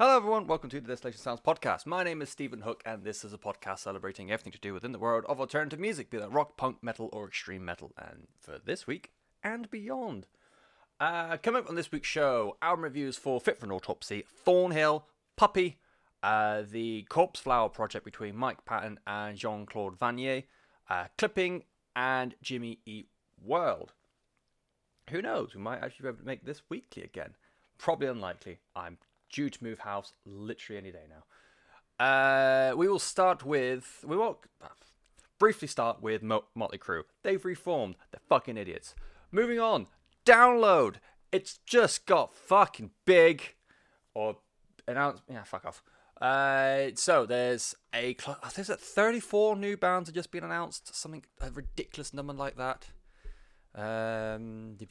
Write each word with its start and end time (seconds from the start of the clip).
Hello, 0.00 0.16
everyone. 0.16 0.46
Welcome 0.46 0.70
to 0.70 0.80
the 0.80 0.88
Distillation 0.88 1.20
Sounds 1.20 1.42
podcast. 1.46 1.84
My 1.84 2.02
name 2.02 2.22
is 2.22 2.30
Stephen 2.30 2.62
Hook, 2.62 2.82
and 2.86 3.04
this 3.04 3.22
is 3.22 3.34
a 3.34 3.38
podcast 3.38 3.80
celebrating 3.80 4.30
everything 4.30 4.52
to 4.52 4.58
do 4.58 4.72
within 4.72 4.92
the 4.92 4.98
world 4.98 5.26
of 5.28 5.38
alternative 5.38 5.78
music, 5.78 6.08
be 6.08 6.16
that 6.16 6.32
rock, 6.32 6.56
punk, 6.56 6.78
metal, 6.80 7.10
or 7.12 7.26
extreme 7.26 7.66
metal. 7.66 7.92
And 7.98 8.26
for 8.38 8.58
this 8.64 8.86
week 8.86 9.12
and 9.44 9.70
beyond, 9.70 10.26
uh, 11.00 11.36
coming 11.36 11.60
up 11.60 11.68
on 11.68 11.74
this 11.74 11.92
week's 11.92 12.08
show, 12.08 12.56
album 12.62 12.84
reviews 12.84 13.18
for 13.18 13.42
Fit 13.42 13.60
for 13.60 13.66
an 13.66 13.72
Autopsy, 13.72 14.24
Thornhill, 14.26 15.04
Puppy, 15.36 15.76
uh, 16.22 16.62
the 16.62 17.02
Corpse 17.10 17.40
Flower 17.40 17.68
project 17.68 18.06
between 18.06 18.34
Mike 18.34 18.64
Patton 18.64 19.00
and 19.06 19.36
Jean 19.36 19.66
Claude 19.66 19.98
Vannier, 19.98 20.44
uh, 20.88 21.08
Clipping, 21.18 21.64
and 21.94 22.36
Jimmy 22.40 22.78
Eat 22.86 23.10
World. 23.44 23.92
Who 25.10 25.20
knows? 25.20 25.54
We 25.54 25.60
might 25.60 25.82
actually 25.82 26.04
be 26.04 26.08
able 26.08 26.20
to 26.20 26.24
make 26.24 26.46
this 26.46 26.62
weekly 26.70 27.02
again. 27.02 27.34
Probably 27.76 28.06
unlikely. 28.06 28.60
I'm 28.74 28.96
due 29.30 29.50
to 29.50 29.64
move 29.64 29.80
house 29.80 30.12
literally 30.24 30.78
any 30.78 30.90
day 30.90 31.04
now. 31.08 31.24
Uh, 32.04 32.74
we 32.76 32.88
will 32.88 32.98
start 32.98 33.44
with 33.44 34.04
we 34.06 34.16
will 34.16 34.40
briefly 35.38 35.68
start 35.68 36.00
with 36.02 36.22
Mo- 36.22 36.44
Motley 36.54 36.78
Crue. 36.78 37.02
They've 37.22 37.44
reformed. 37.44 37.96
They're 38.10 38.20
fucking 38.28 38.56
idiots. 38.56 38.94
Moving 39.32 39.58
on. 39.60 39.86
Download. 40.24 40.96
It's 41.32 41.58
just 41.66 42.06
got 42.06 42.34
fucking 42.34 42.90
big. 43.04 43.54
Or 44.14 44.36
announced. 44.88 45.22
Yeah, 45.28 45.44
fuck 45.44 45.64
off. 45.64 45.82
Uh, 46.20 46.90
so 46.94 47.24
there's 47.24 47.74
a 47.94 48.14
cl- 48.20 48.38
there's 48.54 48.70
at 48.70 48.80
34 48.80 49.56
new 49.56 49.76
bands 49.76 50.08
have 50.08 50.14
just 50.14 50.30
been 50.30 50.44
announced. 50.44 50.94
Something 50.94 51.24
a 51.40 51.50
ridiculous 51.50 52.12
number 52.12 52.32
like 52.32 52.56
that. 52.56 52.86
Um, 53.74 54.76
I 54.80 54.86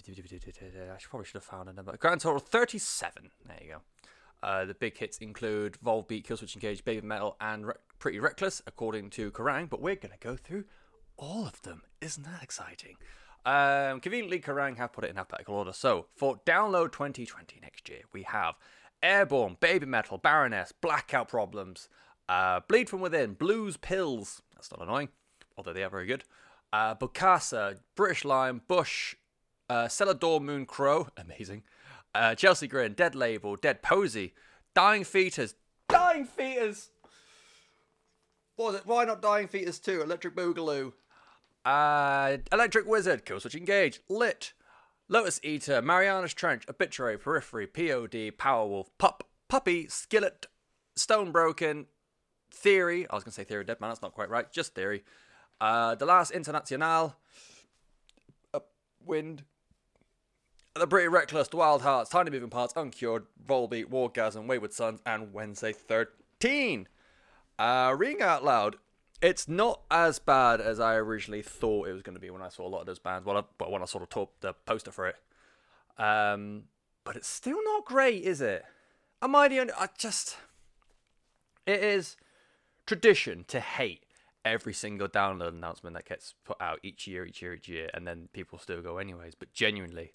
probably 1.10 1.26
should 1.26 1.34
have 1.34 1.44
found 1.44 1.70
a 1.70 1.74
number. 1.74 1.96
Grand 1.98 2.22
total 2.22 2.40
37. 2.40 3.30
There 3.46 3.58
you 3.62 3.68
go. 3.74 3.82
Uh, 4.42 4.66
the 4.66 4.74
big 4.74 4.98
hits 4.98 5.18
include 5.18 5.78
Volbeat, 5.84 6.26
Killswitch 6.26 6.56
Engage, 6.56 6.84
Baby 6.86 7.06
Metal, 7.06 7.36
and 7.42 7.68
Re- 7.68 7.74
Pretty 8.00 8.20
Reckless, 8.20 8.62
according 8.66 9.10
to 9.12 9.32
Kerrang. 9.32 9.70
But 9.70 9.82
we're 9.82 9.96
going 9.96 10.14
to 10.14 10.20
go 10.20 10.36
through 10.36 10.66
all 11.18 11.46
of 11.46 11.62
them. 11.64 11.84
Isn't 12.02 12.24
that 12.24 12.42
exciting? 12.42 12.96
Um, 13.46 14.00
conveniently, 14.00 14.40
Kerrang 14.40 14.78
have 14.78 14.94
put 14.94 15.04
it 15.04 15.10
in 15.10 15.18
alphabetical 15.18 15.56
order. 15.56 15.74
So 15.74 16.08
for 16.16 16.40
Download 16.46 16.92
2020 16.92 17.60
next 17.62 17.90
year, 17.90 18.02
we 18.14 18.24
have 18.24 18.56
Airborne, 19.02 19.58
Baby 19.60 19.86
Metal, 19.86 20.18
Baroness, 20.18 20.72
Blackout 20.72 21.28
Problems, 21.28 21.90
uh, 22.28 22.62
Bleed 22.68 22.90
From 22.90 23.02
Within, 23.02 23.34
Blues 23.34 23.78
Pills. 23.78 24.42
That's 24.54 24.72
not 24.72 24.82
annoying, 24.82 25.10
although 25.58 25.74
they 25.74 25.84
are 25.84 25.90
very 25.90 26.06
good. 26.06 26.24
Uh, 26.72 26.96
British 27.96 28.26
Lion, 28.26 28.62
Bush, 28.68 29.16
uh, 29.70 29.86
Celador 29.86 30.42
Moon 30.42 30.66
Crow, 30.66 31.08
amazing. 31.18 31.64
Uh, 32.16 32.36
Chelsea 32.36 32.68
Grin, 32.68 32.94
Dead 32.94 33.16
Label, 33.16 33.56
Dead 33.56 33.82
Posey, 33.82 34.34
Dying 34.74 35.04
Fetus, 35.04 35.54
Dying 35.88 36.26
Fetus. 36.26 36.90
What 38.56 38.74
was 38.74 38.76
it? 38.76 38.86
Why 38.86 39.06
not 39.06 39.22
Dying 39.22 39.48
Fetus 39.48 39.80
too? 39.80 40.02
Electric 40.02 40.36
Boogaloo. 40.36 40.94
Uh, 41.66 42.38
Electric 42.52 42.88
Wizard, 42.88 43.26
Killswitch 43.26 43.56
Engage, 43.56 44.00
Lit, 44.10 44.54
Lotus 45.08 45.40
Eater, 45.44 45.82
Mariana's 45.82 46.34
Trench, 46.34 46.64
Obituary, 46.70 47.18
Periphery, 47.18 47.68
POD, 47.68 48.32
Powerwolf, 48.38 48.88
Pup, 48.98 49.24
Puppy, 49.48 49.88
Skillet, 49.88 50.48
Stone 50.96 51.32
Broken, 51.32 51.88
Theory. 52.52 53.08
I 53.10 53.16
was 53.16 53.24
going 53.24 53.32
to 53.32 53.36
say 53.36 53.44
Theory 53.44 53.66
Dead 53.66 53.80
Man, 53.82 53.90
that's 53.90 54.02
not 54.02 54.14
quite 54.14 54.30
right. 54.30 54.52
Just 54.52 54.74
Theory. 54.74 55.04
Uh, 55.62 55.96
the 55.96 56.06
Last 56.06 56.32
International, 56.32 57.16
Wind, 59.06 59.44
the 60.76 60.88
Pretty 60.88 61.08
Reckless, 61.08 61.50
Wild 61.52 61.82
Hearts, 61.82 62.10
Tiny 62.10 62.32
Moving 62.32 62.50
Parts, 62.50 62.74
Uncured, 62.76 63.26
Volbeat, 63.46 63.86
Wargasm, 63.86 64.48
Wayward 64.48 64.74
Sons, 64.74 65.02
and 65.06 65.34
Wednesday 65.34 65.74
13. 65.74 66.88
Uh, 67.58 67.96
reading 67.98 68.22
out 68.22 68.44
loud, 68.44 68.78
it's 69.22 69.48
not 69.48 69.82
as 69.92 70.20
bad 70.20 70.62
as 70.62 70.80
I 70.80 70.96
originally 70.96 71.42
thought 71.42 71.88
it 71.88 71.94
was 71.94 72.02
going 72.02 72.16
to 72.16 72.22
be 72.22 72.30
when 72.30 72.42
I 72.42 72.50
saw 72.50 72.66
a 72.66 72.70
lot 72.70 72.82
of 72.82 72.86
those 72.86 73.00
bands. 73.00 73.26
Well, 73.26 73.38
I, 73.38 73.44
but 73.58 73.72
when 73.72 73.82
I 73.82 73.86
sort 73.86 74.04
of 74.04 74.10
saw 74.14 74.28
the 74.42 74.54
poster 74.54 74.92
for 74.92 75.08
it, 75.08 75.16
um, 75.98 76.64
but 77.04 77.16
it's 77.16 77.28
still 77.28 77.62
not 77.64 77.86
great, 77.86 78.24
is 78.24 78.40
it? 78.40 78.64
Am 79.22 79.36
I 79.36 79.50
the 79.50 79.60
only? 79.60 79.74
I 79.78 79.90
just, 79.98 80.38
it 81.66 81.84
is 81.84 82.16
tradition 82.86 83.44
to 83.50 83.60
hate 83.60 84.06
every 84.46 84.74
single 84.74 85.10
download 85.10 85.50
announcement 85.50 85.96
that 85.96 86.08
gets 86.08 86.36
put 86.46 86.62
out 86.62 86.80
each 86.82 87.06
year, 87.08 87.26
each 87.26 87.42
year, 87.42 87.54
each 87.56 87.68
year, 87.68 87.90
and 87.94 88.08
then 88.08 88.30
people 88.32 88.58
still 88.58 88.82
go 88.82 88.98
anyways. 88.98 89.36
But 89.36 89.52
genuinely, 89.52 90.14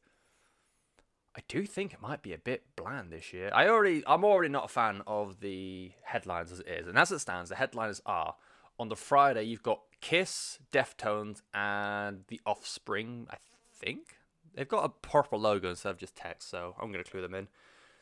I 1.36 1.40
do 1.48 1.66
think 1.66 1.92
it 1.92 2.00
might 2.00 2.22
be 2.22 2.32
a 2.32 2.38
bit 2.38 2.62
bland 2.76 3.10
this 3.10 3.32
year. 3.32 3.50
I 3.52 3.68
already, 3.68 4.04
I'm 4.06 4.24
already 4.24 4.50
not 4.50 4.66
a 4.66 4.68
fan 4.68 5.02
of 5.06 5.40
the 5.40 5.92
headlines 6.04 6.52
as 6.52 6.60
it 6.60 6.68
is, 6.68 6.86
and 6.86 6.96
as 6.96 7.10
it 7.10 7.18
stands, 7.18 7.50
the 7.50 7.56
headliners 7.56 8.00
are 8.06 8.36
on 8.78 8.88
the 8.88 8.96
Friday 8.96 9.44
you've 9.44 9.62
got 9.62 9.80
Kiss, 10.00 10.58
Deftones, 10.72 11.42
and 11.52 12.24
The 12.28 12.40
Offspring. 12.46 13.26
I 13.30 13.36
think 13.74 14.16
they've 14.54 14.68
got 14.68 14.84
a 14.84 14.88
purple 14.88 15.40
logo 15.40 15.70
instead 15.70 15.90
of 15.90 15.98
just 15.98 16.16
text, 16.16 16.50
so 16.50 16.74
I'm 16.80 16.92
going 16.92 17.02
to 17.02 17.10
clue 17.10 17.22
them 17.22 17.34
in. 17.34 17.48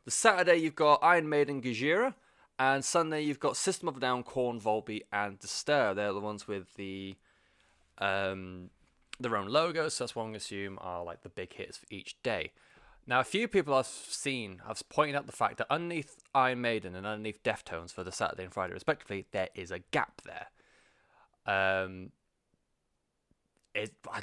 The 0.05 0.11
Saturday 0.11 0.57
you've 0.57 0.75
got 0.75 1.01
Iron 1.03 1.29
Maiden, 1.29 1.63
Gojira, 1.63 2.15
and 2.59 2.85
Sunday 2.85 3.23
you've 3.23 3.41
got 3.41 3.57
System 3.57 3.89
of 3.89 3.97
a 3.97 4.01
Down, 4.01 4.23
Korn, 4.23 4.61
Volbeat, 4.61 5.03
and 5.13 5.39
Disturbed. 5.39 5.99
They're 5.99 6.13
the 6.13 6.21
ones 6.21 6.47
with 6.47 6.75
the 6.75 7.17
um 7.99 8.71
their 9.21 9.37
own 9.37 9.47
logos. 9.47 9.95
So 9.95 10.05
that's 10.05 10.17
what 10.17 10.23
I'm 10.23 10.31
going 10.31 10.41
to 10.41 10.45
assume 10.45 10.79
are 10.81 11.05
like 11.05 11.23
the 11.23 11.29
big 11.29 11.53
hits 11.53 11.77
for 11.77 11.87
each 11.91 12.21
day. 12.23 12.51
Now, 13.07 13.19
a 13.21 13.25
few 13.25 13.49
people 13.49 13.75
I've 13.75 13.87
seen 13.87 14.63
have 14.67 14.89
pointed 14.89 15.17
out 15.17 15.27
the 15.27 15.33
fact 15.33 15.59
that 15.59 15.67
underneath 15.69 16.17
Iron 16.35 16.61
Maiden 16.61 16.95
and 16.95 17.07
underneath 17.07 17.43
Deftones 17.43 17.93
for 17.93 18.05
the 18.05 18.13
Saturday 18.13 18.45
and 18.45 18.53
Friday, 18.53 18.73
respectively, 18.73 19.27
there 19.33 19.49
is 19.55 19.71
a 19.73 19.81
gap 19.81 20.23
there. 20.25 20.47
Um, 21.45 22.13
it, 23.75 23.93
I, 24.11 24.21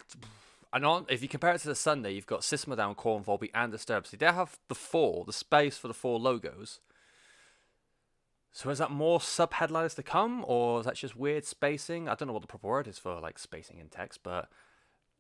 and 0.71 0.85
on 0.85 1.05
if 1.09 1.21
you 1.21 1.27
compare 1.27 1.53
it 1.53 1.59
to 1.59 1.67
the 1.67 1.75
Sunday, 1.75 2.13
you've 2.13 2.25
got 2.25 2.49
of 2.51 2.77
Down, 2.77 2.95
Korn, 2.95 3.23
Volbeat, 3.23 3.51
and 3.53 3.71
Disturbed. 3.71 4.07
So 4.07 4.17
they 4.17 4.25
have 4.25 4.57
the 4.69 4.75
four, 4.75 5.25
the 5.25 5.33
space 5.33 5.77
for 5.77 5.87
the 5.89 5.93
four 5.93 6.19
logos. 6.19 6.79
So 8.51 8.69
is 8.69 8.79
that 8.79 8.91
more 8.91 9.21
sub 9.21 9.53
headliners 9.53 9.95
to 9.95 10.03
come, 10.03 10.43
or 10.47 10.79
is 10.79 10.85
that 10.85 10.95
just 10.95 11.15
weird 11.15 11.45
spacing? 11.45 12.07
I 12.07 12.15
don't 12.15 12.27
know 12.27 12.33
what 12.33 12.41
the 12.41 12.47
proper 12.47 12.67
word 12.67 12.87
is 12.87 12.97
for 12.97 13.19
like 13.19 13.37
spacing 13.37 13.77
in 13.79 13.89
text, 13.89 14.21
but 14.23 14.49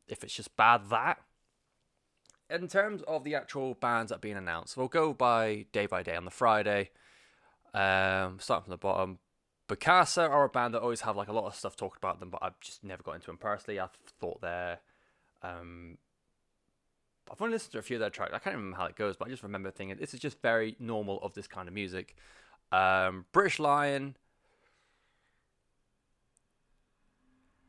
if 0.07 0.23
it's 0.23 0.33
just 0.33 0.55
bad 0.55 0.89
that. 0.89 1.19
In 2.49 2.67
terms 2.67 3.03
of 3.03 3.23
the 3.23 3.35
actual 3.35 3.75
bands 3.75 4.09
that 4.09 4.15
are 4.15 4.19
being 4.19 4.37
announced, 4.37 4.75
we'll 4.75 4.87
go 4.87 5.13
by 5.13 5.65
day 5.71 5.85
by 5.85 6.01
day 6.01 6.15
on 6.15 6.25
the 6.25 6.31
Friday. 6.31 6.89
Um, 7.73 8.39
starting 8.39 8.63
from 8.63 8.71
the 8.71 8.77
bottom, 8.77 9.19
Bokassa 9.67 10.27
are 10.27 10.45
a 10.45 10.49
band 10.49 10.73
that 10.73 10.81
always 10.81 11.01
have 11.01 11.15
like 11.15 11.27
a 11.27 11.33
lot 11.33 11.45
of 11.45 11.55
stuff 11.55 11.75
talked 11.75 11.97
about 11.97 12.19
them, 12.19 12.31
but 12.31 12.39
I've 12.41 12.59
just 12.59 12.83
never 12.83 13.03
got 13.03 13.15
into 13.15 13.27
them 13.27 13.37
personally. 13.37 13.79
I 13.79 13.87
thought 14.19 14.41
they're, 14.41 14.79
um, 15.43 15.99
I've 17.31 17.39
only 17.39 17.53
listened 17.53 17.73
to 17.73 17.77
a 17.77 17.83
few 17.83 17.97
of 17.97 17.99
their 17.99 18.09
tracks. 18.09 18.31
I 18.33 18.39
can't 18.39 18.55
remember 18.55 18.77
how 18.77 18.85
it 18.87 18.95
goes, 18.95 19.15
but 19.15 19.27
I 19.27 19.31
just 19.31 19.43
remember 19.43 19.69
thinking 19.69 19.97
this 19.97 20.15
is 20.15 20.19
just 20.19 20.41
very 20.41 20.75
normal 20.79 21.19
of 21.21 21.35
this 21.35 21.45
kind 21.47 21.67
of 21.67 21.73
music. 21.75 22.15
Um, 22.71 23.25
British 23.31 23.59
Lion. 23.59 24.17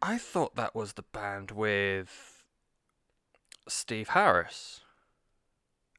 I 0.00 0.16
thought 0.16 0.56
that 0.56 0.74
was 0.74 0.94
the 0.94 1.02
band 1.02 1.50
with 1.50 2.39
Steve 3.68 4.10
Harris. 4.10 4.80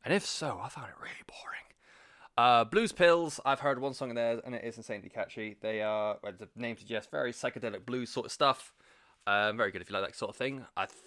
And 0.04 0.14
if 0.14 0.26
so, 0.26 0.60
I 0.64 0.70
found 0.70 0.90
it 0.90 0.96
really 1.00 1.14
boring. 1.28 1.62
Uh, 2.38 2.64
Blues 2.64 2.92
Pills, 2.92 3.40
I've 3.46 3.60
heard 3.60 3.80
one 3.80 3.94
song 3.94 4.10
in 4.10 4.16
there 4.16 4.42
and 4.44 4.56
it 4.56 4.64
is 4.64 4.78
insanely 4.78 5.10
catchy. 5.10 5.58
They 5.62 5.82
are, 5.82 6.18
well, 6.24 6.34
the 6.38 6.50
name 6.56 6.78
suggests, 6.78 7.10
very 7.12 7.34
psychedelic 7.34 7.86
blues 7.86 8.10
sort 8.10 8.26
of 8.26 8.32
stuff. 8.32 8.74
Um, 9.28 9.58
very 9.58 9.72
good 9.72 9.82
if 9.82 9.90
you 9.90 9.94
like 9.94 10.06
that 10.06 10.16
sort 10.16 10.30
of 10.30 10.36
thing. 10.36 10.66
I 10.76 10.86
th- 10.86 10.98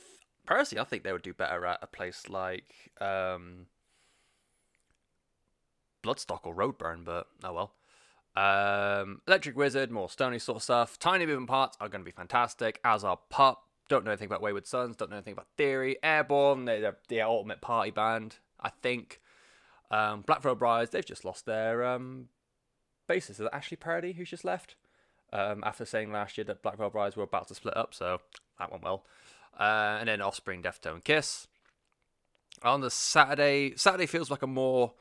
personally, 0.47 0.81
I 0.81 0.84
think 0.84 1.03
they 1.03 1.12
would 1.12 1.22
do 1.22 1.32
better 1.32 1.66
at 1.66 1.81
a 1.82 1.87
place 1.87 2.28
like 2.28 2.72
um, 3.00 3.66
Bloodstock 6.04 6.41
or 6.44 6.54
Roadburn, 6.54 7.04
but 7.04 7.26
oh 7.42 7.53
well. 7.53 7.72
Um, 8.36 9.21
Electric 9.27 9.57
Wizard, 9.57 9.91
more 9.91 10.09
stony 10.09 10.39
sort 10.39 10.57
of 10.57 10.62
stuff. 10.62 10.98
Tiny 10.98 11.27
Moving 11.27 11.47
Parts 11.47 11.77
are 11.80 11.89
going 11.89 12.00
to 12.03 12.04
be 12.04 12.10
fantastic, 12.10 12.80
as 12.84 13.04
are 13.04 13.18
Pup. 13.30 13.64
Don't 13.89 14.04
know 14.04 14.10
anything 14.10 14.27
about 14.27 14.42
Wayward 14.42 14.66
Sons, 14.66 14.97
don't 14.97 15.10
know 15.10 15.16
anything 15.16 15.34
about 15.34 15.48
Theory. 15.57 15.97
Airborne, 16.03 16.65
they're 16.65 16.97
the 17.09 17.21
ultimate 17.21 17.60
party 17.60 17.91
band, 17.91 18.39
I 18.60 18.71
think. 18.83 19.21
Um, 19.91 20.22
Black 20.22 20.42
Veil 20.42 20.54
Brides, 20.54 20.91
they've 20.91 21.04
just 21.04 21.25
lost 21.25 21.47
their 21.47 21.84
um, 21.84 22.28
bassist. 23.09 23.31
Is 23.31 23.36
that 23.39 23.54
Ashley 23.54 23.77
Purdy 23.77 24.13
who's 24.13 24.31
just 24.31 24.45
left? 24.45 24.77
Um, 25.33 25.63
after 25.65 25.84
saying 25.84 26.13
last 26.13 26.39
year 26.39 26.45
that 26.45 26.63
Black 26.63 26.78
Veil 26.78 26.91
Brides 26.91 27.16
were 27.16 27.25
about 27.25 27.48
to 27.48 27.54
split 27.54 27.77
up, 27.77 27.92
so 27.92 28.19
that 28.59 28.71
went 28.71 28.84
well. 28.84 29.04
Uh, 29.59 29.97
and 30.01 30.09
then 30.09 30.21
Offspring, 30.21 30.63
Deftone, 30.63 31.03
Kiss. 31.03 31.47
On 32.63 32.81
the 32.81 32.91
Saturday, 32.91 33.75
Saturday 33.77 34.07
feels 34.07 34.31
like 34.31 34.42
a 34.42 34.47
more 34.47 34.95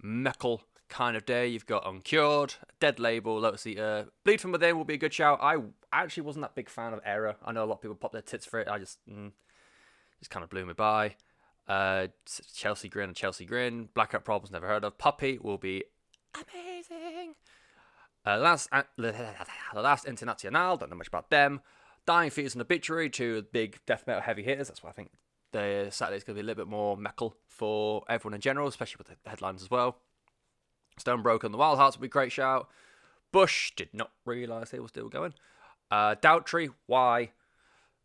metal 0.00 0.62
kind 0.88 1.16
of 1.16 1.24
day. 1.24 1.46
You've 1.48 1.66
got 1.66 1.86
Uncured, 1.86 2.54
Dead 2.80 2.98
Label, 2.98 3.38
Lotus 3.38 3.66
Eater. 3.66 4.08
Bleed 4.24 4.40
From 4.40 4.52
Within 4.52 4.76
will 4.76 4.84
be 4.84 4.94
a 4.94 4.98
good 4.98 5.12
shout. 5.14 5.38
I 5.42 5.56
actually 5.92 6.24
wasn't 6.24 6.42
that 6.42 6.54
big 6.54 6.68
fan 6.68 6.92
of 6.92 7.00
Era. 7.04 7.36
I 7.44 7.52
know 7.52 7.64
a 7.64 7.66
lot 7.66 7.76
of 7.76 7.80
people 7.82 7.96
pop 7.96 8.12
their 8.12 8.22
tits 8.22 8.46
for 8.46 8.60
it. 8.60 8.68
I 8.68 8.78
just 8.78 8.98
mm, 9.08 9.32
just 10.18 10.30
kind 10.30 10.44
of 10.44 10.50
blew 10.50 10.66
me 10.66 10.72
by. 10.72 11.14
Uh, 11.66 12.08
Chelsea 12.54 12.88
Grin 12.88 13.10
and 13.10 13.16
Chelsea 13.16 13.44
Grin. 13.44 13.88
Blackout 13.94 14.24
Problems, 14.24 14.50
never 14.50 14.66
heard 14.66 14.84
of. 14.84 14.98
Puppy 14.98 15.38
will 15.38 15.58
be 15.58 15.84
amazing. 16.34 17.34
Uh, 18.26 18.38
last, 18.38 18.68
uh, 18.72 18.82
the 18.96 19.34
last 19.74 20.04
International, 20.04 20.76
don't 20.76 20.90
know 20.90 20.96
much 20.96 21.08
about 21.08 21.30
them. 21.30 21.60
Dying 22.06 22.30
Fetus 22.30 22.54
and 22.54 22.62
Obituary, 22.62 23.10
two 23.10 23.44
big 23.52 23.78
death 23.86 24.04
metal 24.06 24.22
heavy 24.22 24.42
hitters. 24.42 24.68
That's 24.68 24.82
why 24.82 24.90
I 24.90 24.92
think 24.92 25.10
the 25.52 25.88
Saturday's 25.90 26.24
going 26.24 26.36
to 26.36 26.42
be 26.42 26.44
a 26.44 26.46
little 26.46 26.64
bit 26.64 26.70
more 26.70 26.96
metal 26.96 27.36
for 27.46 28.04
everyone 28.08 28.34
in 28.34 28.40
general, 28.40 28.68
especially 28.68 28.98
with 28.98 29.08
the 29.08 29.30
headlines 29.30 29.62
as 29.62 29.70
well. 29.70 29.98
Stone 30.98 31.22
Broken, 31.22 31.52
The 31.52 31.58
Wild 31.58 31.78
Hearts 31.78 31.96
would 31.96 32.02
be 32.02 32.06
a 32.06 32.10
great 32.10 32.32
shout. 32.32 32.68
Bush 33.32 33.72
did 33.76 33.90
not 33.92 34.10
realise 34.24 34.70
they 34.70 34.80
were 34.80 34.88
still 34.88 35.08
going. 35.08 35.34
Uh, 35.90 36.14
why? 36.86 37.30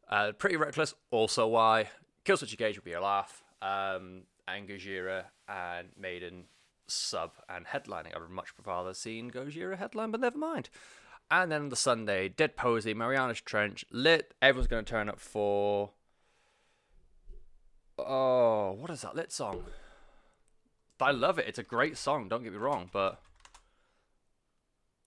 Uh, 0.10 0.32
Pretty 0.34 0.58
Reckless, 0.58 0.94
also 1.12 1.48
why? 1.48 1.90
Killswitch 2.26 2.52
Engage 2.52 2.76
would 2.76 2.86
be 2.86 2.94
a 2.94 3.02
laugh. 3.02 3.44
Um, 3.62 4.24
and 4.48 4.68
Gojira 4.68 5.26
and 5.48 5.90
Maiden 5.98 6.46
sub 6.88 7.32
and 7.50 7.66
headlining. 7.66 8.16
I 8.16 8.20
would 8.20 8.30
much 8.30 8.54
prefer 8.56 8.94
seen 8.94 9.32
Gojira 9.32 9.78
headline, 9.78 10.12
but 10.12 10.20
never 10.20 10.38
mind. 10.38 10.70
And 11.32 11.52
then 11.52 11.64
on 11.64 11.70
the 11.70 11.76
Sunday, 11.76 12.30
Dead 12.30 12.56
Posey, 12.56 12.94
Mariana's 12.94 13.42
Trench, 13.42 13.86
lit. 13.90 14.34
Everyone's 14.42 14.68
going 14.68 14.86
to 14.86 14.90
turn 14.90 15.10
up 15.10 15.20
for. 15.20 15.92
Oh, 17.98 18.74
what 18.74 18.92
is 18.92 19.02
that 19.02 19.16
lit 19.16 19.32
song? 19.32 19.64
I 21.00 21.12
love 21.12 21.40
it. 21.40 21.48
It's 21.48 21.60
a 21.60 21.64
great 21.64 21.98
song. 21.98 22.30
Don't 22.30 22.44
get 22.44 22.54
me 22.54 22.60
wrong, 22.60 22.90
but 22.92 23.22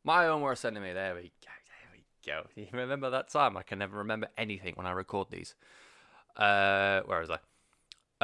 my 0.05 0.27
own 0.27 0.43
worst 0.43 0.65
enemy. 0.65 0.93
There 0.93 1.15
we 1.15 1.23
go. 1.23 1.50
There 1.67 1.91
we 1.93 2.05
go. 2.27 2.47
You 2.56 2.67
remember 2.73 3.11
that 3.11 3.29
time? 3.29 3.56
I 3.56 3.62
can 3.62 3.79
never 3.79 3.99
remember 3.99 4.29
anything 4.37 4.75
when 4.75 4.87
I 4.87 4.93
record 4.93 5.29
these. 5.31 5.55
Uh, 6.37 7.00
where 7.06 7.21
was 7.21 7.31
I? 7.31 7.38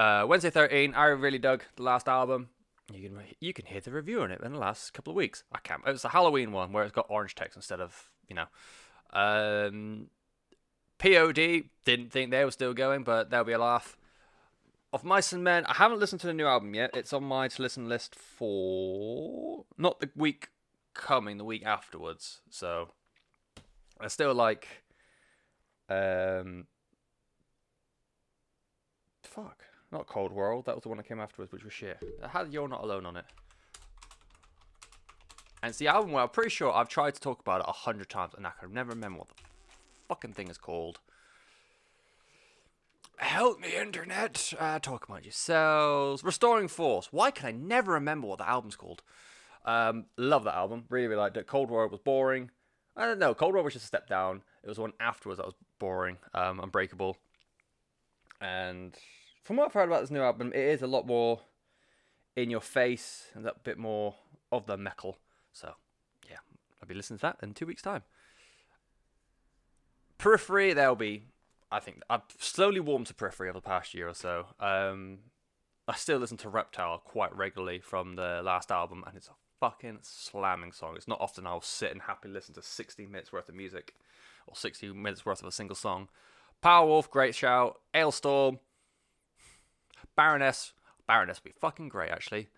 Uh, 0.00 0.26
Wednesday 0.26 0.50
13. 0.50 0.94
I 0.94 1.06
really 1.06 1.38
dug 1.38 1.64
the 1.76 1.82
last 1.82 2.08
album. 2.08 2.48
You 2.92 3.08
can 3.08 3.18
you 3.40 3.52
can 3.52 3.66
hear 3.66 3.80
the 3.80 3.90
review 3.90 4.22
on 4.22 4.30
it 4.30 4.40
in 4.42 4.52
the 4.52 4.58
last 4.58 4.92
couple 4.92 5.12
of 5.12 5.16
weeks. 5.16 5.44
I 5.52 5.58
can't. 5.60 5.82
It 5.86 5.92
was 5.92 6.02
the 6.02 6.08
Halloween 6.08 6.52
one 6.52 6.72
where 6.72 6.84
it's 6.84 6.92
got 6.92 7.06
orange 7.08 7.34
text 7.34 7.56
instead 7.56 7.80
of 7.80 8.10
you 8.28 8.36
know. 8.36 8.46
Um, 9.12 10.08
POD 10.98 11.64
didn't 11.84 12.12
think 12.12 12.30
they 12.30 12.44
were 12.44 12.50
still 12.50 12.74
going, 12.74 13.02
but 13.02 13.30
there'll 13.30 13.44
be 13.44 13.52
a 13.52 13.58
laugh. 13.58 13.96
Of 14.92 15.04
Mice 15.04 15.32
and 15.32 15.42
Men, 15.42 15.64
I 15.66 15.74
haven't 15.74 16.00
listened 16.00 16.20
to 16.20 16.26
the 16.26 16.34
new 16.34 16.46
album 16.46 16.74
yet. 16.74 16.90
It's 16.94 17.14
on 17.14 17.24
my 17.24 17.48
to 17.48 17.62
listen 17.62 17.88
list 17.88 18.14
for 18.14 19.64
not 19.78 20.00
the 20.00 20.10
week 20.14 20.48
coming, 20.92 21.38
the 21.38 21.44
week 21.44 21.64
afterwards. 21.64 22.42
So 22.50 22.90
I 23.98 24.08
still 24.08 24.34
like. 24.34 24.68
Um, 25.88 26.66
fuck. 29.22 29.64
Not 29.90 30.06
Cold 30.06 30.32
World. 30.32 30.66
That 30.66 30.74
was 30.74 30.82
the 30.82 30.88
one 30.90 30.98
that 30.98 31.08
came 31.08 31.20
afterwards, 31.20 31.52
which 31.52 31.64
was 31.64 31.72
shit. 31.72 31.98
Had 32.28 32.52
You're 32.52 32.68
Not 32.68 32.84
Alone 32.84 33.06
on 33.06 33.16
it. 33.16 33.24
And 35.62 35.70
it's 35.70 35.78
the 35.78 35.88
album 35.88 36.12
where 36.12 36.22
I'm 36.22 36.28
pretty 36.28 36.50
sure 36.50 36.72
I've 36.72 36.88
tried 36.88 37.14
to 37.14 37.20
talk 37.20 37.40
about 37.40 37.60
it 37.60 37.66
a 37.68 37.72
hundred 37.72 38.10
times 38.10 38.32
and 38.36 38.46
I 38.46 38.50
can 38.58 38.72
never 38.74 38.90
remember 38.90 39.20
what 39.20 39.28
the 39.28 39.34
fucking 40.08 40.32
thing 40.32 40.48
is 40.48 40.58
called. 40.58 40.98
Help 43.22 43.60
me, 43.60 43.76
internet. 43.76 44.52
Uh, 44.58 44.80
talk 44.80 45.08
about 45.08 45.22
yourselves. 45.24 46.24
Restoring 46.24 46.66
Force. 46.66 47.08
Why 47.12 47.30
can 47.30 47.46
I 47.46 47.52
never 47.52 47.92
remember 47.92 48.26
what 48.26 48.38
the 48.38 48.48
album's 48.48 48.74
called? 48.74 49.04
Um, 49.64 50.06
love 50.16 50.42
that 50.42 50.56
album. 50.56 50.86
Really, 50.90 51.06
really 51.06 51.20
liked 51.20 51.36
it. 51.36 51.46
Cold 51.46 51.70
War 51.70 51.86
was 51.86 52.00
boring. 52.00 52.50
I 52.96 53.06
don't 53.06 53.20
know. 53.20 53.32
Cold 53.32 53.54
War 53.54 53.62
was 53.62 53.74
just 53.74 53.84
a 53.84 53.86
step 53.86 54.08
down. 54.08 54.42
It 54.64 54.68
was 54.68 54.78
one 54.80 54.92
afterwards 54.98 55.38
that 55.38 55.46
was 55.46 55.54
boring. 55.78 56.16
Um, 56.34 56.58
Unbreakable. 56.58 57.16
And 58.40 58.96
from 59.44 59.56
what 59.56 59.66
I've 59.66 59.72
heard 59.72 59.88
about 59.88 60.00
this 60.00 60.10
new 60.10 60.20
album, 60.20 60.48
it 60.48 60.58
is 60.58 60.82
a 60.82 60.88
lot 60.88 61.06
more 61.06 61.42
in 62.34 62.50
your 62.50 62.60
face 62.60 63.26
and 63.34 63.46
a 63.46 63.54
bit 63.62 63.78
more 63.78 64.16
of 64.50 64.66
the 64.66 64.76
metal. 64.76 65.18
So, 65.52 65.74
yeah, 66.28 66.38
I'll 66.82 66.88
be 66.88 66.94
listening 66.94 67.18
to 67.20 67.22
that 67.22 67.36
in 67.40 67.54
two 67.54 67.66
weeks' 67.66 67.82
time. 67.82 68.02
Periphery, 70.18 70.72
there'll 70.72 70.96
be. 70.96 71.26
I 71.72 71.80
think 71.80 72.02
I've 72.10 72.22
slowly 72.38 72.80
warmed 72.80 73.06
to 73.06 73.14
Periphery 73.14 73.48
over 73.48 73.58
the 73.58 73.62
past 73.62 73.94
year 73.94 74.06
or 74.06 74.14
so. 74.14 74.46
Um, 74.60 75.20
I 75.88 75.94
still 75.94 76.18
listen 76.18 76.36
to 76.38 76.50
Reptile 76.50 76.98
quite 76.98 77.34
regularly 77.34 77.80
from 77.80 78.14
the 78.14 78.42
last 78.44 78.70
album, 78.70 79.02
and 79.06 79.16
it's 79.16 79.28
a 79.28 79.34
fucking 79.58 80.00
slamming 80.02 80.72
song. 80.72 80.94
It's 80.96 81.08
not 81.08 81.20
often 81.20 81.46
I'll 81.46 81.62
sit 81.62 81.90
and 81.90 82.02
happily 82.02 82.34
listen 82.34 82.54
to 82.54 82.62
60 82.62 83.06
minutes 83.06 83.32
worth 83.32 83.48
of 83.48 83.54
music 83.54 83.94
or 84.46 84.54
60 84.54 84.92
minutes 84.92 85.24
worth 85.24 85.40
of 85.40 85.48
a 85.48 85.52
single 85.52 85.74
song. 85.74 86.08
Powerwolf, 86.62 87.08
great 87.08 87.34
shout. 87.34 87.80
Alestorm, 87.94 88.58
Baroness. 90.14 90.74
Baroness 91.08 91.40
would 91.42 91.54
be 91.54 91.58
fucking 91.58 91.88
great, 91.88 92.10
actually. 92.10 92.48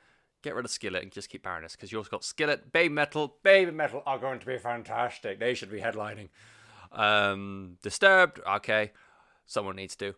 Get 0.43 0.55
rid 0.55 0.65
of 0.65 0.71
Skillet 0.71 1.03
and 1.03 1.13
just 1.13 1.31
keep 1.31 1.45
Baroness 1.45 1.77
because 1.77 1.93
you 1.93 1.99
also 1.99 2.11
got 2.11 2.25
Skillet, 2.25 2.73
Babymetal. 2.73 3.33
Baby 3.43 3.71
Metal 3.71 4.03
are 4.05 4.19
going 4.19 4.41
to 4.41 4.47
be 4.47 4.59
fantastic. 4.59 5.39
They 5.39 5.55
should 5.55 5.71
be 5.71 5.81
headlining. 5.81 6.29
Um, 6.95 7.79
Disturbed, 7.83 8.41
okay. 8.47 8.93
Someone 9.47 9.77
needs 9.77 9.97
to. 9.97 10.15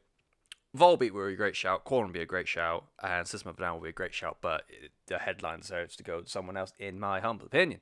Volbeat 0.77 1.13
would 1.13 1.29
be 1.29 1.35
a 1.35 1.37
great 1.37 1.57
shout. 1.57 1.85
Korn 1.85 2.07
would 2.07 2.13
be 2.13 2.21
a 2.21 2.27
great 2.27 2.49
shout. 2.49 2.85
And 3.03 3.27
System 3.27 3.51
of 3.51 3.59
a 3.59 3.61
Down 3.61 3.75
would 3.75 3.85
be 3.85 3.91
a 3.91 3.93
great 3.93 4.15
shout. 4.15 4.39
But 4.41 4.65
it, 4.69 4.93
the 5.07 5.19
headline 5.19 5.61
deserves 5.61 5.97
to 5.97 6.03
go 6.03 6.21
to 6.21 6.29
someone 6.29 6.57
else, 6.57 6.73
in 6.79 7.01
my 7.01 7.21
humble 7.21 7.47
opinion. 7.47 7.81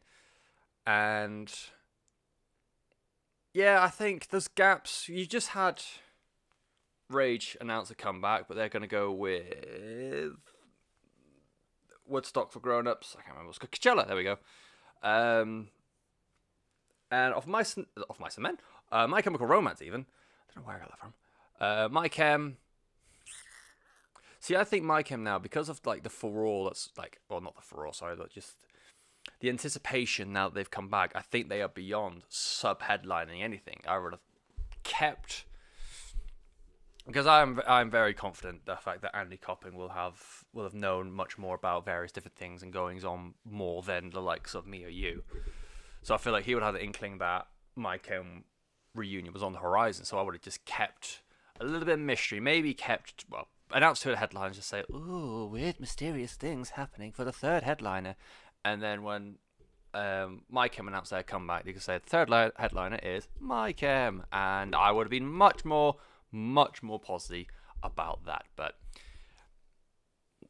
And 0.86 1.52
yeah, 3.52 3.82
I 3.82 3.88
think 3.88 4.28
there's 4.28 4.48
gaps. 4.48 5.08
You 5.08 5.26
just 5.26 5.48
had 5.48 5.82
Rage 7.08 7.56
announce 7.60 7.90
a 7.90 7.94
comeback, 7.94 8.48
but 8.48 8.56
they're 8.56 8.68
going 8.68 8.82
to 8.82 8.88
go 8.88 9.12
with 9.12 10.36
Woodstock 12.06 12.52
for 12.52 12.60
grown 12.60 12.86
ups. 12.86 13.16
I 13.18 13.22
can't 13.22 13.36
remember. 13.36 13.50
It's 13.50 13.58
Coachella. 13.58 14.06
There 14.06 14.16
we 14.16 14.24
go. 14.24 14.38
Um, 15.02 15.68
and 17.10 17.34
off 17.34 17.46
my 17.46 17.64
of 18.08 18.20
my 18.20 18.28
men, 18.38 18.58
uh, 18.94 19.06
My 19.06 19.20
Chemical 19.20 19.46
Romance. 19.46 19.82
Even 19.82 20.06
I 20.50 20.54
don't 20.54 20.64
know 20.64 20.68
where 20.68 20.76
I 20.76 20.80
got 20.80 20.90
that 20.90 21.00
from. 21.00 21.12
Uh, 21.60 21.88
My 21.90 22.08
Chem. 22.08 22.56
See, 24.40 24.56
I 24.56 24.64
think 24.64 24.84
My 24.84 25.02
Chem 25.02 25.24
now 25.24 25.38
because 25.38 25.68
of 25.68 25.80
like 25.84 26.02
the 26.02 26.10
furore 26.10 26.68
that's 26.68 26.90
like, 26.96 27.20
well, 27.28 27.40
not 27.40 27.56
the 27.56 27.62
furore, 27.62 27.94
sorry, 27.94 28.16
but 28.16 28.30
just 28.30 28.56
the 29.40 29.48
anticipation 29.48 30.32
now 30.32 30.48
that 30.48 30.54
they've 30.54 30.70
come 30.70 30.88
back. 30.88 31.12
I 31.14 31.20
think 31.20 31.48
they 31.48 31.62
are 31.62 31.68
beyond 31.68 32.22
sub 32.28 32.82
headlining 32.82 33.42
anything. 33.42 33.80
I 33.86 33.98
would 33.98 34.12
have 34.12 34.20
kept 34.82 35.44
because 37.06 37.26
I'm 37.26 37.60
I'm 37.66 37.90
very 37.90 38.14
confident 38.14 38.66
the 38.66 38.76
fact 38.76 39.02
that 39.02 39.16
Andy 39.16 39.36
Copping 39.36 39.74
will 39.74 39.90
have 39.90 40.44
will 40.52 40.64
have 40.64 40.74
known 40.74 41.12
much 41.12 41.36
more 41.38 41.54
about 41.54 41.84
various 41.84 42.12
different 42.12 42.36
things 42.36 42.62
and 42.62 42.72
goings 42.72 43.04
on 43.04 43.34
more 43.44 43.82
than 43.82 44.10
the 44.10 44.22
likes 44.22 44.54
of 44.54 44.66
me 44.66 44.84
or 44.84 44.88
you. 44.88 45.22
So 46.02 46.14
I 46.14 46.18
feel 46.18 46.32
like 46.32 46.44
he 46.44 46.54
would 46.54 46.62
have 46.62 46.74
the 46.74 46.84
inkling 46.84 47.18
that 47.18 47.46
my 47.76 47.98
Chem 47.98 48.44
reunion 48.94 49.32
was 49.32 49.42
on 49.42 49.52
the 49.52 49.58
horizon. 49.58 50.04
So 50.04 50.18
I 50.18 50.22
would 50.22 50.34
have 50.34 50.42
just 50.42 50.64
kept 50.64 51.20
a 51.60 51.64
little 51.64 51.84
bit 51.84 51.94
of 51.94 52.00
mystery, 52.00 52.40
maybe 52.40 52.74
kept 52.74 53.24
well 53.30 53.48
announced 53.70 54.04
the 54.04 54.16
headlines, 54.16 54.56
just 54.56 54.68
say, 54.68 54.84
"Ooh, 54.90 55.48
weird, 55.50 55.80
mysterious 55.80 56.34
things 56.34 56.70
happening 56.70 57.12
for 57.12 57.24
the 57.24 57.32
third 57.32 57.62
headliner," 57.62 58.16
and 58.64 58.82
then 58.82 59.02
when 59.02 59.38
um, 59.94 60.42
My 60.48 60.68
Chem 60.68 60.88
announced 60.88 61.10
their 61.10 61.22
comeback, 61.22 61.66
you 61.66 61.72
could 61.72 61.82
say 61.82 61.98
the 61.98 62.08
third 62.08 62.52
headliner 62.56 62.98
is 63.02 63.28
My 63.38 63.72
Chem, 63.72 64.24
and 64.32 64.74
I 64.74 64.90
would 64.90 65.06
have 65.06 65.10
been 65.10 65.26
much 65.26 65.64
more 65.64 65.96
much 66.32 66.82
more 66.82 66.98
positive 66.98 67.46
about 67.82 68.24
that. 68.26 68.44
But 68.56 68.76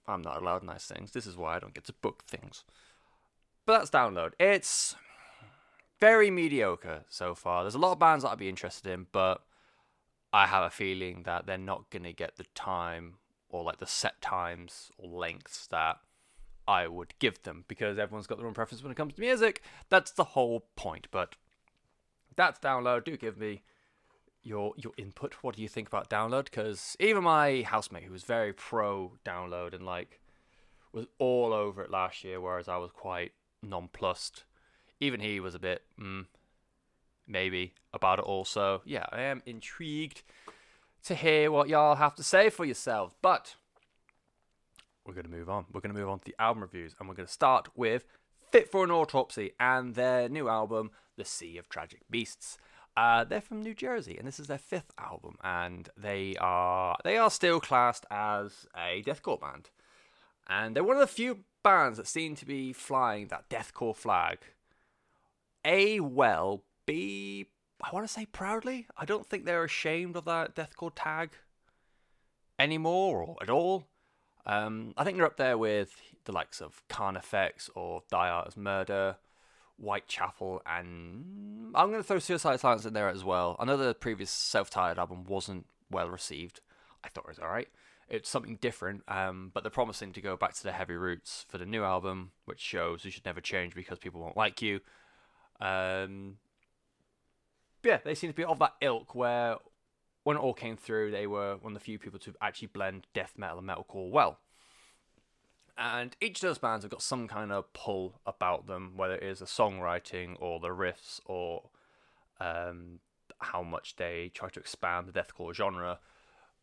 I'm 0.07 0.23
not 0.23 0.41
allowed 0.41 0.63
nice 0.63 0.87
things. 0.87 1.13
This 1.13 1.27
is 1.27 1.37
why 1.37 1.57
I 1.57 1.59
don't 1.59 1.75
get 1.75 1.85
to 1.85 1.93
book 1.93 2.25
things. 2.27 2.65
But 3.67 3.79
that's 3.79 3.91
download. 3.91 4.33
It's 4.39 4.97
very 6.01 6.31
mediocre 6.31 7.05
so 7.09 7.35
far. 7.35 7.63
There's 7.63 7.75
a 7.75 7.79
lot 7.79 7.93
of 7.93 7.99
bands 7.99 8.25
that 8.25 8.31
I'd 8.31 8.39
be 8.39 8.49
interested 8.49 8.91
in, 8.91 9.07
but 9.13 9.43
I 10.33 10.47
have 10.47 10.65
a 10.65 10.71
feeling 10.71 11.23
that 11.25 11.47
they're 11.47 11.59
not 11.59 11.91
going 11.91 12.03
to 12.05 12.13
get 12.13 12.37
the 12.37 12.47
time 12.55 13.15
or 13.49 13.63
like 13.63 13.79
the 13.79 13.87
set 13.87 14.21
times 14.21 14.91
or 14.99 15.09
lengths 15.09 15.67
that 15.69 15.99
I 16.67 16.89
would 16.89 17.15
give 17.19 17.43
them 17.43 17.65
because 17.69 17.99
everyone's 17.99 18.27
got 18.27 18.39
their 18.39 18.47
own 18.47 18.55
preference 18.55 18.83
when 18.83 18.91
it 18.91 18.97
comes 18.97 19.15
to 19.15 19.21
music. 19.21 19.63
That's 19.91 20.11
the 20.11 20.25
whole 20.25 20.67
point. 20.77 21.07
But 21.11 21.37
that's 22.37 22.59
download. 22.59 23.05
Do 23.05 23.17
give 23.17 23.39
me 23.39 23.63
your 24.43 24.75
your 24.77 24.93
input. 24.97 25.35
What 25.43 25.57
do 25.57 25.63
you 25.63 25.69
think 25.69 25.89
about 25.89 26.11
download? 26.11 26.45
Because 26.45 26.97
even 27.01 27.25
my 27.25 27.63
housemate, 27.67 28.05
who 28.05 28.13
was 28.13 28.25
very 28.25 28.53
pro 28.53 29.13
download 29.25 29.75
and 29.75 29.85
like 29.87 30.21
was 30.93 31.07
all 31.19 31.53
over 31.53 31.83
it 31.83 31.91
last 31.91 32.25
year, 32.25 32.41
whereas 32.41 32.69
I 32.69 32.77
was 32.77 32.91
quite 32.93 33.33
nonplussed. 33.63 34.45
Even 35.05 35.21
he 35.21 35.39
was 35.39 35.55
a 35.55 35.59
bit 35.59 35.83
mm, 36.01 36.25
maybe 37.27 37.75
about 37.93 38.19
it. 38.19 38.25
Also, 38.25 38.81
yeah, 38.87 39.05
I 39.13 39.21
am 39.21 39.43
intrigued 39.45 40.23
to 41.05 41.15
hear 41.15 41.51
what 41.51 41.69
y'all 41.69 41.97
have 41.97 42.15
to 42.15 42.23
say 42.23 42.49
for 42.49 42.65
yourselves. 42.65 43.15
But 43.21 43.57
we're 45.05 45.13
gonna 45.13 45.29
move 45.29 45.51
on. 45.51 45.67
We're 45.71 45.83
gonna 45.83 45.93
move 45.93 46.09
on 46.09 46.21
to 46.21 46.25
the 46.25 46.35
album 46.39 46.63
reviews, 46.63 46.95
and 46.99 47.07
we're 47.07 47.15
gonna 47.15 47.29
start 47.29 47.69
with 47.77 48.07
Fit 48.51 48.71
for 48.71 48.83
an 48.83 48.91
Autopsy 48.91 49.53
and 49.61 49.95
their 49.95 50.31
new 50.31 50.49
album, 50.49 50.91
The 51.17 51.25
Sea 51.27 51.59
of 51.59 51.69
Tragic 51.69 52.01
Beasts. 52.11 52.57
Uh, 52.97 53.25
they're 53.25 53.43
from 53.43 53.61
New 53.61 53.75
Jersey, 53.75 54.17
and 54.17 54.27
this 54.27 54.41
is 54.41 54.47
their 54.47 54.57
fifth 54.57 54.93
album, 54.99 55.37
and 55.45 55.91
they 55.99 56.35
are 56.41 56.97
they 57.05 57.19
are 57.19 57.31
still 57.31 57.61
classed 57.61 58.07
as 58.11 58.67
a 58.75 59.03
deathcore 59.03 59.39
band, 59.39 59.69
and 60.49 60.75
they're 60.75 60.83
one 60.83 60.97
of 60.97 61.01
the 61.01 61.07
few 61.07 61.41
bands 61.63 61.99
that 61.99 62.07
seem 62.07 62.37
to 62.37 62.47
be 62.47 62.73
flying 62.73 63.27
that 63.27 63.51
deathcore 63.51 63.97
flag 63.97 64.39
A 65.65 66.01
well, 66.01 66.63
B 66.87 67.49
I 67.83 67.91
want 67.93 68.07
to 68.07 68.13
say 68.13 68.27
proudly. 68.27 68.87
I 68.97 69.05
don't 69.05 69.27
think 69.27 69.45
they're 69.45 69.65
ashamed 69.65 70.17
of 70.17 70.25
that 70.25 70.55
deathcore 70.55 70.93
tag 70.95 71.33
anymore 72.59 73.23
or 73.23 73.37
at 73.43 73.51
all. 73.51 73.85
Um, 74.47 74.95
I 74.97 75.05
think 75.05 75.17
they're 75.17 75.27
up 75.27 75.37
there 75.37 75.59
with 75.59 76.01
the 76.25 76.33
likes 76.33 76.61
of 76.63 76.83
Carnifex 76.89 77.71
or 77.75 78.03
Die 78.11 78.49
Murder, 78.57 79.17
Whitechapel, 79.79 80.63
and 80.67 81.73
I'm 81.75 81.91
going 81.91 82.01
to 82.01 82.07
throw 82.07 82.19
Suicide 82.19 82.61
Silence 82.61 82.87
in 82.87 82.95
there 82.95 83.09
as 83.09 83.25
well. 83.25 83.57
I 83.59 83.65
know 83.65 83.93
previous 83.95 84.31
self-titled 84.31 84.99
album 84.99 85.25
wasn't 85.25 85.67
well 85.91 86.09
received. 86.09 86.61
I 87.03 87.09
thought 87.09 87.25
it 87.25 87.31
was 87.31 87.39
alright. 87.39 87.69
It's 88.09 88.29
something 88.29 88.57
different, 88.61 89.03
um, 89.09 89.51
but 89.53 89.63
they're 89.63 89.71
promising 89.71 90.13
to 90.13 90.21
go 90.21 90.37
back 90.37 90.55
to 90.55 90.63
their 90.63 90.73
heavy 90.73 90.95
roots 90.95 91.45
for 91.49 91.59
the 91.59 91.67
new 91.67 91.83
album, 91.83 92.33
which 92.45 92.61
shows 92.61 93.05
you 93.05 93.11
should 93.11 93.25
never 93.27 93.41
change 93.41 93.75
because 93.75 93.99
people 93.99 94.21
won't 94.21 94.37
like 94.37 94.63
you. 94.63 94.81
Um, 95.61 96.37
yeah, 97.83 97.99
they 98.05 98.15
seem 98.15 98.31
to 98.31 98.37
be 98.37 98.45
of 98.45 98.59
that 98.59 98.75
ilk 98.81 99.15
where 99.15 99.57
when 100.25 100.37
it 100.37 100.41
all 100.41 100.55
came 100.55 100.77
through, 100.77 101.11
they 101.11 101.27
were 101.27 101.57
one 101.61 101.75
of 101.75 101.79
the 101.79 101.85
few 101.85 101.99
people 101.99 102.19
to 102.21 102.35
actually 102.41 102.69
blend 102.69 103.07
death 103.13 103.35
metal 103.37 103.59
and 103.59 103.69
metalcore 103.69 104.11
well. 104.11 104.39
And 105.77 106.17
each 106.21 106.43
of 106.43 106.49
those 106.49 106.59
bands 106.59 106.85
have 106.85 106.91
got 106.91 107.03
some 107.03 107.29
kind 107.29 107.53
of 107.53 107.73
pull 107.73 108.21
about 108.27 108.67
them, 108.67 108.93
whether 108.97 109.17
it 109.17 109.23
is 109.23 109.41
the 109.41 109.45
songwriting 109.45 110.37
or 110.41 110.61
the 110.61 110.69
riffs 110.69 111.21
or 111.27 111.65
um, 112.41 113.01
how 113.39 113.63
much 113.63 113.97
they 113.97 114.31
try 114.33 114.49
to 114.49 114.61
expand 114.61 115.09
the 115.09 115.13
deathcore 115.13 115.53
genre. 115.53 115.99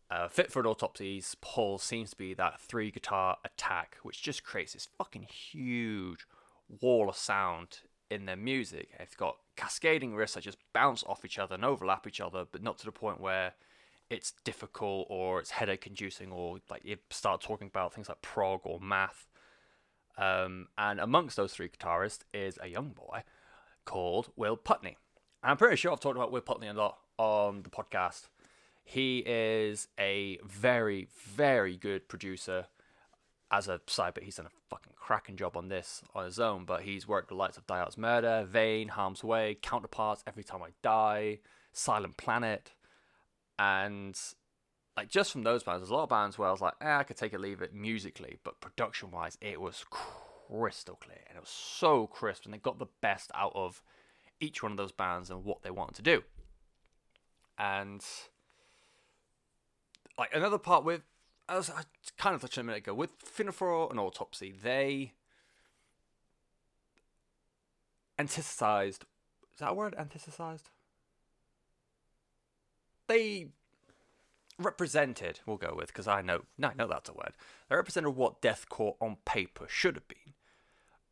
Uh, 0.09 0.27
Fit 0.27 0.51
for 0.51 0.59
an 0.61 0.65
Autopsy's 0.65 1.35
pull 1.41 1.77
seems 1.77 2.11
to 2.11 2.17
be 2.17 2.33
that 2.33 2.59
three 2.59 2.89
guitar 2.89 3.37
attack, 3.45 3.97
which 4.03 4.21
just 4.21 4.43
creates 4.43 4.73
this 4.73 4.87
fucking 4.97 5.23
huge 5.23 6.25
wall 6.81 7.09
of 7.09 7.15
sound 7.15 7.79
in 8.11 8.25
their 8.25 8.35
music. 8.35 8.89
It's 8.99 9.15
got 9.15 9.37
cascading 9.55 10.11
riffs 10.11 10.33
that 10.33 10.43
just 10.43 10.57
bounce 10.73 11.03
off 11.07 11.23
each 11.25 11.39
other 11.39 11.55
and 11.55 11.65
overlap 11.65 12.05
each 12.05 12.19
other, 12.19 12.45
but 12.51 12.61
not 12.61 12.77
to 12.79 12.85
the 12.85 12.91
point 12.91 13.21
where 13.21 13.53
it's 14.09 14.33
difficult 14.43 15.07
or 15.09 15.39
it's 15.39 15.51
headache 15.51 15.87
inducing 15.87 16.31
or 16.31 16.59
like 16.69 16.83
you 16.83 16.97
start 17.09 17.41
talking 17.41 17.67
about 17.67 17.93
things 17.93 18.09
like 18.09 18.21
prog 18.21 18.59
or 18.65 18.79
math. 18.81 19.27
Um, 20.17 20.67
and 20.77 20.99
amongst 20.99 21.37
those 21.37 21.53
three 21.53 21.69
guitarists 21.69 22.19
is 22.33 22.59
a 22.61 22.67
young 22.67 22.89
boy 22.89 23.23
called 23.85 24.29
Will 24.35 24.57
Putney. 24.57 24.97
I'm 25.41 25.57
pretty 25.57 25.77
sure 25.77 25.93
I've 25.93 26.01
talked 26.01 26.17
about 26.17 26.31
Will 26.31 26.41
Putney 26.41 26.67
a 26.67 26.73
lot 26.73 26.97
on 27.17 27.63
the 27.63 27.69
podcast. 27.69 28.27
He 28.83 29.19
is 29.25 29.87
a 29.97 30.37
very, 30.43 31.07
very 31.13 31.77
good 31.77 32.09
producer 32.09 32.67
as 33.51 33.67
a 33.67 33.81
side 33.87 34.13
bit, 34.13 34.23
he's 34.23 34.35
done 34.37 34.45
a 34.45 34.69
fucking 34.69 34.93
cracking 34.95 35.35
job 35.35 35.57
on 35.57 35.67
this 35.67 36.01
on 36.15 36.25
his 36.25 36.39
own. 36.39 36.65
But 36.65 36.81
he's 36.81 37.07
worked 37.07 37.27
the 37.27 37.35
likes 37.35 37.57
of 37.57 37.67
Thy 37.67 37.79
Art 37.79 37.89
Is 37.89 37.97
Murder, 37.97 38.45
Vein, 38.49 38.87
Harm's 38.87 39.23
Way, 39.23 39.57
Counterparts, 39.61 40.23
Every 40.25 40.43
Time 40.43 40.63
I 40.63 40.69
Die, 40.81 41.39
Silent 41.73 42.17
Planet, 42.17 42.71
and 43.59 44.17
like 44.95 45.09
just 45.09 45.31
from 45.31 45.43
those 45.43 45.63
bands, 45.63 45.81
there's 45.81 45.89
a 45.89 45.93
lot 45.93 46.03
of 46.03 46.09
bands 46.09 46.37
where 46.37 46.47
I 46.47 46.51
was 46.51 46.61
like, 46.61 46.73
eh, 46.81 46.97
I 46.97 47.03
could 47.03 47.17
take 47.17 47.33
it, 47.33 47.39
leave 47.39 47.61
it 47.61 47.73
musically, 47.73 48.37
but 48.43 48.59
production 48.61 49.11
wise, 49.11 49.37
it 49.41 49.59
was 49.59 49.85
crystal 49.89 50.95
clear 50.95 51.19
and 51.27 51.37
it 51.37 51.41
was 51.41 51.49
so 51.49 52.07
crisp, 52.07 52.45
and 52.45 52.53
they 52.53 52.57
got 52.57 52.79
the 52.79 52.87
best 53.01 53.31
out 53.35 53.51
of 53.53 53.81
each 54.39 54.63
one 54.63 54.71
of 54.71 54.77
those 54.77 54.91
bands 54.91 55.29
and 55.29 55.43
what 55.43 55.61
they 55.61 55.71
wanted 55.71 55.95
to 55.95 56.01
do. 56.01 56.23
And 57.57 58.03
like 60.17 60.33
another 60.33 60.57
part 60.57 60.83
with 60.83 61.01
as 61.51 61.69
I 61.69 61.83
kind 62.17 62.33
of 62.33 62.41
touched 62.41 62.57
on 62.57 62.63
a 62.63 62.65
minute 62.65 62.79
ago, 62.79 62.93
with 62.93 63.11
Fit 63.19 63.53
for 63.53 63.91
an 63.91 63.99
Autopsy, 63.99 64.51
they 64.51 65.13
antitheticized. 68.17 69.01
Is 69.53 69.59
that 69.59 69.71
a 69.71 69.73
word? 69.73 69.95
Antitheticized? 69.97 70.69
They 73.07 73.47
represented, 74.57 75.41
we'll 75.45 75.57
go 75.57 75.73
with, 75.75 75.87
because 75.87 76.07
I 76.07 76.21
know, 76.21 76.43
no, 76.57 76.69
I 76.69 76.73
know 76.73 76.87
that's 76.87 77.09
a 77.09 77.13
word. 77.13 77.33
They 77.69 77.75
represented 77.75 78.15
what 78.15 78.41
deathcore 78.41 78.95
on 79.01 79.17
paper 79.25 79.65
should 79.67 79.95
have 79.95 80.07
been. 80.07 80.33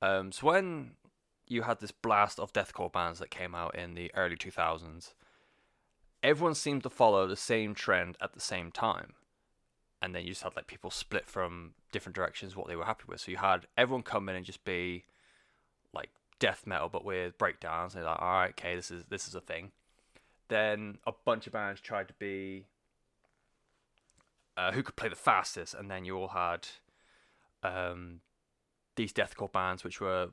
Um, 0.01 0.31
so 0.31 0.47
when 0.47 0.91
you 1.47 1.63
had 1.63 1.79
this 1.79 1.91
blast 1.91 2.39
of 2.39 2.53
deathcore 2.53 2.91
bands 2.91 3.19
that 3.19 3.31
came 3.31 3.53
out 3.53 3.75
in 3.75 3.95
the 3.95 4.11
early 4.15 4.37
2000s, 4.37 5.13
everyone 6.23 6.55
seemed 6.55 6.83
to 6.83 6.89
follow 6.89 7.27
the 7.27 7.35
same 7.35 7.73
trend 7.73 8.15
at 8.21 8.33
the 8.33 8.39
same 8.39 8.71
time 8.71 9.15
and 10.01 10.15
then 10.15 10.23
you 10.23 10.29
just 10.29 10.43
had 10.43 10.55
like 10.55 10.67
people 10.67 10.91
split 10.91 11.27
from 11.27 11.71
different 11.91 12.15
directions 12.15 12.55
what 12.55 12.67
they 12.67 12.75
were 12.75 12.85
happy 12.85 13.03
with. 13.07 13.21
So 13.21 13.31
you 13.31 13.37
had 13.37 13.67
everyone 13.77 14.03
come 14.03 14.29
in 14.29 14.35
and 14.35 14.45
just 14.45 14.63
be 14.63 15.05
like 15.93 16.09
death 16.39 16.63
metal, 16.65 16.89
but 16.89 17.03
with 17.03 17.37
breakdowns. 17.37 17.93
And 17.93 18.03
they're 18.03 18.09
like, 18.09 18.21
all 18.21 18.31
right, 18.31 18.49
okay, 18.51 18.75
this 18.75 18.91
is 18.91 19.05
this 19.09 19.27
is 19.27 19.35
a 19.35 19.41
thing. 19.41 19.71
Then 20.47 20.97
a 21.05 21.11
bunch 21.25 21.47
of 21.47 21.53
bands 21.53 21.81
tried 21.81 22.07
to 22.07 22.13
be 22.15 22.65
uh, 24.57 24.71
who 24.71 24.83
could 24.83 24.95
play 24.95 25.09
the 25.09 25.15
fastest, 25.15 25.73
and 25.73 25.89
then 25.91 26.05
you 26.05 26.17
all 26.17 26.29
had 26.29 26.67
um, 27.63 28.21
these 28.95 29.13
deathcore 29.13 29.51
bands 29.51 29.83
which 29.83 30.01
were 30.01 30.29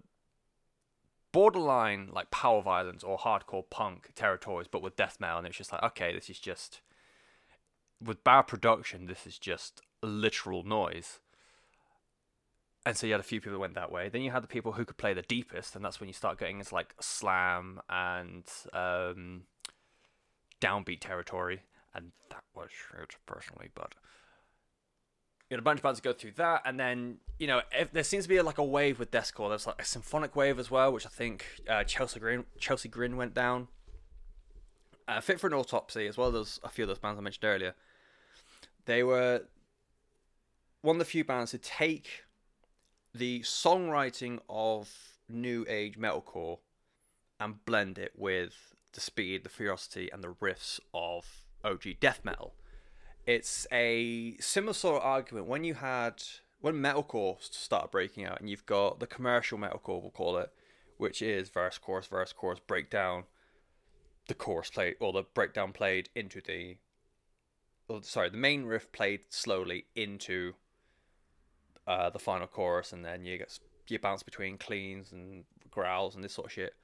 borderline 1.33 2.09
like 2.13 2.31
power 2.31 2.63
violence 2.63 3.05
or 3.05 3.19
hardcore 3.19 3.69
punk 3.69 4.11
territories, 4.15 4.69
but 4.71 4.81
with 4.81 4.97
death 4.97 5.19
metal. 5.21 5.39
And 5.39 5.47
it's 5.47 5.57
just 5.57 5.73
like, 5.73 5.83
okay, 5.83 6.15
this 6.15 6.31
is 6.31 6.39
just 6.39 6.81
with 8.03 8.25
bad 8.25 8.43
production, 8.43 9.07
this 9.07 9.27
is 9.27 9.39
just 9.39 9.81
literal 10.03 10.63
noise. 10.63 11.21
And 12.85 12.97
so 12.97 13.07
you 13.07 13.13
had 13.13 13.21
a 13.21 13.25
few 13.25 13.41
people 13.41 13.55
that 13.55 13.59
went 13.59 13.75
that 13.75 13.91
way. 13.91 14.09
Then 14.09 14.23
you 14.23 14.31
had 14.31 14.45
the 14.45 14.49
people 14.49 14.73
who 14.73 14.85
could 14.85 14.97
play 14.97 15.13
the 15.13 15.23
deepest, 15.23 15.75
and 15.75 15.85
that's 15.85 15.99
when 15.99 16.09
you 16.09 16.13
start 16.13 16.39
getting 16.39 16.61
into 16.61 16.75
like 16.75 16.95
slam 17.01 17.81
and 17.89 18.45
um, 18.73 19.43
downbeat 20.61 21.01
territory. 21.01 21.63
And 21.95 22.13
that 22.31 22.45
was 22.55 22.69
shit 22.71 23.17
personally, 23.27 23.71
but 23.75 23.95
you 25.49 25.55
had 25.55 25.61
a 25.61 25.63
bunch 25.63 25.79
of 25.79 25.83
bands 25.85 26.01
go 26.01 26.13
through 26.13 26.33
that, 26.33 26.63
and 26.65 26.79
then 26.79 27.19
you 27.39 27.47
know 27.47 27.63
if, 27.73 27.93
there 27.93 28.03
seems 28.03 28.25
to 28.25 28.29
be 28.29 28.41
like 28.41 28.59
a 28.59 28.65
wave 28.65 28.99
with 28.99 29.11
deathcore. 29.11 29.49
There's 29.49 29.67
like 29.67 29.81
a 29.81 29.85
symphonic 29.85 30.35
wave 30.35 30.59
as 30.59 30.71
well, 30.71 30.93
which 30.93 31.07
I 31.07 31.09
think 31.09 31.47
uh, 31.69 31.85
Chelsea 31.85 32.19
Grin 32.19 32.45
Chelsea 32.59 32.89
Grin 32.89 33.17
went 33.17 33.35
down. 33.35 33.69
Uh, 35.09 35.21
Fit 35.21 35.39
for 35.39 35.47
an 35.47 35.55
Autopsy, 35.55 36.07
as 36.07 36.17
well 36.17 36.35
as 36.37 36.59
a 36.65 36.69
few 36.69 36.85
of 36.85 36.89
those 36.89 36.99
bands 36.99 37.19
I 37.19 37.23
mentioned 37.23 37.45
earlier. 37.45 37.75
They 38.87 39.03
were 39.03 39.43
one 40.83 40.97
of 40.97 40.99
the 40.99 41.05
few 41.05 41.25
bands 41.25 41.53
to 41.53 41.59
take 41.59 42.25
the 43.15 43.41
songwriting 43.41 44.41
of 44.49 44.91
new 45.29 45.65
age 45.69 45.99
metalcore 45.99 46.59
and 47.39 47.65
blend 47.65 47.99
it 47.99 48.13
with 48.17 48.75
the 48.93 49.01
speed, 49.01 49.45
the 49.45 49.49
ferocity, 49.49 50.11
and 50.13 50.23
the 50.23 50.35
riffs 50.41 50.81
of 50.93 51.43
OG 51.65 52.01
death 52.01 52.21
metal. 52.25 52.55
It's 53.27 53.67
a 53.73 54.37
similar 54.39 54.73
sort 54.73 55.03
of 55.03 55.03
argument 55.03 55.47
when 55.47 55.65
you 55.65 55.75
had 55.75 56.23
when 56.61 56.75
metalcore 56.75 57.37
started 57.41 57.91
breaking 57.91 58.25
out, 58.25 58.41
and 58.41 58.49
you've 58.49 58.67
got 58.67 58.99
the 58.99 59.07
commercial 59.07 59.59
metalcore, 59.59 60.01
we'll 60.01 60.11
call 60.11 60.39
it, 60.39 60.51
which 60.97 61.21
is 61.21 61.49
verse, 61.49 61.79
chorus, 61.79 62.07
verse, 62.07 62.33
chorus, 62.33 62.61
breakdown, 62.67 63.25
the 64.29 64.35
chorus 64.35 64.71
played 64.71 64.97
or 65.01 65.13
the 65.13 65.23
breakdown 65.35 65.73
played 65.73 66.09
into 66.15 66.41
the 66.41 66.77
sorry, 68.03 68.31
the 68.31 68.37
main 68.37 68.65
riff 68.65 68.91
played 68.93 69.21
slowly 69.31 69.87
into 69.95 70.55
uh, 71.87 72.11
the 72.11 72.19
final 72.19 72.47
chorus, 72.47 72.93
and 72.93 73.05
then 73.05 73.25
you 73.25 73.39
get 73.39 73.59
you 73.89 73.99
bounce 73.99 74.23
between 74.23 74.59
cleans 74.59 75.13
and 75.13 75.45
growls 75.71 76.15
and 76.15 76.25
this 76.25 76.35
sort 76.35 76.47
of 76.47 76.53
shit. 76.53 76.75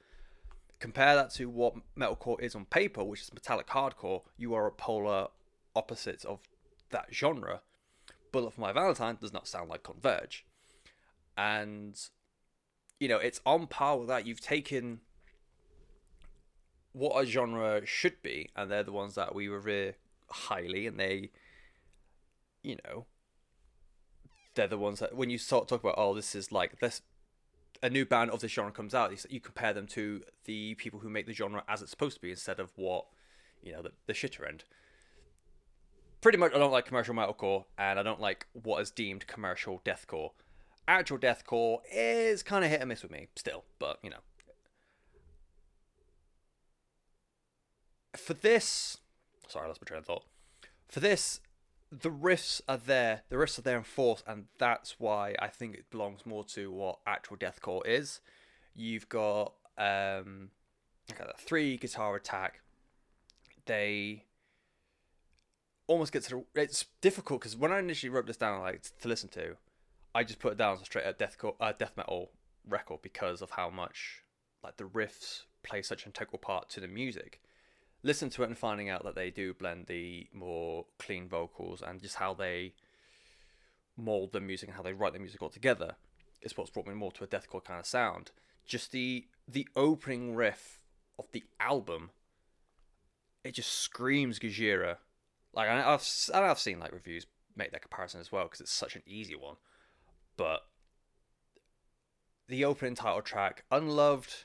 Compare 0.79 1.15
that 1.15 1.31
to 1.31 1.49
what 1.49 1.75
metalcore 1.97 2.41
is 2.41 2.55
on 2.55 2.65
paper, 2.67 3.03
which 3.05 3.23
is 3.23 3.33
metallic 3.33 3.69
hardcore. 3.69 4.23
You 4.37 4.55
are 4.55 4.67
a 4.67 4.73
polar 4.73 5.29
opposite 5.75 6.25
of 6.25 6.41
that 6.91 7.07
genre. 7.13 7.61
Bullet 8.31 8.53
for 8.53 8.61
My 8.61 8.73
Valentine 8.73 9.19
does 9.21 9.33
not 9.33 9.47
sound 9.47 9.69
like 9.69 9.83
Converge, 9.83 10.47
and 11.37 11.99
you 13.01 13.09
know 13.09 13.19
it's 13.19 13.41
on 13.45 13.67
par 13.67 13.99
with 13.99 14.09
that. 14.09 14.27
You've 14.27 14.41
taken 14.41 15.01
what 16.93 17.23
a 17.23 17.27
genre 17.27 17.85
should 17.87 18.21
be, 18.23 18.51
and 18.57 18.71
they're 18.71 18.83
the 18.83 18.93
ones 18.93 19.15
that 19.15 19.35
we 19.35 19.49
revere 19.49 19.95
highly, 20.29 20.87
and 20.87 20.99
they, 20.99 21.31
you 22.63 22.77
know, 22.85 23.07
they're 24.55 24.67
the 24.67 24.79
ones 24.79 24.99
that 25.01 25.17
when 25.17 25.31
you 25.31 25.39
start 25.39 25.69
talk 25.69 25.83
about, 25.83 25.95
oh, 25.97 26.15
this 26.15 26.35
is 26.35 26.53
like 26.53 26.79
this, 26.81 27.03
a 27.83 27.89
new 27.89 28.05
band 28.05 28.31
of 28.31 28.41
this 28.41 28.53
genre 28.53 28.73
comes 28.73 28.95
out, 28.95 29.13
you 29.31 29.41
compare 29.41 29.73
them 29.73 29.87
to 29.89 30.23
the 30.45 30.75
people 30.75 31.01
who 31.01 31.09
make 31.09 31.27
the 31.27 31.33
genre 31.33 31.65
as 31.69 31.83
it's 31.83 31.91
supposed 31.91 32.17
to 32.17 32.23
be 32.23 32.31
instead 32.31 32.61
of 32.61 32.71
what, 32.77 33.07
you 33.63 33.73
know, 33.73 33.83
the, 33.83 33.93
the 34.07 34.13
shitter 34.13 34.47
end. 34.47 34.65
Pretty 36.21 36.39
much, 36.39 36.55
I 36.55 36.59
don't 36.59 36.71
like 36.71 36.87
commercial 36.87 37.15
metalcore, 37.15 37.65
and 37.79 37.99
I 37.99 38.03
don't 38.03 38.21
like 38.21 38.47
what 38.53 38.81
is 38.83 38.91
deemed 38.91 39.27
commercial 39.27 39.81
deathcore. 39.85 40.31
Actual 40.87 41.19
deathcore 41.19 41.79
is 41.93 42.43
kind 42.43 42.65
of 42.65 42.71
hit 42.71 42.81
and 42.81 42.89
miss 42.89 43.03
with 43.03 43.11
me 43.11 43.29
still, 43.35 43.65
but 43.79 43.99
you 44.03 44.11
know. 44.11 44.19
For 48.17 48.35
this, 48.35 48.99
sorry, 49.49 49.65
I 49.65 49.69
lost 49.69 49.81
my 49.83 49.87
train 49.87 49.99
of 49.99 50.07
thought. 50.07 50.25
For 50.89 51.01
this, 51.01 51.41
the 51.91 52.11
riffs 52.11 52.61
are 52.69 52.77
there. 52.77 53.23
The 53.29 53.37
riffs 53.37 53.59
are 53.59 53.63
there 53.63 53.79
in 53.79 53.85
force, 53.85 54.23
and 54.27 54.47
that's 54.59 54.99
why 54.99 55.35
I 55.39 55.49
think 55.49 55.75
it 55.75 55.91
belongs 55.91 56.27
more 56.27 56.45
to 56.45 56.71
what 56.71 56.99
actual 57.07 57.37
deathcore 57.37 57.87
is. 57.87 58.21
You've 58.75 59.09
got 59.09 59.55
um, 59.79 60.51
three 61.39 61.77
guitar 61.77 62.17
attack, 62.17 62.61
they 63.67 64.25
almost 65.87 66.13
get 66.13 66.23
to 66.25 66.45
the, 66.55 66.63
it's 66.63 66.87
difficult 67.01 67.41
because 67.41 67.57
when 67.57 67.73
I 67.73 67.79
initially 67.79 68.11
wrote 68.11 68.27
this 68.27 68.37
down 68.37 68.61
like 68.61 68.83
to 69.01 69.09
listen 69.09 69.29
to, 69.31 69.57
I 70.15 70.25
just 70.25 70.39
put 70.39 70.53
it 70.53 70.59
down 70.59 70.75
as 70.75 70.83
a 70.83 70.85
straight 70.85 71.07
up 71.07 71.19
death 71.19 71.37
uh, 71.61 71.73
death 71.79 71.93
metal 71.97 72.31
record 72.69 73.01
because 73.03 73.43
of 73.43 73.51
how 73.51 73.71
much 73.71 74.23
like 74.63 74.77
the 74.77 74.85
riffs 74.85 75.43
play 75.63 75.83
such 75.83 76.05
an 76.05 76.11
integral 76.11 76.39
part 76.39 76.69
to 76.71 76.81
the 76.81 76.89
music. 76.89 77.41
Listen 78.03 78.31
to 78.31 78.43
it 78.43 78.49
and 78.49 78.59
finding 78.59 78.89
out 78.89 79.05
that 79.05 79.15
they 79.15 79.31
do 79.31 79.55
blend 79.55 79.87
the 79.87 80.27
more 80.33 80.87
clean 80.99 81.29
vocals 81.29 81.83
and 81.83 82.03
just 82.03 82.17
how 82.17 82.35
they 82.35 82.75
mold 83.97 84.33
the 84.33 84.41
music 84.41 84.69
and 84.69 84.77
how 84.77 84.83
they 84.83 84.93
write 84.93 85.13
the 85.13 85.19
music 85.19 85.41
all 85.43 85.49
together 85.49 85.95
is 86.41 86.57
what's 86.57 86.71
brought 86.71 86.87
me 86.87 86.95
more 86.95 87.13
to 87.13 87.25
a 87.25 87.29
deathcore 87.29 87.65
kind 87.65 87.79
of 87.79 87.87
sound. 87.87 88.33
Just 88.67 88.93
the 88.93 89.27
the 89.49 89.69
opening 89.77 90.35
riff 90.35 90.81
of 91.19 91.27
the 91.33 91.45
album, 91.61 92.11
it 93.45 93.55
just 93.55 93.73
screams 93.73 94.39
Gojira. 94.39 94.97
Like 95.53 95.69
I've 95.69 96.05
I've 96.35 96.59
seen 96.59 96.81
like 96.81 96.93
reviews 96.93 97.27
make 97.57 97.73
that 97.73 97.83
comparison 97.83 98.21
as 98.21 98.33
well 98.33 98.45
because 98.45 98.61
it's 98.61 98.73
such 98.73 98.97
an 98.97 99.03
easy 99.07 99.37
one, 99.37 99.57
but 100.37 100.63
the 102.49 102.65
opening 102.65 102.95
title 102.95 103.23
track, 103.23 103.65
Unloved, 103.71 104.45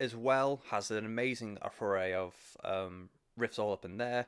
as 0.00 0.16
well, 0.16 0.62
has 0.70 0.90
an 0.90 1.04
amazing 1.04 1.58
array 1.80 2.14
of 2.14 2.34
um, 2.64 3.10
riffs 3.38 3.58
all 3.58 3.72
up 3.72 3.84
in 3.84 3.98
there. 3.98 4.26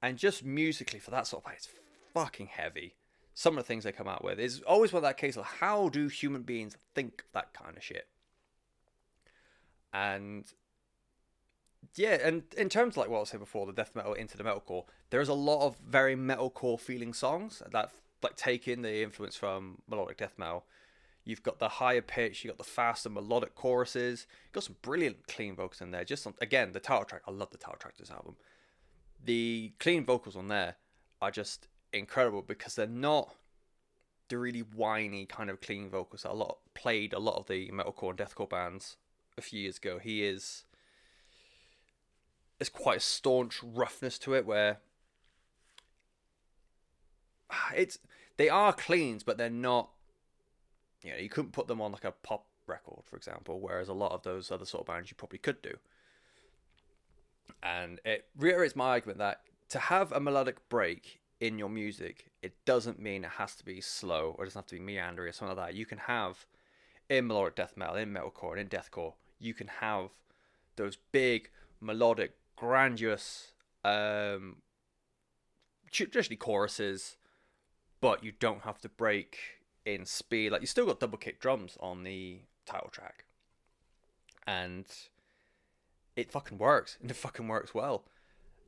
And 0.00 0.16
just 0.16 0.44
musically, 0.44 1.00
for 1.00 1.10
that 1.10 1.26
sort 1.26 1.44
of 1.44 1.52
it's 1.52 1.68
fucking 2.14 2.46
heavy. 2.46 2.94
Some 3.34 3.58
of 3.58 3.64
the 3.64 3.68
things 3.68 3.84
they 3.84 3.92
come 3.92 4.08
out 4.08 4.24
with 4.24 4.38
is 4.38 4.62
always 4.62 4.92
one 4.92 4.98
of 4.98 5.08
that 5.08 5.16
case 5.16 5.36
of 5.36 5.44
how 5.44 5.88
do 5.88 6.08
human 6.08 6.42
beings 6.42 6.76
think 6.94 7.24
that 7.32 7.52
kind 7.52 7.76
of 7.76 7.82
shit. 7.82 8.06
And 9.92 10.44
yeah, 11.94 12.18
and 12.22 12.42
in 12.56 12.68
terms 12.68 12.94
of 12.94 12.98
like 12.98 13.08
what 13.08 13.20
I 13.20 13.24
said 13.24 13.40
before, 13.40 13.66
the 13.66 13.72
death 13.72 13.94
metal 13.94 14.14
into 14.14 14.36
the 14.36 14.44
metalcore, 14.44 14.84
there's 15.10 15.28
a 15.28 15.34
lot 15.34 15.66
of 15.66 15.78
very 15.78 16.16
metalcore 16.16 16.78
feeling 16.78 17.12
songs 17.12 17.62
that 17.70 17.90
like 18.22 18.36
take 18.36 18.68
in 18.68 18.82
the 18.82 19.02
influence 19.02 19.36
from 19.36 19.82
melodic 19.88 20.18
death 20.18 20.34
metal. 20.36 20.64
You've 21.28 21.42
got 21.42 21.58
the 21.58 21.68
higher 21.68 22.00
pitch, 22.00 22.42
you've 22.42 22.56
got 22.56 22.64
the 22.64 22.70
faster 22.70 23.10
melodic 23.10 23.54
choruses, 23.54 24.26
You've 24.46 24.52
got 24.52 24.64
some 24.64 24.76
brilliant 24.80 25.28
clean 25.28 25.54
vocals 25.54 25.82
in 25.82 25.90
there. 25.90 26.02
Just 26.02 26.26
on, 26.26 26.32
again, 26.40 26.72
the 26.72 26.80
title 26.80 27.04
track, 27.04 27.20
I 27.28 27.30
love 27.32 27.50
the 27.50 27.58
title 27.58 27.78
track 27.78 27.98
this 27.98 28.10
album. 28.10 28.36
The 29.22 29.72
clean 29.78 30.06
vocals 30.06 30.36
on 30.36 30.48
there 30.48 30.76
are 31.20 31.30
just 31.30 31.68
incredible 31.92 32.40
because 32.40 32.76
they're 32.76 32.86
not 32.86 33.34
the 34.30 34.38
really 34.38 34.60
whiny 34.60 35.26
kind 35.26 35.50
of 35.50 35.60
clean 35.60 35.90
vocals 35.90 36.22
that 36.22 36.32
a 36.32 36.34
lot 36.34 36.60
played 36.72 37.12
a 37.12 37.18
lot 37.18 37.36
of 37.36 37.46
the 37.46 37.68
metalcore 37.68 38.10
and 38.10 38.18
deathcore 38.18 38.48
bands 38.48 38.96
a 39.36 39.42
few 39.42 39.60
years 39.60 39.76
ago. 39.76 39.98
He 39.98 40.24
is 40.24 40.64
there's 42.58 42.70
quite 42.70 42.96
a 42.96 43.00
staunch 43.00 43.62
roughness 43.62 44.18
to 44.20 44.34
it 44.34 44.46
where 44.46 44.78
it's 47.76 47.98
they 48.38 48.48
are 48.48 48.72
cleans, 48.72 49.22
but 49.24 49.36
they're 49.36 49.50
not. 49.50 49.90
You 51.02 51.12
know, 51.12 51.18
you 51.18 51.28
couldn't 51.28 51.52
put 51.52 51.68
them 51.68 51.80
on 51.80 51.92
like 51.92 52.04
a 52.04 52.12
pop 52.12 52.46
record, 52.66 53.04
for 53.04 53.16
example, 53.16 53.60
whereas 53.60 53.88
a 53.88 53.94
lot 53.94 54.12
of 54.12 54.22
those 54.22 54.50
other 54.50 54.64
sort 54.64 54.82
of 54.82 54.86
bands 54.86 55.10
you 55.10 55.16
probably 55.16 55.38
could 55.38 55.62
do. 55.62 55.74
And 57.62 58.00
it 58.04 58.26
reiterates 58.36 58.76
my 58.76 58.90
argument 58.90 59.18
that 59.18 59.40
to 59.70 59.78
have 59.78 60.12
a 60.12 60.20
melodic 60.20 60.68
break 60.68 61.20
in 61.40 61.58
your 61.58 61.68
music, 61.68 62.30
it 62.42 62.54
doesn't 62.64 63.00
mean 63.00 63.24
it 63.24 63.30
has 63.30 63.54
to 63.56 63.64
be 63.64 63.80
slow 63.80 64.34
or 64.36 64.44
it 64.44 64.48
doesn't 64.48 64.60
have 64.60 64.66
to 64.66 64.76
be 64.76 64.80
meandering 64.80 65.28
or 65.28 65.32
something 65.32 65.56
like 65.56 65.68
that. 65.68 65.74
You 65.74 65.86
can 65.86 65.98
have 65.98 66.46
in 67.08 67.26
melodic 67.26 67.56
death 67.56 67.76
metal, 67.76 67.96
in 67.96 68.12
metalcore, 68.12 68.52
and 68.52 68.60
in 68.60 68.68
deathcore, 68.68 69.14
you 69.38 69.54
can 69.54 69.68
have 69.68 70.10
those 70.76 70.96
big 71.12 71.50
melodic, 71.80 72.32
grandiose, 72.56 73.52
um, 73.84 74.56
traditionally 75.90 76.36
choruses, 76.36 77.16
but 78.00 78.22
you 78.22 78.32
don't 78.38 78.62
have 78.62 78.80
to 78.80 78.88
break 78.88 79.38
in 79.94 80.04
speed. 80.04 80.52
Like 80.52 80.60
you 80.60 80.66
still 80.66 80.86
got 80.86 81.00
double 81.00 81.18
kick 81.18 81.40
drums 81.40 81.76
on 81.80 82.04
the 82.04 82.40
title 82.66 82.90
track, 82.90 83.24
and 84.46 84.84
it 86.14 86.30
fucking 86.30 86.58
works, 86.58 86.98
and 87.00 87.10
it 87.10 87.14
fucking 87.14 87.48
works 87.48 87.74
well. 87.74 88.04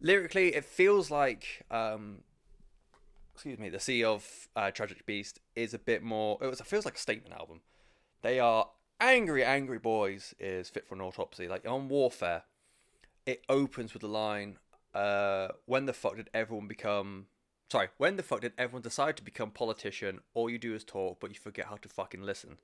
Lyrically, 0.00 0.54
it 0.54 0.64
feels 0.64 1.10
like, 1.10 1.62
um, 1.70 2.20
excuse 3.34 3.58
me, 3.58 3.68
the 3.68 3.80
Sea 3.80 4.02
of 4.02 4.48
uh, 4.56 4.70
Tragic 4.70 5.04
Beast 5.04 5.40
is 5.54 5.74
a 5.74 5.78
bit 5.78 6.02
more. 6.02 6.38
It, 6.40 6.46
was, 6.46 6.60
it 6.60 6.66
feels 6.66 6.86
like 6.86 6.94
a 6.94 7.00
statement 7.00 7.34
album. 7.34 7.60
They 8.22 8.40
are 8.40 8.68
angry, 8.98 9.44
angry 9.44 9.78
boys. 9.78 10.34
Is 10.38 10.70
fit 10.70 10.86
for 10.88 10.94
an 10.94 11.02
autopsy. 11.02 11.48
Like 11.48 11.68
on 11.68 11.88
Warfare, 11.88 12.44
it 13.26 13.44
opens 13.48 13.92
with 13.92 14.00
the 14.00 14.08
line, 14.08 14.58
uh, 14.94 15.48
"When 15.66 15.84
the 15.84 15.92
fuck 15.92 16.16
did 16.16 16.30
everyone 16.32 16.66
become 16.66 17.26
Sorry, 17.70 17.88
when 17.98 18.16
the 18.16 18.24
fuck 18.24 18.40
did 18.40 18.52
everyone 18.58 18.82
decide 18.82 19.16
to 19.16 19.22
become 19.22 19.52
politician? 19.52 20.20
All 20.34 20.50
you 20.50 20.58
do 20.58 20.74
is 20.74 20.82
talk, 20.82 21.20
but 21.20 21.30
you 21.30 21.36
forget 21.36 21.66
how 21.66 21.76
to 21.76 21.88
fucking 21.88 22.22
listen. 22.22 22.58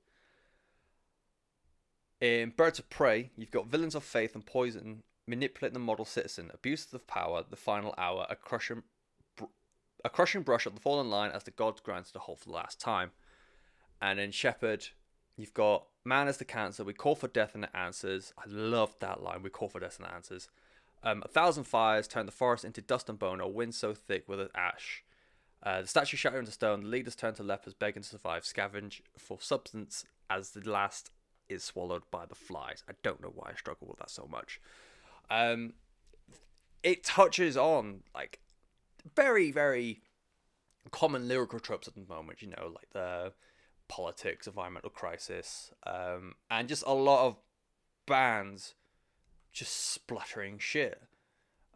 In 2.19 2.49
Birds 2.49 2.77
of 2.77 2.89
Prey, 2.89 3.29
you've 3.37 3.51
got 3.51 3.67
villains 3.67 3.95
of 3.95 4.03
faith 4.03 4.35
and 4.35 4.45
poison 4.45 5.03
manipulating 5.25 5.75
the 5.75 5.79
model 5.79 6.03
citizen, 6.03 6.51
abuses 6.53 6.93
of 6.93 7.07
power, 7.07 7.43
the 7.49 7.55
final 7.55 7.93
hour, 7.97 8.25
a 8.29 8.35
crushing, 8.35 8.83
a 10.03 10.09
crushing 10.09 10.41
brush 10.41 10.67
at 10.67 10.75
the 10.75 10.81
fallen 10.81 11.09
line 11.09 11.31
as 11.31 11.43
the 11.43 11.51
gods 11.51 11.79
grant 11.79 12.11
the 12.11 12.19
whole 12.19 12.35
for 12.35 12.45
the 12.49 12.55
last 12.55 12.79
time. 12.79 13.11
And 14.01 14.19
in 14.19 14.31
Shepherd, 14.31 14.89
you've 15.37 15.53
got 15.53 15.85
man 16.03 16.27
is 16.27 16.37
the 16.37 16.45
cancer. 16.45 16.83
We 16.83 16.93
call 16.93 17.15
for 17.15 17.29
death 17.29 17.55
and 17.55 17.63
it 17.63 17.69
answers. 17.73 18.33
I 18.37 18.43
love 18.47 18.95
that 18.99 19.23
line. 19.23 19.41
We 19.41 19.49
call 19.51 19.69
for 19.69 19.79
death 19.79 19.99
and 19.99 20.07
it 20.07 20.13
answers. 20.13 20.49
Um, 21.07 21.23
a 21.23 21.29
thousand 21.29 21.63
fires 21.63 22.05
turn 22.05 22.25
the 22.25 22.33
forest 22.33 22.65
into 22.65 22.81
dust 22.81 23.07
and 23.07 23.17
bone, 23.17 23.39
a 23.39 23.47
wind 23.47 23.73
so 23.73 23.93
thick 23.93 24.27
with 24.27 24.41
ash. 24.53 25.05
Uh, 25.63 25.81
the 25.81 25.87
statue 25.87 26.17
shattered 26.17 26.41
into 26.41 26.51
stone, 26.51 26.81
the 26.81 26.87
leaders 26.87 27.15
turn 27.15 27.33
to 27.35 27.43
lepers, 27.43 27.73
begging 27.73 28.03
to 28.03 28.09
survive, 28.09 28.43
scavenge 28.43 28.99
for 29.17 29.37
substance 29.39 30.03
as 30.29 30.51
the 30.51 30.69
last 30.69 31.11
is 31.47 31.63
swallowed 31.63 32.03
by 32.11 32.25
the 32.25 32.35
flies. 32.35 32.83
I 32.89 32.91
don't 33.03 33.21
know 33.21 33.31
why 33.33 33.51
I 33.51 33.55
struggle 33.55 33.87
with 33.87 33.99
that 33.99 34.09
so 34.09 34.27
much. 34.29 34.59
Um, 35.29 35.75
it 36.83 37.05
touches 37.05 37.55
on 37.55 38.01
like 38.13 38.39
very, 39.15 39.49
very 39.49 40.01
common 40.91 41.29
lyrical 41.29 41.61
tropes 41.61 41.87
at 41.87 41.95
the 41.95 42.01
moment, 42.01 42.41
you 42.41 42.49
know, 42.49 42.73
like 42.75 42.89
the 42.91 43.31
politics, 43.87 44.45
environmental 44.45 44.89
crisis, 44.89 45.71
um, 45.85 46.33
and 46.51 46.67
just 46.67 46.83
a 46.85 46.93
lot 46.93 47.25
of 47.25 47.37
bands 48.05 48.73
just 49.57 49.91
spluttering 49.91 50.59
shit. 50.59 51.01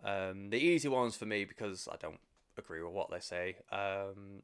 Um, 0.04 0.50
the 0.52 0.58
easy 0.58 0.88
ones 0.88 1.16
for 1.16 1.26
me 1.26 1.46
because 1.46 1.88
I 1.92 1.96
don't 2.00 2.20
agree 2.58 2.82
with 2.82 2.94
what 2.94 3.10
they 3.10 3.20
say. 3.20 3.58
Um, 3.72 4.44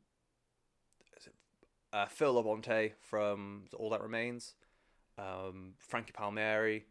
uh, 1.94 2.08
Phil 2.08 2.34
Labonte 2.34 2.94
from 3.00 3.66
All 3.78 3.92
That 3.92 4.02
Remains, 4.02 4.56
um, 5.18 5.74
Frankie 5.78 6.14
Palmeri, 6.14 6.84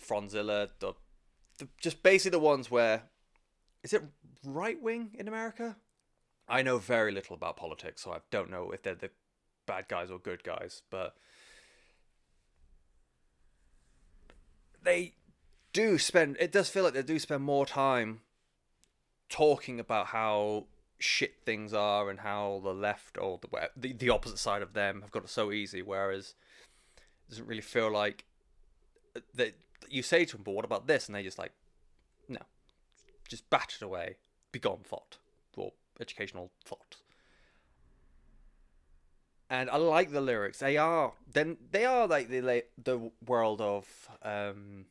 Fronzilla, 0.00 0.68
the, 0.78 0.94
the 1.58 1.68
just 1.80 2.02
basically 2.02 2.38
the 2.38 2.44
ones 2.44 2.70
where 2.70 3.02
is 3.82 3.92
it 3.92 4.02
right 4.44 4.80
wing 4.80 5.10
in 5.18 5.28
America? 5.28 5.76
I 6.48 6.62
know 6.62 6.78
very 6.78 7.10
little 7.10 7.34
about 7.34 7.56
politics, 7.56 8.02
so 8.02 8.12
I 8.12 8.18
don't 8.30 8.50
know 8.50 8.70
if 8.70 8.82
they're 8.82 8.94
the 8.94 9.10
bad 9.66 9.88
guys 9.88 10.10
or 10.10 10.18
good 10.18 10.44
guys, 10.44 10.82
but 10.90 11.16
they 14.82 15.14
do 15.74 15.98
spend 15.98 16.38
it 16.40 16.50
does 16.50 16.70
feel 16.70 16.84
like 16.84 16.94
they 16.94 17.02
do 17.02 17.18
spend 17.18 17.42
more 17.42 17.66
time 17.66 18.20
talking 19.28 19.78
about 19.78 20.06
how 20.06 20.64
shit 20.98 21.34
things 21.44 21.74
are 21.74 22.08
and 22.08 22.20
how 22.20 22.60
the 22.64 22.72
left 22.72 23.18
or 23.18 23.38
the 23.42 23.68
the, 23.76 23.92
the 23.92 24.08
opposite 24.08 24.38
side 24.38 24.62
of 24.62 24.72
them 24.72 25.02
have 25.02 25.10
got 25.10 25.24
it 25.24 25.28
so 25.28 25.52
easy 25.52 25.82
whereas 25.82 26.34
it 26.96 27.30
doesn't 27.30 27.46
really 27.46 27.60
feel 27.60 27.90
like 27.90 28.24
uh, 29.14 29.20
that 29.34 29.54
you 29.88 30.02
say 30.02 30.24
to 30.24 30.36
them 30.36 30.42
but 30.44 30.52
what 30.52 30.64
about 30.64 30.86
this? 30.86 31.06
And 31.06 31.14
they 31.14 31.22
just 31.22 31.38
like 31.38 31.52
no. 32.28 32.40
Just 33.28 33.48
bat 33.50 33.74
it 33.76 33.84
away 33.84 34.16
begone 34.52 34.80
thought 34.84 35.18
or 35.56 35.72
educational 36.00 36.50
thought. 36.64 36.96
And 39.50 39.70
I 39.70 39.76
like 39.76 40.10
the 40.10 40.20
lyrics. 40.20 40.58
They 40.58 40.76
are 40.76 41.12
then 41.32 41.56
they 41.70 41.84
are 41.84 42.06
like 42.06 42.28
the 42.28 42.64
the 42.82 43.10
world 43.26 43.60
of 43.60 43.86
um, 44.22 44.86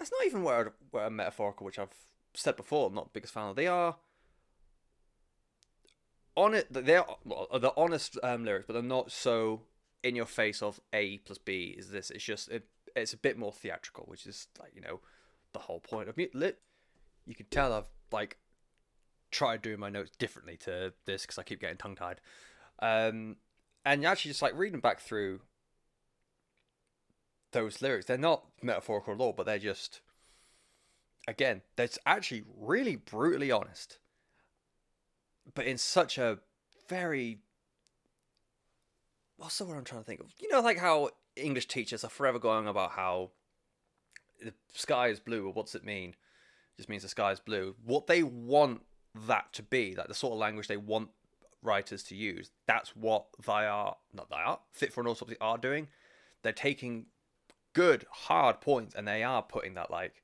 that's 0.00 0.10
not 0.10 0.26
even 0.26 0.42
word, 0.42 0.72
word 0.92 1.10
metaphorical, 1.10 1.66
which 1.66 1.78
I've 1.78 1.94
said 2.32 2.56
before. 2.56 2.88
I'm 2.88 2.94
not 2.94 3.04
the 3.04 3.10
biggest 3.12 3.34
fan 3.34 3.50
of. 3.50 3.56
They 3.56 3.66
are 3.66 3.96
on 6.34 6.54
it. 6.54 6.66
They're 6.70 7.04
well, 7.24 7.48
the 7.52 7.74
honest 7.76 8.18
um, 8.22 8.44
lyrics, 8.46 8.64
but 8.66 8.72
they're 8.72 8.82
not 8.82 9.12
so 9.12 9.60
in 10.02 10.16
your 10.16 10.24
face 10.24 10.62
of 10.62 10.80
A 10.94 11.18
plus 11.18 11.36
B 11.36 11.74
is 11.76 11.90
this. 11.90 12.10
It's 12.10 12.24
just 12.24 12.48
it, 12.48 12.66
it's 12.96 13.12
a 13.12 13.18
bit 13.18 13.38
more 13.38 13.52
theatrical, 13.52 14.04
which 14.08 14.26
is 14.26 14.48
like 14.58 14.72
you 14.74 14.80
know 14.80 15.00
the 15.52 15.58
whole 15.60 15.80
point 15.80 16.08
of 16.08 16.18
it. 16.18 16.34
Lit. 16.34 16.60
You 17.26 17.34
can 17.34 17.46
tell 17.50 17.72
I've 17.74 17.84
like 18.10 18.38
tried 19.30 19.60
doing 19.60 19.78
my 19.78 19.90
notes 19.90 20.12
differently 20.18 20.56
to 20.56 20.94
this 21.04 21.22
because 21.22 21.38
I 21.38 21.42
keep 21.42 21.60
getting 21.60 21.76
tongue 21.76 21.94
tied. 21.94 22.22
Um, 22.80 23.36
and 23.84 24.06
actually, 24.06 24.30
just 24.30 24.40
like 24.40 24.56
reading 24.56 24.80
back 24.80 25.00
through 25.00 25.40
those 27.52 27.82
lyrics. 27.82 28.06
They're 28.06 28.18
not 28.18 28.44
metaphorical 28.62 29.14
at 29.14 29.20
all, 29.20 29.32
but 29.32 29.46
they're 29.46 29.58
just 29.58 30.00
again, 31.28 31.62
that's 31.76 31.98
actually 32.06 32.44
really 32.58 32.96
brutally 32.96 33.50
honest. 33.50 33.98
But 35.54 35.66
in 35.66 35.78
such 35.78 36.18
a 36.18 36.38
very 36.88 37.38
what's 39.36 39.58
the 39.58 39.64
word 39.64 39.78
I'm 39.78 39.84
trying 39.84 40.02
to 40.02 40.06
think 40.06 40.20
of? 40.20 40.26
You 40.38 40.50
know, 40.50 40.60
like 40.60 40.78
how 40.78 41.10
English 41.34 41.66
teachers 41.66 42.04
are 42.04 42.10
forever 42.10 42.38
going 42.38 42.66
about 42.66 42.92
how 42.92 43.30
the 44.42 44.52
sky 44.74 45.08
is 45.08 45.18
blue, 45.18 45.46
or 45.46 45.52
what's 45.52 45.74
it 45.74 45.84
mean? 45.84 46.10
It 46.10 46.76
just 46.76 46.88
means 46.88 47.02
the 47.02 47.08
sky 47.08 47.32
is 47.32 47.40
blue. 47.40 47.74
What 47.84 48.06
they 48.06 48.22
want 48.22 48.82
that 49.26 49.52
to 49.54 49.62
be, 49.62 49.94
like 49.96 50.08
the 50.08 50.14
sort 50.14 50.34
of 50.34 50.38
language 50.38 50.68
they 50.68 50.76
want 50.76 51.08
writers 51.62 52.02
to 52.04 52.14
use, 52.14 52.50
that's 52.66 52.94
what 52.94 53.26
they 53.46 53.66
are, 53.66 53.96
not 54.12 54.30
they 54.30 54.36
are, 54.36 54.60
Fit 54.72 54.92
for 54.92 55.00
an 55.00 55.06
Autopsy 55.06 55.36
are 55.40 55.58
doing. 55.58 55.88
They're 56.42 56.52
taking 56.52 57.06
good, 57.72 58.06
hard 58.10 58.60
points 58.60 58.94
and 58.94 59.06
they 59.06 59.22
are 59.22 59.42
putting 59.42 59.74
that 59.74 59.90
like 59.90 60.22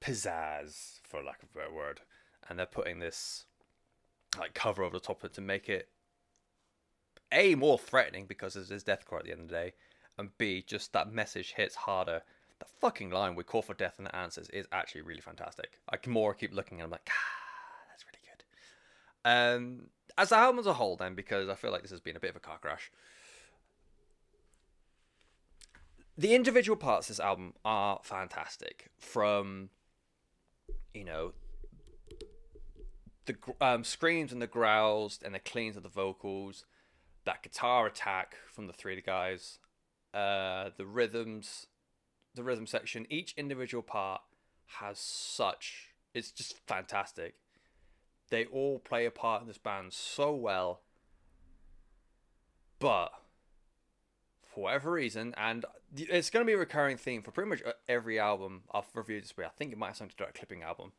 pizzazz, 0.00 1.00
for 1.04 1.22
lack 1.22 1.42
of 1.42 1.48
a 1.54 1.58
better 1.58 1.72
word, 1.72 2.00
and 2.48 2.58
they're 2.58 2.66
putting 2.66 2.98
this 2.98 3.46
like 4.38 4.54
cover 4.54 4.82
over 4.82 4.98
the 4.98 5.04
top 5.04 5.22
of 5.22 5.30
it 5.30 5.34
to 5.34 5.40
make 5.40 5.68
it 5.68 5.88
a 7.30 7.54
more 7.54 7.78
threatening 7.78 8.26
because 8.26 8.54
there's 8.54 8.82
death 8.82 9.04
deathcore 9.06 9.18
at 9.18 9.24
the 9.24 9.32
end 9.32 9.42
of 9.42 9.48
the 9.48 9.54
day, 9.54 9.72
and 10.18 10.36
b 10.38 10.62
just 10.66 10.92
that 10.92 11.12
message 11.12 11.54
hits 11.54 11.74
harder. 11.74 12.22
The 12.58 12.66
fucking 12.80 13.10
line 13.10 13.34
"We 13.34 13.44
call 13.44 13.62
for 13.62 13.74
death 13.74 13.94
and 13.98 14.06
the 14.06 14.14
answers" 14.14 14.48
is 14.50 14.66
actually 14.70 15.02
really 15.02 15.20
fantastic. 15.20 15.80
I 15.88 15.96
can 15.96 16.12
more 16.12 16.34
keep 16.34 16.54
looking 16.54 16.78
and 16.78 16.84
I'm 16.84 16.90
like, 16.90 17.08
ah, 17.10 17.82
that's 17.88 18.04
really 18.04 18.22
good. 18.28 18.44
Um, 19.24 19.86
as 20.18 20.28
the 20.28 20.36
album 20.36 20.60
as 20.60 20.66
a 20.66 20.74
whole, 20.74 20.96
then, 20.96 21.14
because 21.14 21.48
I 21.48 21.54
feel 21.54 21.72
like 21.72 21.82
this 21.82 21.90
has 21.90 22.00
been 22.00 22.16
a 22.16 22.20
bit 22.20 22.30
of 22.30 22.36
a 22.36 22.40
car 22.40 22.58
crash. 22.58 22.90
The 26.22 26.36
individual 26.36 26.76
parts 26.76 27.10
of 27.10 27.16
this 27.16 27.20
album 27.20 27.54
are 27.64 27.98
fantastic. 28.04 28.90
From, 29.00 29.70
you 30.94 31.02
know, 31.04 31.32
the 33.26 33.34
um, 33.60 33.82
screams 33.82 34.30
and 34.32 34.40
the 34.40 34.46
growls 34.46 35.18
and 35.24 35.34
the 35.34 35.40
cleans 35.40 35.76
of 35.76 35.82
the 35.82 35.88
vocals, 35.88 36.64
that 37.24 37.42
guitar 37.42 37.86
attack 37.86 38.36
from 38.46 38.68
the 38.68 38.72
three 38.72 39.00
guys, 39.00 39.58
uh, 40.14 40.70
the 40.76 40.86
rhythms, 40.86 41.66
the 42.36 42.44
rhythm 42.44 42.68
section. 42.68 43.04
Each 43.10 43.34
individual 43.36 43.82
part 43.82 44.20
has 44.78 45.00
such. 45.00 45.88
It's 46.14 46.30
just 46.30 46.54
fantastic. 46.68 47.34
They 48.30 48.44
all 48.44 48.78
play 48.78 49.06
a 49.06 49.10
part 49.10 49.42
in 49.42 49.48
this 49.48 49.58
band 49.58 49.92
so 49.92 50.32
well. 50.32 50.82
But 52.78 53.10
for 54.52 54.64
whatever 54.64 54.92
reason, 54.92 55.34
and 55.36 55.64
it's 55.96 56.30
going 56.30 56.44
to 56.44 56.48
be 56.48 56.54
a 56.54 56.58
recurring 56.58 56.96
theme 56.96 57.22
for 57.22 57.30
pretty 57.30 57.48
much 57.48 57.62
every 57.88 58.18
album 58.18 58.62
I've 58.72 58.84
reviewed 58.94 59.24
this 59.24 59.36
week. 59.36 59.46
I 59.46 59.50
think 59.50 59.72
it 59.72 59.78
might 59.78 59.88
have 59.88 59.96
something 59.96 60.12
to 60.12 60.16
do 60.16 60.24
with 60.24 60.34
a 60.34 60.38
clipping 60.38 60.62
album. 60.62 60.92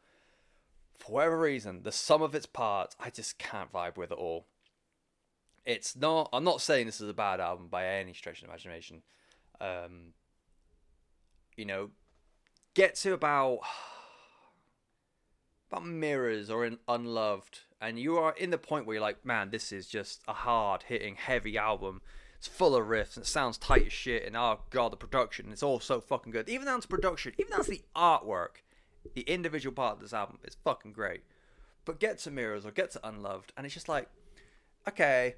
For 0.98 1.12
whatever 1.12 1.40
reason, 1.40 1.84
the 1.84 1.92
sum 1.92 2.22
of 2.22 2.36
its 2.36 2.46
parts 2.46 2.96
I 3.00 3.10
just 3.10 3.38
can't 3.38 3.72
vibe 3.72 3.98
with 3.98 4.12
at 4.12 4.18
all. 4.18 4.48
It's 5.66 5.96
not. 5.96 6.30
I'm 6.34 6.44
not 6.44 6.62
saying 6.62 6.86
this 6.86 7.02
is 7.02 7.10
a 7.10 7.14
bad 7.14 7.40
album 7.40 7.68
by 7.70 7.88
any 7.88 8.14
stretch 8.14 8.42
of 8.42 8.50
imagination. 8.50 9.02
Um, 9.62 10.14
you 11.56 11.66
know, 11.66 11.92
get 12.74 12.96
to 12.96 13.14
about 13.14 13.60
about 15.72 15.86
mirrors 15.86 16.50
or 16.50 16.66
in 16.66 16.80
unloved, 16.88 17.60
and 17.80 18.00
you 18.00 18.18
are 18.18 18.34
in 18.38 18.50
the 18.50 18.58
point 18.58 18.86
where 18.86 18.96
you're 18.96 19.02
like, 19.02 19.26
man, 19.26 19.52
this 19.52 19.72
is 19.72 19.88
just 19.88 20.22
a 20.28 20.34
hard 20.34 20.84
hitting, 20.84 21.16
heavy 21.16 21.58
album. 21.58 22.02
It's 22.44 22.50
full 22.50 22.76
of 22.76 22.88
riffs 22.88 23.16
and 23.16 23.24
it 23.24 23.28
sounds 23.30 23.58
tight 23.58 23.86
as 23.86 23.94
shit. 23.94 24.26
And 24.26 24.36
oh 24.36 24.60
god, 24.70 24.92
the 24.92 24.98
production, 24.98 25.48
it's 25.54 25.64
all 25.64 25.80
so 25.80 26.02
fucking 26.02 26.34
good. 26.34 26.50
Even 26.50 26.66
down 26.66 26.82
to 26.82 26.88
production, 26.90 27.32
even 27.38 27.52
down 27.52 27.64
to 27.64 27.72
the 27.72 27.84
artwork, 27.96 28.64
the 29.14 29.22
individual 29.22 29.74
part 29.74 29.96
of 29.96 30.02
this 30.02 30.12
album 30.12 30.40
is 30.44 30.58
fucking 30.62 30.92
great. 30.92 31.22
But 31.86 32.02
get 32.02 32.18
to 32.20 32.32
mirrors 32.32 32.66
or 32.66 32.72
get 32.72 32.92
to 32.92 33.08
unloved, 33.08 33.54
and 33.56 33.66
it's 33.66 33.74
just 33.74 33.88
like, 33.88 34.10
okay, 34.86 35.36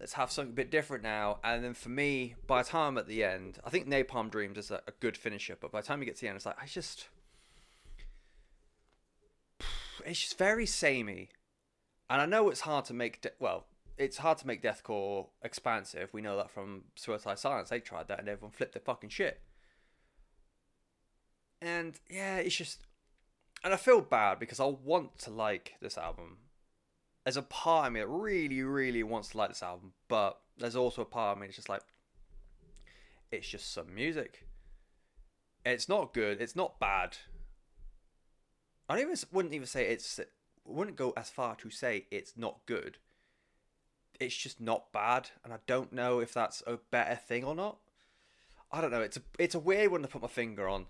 let's 0.00 0.14
have 0.14 0.32
something 0.32 0.50
a 0.50 0.56
bit 0.56 0.72
different 0.72 1.04
now. 1.04 1.38
And 1.44 1.62
then 1.62 1.74
for 1.74 1.90
me, 1.90 2.34
by 2.48 2.64
the 2.64 2.68
time 2.68 2.98
at 2.98 3.06
the 3.06 3.22
end, 3.22 3.60
I 3.64 3.70
think 3.70 3.86
Napalm 3.86 4.28
Dreams 4.28 4.58
is 4.58 4.72
a, 4.72 4.82
a 4.88 4.92
good 4.98 5.16
finisher, 5.16 5.56
but 5.60 5.70
by 5.70 5.82
the 5.82 5.86
time 5.86 6.00
you 6.00 6.06
get 6.06 6.16
to 6.16 6.22
the 6.22 6.28
end, 6.30 6.34
it's 6.34 6.46
like 6.46 6.60
I 6.60 6.66
just 6.66 7.06
it's 10.04 10.20
just 10.20 10.36
very 10.36 10.66
samey. 10.66 11.28
And 12.08 12.20
I 12.20 12.26
know 12.26 12.50
it's 12.50 12.62
hard 12.62 12.86
to 12.86 12.92
make 12.92 13.20
de- 13.20 13.30
well, 13.38 13.66
it's 14.00 14.16
hard 14.16 14.38
to 14.38 14.46
make 14.46 14.62
deathcore 14.62 15.26
expansive. 15.42 16.08
We 16.14 16.22
know 16.22 16.38
that 16.38 16.50
from 16.50 16.84
Suicide 16.96 17.38
Silence. 17.38 17.68
They 17.68 17.80
tried 17.80 18.08
that 18.08 18.18
and 18.18 18.28
everyone 18.30 18.50
flipped 18.50 18.72
their 18.72 18.80
fucking 18.80 19.10
shit. 19.10 19.42
And 21.60 22.00
yeah, 22.08 22.38
it's 22.38 22.56
just 22.56 22.80
and 23.62 23.74
I 23.74 23.76
feel 23.76 24.00
bad 24.00 24.38
because 24.38 24.58
I 24.58 24.64
want 24.64 25.18
to 25.18 25.30
like 25.30 25.74
this 25.82 25.98
album. 25.98 26.38
There's 27.24 27.36
a 27.36 27.42
part 27.42 27.88
of 27.88 27.92
me 27.92 28.00
that 28.00 28.06
really, 28.06 28.62
really 28.62 29.02
wants 29.02 29.28
to 29.28 29.38
like 29.38 29.50
this 29.50 29.62
album, 29.62 29.92
but 30.08 30.40
there's 30.56 30.76
also 30.76 31.02
a 31.02 31.04
part 31.04 31.36
of 31.36 31.40
me 31.40 31.48
that's 31.48 31.56
just 31.56 31.68
like 31.68 31.82
it's 33.30 33.46
just 33.46 33.74
some 33.74 33.94
music. 33.94 34.46
It's 35.66 35.90
not 35.90 36.14
good. 36.14 36.40
It's 36.40 36.56
not 36.56 36.80
bad. 36.80 37.18
I 38.88 38.98
even 38.98 39.14
wouldn't 39.30 39.52
even 39.52 39.66
say 39.66 39.88
it's 39.88 40.18
wouldn't 40.64 40.96
go 40.96 41.12
as 41.18 41.28
far 41.28 41.54
to 41.56 41.68
say 41.68 42.06
it's 42.10 42.32
not 42.38 42.60
good. 42.64 42.96
It's 44.20 44.36
just 44.36 44.60
not 44.60 44.92
bad, 44.92 45.30
and 45.42 45.52
I 45.52 45.56
don't 45.66 45.92
know 45.92 46.20
if 46.20 46.34
that's 46.34 46.62
a 46.66 46.78
better 46.90 47.16
thing 47.16 47.42
or 47.42 47.54
not. 47.54 47.78
I 48.70 48.80
don't 48.80 48.90
know. 48.90 49.00
It's 49.00 49.16
a 49.16 49.22
it's 49.38 49.54
a 49.54 49.58
weird 49.58 49.90
one 49.90 50.02
to 50.02 50.08
put 50.08 50.22
my 50.22 50.28
finger 50.28 50.68
on, 50.68 50.86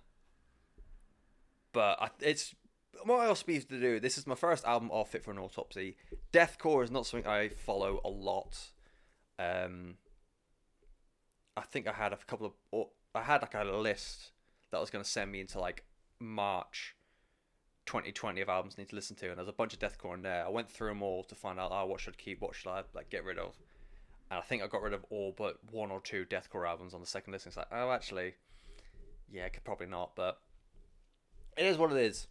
but 1.73 1.97
I, 2.03 2.09
it's 2.21 2.55
what 3.05 3.27
else 3.27 3.43
be 3.43 3.61
to 3.61 3.81
do. 3.81 4.01
This 4.01 4.19
is 4.19 4.27
my 4.27 4.35
first 4.35 4.65
album 4.65 4.91
of 4.91 5.09
Fit 5.09 5.23
for 5.23 5.31
an 5.31 5.39
Autopsy. 5.39 5.97
Deathcore 6.33 6.85
is 6.85 6.91
not 6.91 7.07
something 7.07 7.31
I 7.31 7.49
follow 7.51 8.01
a 8.05 8.11
lot. 8.11 8.59
Um, 9.39 9.95
I 11.57 11.63
think 11.63 11.87
I 11.87 11.93
had 11.93 12.13
a 12.13 12.19
couple 12.27 12.53
of 12.73 12.87
I 13.15 13.23
had 13.23 13.43
like 13.43 13.55
a 13.55 13.65
list 13.65 14.33
that 14.71 14.81
was 14.81 14.91
going 14.91 15.05
to 15.05 15.11
send 15.11 15.33
me 15.33 15.41
into 15.41 15.59
like 15.59 15.85
March 16.19 16.95
2020 17.91 18.41
of 18.41 18.49
albums 18.49 18.77
I 18.79 18.83
need 18.83 18.91
to 18.91 18.95
listen 18.95 19.17
to, 19.17 19.31
and 19.31 19.37
there's 19.37 19.49
a 19.49 19.53
bunch 19.53 19.73
of 19.73 19.81
deathcore 19.81 20.15
in 20.15 20.23
there. 20.23 20.47
I 20.47 20.49
went 20.49 20.71
through 20.71 20.91
them 20.91 21.03
all 21.03 21.25
to 21.25 21.35
find 21.35 21.59
out, 21.59 21.73
oh, 21.73 21.87
what 21.87 22.01
should 22.01 22.15
I 22.15 22.23
keep, 22.23 22.41
what 22.41 22.55
should 22.55 22.71
I 22.71 22.85
like 22.95 23.11
get 23.11 23.25
rid 23.25 23.37
of, 23.37 23.57
and 24.31 24.39
I 24.39 24.43
think 24.43 24.63
I 24.63 24.69
got 24.69 24.83
rid 24.83 24.93
of 24.93 25.05
all 25.11 25.35
but 25.37 25.59
one 25.73 25.91
or 25.91 26.01
two 26.01 26.25
deathcore 26.25 26.69
albums 26.69 26.95
on 26.95 27.01
the 27.01 27.07
second 27.07 27.33
list. 27.33 27.49
It's 27.49 27.57
like, 27.57 27.67
oh, 27.73 27.91
actually, 27.91 28.35
yeah, 29.33 29.47
I 29.47 29.49
could 29.49 29.65
probably 29.65 29.89
not, 29.89 30.15
but 30.15 30.39
it 31.57 31.67
is 31.67 31.79
what 31.79 31.91
it 31.91 31.99
is. 31.99 32.29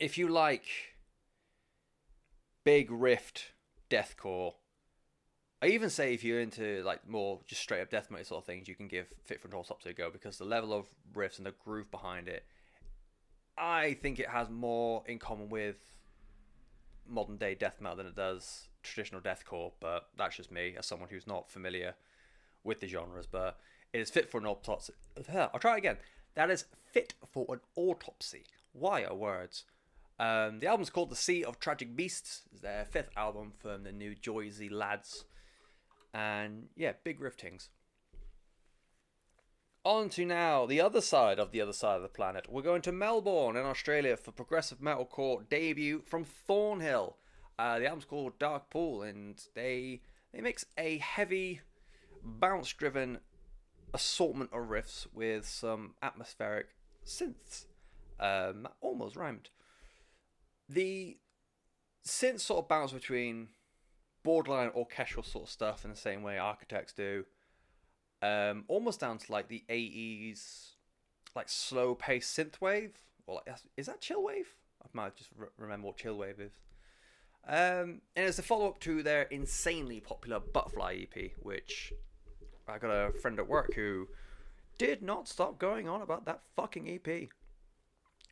If 0.00 0.18
you 0.18 0.26
like 0.26 0.64
big 2.64 2.90
rift 2.90 3.52
deathcore, 3.88 4.54
I 5.62 5.68
even 5.68 5.88
say 5.88 6.14
if 6.14 6.24
you're 6.24 6.40
into 6.40 6.82
like 6.82 7.08
more 7.08 7.38
just 7.46 7.62
straight 7.62 7.80
up 7.80 7.90
death 7.90 8.10
metal 8.10 8.26
sort 8.26 8.42
of 8.42 8.46
things, 8.46 8.66
you 8.66 8.74
can 8.74 8.88
give 8.88 9.06
Fit 9.24 9.40
for 9.40 9.46
an 9.46 9.54
Autopsy 9.54 9.90
a 9.90 9.92
go 9.92 10.10
because 10.10 10.36
the 10.36 10.44
level 10.44 10.72
of 10.72 10.86
riffs 11.14 11.38
and 11.38 11.46
the 11.46 11.54
groove 11.64 11.92
behind 11.92 12.26
it 12.26 12.44
I 13.56 13.94
think 13.94 14.18
it 14.18 14.28
has 14.28 14.50
more 14.50 15.02
in 15.06 15.18
common 15.18 15.48
with 15.48 15.76
modern 17.08 17.36
day 17.36 17.54
death 17.54 17.80
metal 17.80 17.96
than 17.96 18.06
it 18.06 18.16
does 18.16 18.68
traditional 18.82 19.20
deathcore, 19.20 19.72
but 19.80 20.08
that's 20.16 20.36
just 20.36 20.50
me 20.50 20.74
as 20.78 20.86
someone 20.86 21.08
who's 21.08 21.26
not 21.26 21.50
familiar 21.50 21.94
with 22.62 22.80
the 22.80 22.88
genres. 22.88 23.26
But 23.26 23.58
it 23.92 24.00
is 24.00 24.10
fit 24.10 24.30
for 24.30 24.38
an 24.38 24.46
autopsy. 24.46 24.94
I'll 25.32 25.60
try 25.60 25.76
again. 25.76 25.98
That 26.34 26.50
is 26.50 26.64
fit 26.92 27.14
for 27.32 27.46
an 27.50 27.60
autopsy. 27.76 28.44
Why 28.72 29.04
are 29.04 29.14
words? 29.14 29.64
Um, 30.18 30.60
the 30.60 30.66
album's 30.66 30.90
called 30.90 31.10
The 31.10 31.16
Sea 31.16 31.44
of 31.44 31.58
Tragic 31.58 31.96
Beasts. 31.96 32.42
It's 32.52 32.60
their 32.60 32.84
fifth 32.84 33.10
album 33.16 33.52
from 33.56 33.84
the 33.84 33.92
new 33.92 34.14
Joysy 34.14 34.70
lads. 34.70 35.24
And 36.12 36.66
yeah, 36.76 36.92
big 37.02 37.20
riftings 37.20 37.68
on 39.84 40.08
to 40.08 40.24
now 40.24 40.66
the 40.66 40.80
other 40.80 41.00
side 41.00 41.38
of 41.38 41.52
the 41.52 41.60
other 41.60 41.72
side 41.72 41.96
of 41.96 42.02
the 42.02 42.08
planet. 42.08 42.46
We're 42.50 42.62
going 42.62 42.82
to 42.82 42.92
Melbourne 42.92 43.56
in 43.56 43.64
Australia 43.64 44.16
for 44.16 44.32
progressive 44.32 44.78
metalcore 44.78 45.48
debut 45.48 46.02
from 46.06 46.24
Thornhill. 46.24 47.16
Uh, 47.58 47.78
the 47.78 47.86
album's 47.86 48.04
called 48.04 48.38
Dark 48.38 48.70
Pool, 48.70 49.02
and 49.02 49.40
they 49.54 50.00
they 50.32 50.40
mix 50.40 50.64
a 50.76 50.98
heavy, 50.98 51.60
bounce-driven 52.22 53.18
assortment 53.92 54.50
of 54.52 54.68
riffs 54.68 55.06
with 55.12 55.46
some 55.46 55.94
atmospheric 56.02 56.68
synths. 57.06 57.66
Um, 58.18 58.66
almost 58.80 59.16
rhymed. 59.16 59.50
The 60.68 61.18
synths 62.06 62.40
sort 62.40 62.64
of 62.64 62.68
bounce 62.68 62.92
between 62.92 63.48
borderline 64.22 64.70
orchestral 64.74 65.22
sort 65.22 65.44
of 65.44 65.50
stuff 65.50 65.84
in 65.84 65.90
the 65.90 65.96
same 65.96 66.22
way 66.22 66.38
Architects 66.38 66.94
do 66.94 67.24
um, 68.24 68.64
almost 68.68 69.00
down 69.00 69.18
to 69.18 69.32
like 69.32 69.48
the 69.48 69.62
80s, 69.68 70.70
like 71.36 71.48
slow 71.48 71.94
paced 71.94 72.36
synthwave. 72.36 72.92
Or 73.26 73.42
like, 73.46 73.56
is 73.76 73.86
that 73.86 74.00
chillwave? 74.00 74.46
I 74.82 74.86
might 74.92 75.16
just 75.16 75.30
re- 75.36 75.48
remember 75.58 75.88
what 75.88 75.98
chillwave 75.98 76.40
is. 76.40 76.52
Um, 77.46 78.00
and 78.16 78.26
it's 78.26 78.38
a 78.38 78.42
follow 78.42 78.68
up 78.68 78.80
to 78.80 79.02
their 79.02 79.22
insanely 79.24 80.00
popular 80.00 80.40
Butterfly 80.40 81.02
EP, 81.02 81.32
which 81.42 81.92
I 82.66 82.78
got 82.78 82.90
a 82.90 83.12
friend 83.12 83.38
at 83.38 83.48
work 83.48 83.74
who 83.74 84.08
did 84.78 85.02
not 85.02 85.28
stop 85.28 85.58
going 85.58 85.86
on 85.86 86.00
about 86.00 86.24
that 86.24 86.40
fucking 86.56 86.88
EP. 86.88 87.28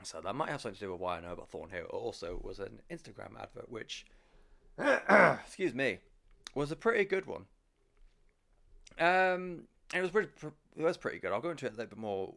So 0.02 0.20
that 0.22 0.34
might 0.34 0.48
have 0.48 0.62
something 0.62 0.78
to 0.78 0.86
do 0.86 0.92
with 0.92 1.00
why 1.00 1.18
I 1.18 1.20
know 1.20 1.32
about 1.32 1.50
Thornhill. 1.50 1.84
It 1.84 1.90
also 1.90 2.40
was 2.42 2.58
an 2.58 2.80
Instagram 2.90 3.38
advert, 3.38 3.70
which, 3.70 4.06
excuse 5.44 5.74
me, 5.74 5.98
was 6.54 6.72
a 6.72 6.76
pretty 6.76 7.04
good 7.04 7.26
one. 7.26 7.44
Um, 8.98 9.64
it 9.94 10.00
was 10.00 10.10
pretty, 10.10 10.30
it 10.76 10.82
was 10.82 10.96
pretty 10.96 11.18
good. 11.18 11.32
I'll 11.32 11.40
go 11.40 11.50
into 11.50 11.66
it 11.66 11.74
a 11.74 11.76
little 11.76 11.90
bit 11.90 11.98
more, 11.98 12.34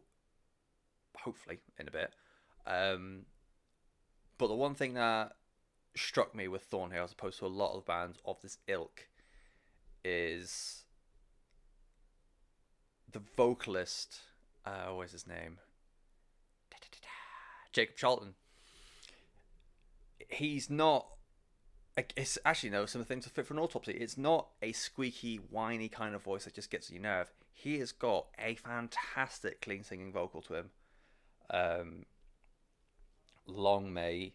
hopefully, 1.16 1.58
in 1.78 1.88
a 1.88 1.90
bit. 1.90 2.12
Um, 2.66 3.22
but 4.38 4.48
the 4.48 4.54
one 4.54 4.74
thing 4.74 4.94
that 4.94 5.32
struck 5.96 6.34
me 6.34 6.48
with 6.48 6.62
Thornhill, 6.62 7.04
as 7.04 7.12
opposed 7.12 7.38
to 7.38 7.46
a 7.46 7.48
lot 7.48 7.76
of 7.76 7.86
bands 7.86 8.18
of 8.24 8.40
this 8.42 8.58
ilk, 8.66 9.08
is 10.04 10.84
the 13.10 13.22
vocalist. 13.36 14.20
Uh, 14.64 14.88
what 14.92 15.06
is 15.06 15.12
his 15.12 15.26
name? 15.26 15.58
Jacob 17.72 17.96
Charlton. 17.96 18.34
He's 20.28 20.70
not. 20.70 21.06
It's 22.16 22.38
actually 22.44 22.70
no. 22.70 22.84
Some 22.86 23.00
of 23.00 23.06
the 23.06 23.14
things 23.14 23.24
that 23.24 23.34
fit 23.34 23.46
for 23.46 23.54
an 23.54 23.60
autopsy. 23.60 23.92
It's 23.92 24.18
not 24.18 24.48
a 24.62 24.72
squeaky, 24.72 25.36
whiny 25.36 25.88
kind 25.88 26.14
of 26.14 26.22
voice 26.22 26.44
that 26.44 26.54
just 26.54 26.70
gets 26.70 26.90
your 26.90 27.02
nerve. 27.02 27.30
He 27.58 27.78
has 27.78 27.90
got 27.90 28.26
a 28.38 28.54
fantastic, 28.54 29.62
clean 29.62 29.82
singing 29.82 30.12
vocal 30.12 30.42
to 30.42 30.54
him. 30.54 30.70
Um, 31.48 32.04
long 33.46 33.94
may 33.94 34.34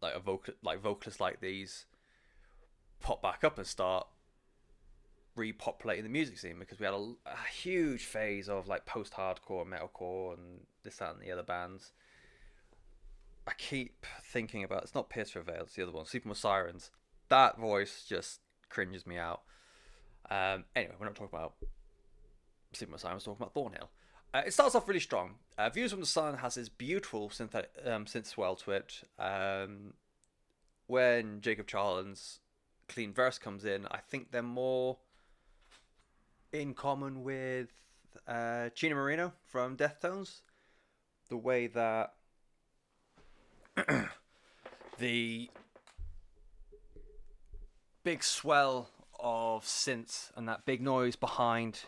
like 0.00 0.14
a 0.14 0.20
vocal 0.20 0.54
like 0.62 0.80
vocalists 0.80 1.20
like 1.20 1.40
these 1.40 1.86
pop 3.00 3.22
back 3.22 3.42
up 3.42 3.58
and 3.58 3.66
start 3.66 4.06
repopulating 5.36 6.04
the 6.04 6.08
music 6.08 6.38
scene 6.38 6.58
because 6.60 6.78
we 6.78 6.84
had 6.84 6.94
a, 6.94 7.14
a 7.26 7.48
huge 7.50 8.04
phase 8.04 8.48
of 8.48 8.68
like 8.68 8.86
post-hardcore 8.86 9.66
metalcore 9.66 10.34
and 10.34 10.60
this 10.84 10.96
that 10.96 11.14
and 11.14 11.22
the 11.22 11.32
other 11.32 11.42
bands. 11.42 11.90
I 13.48 13.52
keep 13.58 14.06
thinking 14.22 14.62
about 14.62 14.84
it's 14.84 14.94
not 14.94 15.10
pierce 15.10 15.32
veil 15.32 15.62
it's 15.62 15.74
the 15.74 15.82
other 15.82 15.92
one 15.92 16.06
with 16.28 16.38
sirens. 16.38 16.92
That 17.30 17.58
voice 17.58 18.04
just 18.08 18.40
cringes 18.68 19.06
me 19.06 19.18
out. 19.18 19.42
Um 20.30 20.64
anyway 20.76 20.94
we're 21.00 21.06
not 21.06 21.16
talking 21.16 21.36
about 21.36 21.54
with 22.80 23.00
sirens 23.00 23.26
we're 23.26 23.32
talking 23.32 23.42
about 23.42 23.54
thornhill 23.54 23.90
uh, 24.34 24.42
it 24.46 24.52
starts 24.54 24.74
off 24.74 24.88
really 24.88 25.00
strong. 25.00 25.34
Uh, 25.58 25.68
Views 25.68 25.90
from 25.90 26.00
the 26.00 26.06
Sun 26.06 26.38
has 26.38 26.54
this 26.54 26.70
beautiful 26.70 27.28
synthetic 27.28 27.70
um, 27.84 28.06
synth 28.06 28.26
swell 28.26 28.56
to 28.56 28.70
it. 28.70 29.02
Um, 29.18 29.92
when 30.86 31.42
Jacob 31.42 31.66
Charlton's 31.66 32.40
clean 32.88 33.12
verse 33.12 33.38
comes 33.38 33.64
in, 33.66 33.86
I 33.90 33.98
think 33.98 34.30
they're 34.30 34.42
more 34.42 34.98
in 36.50 36.72
common 36.72 37.22
with 37.22 37.68
uh, 38.26 38.70
Moreno 38.82 39.34
from 39.44 39.76
Deftones. 39.76 40.40
The 41.28 41.36
way 41.36 41.66
that 41.66 42.14
the 44.98 45.50
big 48.02 48.24
swell 48.24 48.90
of 49.20 49.64
synths 49.64 50.30
and 50.36 50.48
that 50.48 50.64
big 50.64 50.80
noise 50.80 51.16
behind 51.16 51.80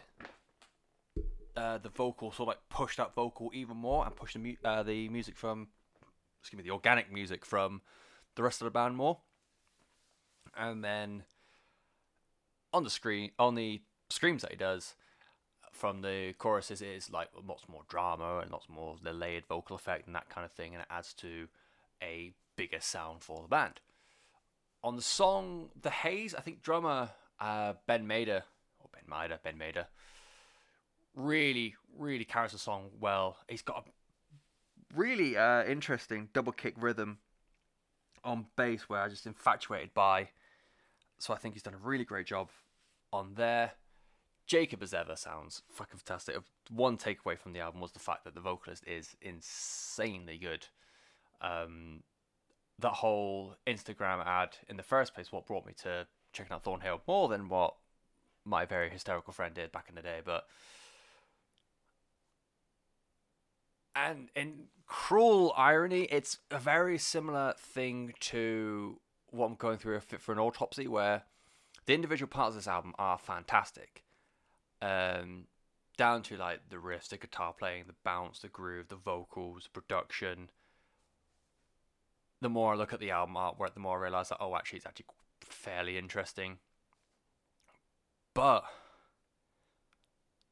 uh, 1.57 1.79
the 1.79 1.89
vocal 1.89 2.31
sort 2.33 2.49
of 2.49 2.49
like 2.49 2.69
push 2.69 2.97
that 2.97 3.15
vocal 3.15 3.51
even 3.55 3.77
more 3.77 4.05
and 4.05 4.15
push 4.17 4.33
the 4.33 4.39
mu- 4.39 4.57
uh, 4.65 4.83
the 4.83 5.09
music 5.09 5.37
from 5.37 5.69
excuse 6.41 6.59
me 6.59 6.65
the 6.65 6.73
organic 6.73 7.13
music 7.13 7.45
from 7.45 7.81
the 8.35 8.43
rest 8.43 8.61
of 8.61 8.67
the 8.67 8.71
band 8.71 8.97
more. 8.97 9.19
And 10.57 10.85
then 10.85 11.25
on 12.73 12.85
the 12.85 12.91
screen 12.91 13.31
on 13.39 13.55
the 13.55 13.81
screams 14.09 14.43
that 14.43 14.51
he 14.51 14.57
does 14.57 14.95
from 15.73 16.03
the 16.03 16.35
choruses 16.39 16.83
is 16.83 17.11
like 17.11 17.29
lots 17.47 17.69
more 17.69 17.83
drama 17.89 18.39
and 18.39 18.51
lots 18.51 18.69
more 18.69 18.97
the 19.03 19.13
layered 19.13 19.47
vocal 19.47 19.75
effect 19.77 20.07
and 20.07 20.15
that 20.15 20.29
kind 20.29 20.45
of 20.45 20.53
thing 20.53 20.75
and 20.75 20.83
it 20.83 20.89
adds 20.91 21.13
to 21.15 21.49
a 22.03 22.33
bigger 22.57 22.81
sound 22.81 23.23
for 23.23 23.43
the 23.43 23.49
band. 23.49 23.81
On 24.83 24.97
the 24.97 25.03
song 25.03 25.71
the 25.81 25.91
haze 25.91 26.35
i 26.35 26.41
think 26.41 26.63
drummer 26.63 27.11
uh, 27.41 27.73
ben 27.87 28.07
mader 28.07 28.43
or 28.81 28.91
ben 28.93 29.05
mader 29.11 29.39
ben 29.43 29.59
mader 29.59 29.87
really, 31.15 31.75
really 31.99 32.25
carries 32.25 32.53
the 32.53 32.59
song 32.59 32.91
well. 33.01 33.39
He's 33.49 33.63
got 33.63 33.87
a 33.87 34.97
really 34.97 35.37
uh, 35.37 35.65
interesting 35.65 36.29
double 36.33 36.53
kick 36.53 36.75
rhythm 36.79 37.19
on 38.25 38.47
bass 38.57 38.83
where 38.83 39.01
I'm 39.01 39.11
just 39.11 39.27
infatuated 39.27 39.93
by. 39.95 40.29
So 41.19 41.33
I 41.33 41.37
think 41.37 41.55
he's 41.55 41.63
done 41.63 41.75
a 41.75 41.87
really 41.87 42.05
great 42.05 42.27
job 42.27 42.51
on 43.13 43.35
there. 43.35 43.73
Jacob 44.47 44.83
as 44.83 44.93
ever 44.93 45.17
sounds 45.17 45.63
fucking 45.71 45.99
fantastic. 45.99 46.37
One 46.71 46.99
takeaway 46.99 47.39
from 47.39 47.53
the 47.53 47.61
album 47.61 47.81
was 47.81 47.93
the 47.93 47.99
fact 47.99 48.25
that 48.25 48.35
the 48.35 48.41
vocalist 48.41 48.85
is 48.87 49.17
insanely 49.23 50.37
good. 50.39 50.67
Um, 51.41 52.03
that 52.79 52.93
whole 52.93 53.57
Instagram 53.67 54.25
ad 54.27 54.57
in 54.69 54.77
the 54.77 54.83
first 54.83 55.15
place, 55.15 55.33
what 55.33 55.47
brought 55.47 55.67
me 55.67 55.73
to 55.83 56.07
checking 56.33 56.53
out 56.53 56.65
Thornhill 56.65 57.01
more 57.07 57.29
than 57.29 57.49
what 57.49 57.75
my 58.45 58.67
very 58.67 58.91
hysterical 58.91 59.33
friend 59.33 59.55
did 59.55 59.73
back 59.73 59.87
in 59.89 59.95
the 59.95 60.03
day. 60.03 60.21
But 60.23 60.47
and 63.95 64.29
in 64.35 64.65
cruel 64.87 65.53
irony, 65.57 66.03
it's 66.11 66.39
a 66.51 66.59
very 66.59 66.99
similar 66.99 67.55
thing 67.59 68.15
to 68.21 69.01
what 69.31 69.47
I'm 69.47 69.55
going 69.55 69.79
through 69.79 70.01
for 70.01 70.33
an 70.33 70.39
autopsy, 70.39 70.87
where 70.87 71.23
the 71.87 71.95
individual 71.95 72.29
parts 72.29 72.51
of 72.51 72.57
this 72.57 72.69
album 72.69 72.95
are 72.99 73.19
fantastic. 73.19 74.05
Um, 74.81 75.47
down 75.97 76.23
to 76.25 76.37
like 76.37 76.69
the 76.71 76.77
riffs, 76.77 77.09
the 77.09 77.17
guitar 77.17 77.53
playing, 77.53 77.85
the 77.87 77.95
bounce, 78.05 78.41
the 78.41 78.49
groove, 78.49 78.89
the 78.89 78.97
vocals, 78.97 79.69
production. 79.73 80.51
The 82.41 82.49
more 82.49 82.75
I 82.75 82.77
look 82.77 82.93
at 82.93 83.01
the 83.01 83.11
album 83.11 83.37
artwork, 83.37 83.75
the 83.75 83.81
more 83.81 83.99
I 83.99 84.03
realize 84.03 84.29
that 84.29 84.39
oh, 84.41 84.57
actually, 84.57 84.79
it's 84.79 84.87
actually 84.87 85.07
fairly 85.41 85.97
interesting. 85.97 86.59
But 88.35 88.65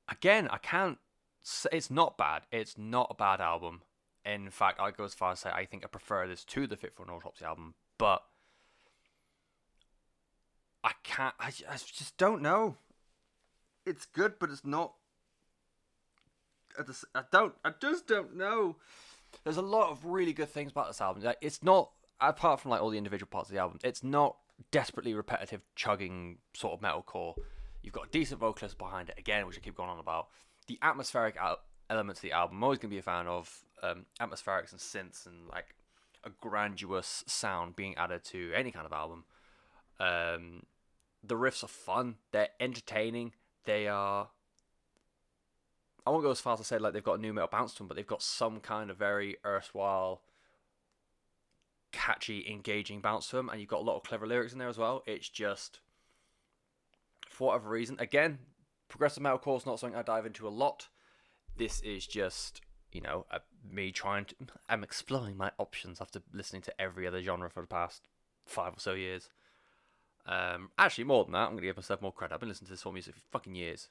again, 0.09 0.48
I 0.50 0.59
can't 0.59 0.98
it's 1.72 1.90
not 1.90 2.16
bad. 2.16 2.42
It's 2.50 2.78
not 2.78 3.09
a 3.11 3.14
bad 3.14 3.40
album. 3.40 3.83
In 4.24 4.50
fact, 4.50 4.81
I 4.81 4.90
go 4.92 5.05
as 5.05 5.14
far 5.14 5.33
as 5.33 5.40
say 5.40 5.50
I 5.50 5.64
think 5.64 5.85
I 5.85 5.88
prefer 5.88 6.26
this 6.28 6.44
to 6.44 6.66
the 6.66 6.76
Fit 6.76 6.94
for 6.94 7.02
an 7.02 7.11
Autopsy 7.11 7.44
album, 7.44 7.74
but 7.98 8.22
I 10.85 10.92
can't. 11.02 11.35
I, 11.38 11.48
I 11.68 11.76
just 11.76 12.16
don't 12.16 12.42
know. 12.42 12.76
It's 13.85 14.07
good, 14.07 14.35
but 14.38 14.50
it's 14.50 14.64
not. 14.64 14.94
I, 16.78 16.83
just, 16.85 17.05
I 17.14 17.22
don't. 17.31 17.55
I 17.64 17.72
just 17.81 18.07
don't 18.07 18.37
know. 18.37 18.76
There's 19.44 19.57
a 19.57 19.62
lot 19.62 19.90
of 19.90 20.05
really 20.05 20.33
good 20.33 20.48
things 20.48 20.72
about 20.72 20.88
this 20.88 21.00
album. 21.00 21.22
Like, 21.22 21.38
it's 21.40 21.62
not 21.62 21.90
apart 22.20 22.61
from 22.61 22.70
like 22.70 22.81
all 22.81 22.90
the 22.90 22.98
individual 22.98 23.28
parts 23.28 23.48
of 23.48 23.55
the 23.55 23.61
album. 23.61 23.78
It's 23.83 24.05
not 24.05 24.37
desperately 24.70 25.14
repetitive, 25.14 25.62
chugging 25.74 26.38
sort 26.55 26.74
of 26.74 26.81
metalcore. 26.81 27.35
You've 27.83 27.94
got 27.94 28.07
a 28.07 28.11
decent 28.11 28.40
vocalist 28.40 28.78
behind 28.78 29.09
it 29.09 29.18
again, 29.18 29.46
which 29.46 29.57
I 29.57 29.61
keep 29.61 29.76
going 29.76 29.90
on 29.90 29.98
about 29.98 30.28
the 30.72 30.87
atmospheric 30.87 31.37
al- 31.37 31.61
elements 31.90 32.20
of 32.20 32.22
the 32.22 32.32
album. 32.32 32.56
I'm 32.56 32.64
always 32.64 32.78
going 32.78 32.90
to 32.90 32.94
be 32.94 32.98
a 32.98 33.02
fan 33.02 33.26
of 33.26 33.64
um, 33.82 34.06
atmospherics 34.20 34.72
and 34.72 34.80
synths 34.80 35.26
and 35.26 35.48
like 35.48 35.74
a 36.24 36.30
grandiose 36.40 37.24
sound 37.26 37.76
being 37.76 37.94
added 37.96 38.24
to 38.24 38.52
any 38.54 38.70
kind 38.70 38.87
of 38.87 38.92
album. 38.92 39.24
Um, 40.00 40.62
the 41.22 41.35
riffs 41.35 41.62
are 41.62 41.68
fun. 41.68 42.16
They're 42.32 42.48
entertaining. 42.58 43.32
They 43.64 43.87
are. 43.87 44.28
I 46.06 46.11
won't 46.11 46.24
go 46.24 46.30
as 46.30 46.40
far 46.40 46.54
as 46.54 46.61
to 46.61 46.64
say 46.64 46.78
like 46.78 46.94
they've 46.94 47.04
got 47.04 47.18
a 47.18 47.22
new 47.22 47.32
metal 47.32 47.48
bounce 47.52 47.72
to 47.74 47.78
them, 47.78 47.88
but 47.88 47.96
they've 47.96 48.06
got 48.06 48.22
some 48.22 48.58
kind 48.61 48.90
of 48.90 48.96
very 48.96 49.37
erstwhile, 49.44 50.22
catchy, 51.92 52.48
engaging 52.50 53.00
bounce 53.00 53.28
to 53.28 53.37
them, 53.37 53.48
and 53.50 53.61
you've 53.61 53.68
got 53.68 53.80
a 53.80 53.85
lot 53.85 53.96
of 53.96 54.02
clever 54.02 54.26
lyrics 54.26 54.52
in 54.52 54.58
there 54.58 54.68
as 54.68 54.78
well. 54.78 55.04
It's 55.06 55.28
just, 55.28 55.78
for 57.28 57.48
whatever 57.48 57.68
reason, 57.68 57.96
again, 58.00 58.38
progressive 58.92 59.22
metalcore 59.22 59.57
is 59.57 59.66
not 59.66 59.81
something 59.81 59.98
I 59.98 60.02
dive 60.02 60.26
into 60.26 60.46
a 60.46 60.50
lot. 60.50 60.88
This 61.57 61.81
is 61.81 62.07
just 62.07 62.61
you 62.92 63.00
know 63.00 63.24
me 63.68 63.90
trying 63.90 64.26
to. 64.26 64.35
I'm 64.68 64.85
exploring 64.85 65.37
my 65.37 65.50
options 65.59 66.00
after 66.00 66.20
listening 66.33 66.62
to 66.62 66.81
every 66.81 67.07
other 67.07 67.22
genre 67.22 67.50
for 67.50 67.62
the 67.62 67.66
past 67.66 68.02
five 68.46 68.74
or 68.74 68.81
so 68.81 68.92
years. 68.92 69.31
Um, 70.26 70.70
actually, 70.78 71.05
more 71.05 71.24
than 71.24 71.33
that, 71.33 71.48
I'm 71.48 71.52
gonna 71.52 71.62
give 71.62 71.76
myself 71.76 72.02
more 72.02 72.12
credit. 72.12 72.35
I've 72.35 72.40
been 72.40 72.50
listening 72.50 72.66
to 72.66 72.72
this 72.74 72.83
whole 72.83 72.92
music 72.92 73.14
for 73.14 73.22
fucking 73.33 73.55
years, 73.55 73.88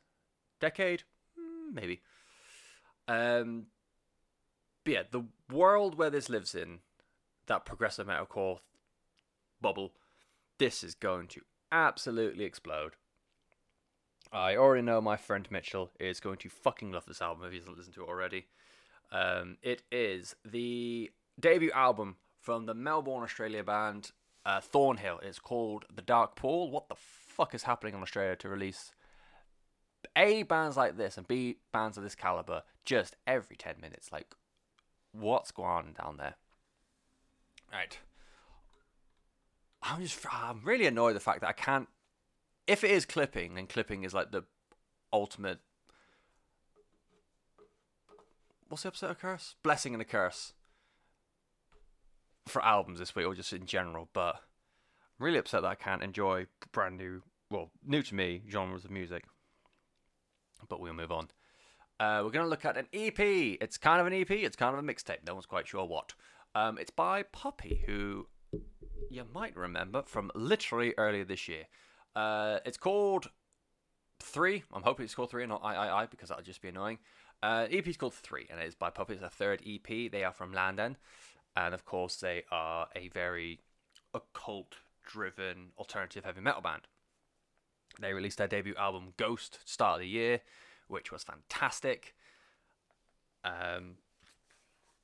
decade, 0.59 1.03
hmm, 1.35 1.73
maybe. 1.73 2.01
Um, 3.07 3.65
but 4.83 4.93
yeah, 4.93 5.03
the 5.09 5.25
world 5.51 5.97
where 5.97 6.11
this 6.11 6.29
lives 6.29 6.53
in, 6.53 6.79
that 7.47 7.65
progressive 7.65 8.07
metalcore 8.07 8.59
bubble, 9.59 9.93
this 10.59 10.83
is 10.83 10.93
going 10.93 11.27
to 11.29 11.41
absolutely 11.71 12.45
explode. 12.45 12.93
I 14.31 14.55
already 14.55 14.81
know 14.81 15.01
my 15.01 15.17
friend 15.17 15.47
Mitchell 15.51 15.91
is 15.99 16.19
going 16.19 16.37
to 16.37 16.49
fucking 16.49 16.91
love 16.91 17.05
this 17.05 17.21
album 17.21 17.45
if 17.45 17.51
he 17.51 17.57
hasn't 17.57 17.77
listened 17.77 17.95
to 17.95 18.03
it 18.03 18.07
already. 18.09 18.47
Um, 19.11 19.57
it 19.61 19.83
is 19.91 20.35
the 20.45 21.11
debut 21.39 21.71
album 21.71 22.15
from 22.39 22.65
the 22.65 22.73
Melbourne, 22.73 23.23
Australia 23.23 23.63
band 23.63 24.11
uh, 24.45 24.61
Thornhill. 24.61 25.19
It's 25.21 25.39
called 25.39 25.85
The 25.93 26.01
Dark 26.01 26.35
Pool. 26.35 26.71
What 26.71 26.87
the 26.87 26.95
fuck 26.95 27.53
is 27.53 27.63
happening 27.63 27.93
in 27.93 28.01
Australia 28.01 28.35
to 28.37 28.49
release 28.49 28.91
A 30.15 30.43
bands 30.43 30.77
like 30.77 30.97
this 30.97 31.17
and 31.17 31.27
B 31.27 31.57
bands 31.73 31.97
of 31.97 32.03
this 32.03 32.15
caliber 32.15 32.63
just 32.85 33.17
every 33.27 33.55
ten 33.55 33.75
minutes. 33.81 34.11
Like, 34.11 34.33
what's 35.11 35.51
going 35.51 35.69
on 35.69 35.93
down 35.93 36.17
there? 36.17 36.35
Right. 37.71 37.99
I'm 39.83 40.01
just 40.01 40.25
I'm 40.31 40.61
really 40.63 40.85
annoyed 40.85 41.15
the 41.15 41.19
fact 41.19 41.41
that 41.41 41.49
I 41.49 41.53
can't. 41.53 41.87
If 42.67 42.84
it 42.84 42.91
is 42.91 43.06
clipping, 43.06 43.56
then 43.56 43.67
clipping 43.67 44.04
is 44.04 44.13
like 44.13 44.32
the 44.32 44.43
ultimate. 45.12 45.60
What's 48.69 48.84
the 48.84 48.89
opposite 48.89 49.10
of 49.10 49.19
curse? 49.19 49.56
Blessing 49.63 49.93
and 49.93 50.02
a 50.02 50.06
curse. 50.06 50.54
For 52.47 52.63
albums 52.63 53.00
this 53.00 53.15
week, 53.15 53.26
or 53.26 53.36
just 53.36 53.54
in 53.54 53.65
general, 53.65 54.10
but 54.13 54.36
I'm 54.36 55.26
really 55.26 55.38
upset 55.38 55.62
that 55.62 55.67
I 55.67 55.76
can't 55.76 56.02
enjoy 56.02 56.47
brand 56.71 56.97
new, 56.97 57.21
well, 57.50 57.69
new 57.86 58.02
to 58.02 58.15
me 58.15 58.41
genres 58.50 58.84
of 58.84 58.91
music. 58.91 59.26
But 60.67 60.80
we'll 60.80 60.93
move 60.93 61.12
on. 61.12 61.30
Uh, 62.00 62.21
we're 62.24 62.32
going 62.32 62.45
to 62.45 62.50
look 62.50 62.65
at 62.65 62.78
an 62.78 62.88
EP. 62.93 63.19
It's 63.19 63.78
kind 63.78 64.02
of 64.02 64.08
an 64.08 64.13
EP. 64.13 64.32
It's 64.32 64.56
kind 64.56 64.76
of 64.76 64.84
a 64.84 64.88
mixtape. 64.88 65.26
No 65.28 65.36
one's 65.36 65.45
quite 65.45 65.67
sure 65.67 65.86
what. 65.86 66.13
Um, 66.56 66.80
it's 66.80 66.89
by 66.89 67.21
Puppy, 67.24 67.84
who 67.86 68.28
you 69.10 69.24
might 69.32 69.56
remember 69.56 70.02
from 70.06 70.32
literally 70.34 70.95
earlier 70.97 71.24
this 71.24 71.47
year. 71.47 71.65
Uh, 72.15 72.60
it's 72.65 72.78
called 72.78 73.30
Three. 74.21 74.63
I'm 74.71 74.84
hoping 74.84 75.06
it's 75.06 75.15
called 75.15 75.32
Three 75.32 75.45
not 75.45 75.62
I 75.63 75.76
I 75.76 76.04
I 76.04 76.06
because 76.06 76.30
that 76.30 76.38
would 76.38 76.45
just 76.45 76.62
be 76.62 76.69
annoying. 76.69 77.00
Uh, 77.43 77.67
EP 77.71 77.88
is 77.88 77.97
called 77.97 78.13
Three, 78.13 78.47
and 78.52 78.60
it 78.60 78.67
is 78.67 78.76
by 78.76 78.89
Puppy. 78.89 79.13
It's 79.13 79.24
a 79.24 79.30
third 79.30 79.62
EP. 79.67 80.12
They 80.12 80.24
are 80.24 80.34
from 80.34 80.54
London, 80.54 80.97
and 81.56 81.74
of 81.74 81.86
course 81.86 82.17
they 82.17 82.43
are 82.52 82.88
a 82.95 83.08
very 83.10 83.60
occult-driven 84.13 85.71
alternative 85.78 86.24
heavy 86.24 86.41
metal 86.41 86.62
band. 86.62 86.84
They 88.00 88.13
released 88.13 88.38
their 88.38 88.47
debut 88.47 88.76
album 88.78 89.13
Goat 89.17 89.60
start 89.65 89.95
of 89.95 90.00
the 90.02 90.08
year, 90.08 90.41
which 90.88 91.12
was 91.12 91.24
fantastic. 91.24 92.13
Um, 93.43 93.95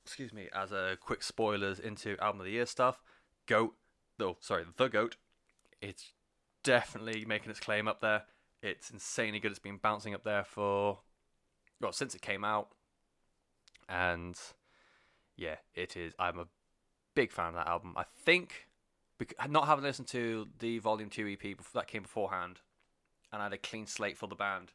excuse 0.04 0.32
me, 0.32 0.48
as 0.54 0.72
a 0.72 0.96
quick 1.00 1.22
spoilers 1.22 1.80
into 1.80 2.16
album 2.20 2.40
of 2.40 2.46
the 2.46 2.52
year 2.52 2.66
stuff, 2.66 3.02
Goat, 3.46 3.74
oh 4.20 4.36
sorry, 4.40 4.64
The 4.76 4.88
Goat, 4.88 5.16
it's 5.80 6.12
definitely 6.68 7.24
making 7.24 7.50
its 7.50 7.60
claim 7.60 7.88
up 7.88 8.02
there. 8.02 8.24
It's 8.62 8.90
insanely 8.90 9.40
good. 9.40 9.50
It's 9.50 9.58
been 9.58 9.78
bouncing 9.78 10.14
up 10.14 10.22
there 10.22 10.44
for 10.44 10.98
well 11.80 11.92
since 11.92 12.14
it 12.14 12.20
came 12.20 12.44
out, 12.44 12.68
and 13.88 14.38
yeah, 15.36 15.56
it 15.74 15.96
is. 15.96 16.12
I'm 16.18 16.38
a 16.38 16.46
big 17.14 17.32
fan 17.32 17.48
of 17.48 17.54
that 17.54 17.68
album. 17.68 17.94
I 17.96 18.04
think 18.24 18.66
not 19.48 19.66
having 19.66 19.84
listened 19.84 20.08
to 20.08 20.46
the 20.58 20.78
Volume 20.78 21.08
Two 21.08 21.26
EP 21.26 21.56
that 21.72 21.86
came 21.86 22.02
beforehand, 22.02 22.60
and 23.32 23.40
I 23.40 23.44
had 23.46 23.54
a 23.54 23.58
clean 23.58 23.86
slate 23.86 24.18
for 24.18 24.28
the 24.28 24.34
band. 24.34 24.72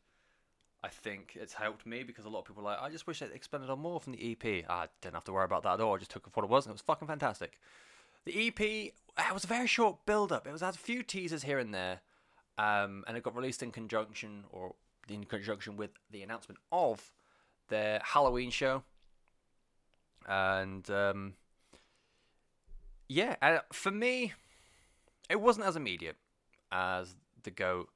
I 0.83 0.89
think 0.89 1.37
it's 1.39 1.53
helped 1.53 1.85
me 1.85 2.03
because 2.03 2.25
a 2.25 2.29
lot 2.29 2.39
of 2.39 2.45
people 2.45 2.63
are 2.63 2.71
like, 2.71 2.81
I 2.81 2.89
just 2.89 3.05
wish 3.05 3.19
they'd 3.19 3.31
expanded 3.31 3.69
on 3.69 3.79
more 3.79 3.99
from 4.01 4.13
the 4.13 4.31
EP. 4.31 4.65
I 4.67 4.87
didn't 5.01 5.13
have 5.13 5.23
to 5.25 5.31
worry 5.31 5.45
about 5.45 5.63
that 5.63 5.75
at 5.75 5.81
all. 5.81 5.95
I 5.95 5.99
just 5.99 6.11
took 6.11 6.25
it 6.25 6.33
for 6.33 6.41
what 6.41 6.49
it 6.49 6.51
was, 6.51 6.65
and 6.65 6.71
it 6.71 6.73
was 6.73 6.81
fucking 6.81 7.07
fantastic. 7.07 7.59
The 8.25 8.47
EP 8.47 8.93
it 9.17 9.33
was 9.33 9.43
a 9.43 9.47
very 9.47 9.67
short 9.67 10.05
build 10.05 10.31
up. 10.31 10.47
It 10.47 10.51
was 10.51 10.61
had 10.61 10.75
a 10.75 10.77
few 10.77 11.03
teasers 11.03 11.43
here 11.43 11.59
and 11.59 11.73
there, 11.73 12.01
um, 12.57 13.03
and 13.07 13.17
it 13.17 13.23
got 13.23 13.35
released 13.35 13.63
in 13.63 13.71
conjunction 13.71 14.45
or 14.51 14.75
in 15.09 15.25
conjunction 15.25 15.75
with 15.75 15.91
the 16.11 16.23
announcement 16.23 16.59
of 16.71 17.11
their 17.69 18.01
Halloween 18.03 18.49
show. 18.49 18.83
And 20.27 20.89
um, 20.89 21.33
yeah, 23.09 23.35
uh, 23.41 23.59
for 23.71 23.91
me, 23.91 24.33
it 25.29 25.41
wasn't 25.41 25.65
as 25.65 25.75
immediate 25.75 26.15
as 26.71 27.15
the 27.43 27.51
goat 27.51 27.89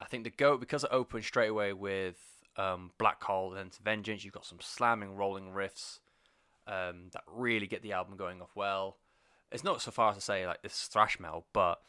I 0.00 0.06
think 0.06 0.24
the 0.24 0.30
goat 0.30 0.60
because 0.60 0.84
it 0.84 0.90
opened 0.92 1.24
straight 1.24 1.48
away 1.48 1.72
with 1.72 2.16
um, 2.56 2.90
Black 2.98 3.22
Hole 3.22 3.54
and 3.54 3.74
Vengeance. 3.82 4.24
You've 4.24 4.34
got 4.34 4.44
some 4.44 4.58
slamming, 4.60 5.16
rolling 5.16 5.52
riffs 5.52 6.00
um, 6.66 7.08
that 7.12 7.22
really 7.26 7.66
get 7.66 7.82
the 7.82 7.92
album 7.92 8.16
going 8.16 8.42
off 8.42 8.50
well. 8.54 8.98
It's 9.52 9.64
not 9.64 9.80
so 9.80 9.90
far 9.90 10.10
as 10.10 10.16
to 10.16 10.20
say 10.20 10.46
like 10.46 10.62
this 10.62 10.86
thrash 10.86 11.20
metal, 11.20 11.46
but 11.52 11.80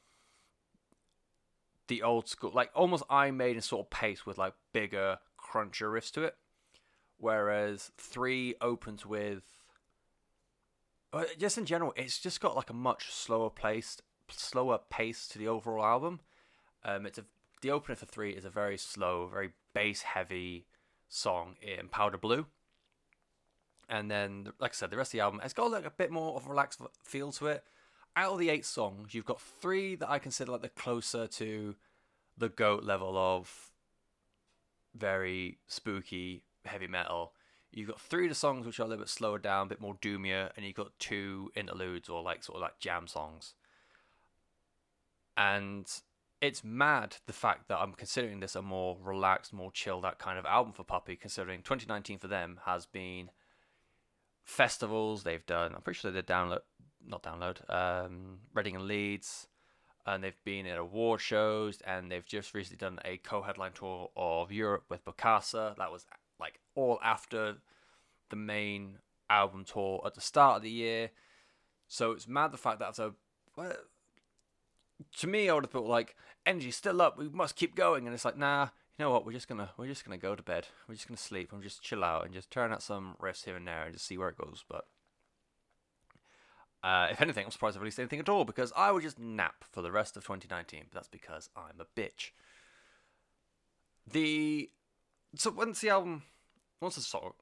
the 1.87 2.03
old 2.03 2.27
school, 2.27 2.51
like 2.53 2.69
almost 2.75 3.03
Iron 3.09 3.37
Maiden 3.37 3.61
sort 3.61 3.85
of 3.85 3.89
pace 3.89 4.25
with 4.25 4.37
like 4.37 4.53
bigger, 4.73 5.17
crunchier 5.39 5.91
riffs 5.91 6.11
to 6.11 6.23
it. 6.23 6.35
Whereas 7.17 7.91
three 7.97 8.55
opens 8.61 9.05
with, 9.05 9.43
just 11.39 11.57
in 11.57 11.65
general, 11.65 11.93
it's 11.95 12.19
just 12.19 12.41
got 12.41 12.55
like 12.55 12.69
a 12.69 12.73
much 12.73 13.11
slower 13.11 13.49
pace, 13.49 13.97
slower 14.29 14.79
pace 14.89 15.27
to 15.29 15.39
the 15.39 15.47
overall 15.47 15.85
album. 15.85 16.19
Um, 16.83 17.05
it's 17.05 17.17
a 17.17 17.25
the 17.61 17.71
opener 17.71 17.95
for 17.95 18.05
three 18.05 18.31
is 18.31 18.45
a 18.45 18.49
very 18.49 18.77
slow, 18.77 19.27
very 19.27 19.51
bass 19.73 20.03
heavy 20.03 20.67
song 21.07 21.55
in 21.61 21.87
Powder 21.87 22.17
Blue. 22.17 22.45
And 23.89 24.09
then, 24.09 24.51
like 24.59 24.71
I 24.71 24.73
said, 24.73 24.89
the 24.89 24.97
rest 24.97 25.09
of 25.09 25.13
the 25.13 25.19
album, 25.21 25.41
it's 25.43 25.53
got 25.53 25.71
like 25.71 25.85
a 25.85 25.91
bit 25.91 26.11
more 26.11 26.35
of 26.35 26.45
a 26.45 26.49
relaxed 26.49 26.81
feel 27.03 27.31
to 27.33 27.47
it. 27.47 27.63
Out 28.15 28.33
of 28.33 28.39
the 28.39 28.49
eight 28.49 28.65
songs, 28.65 29.13
you've 29.13 29.25
got 29.25 29.41
three 29.41 29.95
that 29.95 30.09
I 30.09 30.19
consider 30.19 30.51
like 30.51 30.61
the 30.61 30.69
closer 30.69 31.27
to 31.27 31.75
the 32.37 32.49
goat 32.49 32.83
level 32.83 33.17
of 33.17 33.71
very 34.95 35.59
spooky 35.67 36.43
heavy 36.65 36.87
metal. 36.87 37.33
You've 37.71 37.89
got 37.89 37.99
three 37.99 38.25
of 38.25 38.29
the 38.29 38.35
songs 38.35 38.65
which 38.65 38.79
are 38.79 38.83
a 38.83 38.87
little 38.87 39.03
bit 39.03 39.09
slower 39.09 39.37
down, 39.37 39.67
a 39.67 39.69
bit 39.69 39.81
more 39.81 39.95
doomier, 39.95 40.49
and 40.55 40.65
you've 40.65 40.75
got 40.75 40.97
two 40.97 41.51
interludes 41.55 42.07
or 42.07 42.21
like 42.21 42.43
sort 42.43 42.57
of 42.57 42.61
like 42.61 42.79
jam 42.79 43.07
songs. 43.07 43.53
And 45.35 45.85
it's 46.41 46.63
mad 46.63 47.17
the 47.25 47.33
fact 47.33 47.67
that 47.67 47.79
I'm 47.79 47.93
considering 47.93 48.39
this 48.39 48.55
a 48.55 48.61
more 48.61 48.97
relaxed, 49.01 49.51
more 49.51 49.71
chilled 49.71 50.05
that 50.05 50.19
kind 50.19 50.39
of 50.39 50.45
album 50.45 50.73
for 50.73 50.83
Puppy, 50.83 51.15
considering 51.15 51.61
2019 51.61 52.19
for 52.19 52.27
them 52.27 52.59
has 52.65 52.85
been 52.85 53.29
festivals 54.45 55.23
they've 55.23 55.45
done. 55.45 55.73
I'm 55.75 55.81
pretty 55.81 55.99
sure 55.99 56.11
they 56.11 56.19
did 56.19 56.27
download, 56.27 56.59
not 57.05 57.23
download, 57.23 57.69
um, 57.69 58.37
Reading 58.53 58.75
and 58.75 58.87
Leeds, 58.87 59.47
and 60.05 60.23
they've 60.23 60.43
been 60.45 60.67
at 60.67 60.77
award 60.77 61.19
shows, 61.19 61.81
and 61.81 62.11
they've 62.11 62.25
just 62.25 62.53
recently 62.53 62.77
done 62.77 62.99
a 63.03 63.17
co-headline 63.17 63.73
tour 63.73 64.11
of 64.15 64.51
Europe 64.51 64.85
with 64.87 65.03
Bokassa. 65.03 65.75
That 65.77 65.91
was 65.91 66.05
like 66.39 66.59
all 66.75 66.99
after 67.03 67.57
the 68.29 68.35
main 68.35 68.99
album 69.29 69.65
tour 69.65 70.01
at 70.05 70.13
the 70.13 70.21
start 70.21 70.57
of 70.57 70.61
the 70.61 70.69
year. 70.69 71.09
So 71.87 72.11
it's 72.11 72.27
mad 72.27 72.51
the 72.51 72.57
fact 72.57 72.79
that 72.79 72.99
a 72.99 73.13
well, 73.57 73.73
to 75.17 75.27
me, 75.27 75.49
I 75.49 75.53
would 75.53 75.63
have 75.63 75.71
thought 75.71 75.87
like 75.87 76.15
energy's 76.45 76.75
still 76.75 77.01
up. 77.01 77.17
We 77.17 77.29
must 77.29 77.55
keep 77.55 77.75
going, 77.75 78.05
and 78.05 78.13
it's 78.13 78.25
like 78.25 78.37
nah. 78.37 78.69
You 78.97 79.03
know 79.03 79.11
what? 79.11 79.25
We're 79.25 79.33
just 79.33 79.49
gonna 79.49 79.71
we're 79.77 79.87
just 79.87 80.05
gonna 80.05 80.17
go 80.17 80.35
to 80.35 80.43
bed. 80.43 80.67
We're 80.87 80.95
just 80.95 81.07
gonna 81.07 81.17
sleep 81.17 81.51
and 81.51 81.61
just 81.61 81.81
chill 81.81 82.03
out 82.03 82.23
and 82.23 82.33
just 82.33 82.49
turn 82.49 82.71
out 82.71 82.81
some 82.81 83.15
riffs 83.21 83.43
here 83.43 83.57
and 83.57 83.67
there 83.67 83.83
and 83.83 83.93
just 83.93 84.07
see 84.07 84.17
where 84.17 84.29
it 84.29 84.37
goes. 84.37 84.63
But 84.69 84.85
uh, 86.81 87.07
if 87.11 87.21
anything, 87.21 87.43
I'm 87.45 87.51
surprised 87.51 87.75
I've 87.75 87.81
released 87.81 87.99
anything 87.99 88.19
at 88.19 88.29
all 88.29 88.45
because 88.45 88.71
I 88.75 88.91
would 88.91 89.03
just 89.03 89.19
nap 89.19 89.65
for 89.69 89.81
the 89.81 89.91
rest 89.91 90.15
of 90.15 90.23
2019. 90.23 90.85
But 90.89 90.93
that's 90.93 91.07
because 91.09 91.49
I'm 91.57 91.81
a 91.81 91.99
bitch. 91.99 92.31
The 94.09 94.69
so 95.35 95.51
once 95.51 95.81
the 95.81 95.89
album, 95.89 96.23
once 96.79 96.95
the 96.95 97.01
song, 97.01 97.33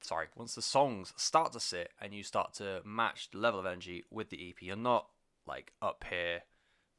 sorry, 0.00 0.26
once 0.34 0.56
the 0.56 0.62
songs 0.62 1.12
start 1.16 1.52
to 1.52 1.60
sit 1.60 1.90
and 2.00 2.14
you 2.14 2.24
start 2.24 2.54
to 2.54 2.80
match 2.84 3.30
the 3.30 3.38
level 3.38 3.60
of 3.60 3.66
energy 3.66 4.04
with 4.10 4.30
the 4.30 4.48
EP, 4.48 4.60
you're 4.60 4.74
not 4.74 5.06
like 5.46 5.72
up 5.80 6.04
here 6.08 6.42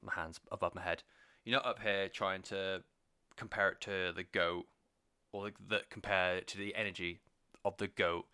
my 0.01 0.13
hands 0.13 0.39
above 0.49 0.75
my 0.75 0.81
head. 0.81 1.03
You're 1.43 1.57
not 1.57 1.65
up 1.65 1.81
here 1.81 2.07
trying 2.07 2.41
to 2.43 2.83
compare 3.37 3.69
it 3.69 3.81
to 3.81 4.11
the 4.13 4.23
goat 4.23 4.65
or 5.31 5.51
the, 5.69 5.81
compare 5.89 6.37
it 6.37 6.47
to 6.47 6.57
the 6.57 6.75
energy 6.75 7.19
of 7.63 7.77
the 7.77 7.87
goat. 7.87 8.25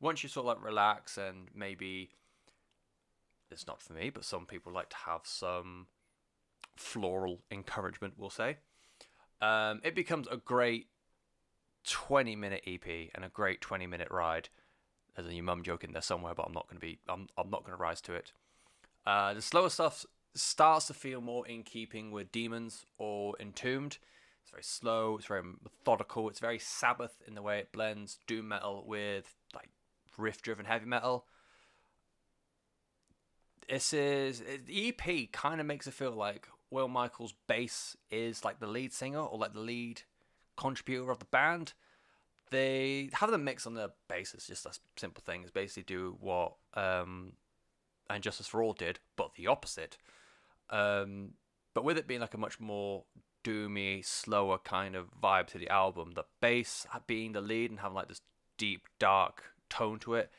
Once 0.00 0.22
you 0.22 0.28
sort 0.28 0.46
of 0.46 0.56
like 0.56 0.64
relax 0.64 1.16
and 1.16 1.48
maybe 1.54 2.10
it's 3.50 3.66
not 3.66 3.80
for 3.80 3.92
me, 3.92 4.10
but 4.10 4.24
some 4.24 4.46
people 4.46 4.72
like 4.72 4.90
to 4.90 4.96
have 5.06 5.20
some 5.24 5.86
floral 6.76 7.40
encouragement, 7.50 8.14
we'll 8.16 8.30
say. 8.30 8.56
Um, 9.40 9.80
it 9.84 9.94
becomes 9.94 10.26
a 10.30 10.36
great 10.36 10.86
20 11.84 12.36
minute 12.36 12.62
EP 12.66 13.10
and 13.14 13.24
a 13.24 13.28
great 13.28 13.60
20 13.60 13.86
minute 13.86 14.08
ride. 14.10 14.48
There's 15.14 15.28
a 15.28 15.32
new 15.32 15.42
mum 15.42 15.62
joke 15.62 15.84
in 15.84 15.92
there 15.92 16.02
somewhere, 16.02 16.34
but 16.34 16.46
I'm 16.46 16.52
not 16.52 16.68
going 16.68 16.80
to 16.80 16.86
be, 16.86 16.98
I'm, 17.08 17.28
I'm 17.36 17.50
not 17.50 17.64
going 17.64 17.76
to 17.76 17.82
rise 17.82 18.00
to 18.02 18.14
it. 18.14 18.32
Uh, 19.06 19.34
the 19.34 19.42
slower 19.42 19.68
stuff 19.68 20.06
starts 20.34 20.86
to 20.86 20.94
feel 20.94 21.20
more 21.20 21.46
in 21.46 21.62
keeping 21.62 22.10
with 22.10 22.32
Demons 22.32 22.86
or 22.98 23.34
Entombed. 23.38 23.98
It's 24.42 24.50
very 24.50 24.62
slow, 24.62 25.16
it's 25.16 25.26
very 25.26 25.42
methodical, 25.42 26.28
it's 26.28 26.40
very 26.40 26.58
Sabbath 26.58 27.14
in 27.26 27.34
the 27.34 27.42
way 27.42 27.58
it 27.58 27.72
blends 27.72 28.18
doom 28.26 28.48
metal 28.48 28.84
with 28.86 29.34
like 29.54 29.70
riff 30.16 30.42
driven 30.42 30.64
heavy 30.64 30.86
metal. 30.86 31.26
This 33.68 33.92
is 33.92 34.42
the 34.66 34.88
EP 34.88 35.32
kind 35.32 35.60
of 35.60 35.66
makes 35.66 35.86
it 35.86 35.94
feel 35.94 36.12
like 36.12 36.48
Will 36.70 36.88
Michaels' 36.88 37.34
bass 37.46 37.96
is 38.10 38.44
like 38.44 38.58
the 38.58 38.66
lead 38.66 38.92
singer 38.92 39.20
or 39.20 39.38
like 39.38 39.52
the 39.52 39.60
lead 39.60 40.02
contributor 40.56 41.10
of 41.10 41.18
the 41.18 41.26
band. 41.26 41.72
They 42.50 43.10
have 43.14 43.30
the 43.30 43.38
mix 43.38 43.66
on 43.66 43.74
the 43.74 43.92
bass. 44.08 44.34
It's 44.34 44.46
just 44.46 44.66
a 44.66 44.72
simple 44.96 45.22
thing. 45.24 45.42
It's 45.42 45.50
basically 45.50 45.84
do 45.84 46.16
what 46.20 46.54
um, 46.74 47.32
and 48.10 48.22
Justice 48.22 48.46
for 48.46 48.62
All 48.62 48.72
did, 48.72 48.98
but 49.16 49.34
the 49.36 49.46
opposite. 49.46 49.96
Um, 50.70 51.30
but 51.74 51.84
with 51.84 51.98
it 51.98 52.06
being 52.06 52.20
like 52.20 52.34
a 52.34 52.38
much 52.38 52.60
more 52.60 53.04
doomy, 53.44 54.04
slower 54.04 54.58
kind 54.58 54.94
of 54.94 55.08
vibe 55.22 55.46
to 55.48 55.58
the 55.58 55.68
album. 55.68 56.12
The 56.14 56.24
bass 56.40 56.86
being 57.06 57.32
the 57.32 57.40
lead 57.40 57.70
and 57.70 57.80
having 57.80 57.94
like 57.94 58.08
this 58.08 58.20
deep, 58.58 58.86
dark 58.98 59.44
tone 59.68 59.98
to 60.00 60.14
it, 60.14 60.30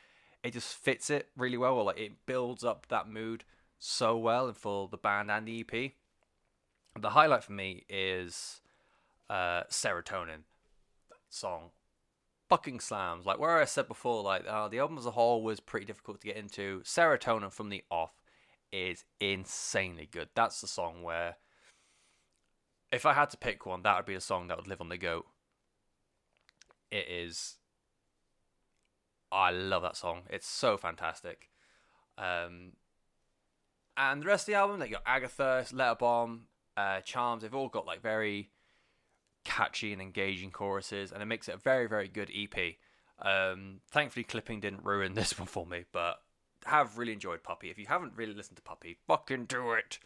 it 0.42 0.52
just 0.52 0.74
fits 0.74 1.10
it 1.10 1.28
really 1.36 1.56
well. 1.56 1.74
Or 1.74 1.84
Like 1.84 1.98
it 1.98 2.26
builds 2.26 2.64
up 2.64 2.86
that 2.88 3.08
mood 3.08 3.44
so 3.78 4.16
well 4.16 4.46
and 4.46 4.56
for 4.56 4.88
the 4.88 4.96
band 4.96 5.30
and 5.30 5.46
the 5.46 5.60
EP. 5.60 5.92
The 7.00 7.10
highlight 7.10 7.44
for 7.44 7.52
me 7.52 7.84
is 7.88 8.60
uh, 9.28 9.64
Serotonin 9.64 10.44
song. 11.28 11.70
Fucking 12.48 12.80
slams. 12.80 13.26
Like 13.26 13.38
where 13.38 13.58
I 13.58 13.64
said 13.64 13.88
before, 13.88 14.22
like 14.22 14.44
uh, 14.48 14.68
the 14.68 14.78
album 14.78 14.98
as 14.98 15.06
a 15.06 15.12
whole 15.12 15.42
was 15.42 15.60
pretty 15.60 15.86
difficult 15.86 16.20
to 16.20 16.26
get 16.26 16.36
into. 16.36 16.82
Serotonin 16.84 17.52
from 17.52 17.68
the 17.68 17.82
off 17.90 18.12
is 18.72 19.04
insanely 19.20 20.08
good. 20.10 20.28
That's 20.34 20.60
the 20.60 20.66
song 20.66 21.02
where 21.02 21.36
if 22.94 23.04
I 23.04 23.12
had 23.12 23.30
to 23.30 23.36
pick 23.36 23.66
one, 23.66 23.82
that 23.82 23.96
would 23.96 24.06
be 24.06 24.14
a 24.14 24.20
song 24.20 24.46
that 24.46 24.56
would 24.56 24.68
live 24.68 24.80
on 24.80 24.88
the 24.88 24.96
goat. 24.96 25.26
It 26.90 27.06
is. 27.08 27.56
I 29.32 29.50
love 29.50 29.82
that 29.82 29.96
song. 29.96 30.22
It's 30.30 30.46
so 30.46 30.76
fantastic. 30.76 31.50
Um, 32.16 32.72
and 33.96 34.22
the 34.22 34.26
rest 34.26 34.42
of 34.42 34.52
the 34.52 34.58
album, 34.58 34.78
like 34.78 34.92
got 34.92 35.02
Agatha, 35.04 35.66
Letter 35.72 35.96
Bomb, 35.96 36.42
uh, 36.76 37.00
Charms, 37.00 37.42
they've 37.42 37.54
all 37.54 37.68
got 37.68 37.86
like 37.86 38.00
very 38.00 38.50
catchy 39.44 39.92
and 39.92 40.00
engaging 40.00 40.50
choruses, 40.50 41.10
and 41.10 41.20
it 41.20 41.26
makes 41.26 41.48
it 41.48 41.56
a 41.56 41.58
very, 41.58 41.88
very 41.88 42.08
good 42.08 42.30
EP. 42.34 42.76
Um, 43.20 43.80
thankfully, 43.90 44.24
clipping 44.24 44.60
didn't 44.60 44.84
ruin 44.84 45.14
this 45.14 45.36
one 45.36 45.48
for 45.48 45.66
me, 45.66 45.84
but 45.90 46.20
have 46.66 46.96
really 46.96 47.12
enjoyed 47.12 47.42
Puppy. 47.42 47.70
If 47.70 47.78
you 47.78 47.86
haven't 47.86 48.12
really 48.14 48.34
listened 48.34 48.56
to 48.56 48.62
Puppy, 48.62 48.96
fucking 49.06 49.46
do 49.46 49.72
it. 49.72 49.98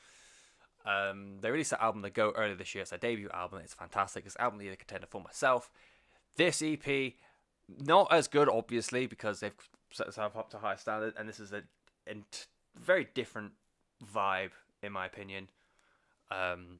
Um, 0.88 1.36
they 1.42 1.50
released 1.50 1.70
that 1.70 1.82
album, 1.82 2.00
The 2.00 2.08
Goat, 2.08 2.34
earlier 2.38 2.54
this 2.54 2.74
year. 2.74 2.80
It's 2.80 2.90
their 2.90 2.98
debut 2.98 3.28
album. 3.34 3.60
It's 3.62 3.74
fantastic. 3.74 4.24
It's 4.24 4.36
album 4.36 4.58
the 4.58 4.74
contender 4.74 5.06
for 5.06 5.20
myself. 5.20 5.70
This 6.36 6.62
EP, 6.62 7.12
not 7.84 8.10
as 8.10 8.26
good, 8.26 8.48
obviously, 8.48 9.06
because 9.06 9.40
they've 9.40 9.52
set 9.90 10.06
themselves 10.06 10.34
up 10.34 10.48
to 10.50 10.58
high 10.58 10.76
standard, 10.76 11.14
and 11.18 11.28
this 11.28 11.40
is 11.40 11.52
a, 11.52 11.62
a 12.08 12.14
very 12.74 13.06
different 13.14 13.52
vibe, 14.02 14.52
in 14.82 14.92
my 14.92 15.04
opinion. 15.04 15.48
Um, 16.30 16.78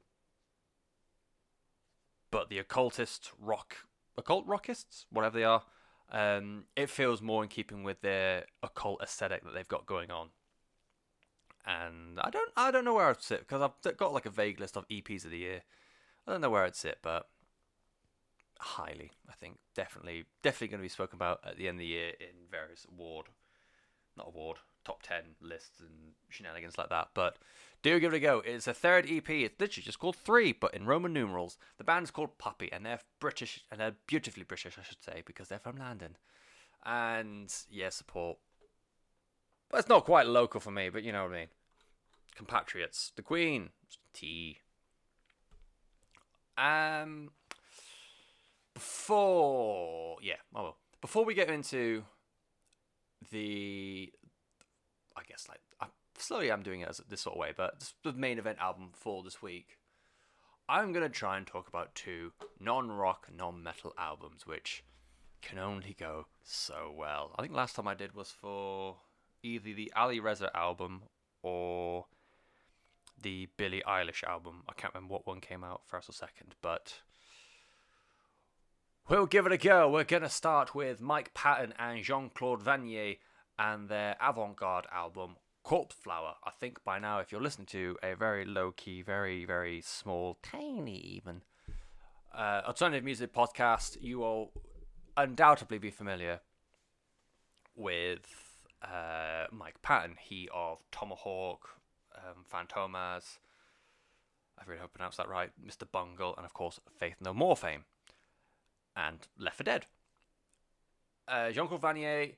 but 2.31 2.49
the 2.49 2.57
occultist 2.57 3.31
rock, 3.39 3.77
occult 4.17 4.47
rockists, 4.47 5.05
whatever 5.11 5.37
they 5.37 5.43
are, 5.43 5.63
um, 6.11 6.63
it 6.75 6.89
feels 6.89 7.21
more 7.21 7.43
in 7.43 7.49
keeping 7.49 7.83
with 7.83 8.01
their 8.01 8.45
occult 8.63 9.03
aesthetic 9.03 9.43
that 9.43 9.53
they've 9.53 9.67
got 9.67 9.85
going 9.85 10.09
on 10.09 10.29
and 11.65 12.19
I 12.19 12.29
don't 12.29 12.51
I 12.55 12.71
don't 12.71 12.85
know 12.85 12.93
where 12.93 13.07
I'd 13.07 13.21
sit 13.21 13.39
because 13.39 13.61
I've 13.61 13.97
got 13.97 14.13
like 14.13 14.25
a 14.25 14.31
vague 14.31 14.59
list 14.59 14.77
of 14.77 14.87
EPs 14.87 15.25
of 15.25 15.31
the 15.31 15.37
year. 15.37 15.61
I 16.27 16.31
don't 16.31 16.41
know 16.41 16.49
where 16.49 16.63
I'd 16.63 16.75
sit, 16.75 16.99
but 17.01 17.27
highly, 18.59 19.11
I 19.29 19.33
think 19.33 19.57
definitely 19.75 20.25
definitely 20.43 20.67
going 20.67 20.79
to 20.79 20.85
be 20.85 20.89
spoken 20.89 21.17
about 21.17 21.39
at 21.45 21.57
the 21.57 21.67
end 21.67 21.75
of 21.75 21.79
the 21.79 21.85
year 21.85 22.11
in 22.19 22.49
various 22.51 22.85
award, 22.91 23.27
not 24.17 24.27
award, 24.27 24.57
top 24.85 25.01
ten 25.01 25.23
lists 25.41 25.79
and 25.79 26.13
shenanigans 26.29 26.77
like 26.77 26.89
that. 26.89 27.09
But 27.13 27.37
do 27.81 27.99
give 27.99 28.13
it 28.13 28.17
a 28.17 28.19
go. 28.19 28.41
It's 28.45 28.67
a 28.67 28.73
third 28.73 29.05
EP. 29.09 29.29
It's 29.29 29.59
literally 29.59 29.85
just 29.85 29.99
called 29.99 30.15
Three, 30.15 30.51
but 30.51 30.73
in 30.73 30.85
Roman 30.85 31.13
numerals. 31.13 31.57
The 31.77 31.83
band's 31.83 32.11
called 32.11 32.37
Puppy, 32.37 32.71
and 32.71 32.85
they're 32.85 32.99
British 33.19 33.63
and 33.71 33.79
they're 33.79 33.95
beautifully 34.07 34.43
British, 34.43 34.77
I 34.77 34.83
should 34.83 35.03
say, 35.03 35.23
because 35.25 35.47
they're 35.47 35.59
from 35.59 35.77
London. 35.77 36.17
And 36.85 37.53
yeah, 37.69 37.89
support. 37.89 38.37
But 39.69 39.79
it's 39.79 39.89
not 39.89 40.05
quite 40.05 40.27
local 40.27 40.59
for 40.59 40.71
me, 40.71 40.89
but 40.89 41.03
you 41.03 41.11
know 41.11 41.23
what 41.23 41.33
I 41.33 41.39
mean 41.39 41.47
compatriots, 42.39 43.11
the 43.17 43.21
Queen, 43.21 43.69
T. 44.13 44.59
Um, 46.57 47.31
before 48.73 50.17
yeah, 50.21 50.35
oh 50.55 50.63
well, 50.63 50.77
before 51.01 51.25
we 51.25 51.33
get 51.33 51.49
into 51.49 52.03
the, 53.29 54.11
I 55.17 55.21
guess 55.27 55.47
like 55.49 55.59
I, 55.81 55.87
slowly 56.17 56.49
I'm 56.49 56.63
doing 56.63 56.79
it 56.79 56.87
as 56.87 57.01
this 57.09 57.21
sort 57.21 57.35
of 57.35 57.41
way, 57.41 57.51
but 57.55 57.91
the 58.03 58.13
main 58.13 58.39
event 58.39 58.57
album 58.59 58.91
for 58.93 59.21
this 59.21 59.41
week. 59.41 59.77
I'm 60.69 60.93
gonna 60.93 61.09
try 61.09 61.37
and 61.37 61.45
talk 61.45 61.67
about 61.67 61.93
two 61.95 62.31
non-rock, 62.59 63.27
non-metal 63.35 63.93
albums, 63.97 64.47
which 64.47 64.83
can 65.41 65.57
only 65.59 65.95
go 65.99 66.27
so 66.43 66.93
well. 66.95 67.35
I 67.37 67.41
think 67.41 67.53
last 67.53 67.75
time 67.75 67.87
I 67.87 67.95
did 67.95 68.13
was 68.13 68.31
for 68.31 68.97
either 69.43 69.73
the 69.73 69.91
Ali 69.95 70.19
Reza 70.19 70.55
album 70.55 71.03
or 71.41 72.05
the 73.21 73.49
Billie 73.57 73.83
Eilish 73.87 74.23
album. 74.23 74.63
I 74.67 74.73
can't 74.73 74.93
remember 74.93 75.13
what 75.13 75.27
one 75.27 75.41
came 75.41 75.63
out 75.63 75.81
first 75.85 76.09
or 76.09 76.13
second, 76.13 76.55
but 76.61 77.01
we'll 79.07 79.25
give 79.25 79.45
it 79.45 79.51
a 79.51 79.57
go. 79.57 79.89
We're 79.89 80.03
going 80.03 80.23
to 80.23 80.29
start 80.29 80.73
with 80.73 81.01
Mike 81.01 81.33
Patton 81.33 81.73
and 81.77 82.03
Jean 82.03 82.29
Claude 82.33 82.63
Vannier 82.63 83.17
and 83.57 83.89
their 83.89 84.15
avant 84.21 84.55
garde 84.55 84.87
album, 84.91 85.35
Corpse 85.63 85.95
Flower. 85.95 86.35
I 86.43 86.51
think 86.51 86.83
by 86.83 86.99
now, 86.99 87.19
if 87.19 87.31
you're 87.31 87.41
listening 87.41 87.67
to 87.67 87.97
a 88.01 88.15
very 88.15 88.45
low 88.45 88.71
key, 88.71 89.01
very, 89.01 89.45
very 89.45 89.81
small, 89.81 90.37
tiny 90.41 90.97
even 90.97 91.41
uh, 92.33 92.61
alternative 92.65 93.03
music 93.03 93.33
podcast, 93.33 93.97
you 94.01 94.19
will 94.19 94.51
undoubtedly 95.17 95.77
be 95.77 95.91
familiar 95.91 96.39
with 97.75 98.48
uh, 98.81 99.45
Mike 99.51 99.81
Patton, 99.81 100.15
he 100.19 100.49
of 100.53 100.79
Tomahawk, 100.91 101.69
um, 102.15 102.45
Fantomas, 102.51 103.37
I 104.59 104.63
really 104.67 104.81
hope 104.81 104.91
I 104.93 104.97
pronounced 104.97 105.17
that 105.17 105.29
right, 105.29 105.51
Mr. 105.65 105.89
Bungle, 105.89 106.35
and 106.35 106.45
of 106.45 106.53
course 106.53 106.79
Faith 106.97 107.15
No 107.21 107.33
More 107.33 107.55
fame, 107.55 107.85
and 108.95 109.19
Left 109.37 109.57
for 109.57 109.63
Dead. 109.63 109.85
Uh, 111.27 111.51
Jean 111.51 111.67
Claude 111.67 111.81
Vannier, 111.81 112.33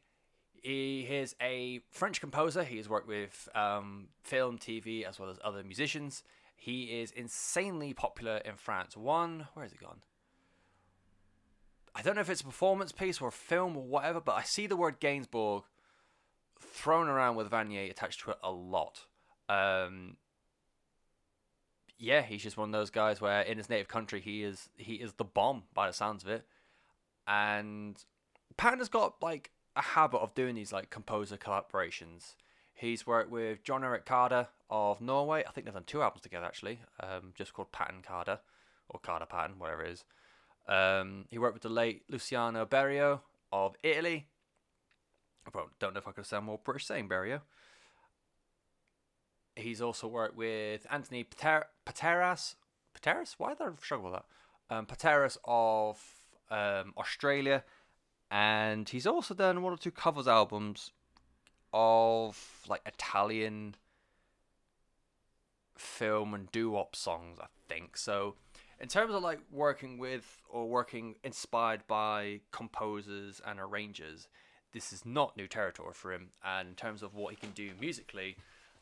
he 0.62 1.02
is 1.02 1.36
a 1.42 1.80
French 1.90 2.20
composer. 2.20 2.64
He 2.64 2.78
has 2.78 2.88
worked 2.88 3.08
with 3.08 3.50
um, 3.56 4.10
film, 4.24 4.58
TV, 4.58 5.04
as 5.04 5.20
well 5.20 5.30
as 5.30 5.40
other 5.44 5.64
musicians. 5.64 6.24
He 6.56 7.02
is 7.02 7.12
insanely 7.12 7.94
popular 7.94 8.38
in 8.38 8.56
France. 8.56 8.96
One, 8.96 9.48
where 9.54 9.64
has 9.64 9.74
it 9.74 9.80
gone? 9.80 10.02
I 11.96 12.02
don't 12.02 12.16
know 12.16 12.22
if 12.22 12.30
it's 12.30 12.42
a 12.42 12.46
performance 12.46 12.92
piece 12.92 13.20
or 13.20 13.30
a 13.30 13.32
film 13.32 13.76
or 13.76 13.84
whatever, 13.84 14.22
but 14.22 14.36
I 14.36 14.44
see 14.44 14.68
the 14.68 14.78
word 14.78 15.00
Gainsbourg 15.00 15.64
thrown 16.62 17.08
around 17.08 17.36
with 17.36 17.50
Vannier 17.50 17.90
attached 17.90 18.22
to 18.22 18.32
it 18.32 18.38
a 18.44 18.52
lot. 18.52 19.06
Um, 19.50 20.18
yeah, 21.98 22.22
he's 22.22 22.42
just 22.42 22.58
one 22.58 22.70
of 22.70 22.74
those 22.74 22.90
guys 22.90 23.22
where 23.22 23.42
in 23.42 23.58
his 23.58 23.70
native 23.70 23.88
country 23.88 24.22
he 24.22 24.44
is 24.44 24.70
he 24.78 24.96
is 24.96 25.14
the 25.14 25.24
bomb 25.24 25.64
by 25.74 25.88
the 25.88 25.94
sounds 25.94 26.24
of 26.24 26.30
it. 26.30 26.46
And 27.28 28.04
Patton's 28.58 28.90
got 28.90 29.22
like 29.22 29.52
a 29.76 29.82
habit 29.82 30.18
of 30.18 30.34
doing 30.34 30.56
these 30.56 30.74
like 30.74 30.90
composer 30.90 31.38
collaborations. 31.38 32.36
He's 32.74 33.06
worked 33.06 33.30
with 33.30 33.64
John 33.64 33.84
Erik 33.84 34.06
Kaada 34.06 34.48
of 34.70 35.00
Norway. 35.02 35.44
I 35.48 35.52
think 35.52 35.66
they've 35.66 35.74
done 35.74 35.84
two 35.86 36.02
albums 36.02 36.24
together 36.24 36.46
actually, 36.46 36.80
um, 37.00 37.34
just 37.36 37.54
called 37.54 37.72
Patton 37.72 38.02
Kaada 38.02 38.40
or 38.90 39.00
Kaada 39.00 39.30
Patton, 39.30 39.60
whatever 39.60 39.84
it 39.84 39.92
is. 39.92 40.04
Um, 40.68 41.26
he 41.30 41.38
worked 41.38 41.54
with 41.54 41.64
the 41.64 41.70
late 41.70 42.04
Luciano 42.10 42.66
Berio 42.66 43.22
of 43.52 43.76
Italy. 43.84 44.28
I 45.48 45.60
don't 45.80 45.94
know 45.94 46.00
if 46.00 46.08
I 46.08 46.12
could 46.12 46.26
sound 46.26 46.46
more 46.46 46.60
British 46.64 46.86
saying 46.86 47.10
Berio. 47.10 47.42
He's 49.56 49.82
also 49.82 50.08
worked 50.08 50.36
with 50.36 50.86
Anthony 50.90 51.24
Pater- 51.24 51.68
Pateras. 51.86 52.56
Pateras? 52.94 53.36
Why 53.38 53.50
did 53.54 53.62
I 53.62 53.70
struggle 53.82 54.12
with 54.12 54.22
that? 54.22 54.76
Um, 54.76 54.86
Pateras 54.86 55.38
of 55.44 56.00
um, 56.50 56.94
Australia. 56.98 57.64
And 58.30 58.88
he's 58.88 59.06
also 59.06 59.34
done 59.34 59.62
one 59.62 59.74
or 59.74 59.78
two 59.78 59.92
covers 59.92 60.28
albums 60.28 60.92
of 61.74 62.64
like 62.68 62.82
Italian 62.86 63.76
film 65.78 66.34
and 66.34 66.52
doo-wop 66.52 66.96
songs, 66.96 67.40
I 67.42 67.48
think. 67.68 67.98
So, 67.98 68.36
in 68.80 68.88
terms 68.88 69.14
of 69.14 69.22
like 69.22 69.40
working 69.52 69.98
with 69.98 70.42
or 70.50 70.68
working 70.70 71.16
inspired 71.24 71.86
by 71.88 72.42
composers 72.52 73.42
and 73.46 73.60
arrangers, 73.60 74.28
this 74.74 74.94
is 74.94 75.06
not 75.06 75.38
new 75.38 75.48
territory 75.48 75.94
for 75.94 76.14
him. 76.14 76.30
And 76.44 76.70
in 76.70 76.76
terms 76.76 77.04
of 77.04 77.14
what 77.14 77.32
he 77.32 77.38
can 77.38 77.52
do 77.52 77.72
musically, 77.80 78.36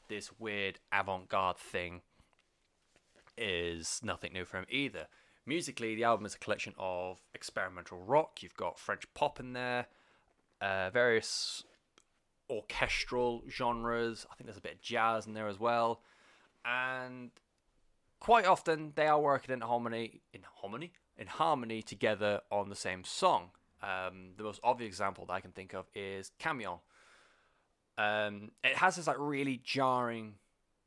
this 0.08 0.32
weird 0.40 0.80
avant-garde 0.92 1.58
thing 1.58 2.02
is 3.38 4.02
nothing 4.04 4.34
new 4.34 4.46
for 4.46 4.58
him 4.58 4.66
either. 4.70 5.08
Musically, 5.46 5.96
the 5.96 6.04
album 6.04 6.26
is 6.26 6.36
a 6.36 6.40
collection 6.40 6.74
of 6.78 7.20
experimental 7.34 7.98
rock. 7.98 8.44
You've 8.44 8.56
got 8.56 8.78
French 8.78 9.12
pop 9.14 9.40
in 9.40 9.54
there, 9.54 9.88
uh, 10.62 10.90
various 10.92 11.64
orchestral 12.50 13.44
genres. 13.50 14.26
I 14.32 14.36
think 14.36 14.46
there's 14.46 14.58
a 14.58 14.62
bit 14.62 14.74
of 14.74 14.82
jazz 14.82 15.26
in 15.26 15.34
there 15.34 15.48
as 15.48 15.60
well, 15.60 16.02
and 16.66 17.32
quite 18.20 18.46
often 18.46 18.94
they 18.96 19.08
are 19.08 19.20
working 19.20 19.54
in 19.54 19.62
harmony, 19.62 20.22
in 20.34 20.42
harmony, 20.62 20.92
in 21.18 21.28
harmony 21.28 21.82
together 21.82 22.42
on 22.52 22.70
the 22.70 22.76
same 22.76 23.04
song. 23.04 23.52
Um, 23.82 24.32
the 24.38 24.44
most 24.44 24.60
obvious 24.64 24.90
example 24.90 25.26
that 25.28 25.34
I 25.34 25.40
can 25.40 25.52
think 25.52 25.74
of 25.74 25.86
is 25.96 26.32
Camion 26.40 26.80
um, 28.00 28.52
it 28.64 28.78
has 28.78 28.96
this 28.96 29.08
like 29.08 29.18
really 29.20 29.60
jarring 29.62 30.36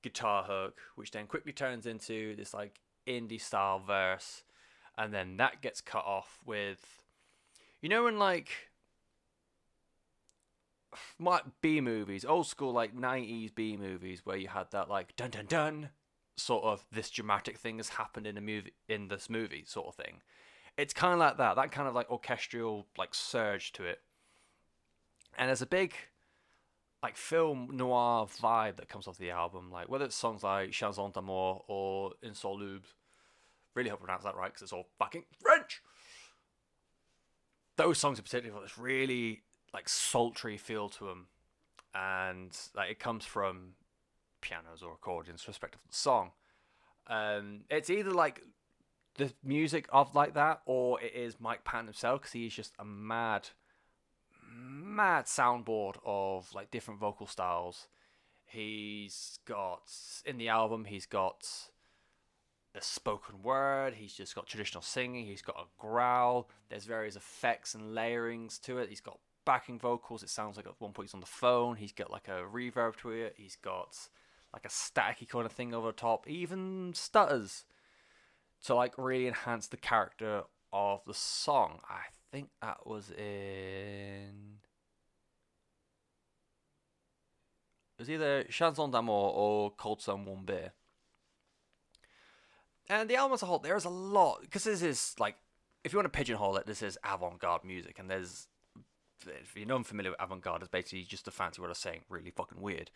guitar 0.03 0.45
hook, 0.45 0.81
which 0.97 1.11
then 1.11 1.27
quickly 1.27 1.53
turns 1.53 1.87
into 1.87 2.35
this 2.37 2.55
like 2.55 2.81
indie 3.07 3.41
style 3.41 3.81
verse, 3.81 4.45
and 4.97 5.13
then 5.13 5.37
that 5.37 5.61
gets 5.61 5.83
cut 5.83 6.07
off 6.07 6.39
with, 6.47 7.03
you 7.83 7.91
know, 7.91 8.07
in 8.07 8.19
like 8.19 8.71
B 11.61 11.83
movies, 11.83 12.25
old 12.25 12.47
school 12.47 12.73
like 12.73 12.95
nineties 12.95 13.51
B 13.51 13.77
movies, 13.77 14.23
where 14.25 14.39
you 14.39 14.49
had 14.49 14.71
that 14.71 14.89
like 14.89 15.15
dun 15.15 15.31
dun 15.31 15.47
dun 15.47 15.89
sort 16.39 16.65
of 16.65 16.87
this 16.91 17.11
dramatic 17.11 17.59
thing 17.59 17.77
has 17.77 17.91
happened 17.91 18.27
in 18.27 18.39
a 18.39 18.41
movie 18.41 18.73
in 18.89 19.09
this 19.09 19.29
movie 19.29 19.65
sort 19.67 19.89
of 19.89 19.95
thing. 19.97 20.23
It's 20.77 20.95
kind 20.95 21.13
of 21.13 21.19
like 21.19 21.37
that, 21.37 21.57
that 21.57 21.71
kind 21.71 21.87
of 21.87 21.95
like 21.95 22.11
orchestral 22.11 22.87
like 22.97 23.15
surge 23.15 23.73
to 23.73 23.85
it, 23.85 24.01
and 25.37 25.49
there's 25.49 25.63
a 25.63 25.67
big 25.67 25.95
like 27.03 27.17
film 27.17 27.69
noir 27.73 28.27
vibe 28.27 28.77
that 28.77 28.89
comes 28.89 29.07
off 29.09 29.19
the 29.19 29.31
album. 29.31 29.71
Like 29.71 29.89
whether 29.89 30.05
it's 30.05 30.17
songs 30.17 30.43
like 30.43 30.71
Chanson 30.71 31.11
d'amour 31.13 31.63
or 31.67 32.13
Insoluble. 32.23 32.87
Really 33.75 33.89
hope 33.89 34.01
I 34.03 34.05
pronounce 34.05 34.25
that 34.25 34.37
right 34.37 34.53
because 34.53 34.63
it's 34.63 34.73
all 34.73 34.87
fucking 34.99 35.25
French. 35.41 35.83
Those 37.77 37.99
songs 37.99 38.19
in 38.19 38.25
particular 38.25 38.55
got 38.55 38.63
this 38.63 38.77
really 38.77 39.43
like 39.73 39.89
sultry 39.89 40.59
feel 40.59 40.91
to 40.91 41.07
them, 41.07 41.29
and 41.95 42.57
like 42.75 42.91
it 42.91 42.99
comes 42.99 43.25
from 43.25 43.75
pianos 44.43 44.83
or 44.83 44.93
accordions, 44.93 45.49
respective 45.49 45.81
of 45.83 45.91
the 45.91 45.97
song. 45.97 46.33
Um, 47.07 47.63
it's 47.71 47.89
either 47.89 48.11
like 48.11 48.43
the 49.17 49.33
music 49.45 49.89
of 49.93 50.15
like 50.15 50.35
that, 50.35 50.63
or 50.67 51.01
it 51.01 51.15
is 51.15 51.41
Mike 51.41 51.65
Patton 51.65 51.87
himself 51.87 52.23
because 52.23 52.33
he's 52.33 52.55
just 52.55 52.75
a 52.79 52.85
mad, 52.85 53.49
mad 54.55 55.27
soundboard 55.27 55.97
of 56.05 56.53
like 56.55 56.71
different 56.71 57.01
vocal 57.01 57.27
styles. 57.27 57.89
He's 58.45 59.39
got 59.47 59.91
in 60.25 60.39
the 60.39 60.49
album, 60.49 60.85
he's 60.85 61.07
got 61.07 61.47
a 62.75 62.83
spoken 62.83 63.43
word, 63.43 63.95
he's 63.95 64.15
just 64.15 64.35
got 64.35 64.47
traditional 64.47 64.83
singing, 64.83 65.27
he's 65.27 65.43
got 65.43 65.57
a 65.57 65.69
growl, 65.79 66.49
there's 66.69 66.85
various 66.85 67.17
effects 67.17 67.75
and 67.75 67.95
layerings 67.95 68.59
to 68.61 68.79
it. 68.79 68.89
He's 68.89 69.01
got 69.01 69.19
backing 69.45 69.79
vocals, 69.79 70.23
it 70.23 70.31
sounds 70.31 70.57
like 70.57 70.67
at 70.67 70.75
one 70.79 70.93
point 70.93 71.09
he's 71.09 71.15
on 71.15 71.21
the 71.21 71.27
phone, 71.27 71.77
he's 71.77 71.93
got 71.93 72.11
like 72.11 72.29
a 72.29 72.43
reverb 72.51 72.97
to 72.97 73.11
it, 73.11 73.35
he's 73.37 73.57
got 73.57 73.97
like 74.53 74.65
a 74.65 74.69
staticky 74.69 75.29
kind 75.29 75.47
of 75.47 75.53
thing 75.53 75.75
over 75.75 75.89
the 75.89 75.93
top, 75.93 76.29
even 76.29 76.93
stutters 76.95 77.65
to 78.65 78.75
like 78.75 78.95
really 78.97 79.27
enhance 79.27 79.67
the 79.67 79.77
character 79.77 80.43
of 80.73 81.01
the 81.07 81.15
song. 81.15 81.81
I 81.89 82.03
think 82.31 82.49
that 82.61 82.87
was 82.87 83.11
in 83.11 84.59
it 87.99 88.03
was 88.03 88.11
either 88.11 88.45
Chanson 88.45 88.91
d'amour 88.91 89.33
or 89.35 89.71
Cold 89.71 90.01
Sun 90.01 90.25
Warm 90.25 90.45
Beer. 90.45 90.73
And 92.89 93.09
the 93.09 93.17
album 93.17 93.35
as 93.35 93.43
a 93.43 93.47
whole, 93.47 93.59
there's 93.59 93.85
a 93.85 93.91
lot 93.91 94.41
because 94.41 94.65
this 94.65 94.83
is 94.83 95.15
like, 95.19 95.37
if 95.85 95.93
you 95.93 95.99
want 95.99 96.13
to 96.13 96.17
pigeonhole 96.17 96.57
it, 96.57 96.67
this 96.67 96.83
is 96.83 96.99
avant-garde 97.05 97.65
music, 97.65 97.99
and 97.99 98.11
there's, 98.11 98.49
if 99.27 99.55
you're 99.57 99.67
not 99.67 99.87
familiar 99.87 100.11
with 100.11 100.21
avant-garde, 100.21 100.63
it's 100.63 100.71
basically 100.71 101.03
just 101.05 101.29
a 101.29 101.31
fancy 101.31 101.61
word 101.61 101.71
of 101.71 101.77
saying 101.77 102.01
really 102.09 102.31
fucking 102.31 102.61
weird. 102.61 102.91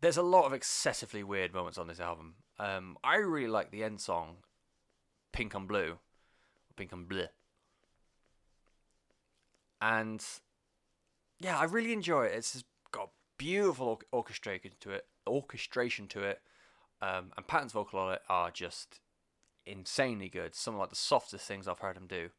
There's 0.00 0.16
a 0.16 0.22
lot 0.22 0.46
of 0.46 0.52
excessively 0.52 1.22
weird 1.22 1.52
moments 1.52 1.78
on 1.78 1.88
this 1.88 2.00
album. 2.00 2.34
Um, 2.58 2.96
I 3.02 3.16
really 3.16 3.48
like 3.48 3.70
the 3.70 3.84
end 3.84 4.00
song, 4.00 4.36
Pink 5.32 5.54
and 5.54 5.66
Blue, 5.68 5.98
Pink 6.76 6.92
and 6.92 7.08
blue. 7.08 7.26
and 9.82 10.24
yeah, 11.40 11.58
I 11.58 11.64
really 11.64 11.92
enjoy 11.92 12.26
it. 12.26 12.34
It's 12.36 12.62
got 12.92 13.10
beautiful 13.36 14.00
orchestration 14.12 14.70
to 14.80 14.90
it, 14.90 15.06
orchestration 15.26 16.06
to 16.08 16.22
it. 16.22 16.40
Um, 17.02 17.32
and 17.36 17.46
Patton's 17.48 17.72
vocal 17.72 17.98
on 17.98 18.14
it 18.14 18.22
are 18.28 18.52
just 18.52 19.00
insanely 19.66 20.28
good. 20.28 20.54
Some 20.54 20.74
of 20.74 20.80
like 20.80 20.90
the 20.90 20.96
softest 20.96 21.46
things 21.46 21.66
I've 21.66 21.80
heard 21.80 21.96
him 21.96 22.06
do. 22.06 22.30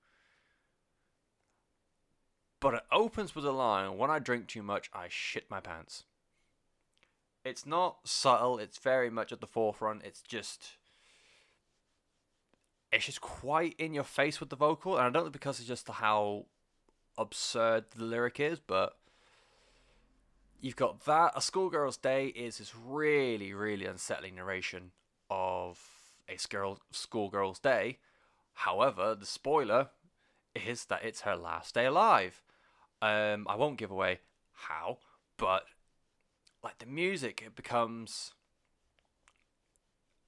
But 2.62 2.76
it 2.76 2.84
opens 2.94 3.36
with 3.36 3.46
a 3.46 3.52
line 3.52 3.98
when 3.98 4.10
I 4.10 4.20
drink 4.20 4.48
too 4.48 4.64
much, 4.64 4.90
I 4.94 5.08
shit 5.10 5.52
my 5.52 5.60
pants. 5.60 6.06
It's 7.44 7.66
not 7.66 7.98
subtle, 8.06 8.58
it's 8.58 8.78
very 8.78 9.10
much 9.10 9.34
at 9.34 9.42
the 9.42 9.48
forefront. 9.48 10.04
It's 10.06 10.22
just. 10.22 10.78
It's 12.94 13.06
just 13.06 13.22
quite 13.22 13.76
in 13.80 13.94
your 13.96 14.04
face 14.04 14.40
with 14.40 14.50
the 14.50 14.56
vocal. 14.56 14.98
And 14.98 15.08
I 15.08 15.10
don't 15.10 15.26
know 15.26 15.32
because 15.32 15.60
it's 15.60 15.68
just 15.68 15.90
how 15.90 16.46
absurd 17.18 17.86
the 17.96 18.04
lyric 18.04 18.40
is, 18.40 18.60
but 18.60 18.96
you've 20.62 20.76
got 20.76 21.04
that. 21.06 21.34
A 21.36 21.42
Schoolgirl's 21.42 21.98
Day 21.98 22.28
is 22.28 22.60
this 22.60 22.74
really, 22.76 23.52
really 23.52 23.88
unsettling 23.88 24.36
narration 24.36 24.92
of 25.32 25.80
a 26.30 26.38
school 26.38 26.80
schoolgirl's 26.92 27.60
day. 27.60 27.98
However, 28.54 29.16
the 29.16 29.26
spoiler 29.26 29.90
is 30.54 30.86
that 30.86 31.04
it's 31.04 31.22
her 31.22 31.36
last 31.36 31.74
day 31.74 31.86
alive. 31.86 32.44
Um, 33.02 33.48
I 33.50 33.56
won't 33.56 33.80
give 33.80 33.90
away 33.90 34.20
how, 34.54 35.00
but 35.38 35.64
like 36.64 36.78
the 36.78 36.86
music, 36.86 37.42
it 37.44 37.56
becomes. 37.56 38.34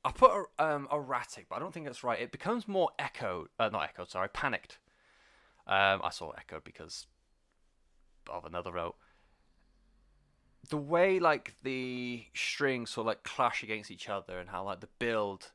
I 0.05 0.11
put 0.11 0.31
um, 0.59 0.87
erratic, 0.91 1.47
but 1.49 1.55
I 1.55 1.59
don't 1.59 1.73
think 1.73 1.85
that's 1.85 2.03
right. 2.03 2.21
It 2.21 2.31
becomes 2.31 2.67
more 2.67 2.91
echoed, 2.99 3.47
uh, 3.59 3.69
not 3.69 3.83
echoed, 3.83 4.09
sorry, 4.09 4.29
panicked. 4.29 4.77
Um, 5.67 6.01
I 6.03 6.09
saw 6.11 6.29
echoed 6.31 6.63
because 6.63 7.07
of 8.29 8.45
another 8.45 8.71
note 8.71 8.95
the 10.69 10.77
way 10.77 11.19
like 11.19 11.53
the 11.63 12.25
strings 12.33 12.91
sort 12.91 13.03
of 13.03 13.07
like 13.07 13.23
clash 13.23 13.63
against 13.63 13.91
each 13.91 14.09
other 14.09 14.39
and 14.39 14.49
how 14.49 14.63
like 14.63 14.79
the 14.79 14.89
build 14.99 15.51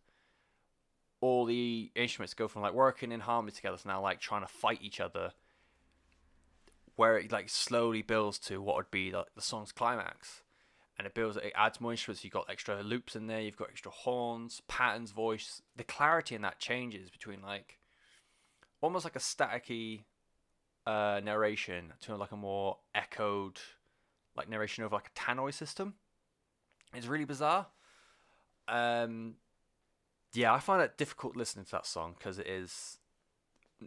all 1.21 1.45
the 1.45 1.91
instruments 1.95 2.35
go 2.35 2.49
from 2.49 2.63
like 2.63 2.73
working 2.73 3.13
in 3.13 3.21
harmony 3.21 3.53
together 3.53 3.77
to 3.77 3.89
now 3.89 4.01
like 4.01 4.21
trying 4.21 4.43
to 4.43 4.49
fight 4.49 4.79
each 4.83 5.01
other 5.01 5.33
where 6.97 7.19
it 7.19 7.33
like 7.33 7.49
slowly 7.49 8.03
builds 8.03 8.39
to 8.39 8.61
what 8.61 8.77
would 8.77 8.91
be 8.91 9.11
like 9.11 9.27
the 9.35 9.43
song's 9.43 9.73
climax 9.73 10.43
and 11.01 11.07
it 11.07 11.15
builds 11.15 11.37
it 11.39 11.53
adds 11.57 11.81
more 11.81 11.93
instruments 11.93 12.23
you've 12.23 12.33
got 12.33 12.45
extra 12.51 12.83
loops 12.83 13.17
in 13.17 13.27
there 13.27 13.41
you've 13.41 13.57
got 13.57 13.71
extra 13.71 13.91
horns 13.91 14.61
patterns 14.69 15.11
voice 15.11 15.63
the 15.75 15.83
clarity 15.83 16.35
in 16.35 16.43
that 16.43 16.59
changes 16.59 17.09
between 17.09 17.41
like 17.41 17.79
almost 18.83 19.05
like 19.05 19.17
a 19.17 19.19
staticky 19.19 20.03
uh 20.87 21.21
narration 21.25 21.95
to 22.01 22.15
like 22.17 22.33
a 22.33 22.37
more 22.37 22.77
echoed 22.95 23.59
like 24.37 24.49
narration 24.49 24.85
over 24.85 24.97
like 24.97 25.11
a 25.15 25.19
tannoy 25.19 25.53
system. 25.53 25.95
It's 26.95 27.07
really 27.07 27.25
bizarre. 27.25 27.67
Um, 28.69 29.35
yeah, 30.33 30.53
I 30.53 30.61
find 30.61 30.83
it 30.83 30.97
difficult 30.97 31.37
listening 31.37 31.65
to 31.67 31.73
that 31.73 31.87
song 31.87 32.15
because 32.19 32.39
it 32.39 32.47
is. 32.47 32.99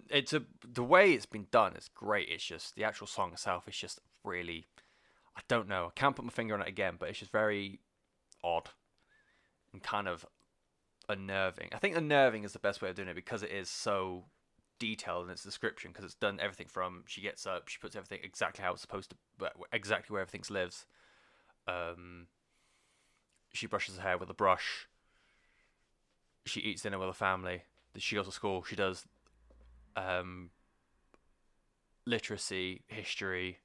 It's 0.10 0.34
a 0.34 0.44
the 0.68 0.84
way 0.84 1.14
it's 1.14 1.26
been 1.26 1.48
done 1.52 1.76
is 1.76 1.90
great. 1.94 2.30
It's 2.30 2.44
just 2.44 2.76
the 2.76 2.84
actual 2.84 3.08
song 3.08 3.34
itself 3.34 3.68
is 3.68 3.78
just 3.78 4.00
really. 4.24 4.66
I 5.36 5.42
don't 5.48 5.68
know. 5.68 5.88
I 5.88 6.00
can't 6.00 6.16
put 6.16 6.26
my 6.26 6.32
finger 6.32 6.54
on 6.54 6.62
it 6.62 6.68
again, 6.68 6.96
but 7.00 7.10
it's 7.10 7.20
just 7.20 7.32
very 7.32 7.80
odd 8.44 8.70
and 9.72 9.82
kind 9.82 10.08
of 10.08 10.26
unnerving. 11.10 11.70
I 11.74 11.78
think 11.78 11.96
unnerving 11.96 12.44
is 12.44 12.54
the 12.54 12.60
best 12.60 12.82
way 12.82 12.90
of 12.90 12.96
doing 12.96 13.08
it 13.08 13.16
because 13.16 13.44
it 13.44 13.52
is 13.52 13.70
so 13.70 14.26
detailed 14.80 15.26
in 15.26 15.32
its 15.32 15.44
description 15.44 15.92
because 15.92 16.06
it's 16.06 16.16
done 16.16 16.40
everything 16.42 16.68
from 16.68 17.04
she 17.08 17.22
gets 17.22 17.46
up, 17.46 17.68
she 17.68 17.80
puts 17.80 17.96
everything 17.96 18.20
exactly 18.24 18.64
how 18.64 18.74
it's 18.74 18.82
supposed 18.82 19.12
to, 19.12 19.50
exactly 19.72 20.14
where 20.14 20.22
everything 20.22 20.44
lives. 20.54 20.86
Um, 21.68 22.28
she 23.54 23.68
brushes 23.68 23.98
her 23.98 24.02
hair 24.02 24.18
with 24.18 24.30
a 24.30 24.34
brush. 24.34 24.88
She 26.46 26.60
eats 26.60 26.82
dinner 26.82 27.00
with 27.00 27.08
her 27.08 27.14
family. 27.14 27.64
She 27.98 28.16
goes 28.16 28.26
to 28.26 28.32
school. 28.32 28.64
She 28.64 28.76
does 28.76 29.06
um, 29.96 30.50
literacy, 32.06 32.82
history. 32.88 33.60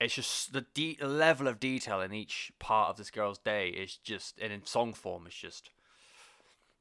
It's 0.00 0.14
just 0.14 0.52
the 0.52 0.64
de- 0.74 0.96
level 1.00 1.46
of 1.46 1.60
detail 1.60 2.00
in 2.00 2.12
each 2.12 2.52
part 2.58 2.88
of 2.88 2.96
this 2.96 3.10
girl's 3.10 3.38
day 3.38 3.68
is 3.68 3.96
just, 3.96 4.38
and 4.40 4.52
in 4.52 4.64
song 4.64 4.94
form, 4.94 5.26
it's 5.26 5.36
just. 5.36 5.70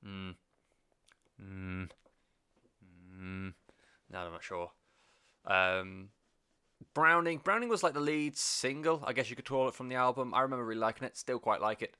Mm, 0.05 0.35
mm, 1.43 1.89
Mm, 3.19 3.53
no, 4.11 4.19
I'm 4.19 4.31
not 4.31 4.43
sure. 4.43 4.71
Um, 5.45 6.09
Browning. 6.93 7.39
Browning 7.43 7.69
was 7.69 7.83
like 7.83 7.93
the 7.93 7.99
lead 7.99 8.37
single, 8.37 9.03
I 9.05 9.13
guess 9.13 9.29
you 9.29 9.35
could 9.35 9.45
call 9.45 9.67
it, 9.67 9.73
from 9.75 9.89
the 9.89 9.95
album. 9.95 10.33
I 10.33 10.41
remember 10.41 10.65
really 10.65 10.79
liking 10.79 11.05
it. 11.05 11.17
Still 11.17 11.39
quite 11.39 11.61
like 11.61 11.81
it. 11.81 11.95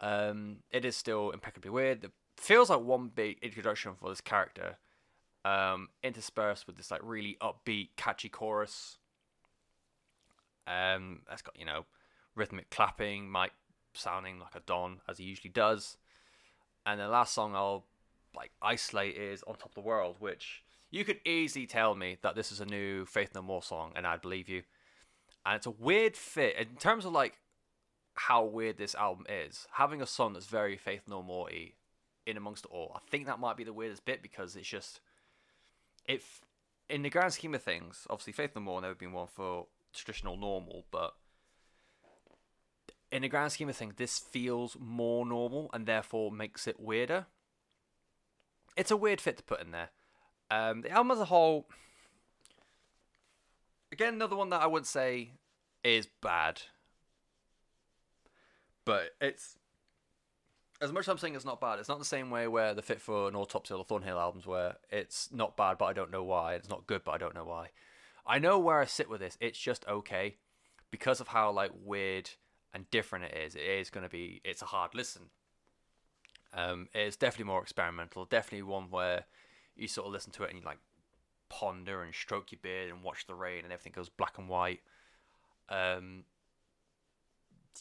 Um, 0.00 0.58
it 0.70 0.84
is 0.84 0.96
still 0.96 1.30
impeccably 1.30 1.70
weird. 1.70 2.04
It 2.04 2.12
feels 2.36 2.68
like 2.70 2.80
one 2.80 3.08
big 3.08 3.38
introduction 3.40 3.94
for 3.98 4.08
this 4.10 4.20
character, 4.20 4.78
um, 5.44 5.88
interspersed 6.02 6.66
with 6.66 6.76
this 6.76 6.90
like 6.90 7.00
really 7.02 7.36
upbeat, 7.40 7.90
catchy 7.96 8.28
chorus. 8.28 8.98
Um, 10.66 11.22
that's 11.28 11.42
got 11.42 11.58
you 11.58 11.64
know 11.64 11.84
rhythmic 12.34 12.70
clapping, 12.70 13.30
Mike 13.30 13.52
sounding 13.92 14.38
like 14.38 14.54
a 14.54 14.60
don 14.60 15.00
as 15.08 15.18
he 15.18 15.24
usually 15.24 15.50
does, 15.50 15.96
and 16.84 17.00
the 17.00 17.08
last 17.08 17.34
song 17.34 17.54
I'll 17.54 17.84
like 18.34 18.50
isolate 18.60 19.16
is 19.16 19.42
on 19.44 19.54
top 19.54 19.70
of 19.70 19.74
the 19.74 19.80
world, 19.80 20.16
which 20.18 20.62
you 20.90 21.04
could 21.04 21.20
easily 21.24 21.66
tell 21.66 21.94
me 21.94 22.18
that 22.22 22.36
this 22.36 22.52
is 22.52 22.60
a 22.60 22.66
new 22.66 23.04
Faith 23.06 23.30
No 23.34 23.42
More 23.42 23.62
song, 23.62 23.92
and 23.96 24.06
I'd 24.06 24.22
believe 24.22 24.48
you. 24.48 24.62
And 25.44 25.56
it's 25.56 25.66
a 25.66 25.70
weird 25.70 26.16
fit 26.16 26.56
in 26.56 26.76
terms 26.76 27.04
of 27.04 27.12
like 27.12 27.38
how 28.14 28.44
weird 28.44 28.78
this 28.78 28.94
album 28.94 29.26
is. 29.28 29.66
Having 29.72 30.02
a 30.02 30.06
song 30.06 30.32
that's 30.32 30.46
very 30.46 30.76
Faith 30.76 31.02
No 31.08 31.22
More 31.22 31.48
in 32.26 32.36
amongst 32.36 32.64
it 32.64 32.70
all. 32.72 32.92
I 32.94 32.98
think 33.10 33.26
that 33.26 33.38
might 33.38 33.56
be 33.56 33.64
the 33.64 33.72
weirdest 33.72 34.04
bit 34.04 34.22
because 34.22 34.56
it's 34.56 34.68
just 34.68 35.00
if 36.06 36.40
in 36.88 37.02
the 37.02 37.10
grand 37.10 37.32
scheme 37.32 37.54
of 37.54 37.62
things, 37.62 38.06
obviously 38.10 38.32
Faith 38.32 38.52
No 38.54 38.62
More 38.62 38.80
never 38.80 38.94
been 38.94 39.12
one 39.12 39.28
for 39.28 39.66
traditional 39.94 40.36
normal, 40.36 40.84
but 40.90 41.14
in 43.10 43.22
the 43.22 43.28
grand 43.28 43.52
scheme 43.52 43.68
of 43.68 43.76
things, 43.76 43.94
this 43.96 44.18
feels 44.18 44.76
more 44.78 45.24
normal 45.24 45.70
and 45.72 45.86
therefore 45.86 46.30
makes 46.30 46.66
it 46.66 46.80
weirder. 46.80 47.26
It's 48.76 48.90
a 48.90 48.96
weird 48.96 49.20
fit 49.20 49.38
to 49.38 49.42
put 49.42 49.60
in 49.60 49.70
there. 49.70 49.90
Um, 50.50 50.82
the 50.82 50.90
album 50.90 51.12
as 51.12 51.20
a 51.20 51.24
whole, 51.24 51.66
again, 53.90 54.14
another 54.14 54.36
one 54.36 54.50
that 54.50 54.60
I 54.60 54.66
wouldn't 54.66 54.86
say 54.86 55.30
is 55.82 56.06
bad, 56.20 56.62
but 58.84 59.14
it's 59.20 59.56
as 60.80 60.92
much 60.92 61.02
as 61.02 61.08
I'm 61.08 61.18
saying 61.18 61.34
it's 61.34 61.44
not 61.44 61.60
bad. 61.60 61.78
It's 61.78 61.88
not 61.88 61.98
the 61.98 62.04
same 62.04 62.30
way 62.30 62.48
where 62.48 62.74
the 62.74 62.82
Fit 62.82 63.00
for 63.00 63.28
an 63.28 63.34
Autopsy 63.34 63.72
or 63.72 63.78
the 63.78 63.84
Thornhill 63.84 64.18
albums, 64.18 64.46
where 64.46 64.76
it's 64.90 65.32
not 65.32 65.56
bad, 65.56 65.78
but 65.78 65.86
I 65.86 65.92
don't 65.92 66.10
know 66.10 66.22
why. 66.22 66.54
It's 66.54 66.68
not 66.68 66.86
good, 66.86 67.02
but 67.04 67.12
I 67.12 67.18
don't 67.18 67.34
know 67.34 67.44
why. 67.44 67.70
I 68.26 68.38
know 68.38 68.58
where 68.58 68.80
I 68.80 68.84
sit 68.84 69.08
with 69.08 69.20
this. 69.20 69.36
It's 69.40 69.58
just 69.58 69.86
okay 69.86 70.36
because 70.90 71.20
of 71.20 71.28
how 71.28 71.50
like 71.52 71.70
weird 71.74 72.30
and 72.72 72.90
different 72.90 73.26
it 73.26 73.36
is. 73.36 73.54
It 73.54 73.62
is 73.62 73.90
going 73.90 74.04
to 74.04 74.10
be. 74.10 74.40
It's 74.44 74.62
a 74.62 74.66
hard 74.66 74.94
listen. 74.94 75.30
Um, 76.52 76.88
it's 76.94 77.16
definitely 77.16 77.46
more 77.46 77.62
experimental. 77.62 78.24
Definitely 78.24 78.62
one 78.62 78.90
where 78.90 79.24
you 79.76 79.88
sort 79.88 80.06
of 80.06 80.12
listen 80.12 80.32
to 80.32 80.44
it 80.44 80.50
and 80.50 80.58
you 80.58 80.64
like 80.64 80.78
ponder 81.48 82.02
and 82.02 82.14
stroke 82.14 82.50
your 82.50 82.58
beard 82.62 82.90
and 82.90 83.02
watch 83.02 83.26
the 83.26 83.34
rain 83.34 83.64
and 83.64 83.72
everything 83.72 83.92
goes 83.94 84.08
black 84.08 84.38
and 84.38 84.48
white. 84.48 84.80
Um, 85.68 86.24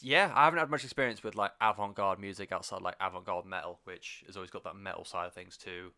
yeah, 0.01 0.31
I 0.35 0.45
haven't 0.45 0.59
had 0.59 0.69
much 0.69 0.83
experience 0.83 1.23
with 1.23 1.35
like 1.35 1.51
avant-garde 1.61 2.19
music 2.19 2.51
outside 2.51 2.81
like 2.81 2.95
avant-garde 2.99 3.45
metal, 3.45 3.79
which 3.85 4.23
has 4.27 4.35
always 4.35 4.51
got 4.51 4.63
that 4.65 4.75
metal 4.75 5.05
side 5.05 5.27
of 5.27 5.33
things 5.33 5.57
to 5.57 5.91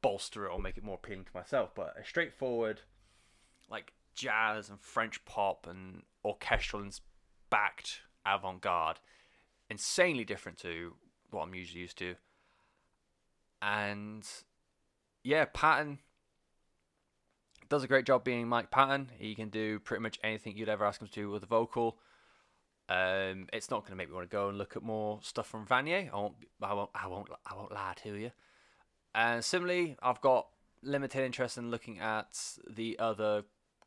bolster 0.00 0.46
it 0.46 0.50
or 0.50 0.58
make 0.58 0.76
it 0.76 0.84
more 0.84 0.98
appealing 1.02 1.24
to 1.24 1.30
myself. 1.34 1.70
But 1.74 1.94
a 2.00 2.04
straightforward, 2.04 2.80
like 3.72 3.92
jazz 4.14 4.70
and 4.70 4.78
French 4.80 5.24
pop 5.24 5.66
and 5.68 6.02
orchestral 6.24 6.82
and 6.82 7.00
backed 7.50 8.02
avant-garde, 8.24 9.00
insanely 9.68 10.24
different 10.24 10.58
to 10.58 10.94
what 11.30 11.42
I'm 11.42 11.54
usually 11.54 11.80
used 11.80 11.98
to. 11.98 12.14
And 13.60 14.28
yeah, 15.24 15.46
Patton 15.52 15.98
does 17.68 17.82
a 17.82 17.88
great 17.88 18.04
job 18.04 18.22
being 18.22 18.48
Mike 18.48 18.70
Patton. 18.70 19.10
He 19.18 19.34
can 19.34 19.48
do 19.48 19.78
pretty 19.78 20.02
much 20.02 20.18
anything 20.22 20.56
you'd 20.56 20.68
ever 20.68 20.84
ask 20.84 21.00
him 21.00 21.08
to 21.08 21.12
do 21.12 21.30
with 21.30 21.42
a 21.42 21.46
vocal. 21.46 21.98
Um, 22.88 23.46
it's 23.52 23.70
not 23.70 23.80
going 23.80 23.92
to 23.92 23.96
make 23.96 24.08
me 24.08 24.14
want 24.14 24.28
to 24.28 24.36
go 24.36 24.48
and 24.48 24.58
look 24.58 24.76
at 24.76 24.82
more 24.82 25.20
stuff 25.22 25.46
from 25.46 25.66
Vannier. 25.66 26.10
I 26.12 26.16
won't. 26.16 26.34
I 26.60 26.74
won't. 26.74 26.90
I 26.94 27.06
won't. 27.06 27.28
I 27.46 27.54
won't 27.54 27.72
lie 27.72 27.94
to 28.02 28.14
you. 28.14 28.32
And 29.14 29.42
similarly, 29.42 29.96
I've 30.02 30.20
got 30.20 30.48
limited 30.82 31.24
interest 31.24 31.56
in 31.56 31.70
looking 31.70 32.00
at 32.00 32.38
the 32.68 32.98
other 32.98 33.44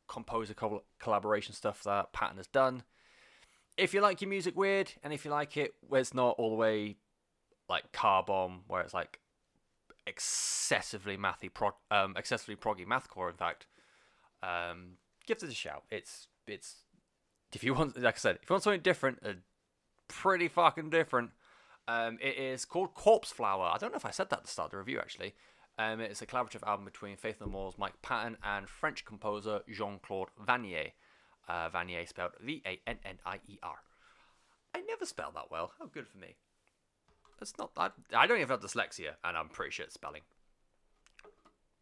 composer 0.07 0.53
co- 0.53 0.83
collaboration 0.99 1.53
stuff 1.53 1.83
that 1.83 2.13
Patton 2.13 2.37
has 2.37 2.47
done. 2.47 2.83
If 3.77 3.93
you 3.93 4.01
like 4.01 4.21
your 4.21 4.29
music 4.29 4.55
weird, 4.55 4.93
and 5.03 5.11
if 5.11 5.25
you 5.25 5.31
like 5.31 5.57
it 5.57 5.73
where 5.81 6.01
it's 6.01 6.13
not 6.13 6.35
all 6.37 6.49
the 6.49 6.55
way 6.55 6.97
like 7.67 7.91
car 7.91 8.23
bomb, 8.23 8.63
where 8.67 8.81
it's 8.81 8.93
like 8.93 9.19
excessively 10.07 11.17
mathy, 11.17 11.53
prog, 11.53 11.73
um, 11.91 12.15
excessively 12.15 12.55
proggy 12.55 12.85
mathcore, 12.85 13.29
in 13.29 13.35
fact, 13.35 13.67
um, 14.43 14.97
give 15.25 15.37
it 15.37 15.49
a 15.49 15.53
shout. 15.53 15.83
It's 15.91 16.27
it's 16.47 16.83
if 17.53 17.63
you 17.63 17.73
want, 17.73 18.01
like 18.01 18.15
I 18.15 18.17
said, 18.17 18.39
if 18.41 18.49
you 18.49 18.53
want 18.53 18.63
something 18.63 18.81
different, 18.81 19.19
uh, 19.25 19.33
pretty 20.07 20.47
fucking 20.47 20.89
different, 20.89 21.31
um, 21.87 22.17
it 22.21 22.37
is 22.37 22.65
called 22.65 22.93
Corpse 22.93 23.31
Flower. 23.31 23.71
I 23.73 23.77
don't 23.77 23.91
know 23.91 23.97
if 23.97 24.05
I 24.05 24.11
said 24.11 24.29
that 24.29 24.39
at 24.39 24.45
the 24.45 24.51
start 24.51 24.67
of 24.67 24.71
the 24.71 24.77
review 24.77 24.99
actually. 24.99 25.33
Um, 25.77 25.99
it's 25.99 26.21
a 26.21 26.25
collaborative 26.25 26.65
album 26.65 26.85
between 26.85 27.17
Faith 27.17 27.41
No 27.41 27.47
More's 27.47 27.77
Mike 27.77 28.01
Patton 28.01 28.37
and 28.43 28.69
French 28.69 29.03
composer 29.03 29.61
Jean 29.69 29.99
Claude 30.01 30.29
Vannier. 30.41 30.91
Uh, 31.49 31.69
Vannier 31.69 32.07
spelled 32.07 32.31
V 32.41 32.61
A 32.65 32.79
N 32.87 32.97
N 33.03 33.19
I 33.25 33.39
E 33.47 33.57
R. 33.61 33.77
I 34.73 34.81
never 34.81 35.05
spell 35.05 35.31
that 35.35 35.51
well. 35.51 35.71
How 35.79 35.85
good 35.85 36.07
for 36.07 36.17
me. 36.17 36.35
That's 37.39 37.57
not 37.57 37.75
that. 37.75 37.93
I 38.15 38.25
don't 38.25 38.37
even 38.37 38.49
have 38.49 38.61
dyslexia, 38.61 39.15
and 39.23 39.37
I'm 39.37 39.49
pretty 39.49 39.71
shit 39.71 39.87
at 39.87 39.93
spelling. 39.93 40.21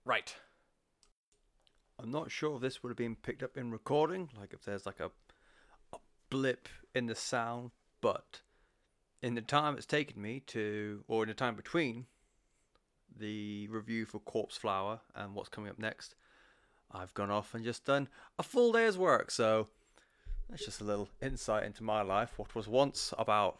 Right. 0.05 0.35
I'm 1.99 2.11
not 2.11 2.31
sure 2.31 2.55
if 2.55 2.61
this 2.61 2.81
would 2.81 2.89
have 2.89 2.97
been 2.97 3.15
picked 3.15 3.43
up 3.43 3.55
in 3.55 3.71
recording, 3.71 4.29
like 4.37 4.53
if 4.53 4.63
there's 4.65 4.85
like 4.85 4.99
a 4.99 5.11
blip 6.29 6.67
in 6.95 7.05
the 7.05 7.15
sound, 7.15 7.71
but 8.01 8.41
in 9.21 9.35
the 9.35 9.41
time 9.41 9.77
it's 9.77 9.85
taken 9.85 10.21
me 10.21 10.41
to, 10.47 11.03
or 11.07 11.23
in 11.23 11.29
the 11.29 11.35
time 11.35 11.55
between 11.55 12.07
the 13.20 13.68
review 13.70 14.05
for 14.05 14.20
Corpse 14.20 14.57
Flower 14.57 14.99
and 15.16 15.36
what's 15.36 15.49
coming 15.49 15.70
up 15.70 15.80
next, 15.80 16.16
I've 16.91 17.14
gone 17.14 17.32
off 17.32 17.53
and 17.53 17.64
just 17.64 17.86
done 17.86 18.07
a 18.38 18.43
full 18.43 18.72
day's 18.72 18.97
work. 18.97 19.32
So 19.32 19.68
that's 20.49 20.66
just 20.66 20.82
a 20.82 20.86
little 20.86 21.09
insight 21.22 21.64
into 21.64 21.84
my 21.84 22.01
life. 22.01 22.34
What 22.38 22.55
was 22.55 22.68
once 22.68 23.14
about 23.18 23.59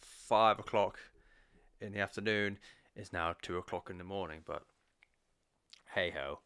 five 0.00 0.58
o'clock 0.58 0.98
in 1.80 1.92
the 1.92 2.00
afternoon 2.00 2.58
is 2.96 3.12
now 3.12 3.34
two 3.42 3.58
o'clock 3.58 3.90
in 3.90 3.98
the 3.98 4.04
morning. 4.04 4.40
But 4.46 4.62
hey 5.94 6.10
ho. 6.10 6.40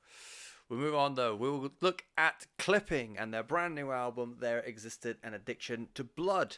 We'll 0.68 0.80
move 0.80 0.96
on 0.96 1.14
though. 1.14 1.36
We'll 1.36 1.70
look 1.80 2.04
at 2.18 2.46
Clipping 2.58 3.16
and 3.16 3.32
their 3.32 3.44
brand 3.44 3.76
new 3.76 3.92
album, 3.92 4.38
There 4.40 4.58
Existed 4.60 5.18
an 5.22 5.34
Addiction 5.34 5.88
to 5.94 6.02
Blood. 6.02 6.56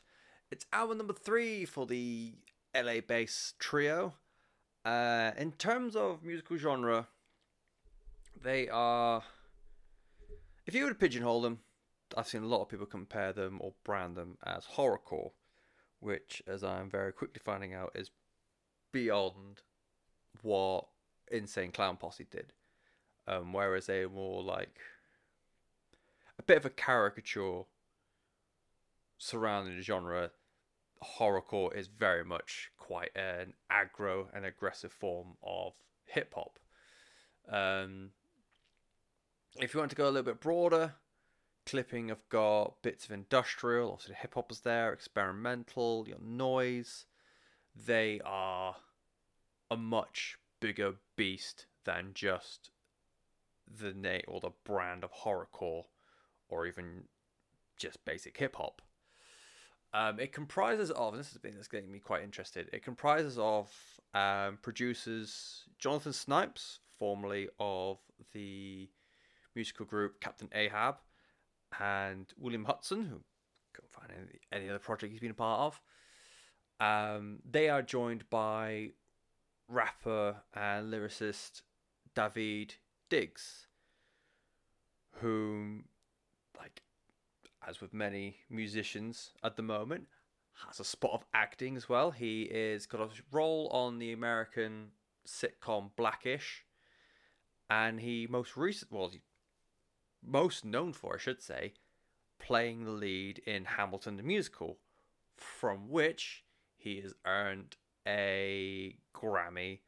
It's 0.50 0.64
album 0.72 0.98
number 0.98 1.12
three 1.12 1.66
for 1.66 1.84
the 1.84 2.32
LA 2.74 3.00
based 3.06 3.58
trio. 3.58 4.14
Uh, 4.88 5.32
in 5.36 5.52
terms 5.52 5.94
of 5.94 6.22
musical 6.22 6.56
genre, 6.56 7.06
they 8.42 8.68
are. 8.68 9.22
If 10.66 10.74
you 10.74 10.84
were 10.84 10.90
to 10.90 10.94
pigeonhole 10.94 11.42
them, 11.42 11.58
I've 12.16 12.26
seen 12.26 12.42
a 12.42 12.46
lot 12.46 12.62
of 12.62 12.68
people 12.68 12.86
compare 12.86 13.32
them 13.32 13.58
or 13.60 13.72
brand 13.84 14.16
them 14.16 14.38
as 14.44 14.64
horrorcore, 14.64 15.32
which, 16.00 16.42
as 16.46 16.64
I'm 16.64 16.88
very 16.88 17.12
quickly 17.12 17.40
finding 17.44 17.74
out, 17.74 17.92
is 17.94 18.10
beyond 18.92 19.62
what 20.42 20.86
Insane 21.30 21.72
Clown 21.72 21.96
Posse 21.96 22.26
did 22.30 22.52
um, 23.28 23.52
whereas 23.52 23.86
they 23.86 24.00
are 24.00 24.08
more 24.08 24.42
like 24.42 24.80
a 26.38 26.42
bit 26.42 26.56
of 26.56 26.64
a 26.64 26.70
caricature 26.70 27.62
surrounding 29.18 29.76
the 29.76 29.82
genre. 29.82 30.30
Horrorcore 31.02 31.76
is 31.76 31.88
very 31.88 32.24
much 32.24 32.70
quite 32.76 33.10
an 33.16 33.54
aggro 33.70 34.26
and 34.34 34.44
aggressive 34.44 34.92
form 34.92 35.36
of 35.42 35.74
hip 36.04 36.34
hop. 36.34 36.58
Um, 37.48 38.10
if 39.56 39.74
you 39.74 39.80
want 39.80 39.90
to 39.90 39.96
go 39.96 40.04
a 40.04 40.10
little 40.10 40.22
bit 40.22 40.40
broader, 40.40 40.94
clipping 41.66 42.08
have 42.08 42.28
got 42.28 42.82
bits 42.82 43.04
of 43.04 43.12
industrial, 43.12 44.00
the 44.06 44.14
hip 44.14 44.34
hop 44.34 44.50
is 44.50 44.60
there, 44.60 44.92
experimental, 44.92 46.04
your 46.08 46.18
noise. 46.20 47.06
They 47.74 48.20
are 48.24 48.76
a 49.70 49.76
much 49.76 50.38
bigger 50.60 50.94
beast 51.16 51.66
than 51.84 52.10
just 52.14 52.70
the 53.66 53.92
name 53.92 54.22
or 54.26 54.40
the 54.40 54.50
brand 54.64 55.04
of 55.04 55.12
horrorcore 55.12 55.84
or 56.48 56.66
even 56.66 57.04
just 57.76 58.04
basic 58.04 58.36
hip 58.38 58.56
hop. 58.56 58.82
Um, 59.94 60.20
it 60.20 60.32
comprises 60.32 60.90
of, 60.90 61.16
this 61.16 61.32
has 61.32 61.38
been 61.38 61.56
this 61.56 61.68
getting 61.68 61.90
me 61.90 61.98
quite 61.98 62.22
interested. 62.22 62.68
It 62.72 62.84
comprises 62.84 63.38
of 63.38 63.72
um, 64.14 64.58
producers 64.60 65.64
Jonathan 65.78 66.12
Snipes, 66.12 66.80
formerly 66.98 67.48
of 67.58 67.98
the 68.32 68.88
musical 69.54 69.86
group 69.86 70.20
Captain 70.20 70.48
Ahab, 70.54 70.96
and 71.80 72.26
William 72.38 72.66
Hutson, 72.66 73.08
who 73.08 73.20
can't 73.74 73.90
find 73.90 74.12
any, 74.12 74.40
any 74.52 74.68
other 74.68 74.78
project 74.78 75.12
he's 75.12 75.20
been 75.20 75.30
a 75.30 75.34
part 75.34 75.60
of. 75.60 75.80
Um, 76.80 77.38
they 77.48 77.68
are 77.68 77.82
joined 77.82 78.28
by 78.30 78.90
rapper 79.68 80.36
and 80.54 80.92
lyricist 80.92 81.62
Daveed 82.14 82.72
Diggs, 83.10 83.66
whom, 85.20 85.84
as 87.66 87.80
with 87.80 87.92
many 87.92 88.38
musicians 88.50 89.32
at 89.42 89.56
the 89.56 89.62
moment, 89.62 90.06
has 90.66 90.80
a 90.80 90.84
spot 90.84 91.12
of 91.12 91.24
acting 91.32 91.76
as 91.76 91.88
well. 91.88 92.10
He 92.10 92.42
is 92.42 92.86
got 92.86 93.00
a 93.00 93.08
role 93.30 93.68
on 93.68 93.98
the 93.98 94.12
American 94.12 94.88
sitcom 95.26 95.90
Blackish, 95.96 96.64
and 97.70 98.00
he 98.00 98.26
most 98.28 98.56
recent, 98.56 98.90
well, 98.92 99.12
most 100.24 100.64
known 100.64 100.92
for, 100.92 101.14
I 101.14 101.18
should 101.18 101.42
say, 101.42 101.74
playing 102.38 102.84
the 102.84 102.90
lead 102.90 103.40
in 103.46 103.64
Hamilton 103.64 104.16
the 104.16 104.22
musical, 104.22 104.78
from 105.36 105.88
which 105.88 106.44
he 106.76 107.00
has 107.00 107.14
earned 107.24 107.76
a 108.06 108.96
Grammy 109.14 109.80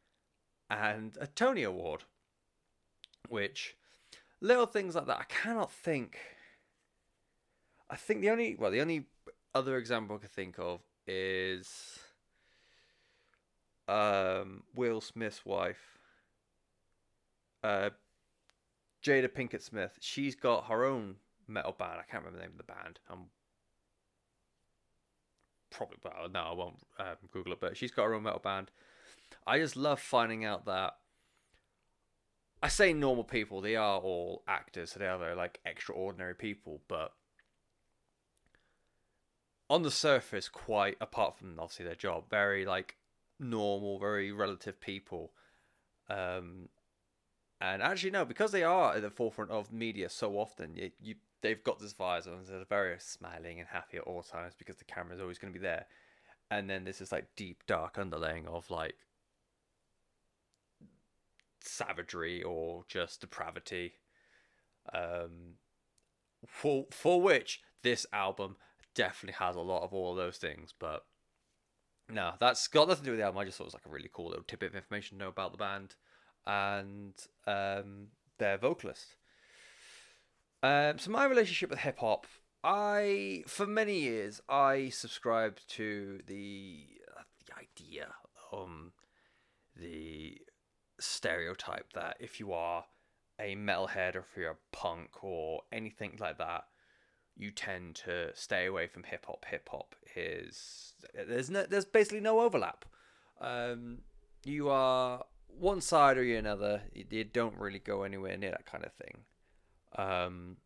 and 0.68 1.16
a 1.20 1.26
Tony 1.26 1.62
Award 1.62 2.04
which 3.30 3.76
little 4.40 4.66
things 4.66 4.94
like 4.94 5.06
that. 5.06 5.20
I 5.20 5.24
cannot 5.24 5.70
think. 5.70 6.18
I 7.90 7.96
think 7.96 8.20
the 8.20 8.30
only 8.30 8.54
well, 8.56 8.70
the 8.70 8.80
only 8.80 9.06
other 9.54 9.76
example 9.76 10.16
I 10.16 10.20
can 10.20 10.28
think 10.28 10.58
of 10.58 10.80
is 11.06 11.98
um, 13.88 14.62
Will 14.76 15.00
Smith's 15.00 15.44
wife, 15.44 15.98
uh, 17.64 17.90
Jada 19.02 19.28
Pinkett 19.28 19.62
Smith, 19.62 19.92
she's 20.00 20.36
got 20.36 20.66
her 20.66 20.84
own 20.84 21.16
metal 21.48 21.74
band. 21.76 21.98
I 21.98 22.10
can't 22.10 22.24
remember 22.24 22.38
the 22.38 22.44
name 22.44 22.52
of 22.52 22.58
the 22.58 22.72
band. 22.72 23.00
I'm 23.10 23.24
probably 25.70 25.96
well, 26.04 26.28
no, 26.32 26.40
I 26.40 26.54
won't 26.54 26.78
um, 27.00 27.16
Google 27.32 27.54
it, 27.54 27.60
but 27.60 27.76
she's 27.76 27.90
got 27.90 28.04
her 28.04 28.14
own 28.14 28.22
metal 28.22 28.40
band. 28.42 28.70
I 29.46 29.58
just 29.58 29.76
love 29.76 30.00
finding 30.00 30.44
out 30.44 30.66
that 30.66 30.94
I 32.62 32.68
say 32.68 32.92
normal 32.92 33.24
people, 33.24 33.60
they 33.60 33.74
are 33.74 33.98
all 33.98 34.44
actors, 34.46 34.92
so 34.92 35.00
they 35.00 35.06
are 35.06 35.34
like 35.34 35.58
extraordinary 35.64 36.34
people, 36.34 36.82
but 36.88 37.12
on 39.70 39.82
the 39.82 39.90
surface, 39.90 40.48
quite 40.48 40.96
apart 41.00 41.38
from 41.38 41.58
obviously 41.58 41.86
their 41.86 41.94
job, 41.94 42.24
very 42.28 42.66
like 42.66 42.96
normal, 43.38 44.00
very 44.00 44.32
relative 44.32 44.80
people. 44.80 45.32
Um, 46.10 46.68
and 47.60 47.80
actually, 47.80 48.10
no, 48.10 48.24
because 48.24 48.50
they 48.50 48.64
are 48.64 48.96
at 48.96 49.02
the 49.02 49.10
forefront 49.10 49.52
of 49.52 49.72
media 49.72 50.08
so 50.10 50.32
often, 50.32 50.74
you, 50.74 50.90
you 51.00 51.14
they've 51.40 51.62
got 51.62 51.78
this 51.78 51.92
visor 51.92 52.32
and 52.32 52.46
they're 52.46 52.64
very 52.68 52.96
smiling 52.98 53.60
and 53.60 53.68
happy 53.68 53.96
at 53.96 54.02
all 54.02 54.22
times 54.22 54.54
because 54.58 54.76
the 54.76 54.84
camera 54.84 55.14
is 55.14 55.20
always 55.20 55.38
going 55.38 55.52
to 55.52 55.58
be 55.58 55.62
there. 55.62 55.86
And 56.50 56.68
then 56.68 56.84
this 56.84 57.00
like 57.12 57.28
deep, 57.36 57.62
dark 57.68 57.94
underlaying 57.94 58.46
of 58.46 58.70
like 58.70 58.96
savagery 61.60 62.42
or 62.42 62.84
just 62.88 63.20
depravity. 63.20 63.92
Um, 64.92 65.54
for 66.46 66.86
for 66.90 67.22
which 67.22 67.60
this 67.82 68.04
album 68.12 68.56
definitely 68.94 69.36
has 69.38 69.56
a 69.56 69.60
lot 69.60 69.82
of 69.82 69.92
all 69.92 70.12
of 70.12 70.16
those 70.16 70.36
things, 70.36 70.74
but 70.78 71.04
no, 72.08 72.32
that's 72.40 72.66
got 72.68 72.88
nothing 72.88 73.04
to 73.04 73.06
do 73.06 73.10
with 73.12 73.20
the 73.20 73.24
album. 73.24 73.38
I 73.38 73.44
just 73.44 73.58
thought 73.58 73.64
it 73.64 73.68
was 73.68 73.74
like 73.74 73.86
a 73.86 73.90
really 73.90 74.10
cool 74.12 74.28
little 74.28 74.44
tidbit 74.44 74.70
of 74.70 74.76
information 74.76 75.18
to 75.18 75.24
know 75.24 75.30
about 75.30 75.52
the 75.52 75.58
band 75.58 75.94
and 76.46 77.14
um, 77.46 78.08
their 78.38 78.58
vocalist. 78.58 79.16
Um, 80.62 80.98
so 80.98 81.10
my 81.10 81.24
relationship 81.24 81.70
with 81.70 81.78
hip 81.80 81.98
hop, 82.00 82.26
I 82.62 83.44
for 83.46 83.66
many 83.66 84.00
years 84.00 84.40
I 84.48 84.90
subscribed 84.90 85.66
to 85.76 86.20
the 86.26 86.84
uh, 87.16 87.22
the 87.46 87.54
idea, 87.58 88.08
um, 88.52 88.92
the 89.74 90.38
stereotype 90.98 91.92
that 91.94 92.18
if 92.20 92.38
you 92.38 92.52
are 92.52 92.84
a 93.38 93.56
metalhead 93.56 94.16
or 94.16 94.20
if 94.20 94.36
you're 94.36 94.50
a 94.50 94.76
punk 94.76 95.24
or 95.24 95.62
anything 95.72 96.18
like 96.20 96.36
that, 96.36 96.64
you 97.40 97.50
tend 97.50 97.94
to 97.94 98.30
stay 98.34 98.66
away 98.66 98.86
from 98.86 99.04
hip 99.04 99.24
hop. 99.26 99.46
Hip 99.46 99.68
hop 99.70 99.94
is 100.14 100.92
there's 101.14 101.50
no 101.50 101.64
there's 101.64 101.86
basically 101.86 102.20
no 102.20 102.40
overlap. 102.40 102.84
Um, 103.40 103.98
you 104.44 104.68
are 104.68 105.24
one 105.48 105.80
side 105.80 106.18
or 106.18 106.22
you 106.22 106.36
another. 106.36 106.82
You, 106.94 107.04
you 107.10 107.24
don't 107.24 107.56
really 107.56 107.78
go 107.78 108.02
anywhere 108.02 108.36
near 108.36 108.50
that 108.50 108.66
kind 108.66 108.84
of 108.84 108.92
thing. 108.92 109.18
Um, 109.96 110.56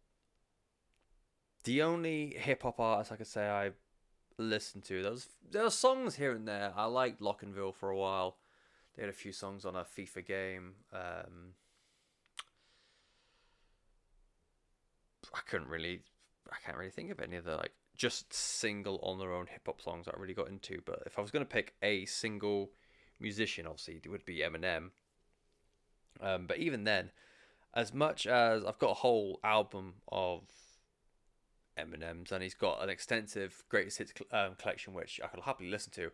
the 1.63 1.83
only 1.83 2.35
hip 2.37 2.63
hop 2.65 2.81
artists 2.81 3.13
I 3.13 3.17
could 3.17 3.27
say 3.27 3.49
I 3.49 3.71
listened 4.37 4.85
to, 4.85 5.01
there 5.03 5.13
was 5.13 5.29
there 5.49 5.63
were 5.63 5.71
songs 5.71 6.17
here 6.17 6.33
and 6.33 6.49
there. 6.49 6.73
I 6.77 6.87
liked 6.87 7.21
Lockenville 7.21 7.75
for 7.75 7.91
a 7.91 7.97
while. 7.97 8.37
They 8.97 9.03
had 9.03 9.11
a 9.11 9.15
few 9.15 9.33
songs 9.33 9.65
on 9.65 9.77
a 9.77 9.85
FIFA 9.85 10.27
game. 10.27 10.73
Um, 10.93 11.55
I 15.33 15.41
couldn't 15.49 15.69
really, 15.69 16.03
I 16.51 16.57
can't 16.65 16.77
really 16.77 16.91
think 16.91 17.11
of 17.11 17.21
any 17.21 17.37
other 17.37 17.57
like 17.57 17.73
just 17.97 18.33
single 18.33 18.99
on 19.03 19.19
their 19.19 19.33
own 19.33 19.47
hip 19.47 19.63
hop 19.67 19.81
songs 19.81 20.07
that 20.07 20.15
I 20.17 20.21
really 20.21 20.35
got 20.35 20.49
into. 20.49 20.81
But 20.85 21.03
if 21.07 21.19
I 21.19 21.23
was 21.23 21.31
gonna 21.31 21.45
pick 21.45 21.75
a 21.83 22.05
single 22.07 22.71
musician, 23.21 23.67
obviously 23.67 24.01
it 24.03 24.09
would 24.09 24.25
be 24.25 24.39
Eminem. 24.39 24.91
Um, 26.21 26.47
but 26.47 26.59
even 26.59 26.85
then, 26.85 27.11
as 27.75 27.93
much 27.93 28.27
as 28.27 28.65
I've 28.65 28.79
got 28.79 28.91
a 28.91 28.95
whole 28.95 29.41
album 29.43 29.95
of 30.11 30.43
Eminem's 31.79 32.31
and 32.31 32.43
he's 32.43 32.55
got 32.55 32.83
an 32.83 32.89
extensive 32.89 33.65
greatest 33.69 33.99
hits 33.99 34.13
um, 34.31 34.55
collection 34.57 34.95
which 34.95 35.21
I 35.23 35.27
could 35.27 35.41
happily 35.41 35.71
listen 35.71 35.93
to, 35.95 36.11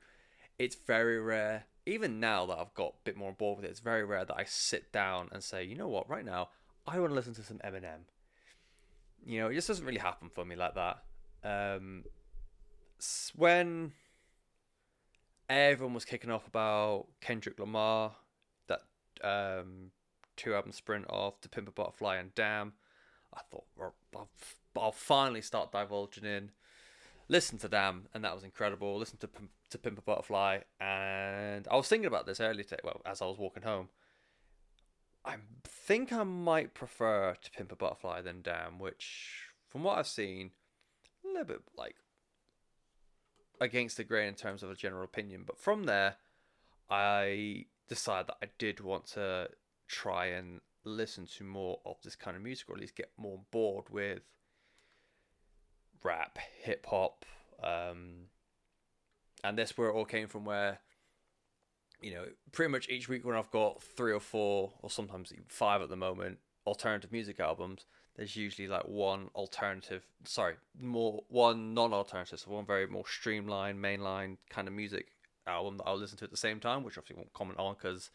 it's 0.58 0.74
very 0.74 1.20
rare. 1.20 1.64
Even 1.86 2.20
now 2.20 2.46
that 2.46 2.58
I've 2.58 2.74
got 2.74 2.94
a 2.94 3.04
bit 3.04 3.16
more 3.16 3.32
board 3.32 3.58
with 3.58 3.66
it, 3.66 3.70
it's 3.70 3.80
very 3.80 4.04
rare 4.04 4.24
that 4.24 4.36
I 4.36 4.44
sit 4.44 4.92
down 4.92 5.28
and 5.32 5.42
say, 5.42 5.64
you 5.64 5.76
know 5.76 5.88
what, 5.88 6.08
right 6.08 6.24
now 6.24 6.48
I 6.86 6.98
want 6.98 7.10
to 7.10 7.14
listen 7.14 7.34
to 7.34 7.42
some 7.42 7.58
Eminem. 7.58 8.04
You 9.24 9.40
know, 9.40 9.48
it 9.48 9.54
just 9.54 9.68
doesn't 9.68 9.84
really 9.84 9.98
happen 9.98 10.30
for 10.30 10.44
me 10.44 10.56
like 10.56 10.74
that. 10.74 11.02
Um, 11.44 12.04
when 13.34 13.92
everyone 15.48 15.94
was 15.94 16.04
kicking 16.04 16.30
off 16.30 16.46
about 16.46 17.06
Kendrick 17.20 17.58
Lamar, 17.58 18.12
that 18.68 18.82
um, 19.22 19.90
two 20.36 20.54
album 20.54 20.72
sprint 20.72 21.06
of 21.08 21.40
To 21.40 21.48
Pimp 21.48 21.68
a 21.68 21.72
Butterfly 21.72 22.16
and 22.16 22.34
Damn. 22.34 22.72
I 23.32 23.40
thought 23.50 23.64
I'll, 24.14 24.28
I'll 24.76 24.92
finally 24.92 25.40
start 25.40 25.70
divulging 25.72 26.24
in. 26.24 26.50
Listen 27.28 27.58
to 27.58 27.68
Damn, 27.68 28.06
and 28.12 28.24
that 28.24 28.34
was 28.34 28.42
incredible. 28.42 28.98
Listen 28.98 29.18
to 29.18 29.28
to 29.70 29.78
Pimp 29.78 29.98
a 29.98 30.02
Butterfly, 30.02 30.60
and 30.80 31.68
I 31.70 31.76
was 31.76 31.86
thinking 31.86 32.08
about 32.08 32.26
this 32.26 32.40
earlier 32.40 32.64
today. 32.64 32.80
Well, 32.82 33.00
as 33.06 33.22
I 33.22 33.26
was 33.26 33.38
walking 33.38 33.62
home, 33.62 33.88
I 35.24 35.36
think 35.64 36.12
I 36.12 36.22
might 36.22 36.74
prefer 36.74 37.34
To 37.40 37.50
Pimp 37.50 37.72
a 37.72 37.76
Butterfly 37.76 38.22
than 38.22 38.42
Damn, 38.42 38.78
which, 38.78 39.48
from 39.68 39.82
what 39.82 39.98
I've 39.98 40.06
seen, 40.06 40.52
a 41.24 41.28
little 41.28 41.44
bit 41.44 41.62
like 41.76 41.96
against 43.60 43.96
the 43.96 44.04
grain 44.04 44.28
in 44.28 44.34
terms 44.34 44.62
of 44.62 44.70
a 44.70 44.74
general 44.74 45.04
opinion. 45.04 45.44
But 45.46 45.58
from 45.58 45.84
there, 45.84 46.16
I 46.88 47.66
decided 47.88 48.28
that 48.28 48.38
I 48.42 48.46
did 48.58 48.80
want 48.80 49.06
to 49.08 49.50
try 49.86 50.26
and 50.26 50.60
listen 50.84 51.26
to 51.26 51.44
more 51.44 51.80
of 51.84 51.96
this 52.02 52.16
kind 52.16 52.36
of 52.36 52.42
music, 52.42 52.68
or 52.68 52.74
at 52.74 52.80
least 52.80 52.96
get 52.96 53.10
more 53.16 53.40
bored 53.50 53.90
with 53.90 54.22
rap, 56.02 56.38
hip 56.62 56.86
hop, 56.86 57.24
um, 57.62 58.28
and 59.44 59.58
this 59.58 59.76
where 59.76 59.90
it 59.90 59.94
all 59.94 60.04
came 60.04 60.28
from. 60.28 60.44
Where 60.44 60.78
you 62.02 62.14
know, 62.14 62.24
pretty 62.52 62.70
much 62.70 62.88
each 62.88 63.08
week 63.08 63.24
when 63.24 63.36
I've 63.36 63.50
got 63.50 63.82
three 63.82 64.12
or 64.12 64.20
four, 64.20 64.72
or 64.82 64.90
sometimes 64.90 65.32
five 65.48 65.82
at 65.82 65.88
the 65.88 65.96
moment, 65.96 66.38
alternative 66.66 67.12
music 67.12 67.40
albums, 67.40 67.86
there's 68.16 68.36
usually 68.36 68.68
like 68.68 68.86
one 68.86 69.28
alternative, 69.34 70.04
sorry, 70.24 70.56
more 70.78 71.22
one 71.28 71.74
non-alternative, 71.74 72.40
so 72.40 72.50
one 72.50 72.66
very 72.66 72.86
more 72.86 73.06
streamlined, 73.06 73.82
mainline 73.82 74.36
kind 74.50 74.68
of 74.68 74.74
music 74.74 75.06
album 75.46 75.78
that 75.78 75.84
I'll 75.84 75.98
listen 75.98 76.18
to 76.18 76.24
at 76.24 76.30
the 76.30 76.36
same 76.36 76.60
time, 76.60 76.82
which 76.82 76.98
obviously 76.98 77.16
won't 77.16 77.32
comment 77.32 77.58
on 77.58 77.74
because 77.74 78.10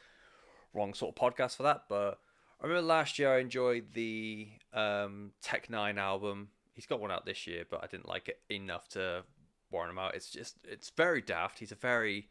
wrong 0.74 0.94
sort 0.94 1.16
of 1.16 1.22
podcast 1.22 1.56
for 1.56 1.64
that. 1.64 1.84
But 1.90 2.20
I 2.62 2.68
remember 2.68 2.88
last 2.88 3.18
year 3.18 3.34
I 3.34 3.40
enjoyed 3.40 3.94
the 3.94 4.50
um, 4.74 5.32
Tech 5.42 5.68
N9ne 5.68 5.98
album. 5.98 6.50
He's 6.74 6.86
got 6.86 7.00
one 7.00 7.12
out 7.12 7.26
this 7.26 7.48
year, 7.48 7.64
but 7.70 7.84
I 7.84 7.88
didn't 7.88 8.08
like 8.08 8.28
it 8.28 8.40
enough 8.50 8.88
to 8.90 9.24
warn 9.72 9.90
him 9.90 9.98
out. 9.98 10.16
It's 10.16 10.30
just 10.30 10.58
it's 10.66 10.90
very 10.90 11.22
daft. 11.22 11.60
He's 11.60 11.72
a 11.72 11.76
very 11.76 12.30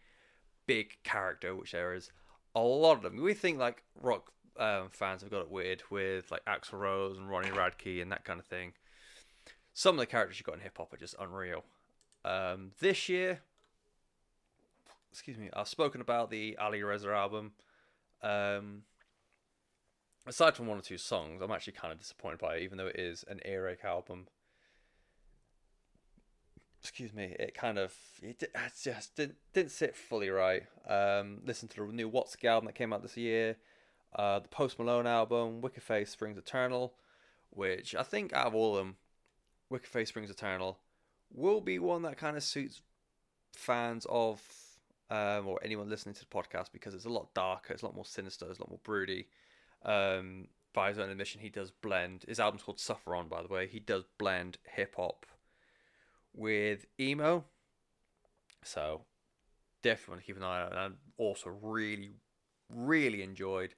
big 0.66 0.96
character, 1.04 1.54
which 1.54 1.72
there 1.72 1.94
is 1.94 2.10
a 2.54 2.60
lot 2.60 2.96
of 2.96 3.02
them. 3.02 3.20
We 3.20 3.34
think 3.34 3.58
like 3.58 3.82
rock 4.00 4.32
um, 4.58 4.88
fans 4.90 5.22
have 5.22 5.30
got 5.30 5.42
it 5.42 5.50
weird 5.50 5.82
with 5.90 6.30
like 6.30 6.44
Axl 6.44 6.74
Rose 6.74 7.18
and 7.18 7.28
Ronnie 7.28 7.48
Radke 7.48 8.00
and 8.00 8.12
that 8.12 8.24
kind 8.24 8.38
of 8.38 8.46
thing. 8.46 8.72
Some 9.72 9.96
of 9.96 10.00
the 10.00 10.06
characters 10.06 10.38
you 10.38 10.44
got 10.44 10.54
in 10.54 10.60
hip 10.60 10.76
hop 10.76 10.92
are 10.92 10.96
just 10.96 11.16
unreal. 11.18 11.64
Um, 12.24 12.70
this 12.80 13.08
year, 13.08 13.40
excuse 15.10 15.36
me, 15.36 15.50
I've 15.52 15.68
spoken 15.68 16.00
about 16.00 16.30
the 16.30 16.56
Ali 16.60 16.82
Reza 16.82 17.10
album. 17.10 17.52
Um, 18.22 18.82
aside 20.26 20.54
from 20.54 20.66
one 20.66 20.78
or 20.78 20.82
two 20.82 20.96
songs, 20.98 21.42
I'm 21.42 21.50
actually 21.50 21.74
kind 21.74 21.92
of 21.92 21.98
disappointed 21.98 22.38
by 22.38 22.56
it, 22.56 22.62
even 22.62 22.78
though 22.78 22.86
it 22.86 22.98
is 22.98 23.24
an 23.28 23.40
earache 23.44 23.84
album. 23.84 24.28
Excuse 26.84 27.14
me, 27.14 27.34
it 27.40 27.54
kind 27.54 27.78
of 27.78 27.94
it, 28.22 28.42
it 28.42 28.54
just 28.82 29.16
didn't 29.16 29.36
didn't 29.54 29.70
sit 29.70 29.96
fully 29.96 30.28
right. 30.28 30.64
Um, 30.86 31.40
listen 31.46 31.66
to 31.68 31.86
the 31.86 31.90
new 31.90 32.10
Watsky 32.10 32.44
album 32.44 32.66
that 32.66 32.74
came 32.74 32.92
out 32.92 33.00
this 33.00 33.16
year, 33.16 33.56
uh, 34.14 34.40
the 34.40 34.48
Post 34.48 34.78
Malone 34.78 35.06
album, 35.06 35.62
Wicked 35.62 35.82
Face 35.82 36.10
Springs 36.10 36.36
Eternal, 36.36 36.92
which 37.48 37.94
I 37.94 38.02
think 38.02 38.34
out 38.34 38.48
of 38.48 38.54
all 38.54 38.76
of 38.76 38.84
them, 38.84 38.96
Wicked 39.70 39.88
Face 39.88 40.10
Springs 40.10 40.28
Eternal 40.28 40.78
will 41.32 41.62
be 41.62 41.78
one 41.78 42.02
that 42.02 42.18
kind 42.18 42.36
of 42.36 42.42
suits 42.42 42.82
fans 43.56 44.06
of 44.10 44.42
um, 45.08 45.46
or 45.46 45.58
anyone 45.64 45.88
listening 45.88 46.14
to 46.16 46.20
the 46.20 46.26
podcast 46.26 46.66
because 46.70 46.92
it's 46.92 47.06
a 47.06 47.10
lot 47.10 47.32
darker, 47.32 47.72
it's 47.72 47.82
a 47.82 47.86
lot 47.86 47.94
more 47.94 48.04
sinister, 48.04 48.44
it's 48.50 48.58
a 48.58 48.62
lot 48.62 48.68
more 48.68 48.80
broody. 48.84 49.28
Um, 49.86 50.48
by 50.74 50.90
his 50.90 50.98
own 50.98 51.08
admission, 51.08 51.40
he 51.40 51.48
does 51.48 51.70
blend. 51.70 52.26
His 52.28 52.38
album's 52.38 52.62
called 52.62 52.78
Suffer 52.78 53.14
On, 53.14 53.28
by 53.28 53.40
the 53.40 53.48
way. 53.48 53.66
He 53.66 53.80
does 53.80 54.04
blend 54.18 54.58
hip 54.64 54.96
hop 54.96 55.24
with 56.34 56.86
emo. 56.98 57.44
So 58.62 59.02
definitely 59.82 60.24
keep 60.26 60.36
an 60.36 60.42
eye 60.42 60.62
on 60.62 60.72
it. 60.72 60.76
And 60.76 60.94
also 61.16 61.50
really, 61.50 62.14
really 62.68 63.22
enjoyed 63.22 63.74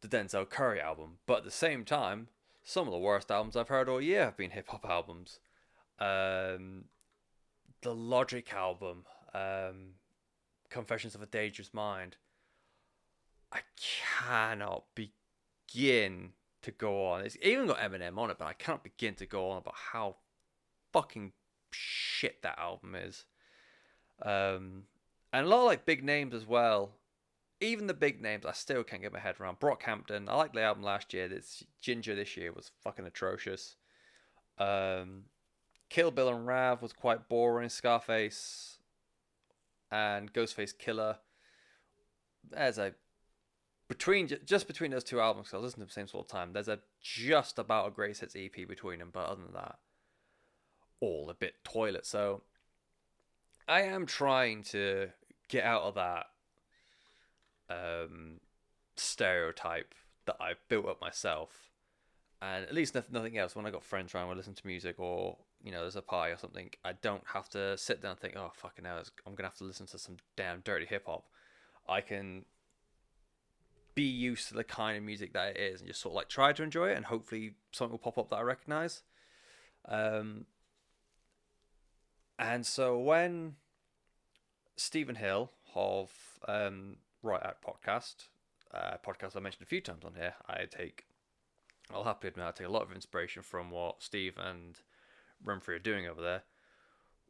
the 0.00 0.08
Denzel 0.08 0.48
Curry 0.48 0.80
album. 0.80 1.18
But 1.26 1.38
at 1.38 1.44
the 1.44 1.50
same 1.50 1.84
time, 1.84 2.28
some 2.62 2.86
of 2.86 2.92
the 2.92 2.98
worst 2.98 3.30
albums 3.30 3.56
I've 3.56 3.68
heard 3.68 3.88
all 3.88 4.00
year 4.00 4.24
have 4.24 4.36
been 4.36 4.50
hip 4.50 4.68
hop 4.68 4.84
albums. 4.88 5.40
Um, 5.98 6.84
the 7.82 7.94
Logic 7.94 8.52
album, 8.52 9.04
um, 9.34 9.94
Confessions 10.70 11.14
of 11.14 11.22
a 11.22 11.26
Dangerous 11.26 11.74
Mind. 11.74 12.16
I 13.52 13.60
cannot 13.76 14.84
begin 14.94 16.30
to 16.62 16.70
go 16.70 17.06
on. 17.06 17.22
It's 17.22 17.36
even 17.42 17.66
got 17.66 17.78
Eminem 17.78 18.16
on 18.16 18.30
it, 18.30 18.38
but 18.38 18.46
I 18.46 18.54
cannot 18.54 18.84
begin 18.84 19.14
to 19.16 19.26
go 19.26 19.50
on 19.50 19.58
about 19.58 19.74
how 19.92 20.16
fucking 20.92 21.32
shit 21.72 22.42
that 22.42 22.58
album 22.58 22.94
is. 22.94 23.24
Um, 24.20 24.84
and 25.32 25.46
a 25.46 25.48
lot 25.48 25.60
of 25.60 25.66
like 25.66 25.84
big 25.84 26.04
names 26.04 26.34
as 26.34 26.46
well. 26.46 26.92
Even 27.60 27.86
the 27.86 27.94
big 27.94 28.20
names, 28.20 28.44
I 28.44 28.52
still 28.52 28.82
can't 28.82 29.02
get 29.02 29.12
my 29.12 29.20
head 29.20 29.36
around. 29.40 29.60
Brockhampton, 29.60 30.28
I 30.28 30.34
liked 30.34 30.54
the 30.54 30.62
album 30.62 30.82
last 30.82 31.14
year. 31.14 31.28
This 31.28 31.64
Ginger 31.80 32.14
this 32.14 32.36
year 32.36 32.52
was 32.52 32.72
fucking 32.82 33.06
atrocious. 33.06 33.76
Um, 34.58 35.24
Kill 35.88 36.10
Bill 36.10 36.28
and 36.28 36.46
Rav 36.46 36.82
was 36.82 36.92
quite 36.92 37.28
boring. 37.28 37.68
Scarface 37.68 38.78
and 39.90 40.32
Ghostface 40.32 40.74
Killah. 40.74 41.18
There's 42.50 42.78
a 42.78 42.94
between 43.88 44.28
just 44.46 44.66
between 44.66 44.90
those 44.90 45.04
two 45.04 45.20
albums, 45.20 45.50
I 45.52 45.58
listen 45.58 45.80
to 45.80 45.86
the 45.86 45.92
same 45.92 46.08
sort 46.08 46.24
of 46.24 46.30
time. 46.30 46.54
There's 46.54 46.68
a 46.68 46.80
just 47.00 47.58
about 47.58 47.88
a 47.88 47.90
great 47.90 48.16
hits 48.16 48.34
EP 48.34 48.66
between 48.66 48.98
them, 48.98 49.10
but 49.12 49.26
other 49.26 49.42
than 49.42 49.52
that, 49.52 49.78
all 51.02 51.28
a 51.28 51.34
bit 51.34 51.56
toilet. 51.64 52.06
So 52.06 52.42
I 53.68 53.82
am 53.82 54.06
trying 54.06 54.62
to 54.64 55.08
get 55.48 55.64
out 55.64 55.82
of 55.82 55.94
that 55.96 56.26
um, 57.68 58.40
stereotype 58.96 59.94
that 60.24 60.36
I've 60.40 60.60
built 60.68 60.86
up 60.86 61.00
myself, 61.00 61.50
and 62.40 62.64
at 62.64 62.72
least 62.72 62.94
nothing 62.94 63.36
else. 63.36 63.54
When 63.54 63.66
I 63.66 63.70
got 63.70 63.84
friends 63.84 64.14
around, 64.14 64.30
I 64.30 64.34
listen 64.34 64.54
to 64.54 64.66
music, 64.66 64.98
or 64.98 65.36
you 65.62 65.72
know, 65.72 65.82
there's 65.82 65.96
a 65.96 66.02
party 66.02 66.32
or 66.32 66.38
something. 66.38 66.70
I 66.84 66.92
don't 66.92 67.24
have 67.34 67.48
to 67.50 67.76
sit 67.76 68.00
down 68.00 68.12
and 68.12 68.20
think, 68.20 68.36
oh 68.36 68.52
fucking 68.54 68.84
hell, 68.84 69.02
I'm 69.26 69.34
gonna 69.34 69.48
have 69.48 69.58
to 69.58 69.64
listen 69.64 69.86
to 69.88 69.98
some 69.98 70.16
damn 70.36 70.60
dirty 70.60 70.86
hip 70.86 71.04
hop. 71.06 71.24
I 71.88 72.00
can 72.00 72.44
be 73.94 74.04
used 74.04 74.48
to 74.48 74.54
the 74.54 74.64
kind 74.64 74.96
of 74.96 75.02
music 75.02 75.32
that 75.34 75.56
it 75.56 75.60
is 75.60 75.80
and 75.80 75.88
just 75.88 76.00
sort 76.00 76.12
of 76.12 76.16
like 76.16 76.28
try 76.28 76.52
to 76.52 76.62
enjoy 76.62 76.88
it 76.88 76.96
and 76.96 77.04
hopefully 77.04 77.54
something 77.72 77.92
will 77.92 77.98
pop 77.98 78.16
up 78.16 78.30
that 78.30 78.36
I 78.36 78.42
recognize. 78.42 79.02
Um, 79.86 80.46
and 82.42 82.66
so 82.66 82.98
when 82.98 83.54
Stephen 84.76 85.14
Hill 85.14 85.50
of 85.74 86.10
um, 86.48 86.96
Right 87.22 87.42
Out 87.44 87.58
Podcast, 87.62 88.28
uh, 88.74 88.96
podcast 89.06 89.36
I 89.36 89.40
mentioned 89.40 89.62
a 89.62 89.66
few 89.66 89.80
times 89.80 90.04
on 90.04 90.14
here, 90.14 90.34
I 90.48 90.64
take, 90.64 91.06
I'll 91.92 92.04
happily 92.04 92.28
admit, 92.28 92.46
I 92.46 92.50
take 92.50 92.66
a 92.66 92.70
lot 92.70 92.82
of 92.82 92.92
inspiration 92.92 93.42
from 93.42 93.70
what 93.70 94.02
Steve 94.02 94.38
and 94.38 94.80
Renfrey 95.44 95.76
are 95.76 95.78
doing 95.78 96.06
over 96.06 96.20
there. 96.20 96.42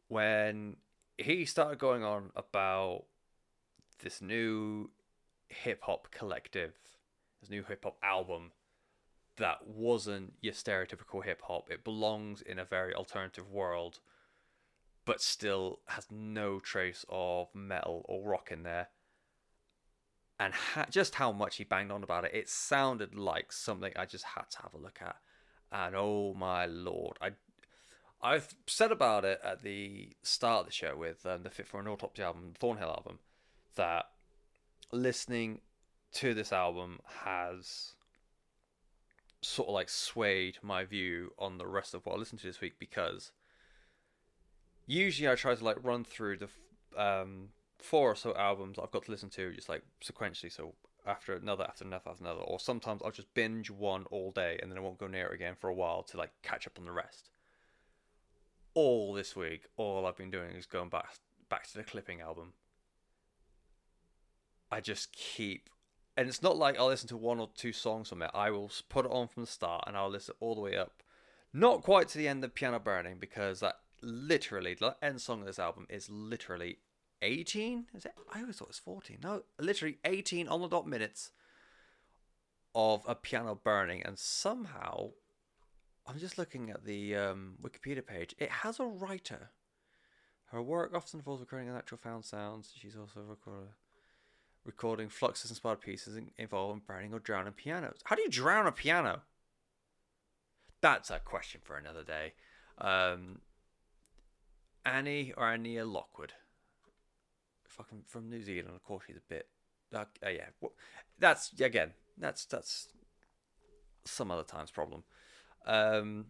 When 0.07 0.77
he 1.17 1.45
started 1.45 1.79
going 1.79 2.03
on 2.03 2.31
about 2.35 3.03
this 4.01 4.21
new 4.21 4.89
hip 5.47 5.81
hop 5.83 6.09
collective, 6.11 6.73
this 7.39 7.49
new 7.49 7.63
hip 7.63 7.83
hop 7.83 7.97
album 8.03 8.51
that 9.37 9.67
wasn't 9.67 10.33
your 10.41 10.53
stereotypical 10.53 11.23
hip 11.23 11.41
hop. 11.43 11.69
It 11.69 11.83
belongs 11.83 12.41
in 12.41 12.59
a 12.59 12.65
very 12.65 12.93
alternative 12.93 13.49
world, 13.49 13.99
but 15.05 15.21
still 15.21 15.79
has 15.87 16.07
no 16.09 16.59
trace 16.59 17.05
of 17.09 17.47
metal 17.53 18.05
or 18.07 18.27
rock 18.27 18.51
in 18.51 18.63
there. 18.63 18.89
And 20.39 20.53
ha- 20.53 20.87
just 20.89 21.15
how 21.15 21.31
much 21.31 21.57
he 21.57 21.63
banged 21.63 21.91
on 21.91 22.03
about 22.03 22.25
it, 22.25 22.31
it 22.33 22.49
sounded 22.49 23.15
like 23.15 23.51
something 23.51 23.93
I 23.95 24.05
just 24.05 24.23
had 24.23 24.49
to 24.51 24.61
have 24.63 24.73
a 24.73 24.77
look 24.77 24.99
at. 25.01 25.17
And 25.71 25.95
oh 25.95 26.33
my 26.33 26.65
lord, 26.65 27.17
I 27.21 27.31
I've 28.21 28.55
said 28.67 28.91
about 28.91 29.25
it 29.25 29.41
at 29.43 29.63
the 29.63 30.15
start 30.21 30.61
of 30.61 30.65
the 30.67 30.71
show 30.71 30.95
with 30.95 31.25
um, 31.25 31.43
the 31.43 31.49
Fit 31.49 31.67
for 31.67 31.81
an 31.81 31.87
Autopsy 31.87 32.23
album, 32.23 32.51
the 32.53 32.59
Thornhill 32.59 32.89
album, 32.89 33.19
that 33.75 34.05
listening 34.91 35.59
to 36.13 36.33
this 36.33 36.53
album 36.53 36.99
has 37.25 37.95
sort 39.41 39.67
of 39.67 39.73
like 39.73 39.89
swayed 39.89 40.57
my 40.61 40.85
view 40.85 41.33
on 41.37 41.57
the 41.57 41.67
rest 41.67 41.93
of 41.93 42.05
what 42.05 42.15
I 42.15 42.19
listened 42.19 42.39
to 42.41 42.47
this 42.47 42.61
week 42.61 42.75
because 42.79 43.31
usually 44.85 45.29
I 45.29 45.35
try 45.35 45.55
to 45.55 45.63
like 45.63 45.77
run 45.83 46.03
through 46.03 46.37
the 46.37 46.49
um, 47.01 47.49
four 47.79 48.11
or 48.11 48.15
so 48.15 48.35
albums 48.35 48.77
I've 48.81 48.91
got 48.91 49.05
to 49.05 49.11
listen 49.11 49.29
to 49.31 49.53
just 49.53 49.69
like 49.69 49.83
sequentially. 50.03 50.51
So 50.51 50.73
after 51.05 51.33
another, 51.35 51.65
after 51.65 51.83
another, 51.85 52.09
after 52.09 52.23
another, 52.23 52.41
or 52.41 52.59
sometimes 52.59 53.01
I'll 53.03 53.11
just 53.11 53.33
binge 53.33 53.69
one 53.69 54.05
all 54.11 54.31
day 54.31 54.59
and 54.61 54.71
then 54.71 54.77
I 54.77 54.81
won't 54.81 54.99
go 54.99 55.07
near 55.07 55.27
it 55.27 55.35
again 55.35 55.55
for 55.59 55.69
a 55.69 55.73
while 55.73 56.03
to 56.03 56.17
like 56.17 56.31
catch 56.41 56.67
up 56.67 56.77
on 56.77 56.85
the 56.85 56.91
rest. 56.91 57.29
All 58.73 59.13
this 59.13 59.35
week, 59.35 59.65
all 59.77 60.05
I've 60.05 60.17
been 60.17 60.31
doing 60.31 60.55
is 60.55 60.65
going 60.65 60.89
back 60.89 61.15
back 61.49 61.67
to 61.67 61.77
the 61.77 61.83
clipping 61.83 62.21
album 62.21 62.53
I 64.73 64.81
just 64.81 65.11
keep, 65.11 65.69
and 66.17 66.27
it's 66.27 66.41
not 66.41 66.57
like 66.57 66.79
I'll 66.79 66.87
listen 66.87 67.07
to 67.09 67.17
one 67.17 67.39
or 67.39 67.47
two 67.55 67.71
songs 67.71 68.09
from 68.09 68.23
it. 68.23 68.31
I 68.33 68.49
will 68.49 68.71
put 68.89 69.05
it 69.05 69.11
on 69.11 69.27
from 69.27 69.43
the 69.43 69.47
start 69.47 69.83
and 69.85 69.95
I'll 69.95 70.09
listen 70.09 70.33
all 70.39 70.55
the 70.55 70.61
way 70.61 70.75
up. 70.75 71.03
Not 71.53 71.83
quite 71.83 72.07
to 72.09 72.17
the 72.17 72.27
end 72.27 72.43
of 72.43 72.55
Piano 72.55 72.79
Burning 72.79 73.17
because 73.19 73.59
that 73.59 73.75
literally, 74.03 74.75
the 74.75 74.95
end 75.01 75.21
song 75.21 75.41
of 75.41 75.47
this 75.47 75.59
album 75.59 75.87
is 75.89 76.09
literally 76.09 76.79
18. 77.21 77.85
Is 77.95 78.05
it? 78.05 78.13
I 78.31 78.41
always 78.41 78.57
thought 78.57 78.65
it 78.65 78.69
was 78.69 78.79
14. 78.79 79.17
No, 79.23 79.43
literally 79.59 79.97
18 80.05 80.47
on 80.47 80.61
the 80.61 80.67
dot 80.67 80.87
minutes 80.87 81.31
of 82.75 83.03
a 83.07 83.15
piano 83.15 83.55
burning, 83.55 84.03
and 84.03 84.17
somehow 84.17 85.11
I'm 86.05 86.19
just 86.19 86.37
looking 86.37 86.69
at 86.69 86.85
the 86.85 87.15
um, 87.15 87.53
Wikipedia 87.61 88.05
page. 88.05 88.35
It 88.37 88.49
has 88.49 88.79
a 88.79 88.85
writer. 88.85 89.51
Her 90.47 90.61
work 90.61 90.93
often 90.93 91.19
involves 91.19 91.41
recording 91.41 91.73
natural 91.73 91.99
found 91.99 92.25
sounds. 92.25 92.71
She's 92.75 92.95
also 92.95 93.21
a 93.21 93.23
recorder 93.23 93.75
recording 94.65 95.09
Fluxus 95.09 95.49
inspired 95.49 95.81
pieces 95.81 96.17
involving 96.37 96.81
burning 96.87 97.13
or 97.13 97.19
drowning 97.19 97.53
pianos. 97.53 97.99
How 98.05 98.15
do 98.15 98.21
you 98.21 98.29
drown 98.29 98.65
a 98.65 98.71
piano? 98.71 99.21
That's 100.81 101.09
a 101.09 101.19
question 101.19 101.61
for 101.63 101.77
another 101.77 102.03
day. 102.03 102.33
Um, 102.77 103.39
Annie 104.85 105.33
or 105.35 105.45
Ania 105.45 105.91
Lockwood. 105.91 106.33
Fucking 107.65 108.03
from 108.07 108.29
New 108.29 108.41
Zealand, 108.41 108.75
of 108.75 108.83
course, 108.83 109.05
she's 109.07 109.17
a 109.17 109.29
bit. 109.29 109.47
Uh, 109.93 110.05
uh, 110.25 110.29
yeah, 110.29 110.47
well, 110.61 110.73
that's 111.19 111.51
again. 111.59 111.91
That's 112.17 112.45
that's 112.45 112.89
some 114.05 114.31
other 114.31 114.43
time's 114.43 114.71
problem. 114.71 115.03
Um, 115.65 116.25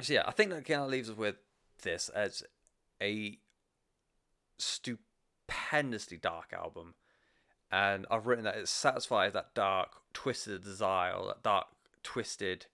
so 0.00 0.12
yeah, 0.12 0.24
I 0.26 0.30
think 0.30 0.50
that 0.50 0.64
kind 0.64 0.82
of 0.82 0.90
leaves 0.90 1.10
us 1.10 1.16
with 1.16 1.36
this 1.82 2.08
as 2.10 2.42
a 3.02 3.38
stupendously 4.58 6.18
dark 6.18 6.52
album, 6.52 6.94
and 7.70 8.06
I've 8.10 8.26
written 8.26 8.44
that 8.44 8.56
it 8.56 8.68
satisfies 8.68 9.32
that 9.32 9.54
dark, 9.54 9.90
twisted 10.12 10.62
desire, 10.62 11.14
that 11.26 11.42
dark, 11.42 11.66
twisted 12.02 12.66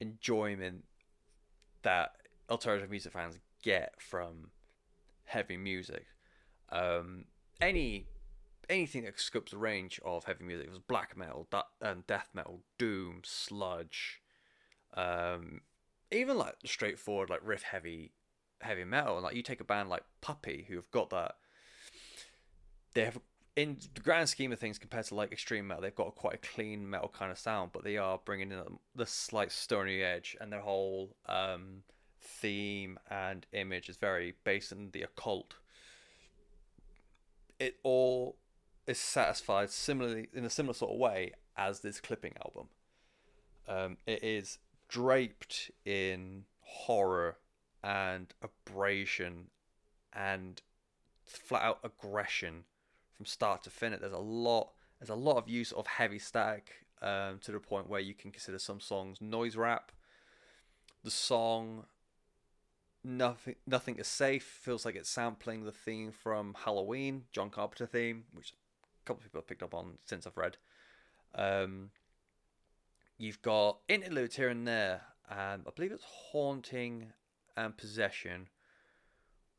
enjoyment 0.00 0.84
that 1.82 2.12
alternative 2.52 2.90
music 2.90 3.12
fans 3.12 3.38
get 3.62 3.94
from 3.98 4.50
heavy 5.24 5.56
music. 5.56 6.06
Um, 6.70 7.24
any 7.60 8.06
anything 8.68 9.04
that 9.04 9.18
scopes 9.18 9.50
the 9.50 9.58
range 9.58 10.00
of 10.04 10.24
heavy 10.24 10.44
music 10.44 10.66
it 10.66 10.70
was 10.70 10.78
black 10.78 11.16
metal, 11.16 11.48
da- 11.50 11.62
um, 11.80 12.04
death 12.06 12.28
metal, 12.34 12.60
doom, 12.78 13.22
sludge, 13.24 14.20
um, 14.94 15.62
even 16.10 16.38
like 16.38 16.54
straightforward 16.64 17.30
like 17.30 17.40
riff 17.42 17.62
heavy 17.62 18.12
heavy 18.60 18.84
metal. 18.84 19.16
And 19.16 19.24
like 19.24 19.34
you 19.34 19.42
take 19.42 19.60
a 19.60 19.64
band 19.64 19.88
like 19.88 20.04
Puppy, 20.20 20.66
who 20.68 20.76
have 20.76 20.90
got 20.90 21.10
that 21.10 21.36
they 22.94 23.04
have 23.04 23.18
in 23.56 23.76
the 23.94 24.00
grand 24.00 24.28
scheme 24.28 24.52
of 24.52 24.58
things 24.58 24.78
compared 24.78 25.04
to 25.04 25.14
like 25.14 25.30
extreme 25.30 25.66
metal 25.66 25.82
they've 25.82 25.94
got 25.94 26.14
quite 26.14 26.34
a 26.34 26.38
clean 26.38 26.88
metal 26.88 27.08
kind 27.08 27.30
of 27.30 27.38
sound 27.38 27.70
but 27.70 27.84
they 27.84 27.98
are 27.98 28.18
bringing 28.24 28.50
in 28.50 28.62
the 28.94 29.04
slight 29.04 29.52
stony 29.52 30.02
edge 30.02 30.34
and 30.40 30.50
their 30.50 30.60
whole 30.60 31.14
um, 31.26 31.82
theme 32.22 32.98
and 33.10 33.46
image 33.52 33.88
is 33.88 33.96
very 33.96 34.34
based 34.44 34.72
in 34.72 34.90
the 34.92 35.02
occult 35.02 35.56
it 37.58 37.76
all 37.82 38.36
is 38.86 38.98
satisfied 38.98 39.70
similarly 39.70 40.28
in 40.32 40.44
a 40.44 40.50
similar 40.50 40.74
sort 40.74 40.92
of 40.92 40.98
way 40.98 41.32
as 41.56 41.80
this 41.80 42.00
clipping 42.00 42.34
album 42.44 42.68
um, 43.68 43.96
it 44.06 44.22
is 44.22 44.58
draped 44.88 45.70
in 45.84 46.44
horror 46.60 47.36
and 47.82 48.34
abrasion 48.42 49.48
and 50.12 50.62
flat 51.24 51.62
out 51.62 51.78
aggression 51.82 52.64
from 53.16 53.26
start 53.26 53.62
to 53.64 53.70
finish. 53.70 54.00
There's 54.00 54.12
a 54.12 54.18
lot. 54.18 54.72
There's 54.98 55.10
a 55.10 55.14
lot 55.14 55.36
of 55.36 55.48
use 55.48 55.72
of 55.72 55.86
heavy 55.86 56.18
static 56.18 56.86
um, 57.00 57.38
to 57.42 57.52
the 57.52 57.58
point 57.58 57.88
where 57.88 58.00
you 58.00 58.14
can 58.14 58.30
consider 58.30 58.58
some 58.58 58.80
songs 58.80 59.20
noise 59.20 59.56
rap. 59.56 59.92
The 61.02 61.10
song 61.10 61.86
"Nothing 63.04 63.56
Nothing 63.66 63.98
Is 63.98 64.06
Safe" 64.08 64.44
feels 64.44 64.84
like 64.84 64.94
it's 64.94 65.10
sampling 65.10 65.64
the 65.64 65.72
theme 65.72 66.12
from 66.12 66.54
Halloween, 66.64 67.24
John 67.32 67.50
Carpenter 67.50 67.86
theme, 67.86 68.24
which 68.32 68.52
a 68.52 69.04
couple 69.04 69.20
of 69.20 69.24
people 69.24 69.40
have 69.40 69.46
picked 69.46 69.62
up 69.62 69.74
on 69.74 69.98
since 70.04 70.26
I've 70.26 70.36
read. 70.36 70.56
Um, 71.34 71.90
you've 73.18 73.42
got 73.42 73.78
interludes 73.88 74.36
here 74.36 74.48
and 74.48 74.66
there, 74.66 75.02
and 75.30 75.64
I 75.66 75.70
believe 75.74 75.92
it's 75.92 76.04
haunting 76.04 77.12
and 77.56 77.76
possession 77.76 78.48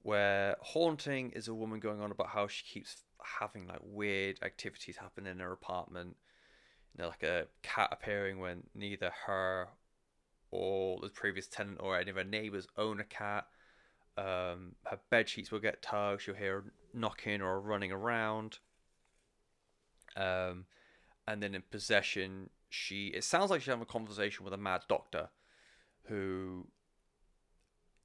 where 0.03 0.57
haunting 0.61 1.31
is 1.31 1.47
a 1.47 1.53
woman 1.53 1.79
going 1.79 2.01
on 2.01 2.11
about 2.11 2.27
how 2.27 2.47
she 2.47 2.63
keeps 2.65 3.03
having 3.39 3.67
like 3.67 3.79
weird 3.81 4.37
activities 4.43 4.97
happen 4.97 5.25
in 5.25 5.39
her 5.39 5.51
apartment. 5.51 6.17
You 6.95 7.03
know, 7.03 7.09
like 7.09 7.23
a 7.23 7.47
cat 7.63 7.89
appearing 7.91 8.39
when 8.39 8.63
neither 8.75 9.11
her 9.25 9.69
or 10.53 10.99
the 11.01 11.09
previous 11.09 11.47
tenant 11.47 11.79
or 11.79 11.97
any 11.97 12.11
of 12.11 12.15
her 12.15 12.23
neighbors 12.23 12.67
own 12.77 12.99
a 12.99 13.03
cat. 13.03 13.47
Um, 14.15 14.75
her 14.85 14.99
bed 15.09 15.27
sheets 15.27 15.51
will 15.51 15.59
get 15.59 15.81
tugged. 15.81 16.21
She'll 16.21 16.35
hear 16.35 16.65
knocking 16.93 17.41
or 17.41 17.59
running 17.59 17.91
around. 17.91 18.59
Um, 20.15 20.65
and 21.27 21.41
then 21.41 21.55
in 21.55 21.63
possession, 21.71 22.51
she 22.69 23.07
it 23.07 23.23
sounds 23.23 23.49
like 23.49 23.61
she's 23.61 23.69
having 23.69 23.81
a 23.81 23.85
conversation 23.85 24.45
with 24.45 24.53
a 24.53 24.57
mad 24.57 24.81
doctor, 24.87 25.29
who 26.03 26.67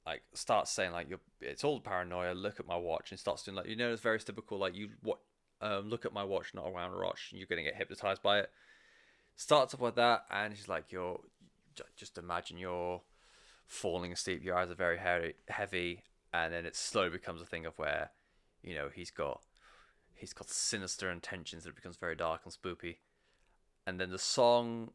like 0.07 0.22
starts 0.32 0.70
saying 0.70 0.92
like 0.92 1.11
you're 1.11 1.20
it's 1.42 1.64
all 1.64 1.80
paranoia. 1.80 2.32
Look 2.32 2.59
at 2.59 2.66
my 2.66 2.76
watch 2.76 3.11
and 3.11 3.20
starts 3.20 3.42
doing 3.42 3.59
like 3.59 3.66
you 3.66 3.76
know 3.76 3.92
it's 3.92 4.01
very 4.01 4.18
typical 4.18 4.57
like 4.59 4.74
you 4.74 4.88
what 5.03 5.18
um 5.61 5.90
look 5.90 6.07
at 6.07 6.14
my 6.14 6.24
watch 6.24 6.55
not 6.55 6.66
around 6.66 6.94
a 6.94 6.99
watch 6.99 7.28
and 7.30 7.38
you're 7.38 7.49
gonna 7.49 7.62
get 7.62 7.76
hypnotized 7.76 8.22
by 8.22 8.38
it. 8.38 8.51
Starts 9.36 9.74
off 9.74 9.80
with 9.80 9.96
that 9.96 10.22
and 10.30 10.57
she's 10.57 10.68
like 10.68 10.90
you're 10.90 11.20
just 11.96 12.18
imagine 12.18 12.58
you're 12.58 13.02
falling 13.66 14.12
asleep. 14.12 14.42
Your 14.42 14.56
eyes 14.56 14.70
are 14.70 14.74
very 14.74 14.98
heavy, 15.48 16.02
and 16.32 16.52
then 16.52 16.66
it 16.66 16.76
slowly 16.76 17.10
becomes 17.10 17.42
a 17.42 17.46
thing 17.46 17.66
of 17.66 17.78
where 17.78 18.10
you 18.62 18.74
know 18.74 18.88
he's 18.92 19.10
got 19.10 19.42
he's 20.14 20.32
got 20.32 20.50
sinister 20.50 21.10
intentions. 21.10 21.66
It 21.66 21.76
becomes 21.76 21.96
very 21.96 22.16
dark 22.16 22.42
and 22.44 22.52
spoopy. 22.52 22.96
And 23.86 23.98
then 23.98 24.10
the 24.10 24.18
song 24.18 24.90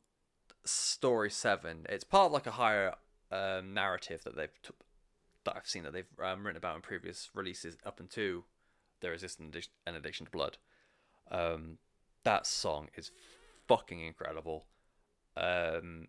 story 0.66 1.32
seven, 1.32 1.86
it's 1.90 2.04
part 2.04 2.28
of 2.28 2.32
like 2.32 2.48
a 2.48 2.52
higher 2.52 2.94
um, 3.32 3.74
narrative 3.74 4.24
that 4.24 4.36
they've 4.36 4.62
t- 4.62 4.74
that 5.46 5.56
I've 5.58 5.68
seen 5.68 5.84
that 5.84 5.94
they've 5.94 6.06
um, 6.24 6.46
written 6.46 6.58
about 6.58 6.76
in 6.76 6.82
previous 6.82 7.30
releases 7.34 7.78
up 7.86 8.00
until 8.00 8.46
there 9.02 9.14
is 9.14 9.24
an 9.40 9.96
addiction 9.96 10.26
to 10.26 10.32
blood. 10.32 10.58
Um, 11.32 11.78
that 12.24 12.46
song 12.46 12.88
is 12.96 13.12
fucking 13.68 14.00
incredible. 14.00 14.66
Um, 15.36 16.08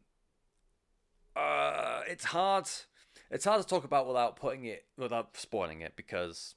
uh, 1.37 2.01
it's 2.09 2.24
hard. 2.24 2.68
It's 3.30 3.45
hard 3.45 3.62
to 3.62 3.68
talk 3.68 3.85
about 3.85 4.07
without 4.07 4.37
putting 4.37 4.64
it 4.64 4.85
without 4.97 5.37
spoiling 5.37 5.80
it 5.80 5.95
because 5.97 6.55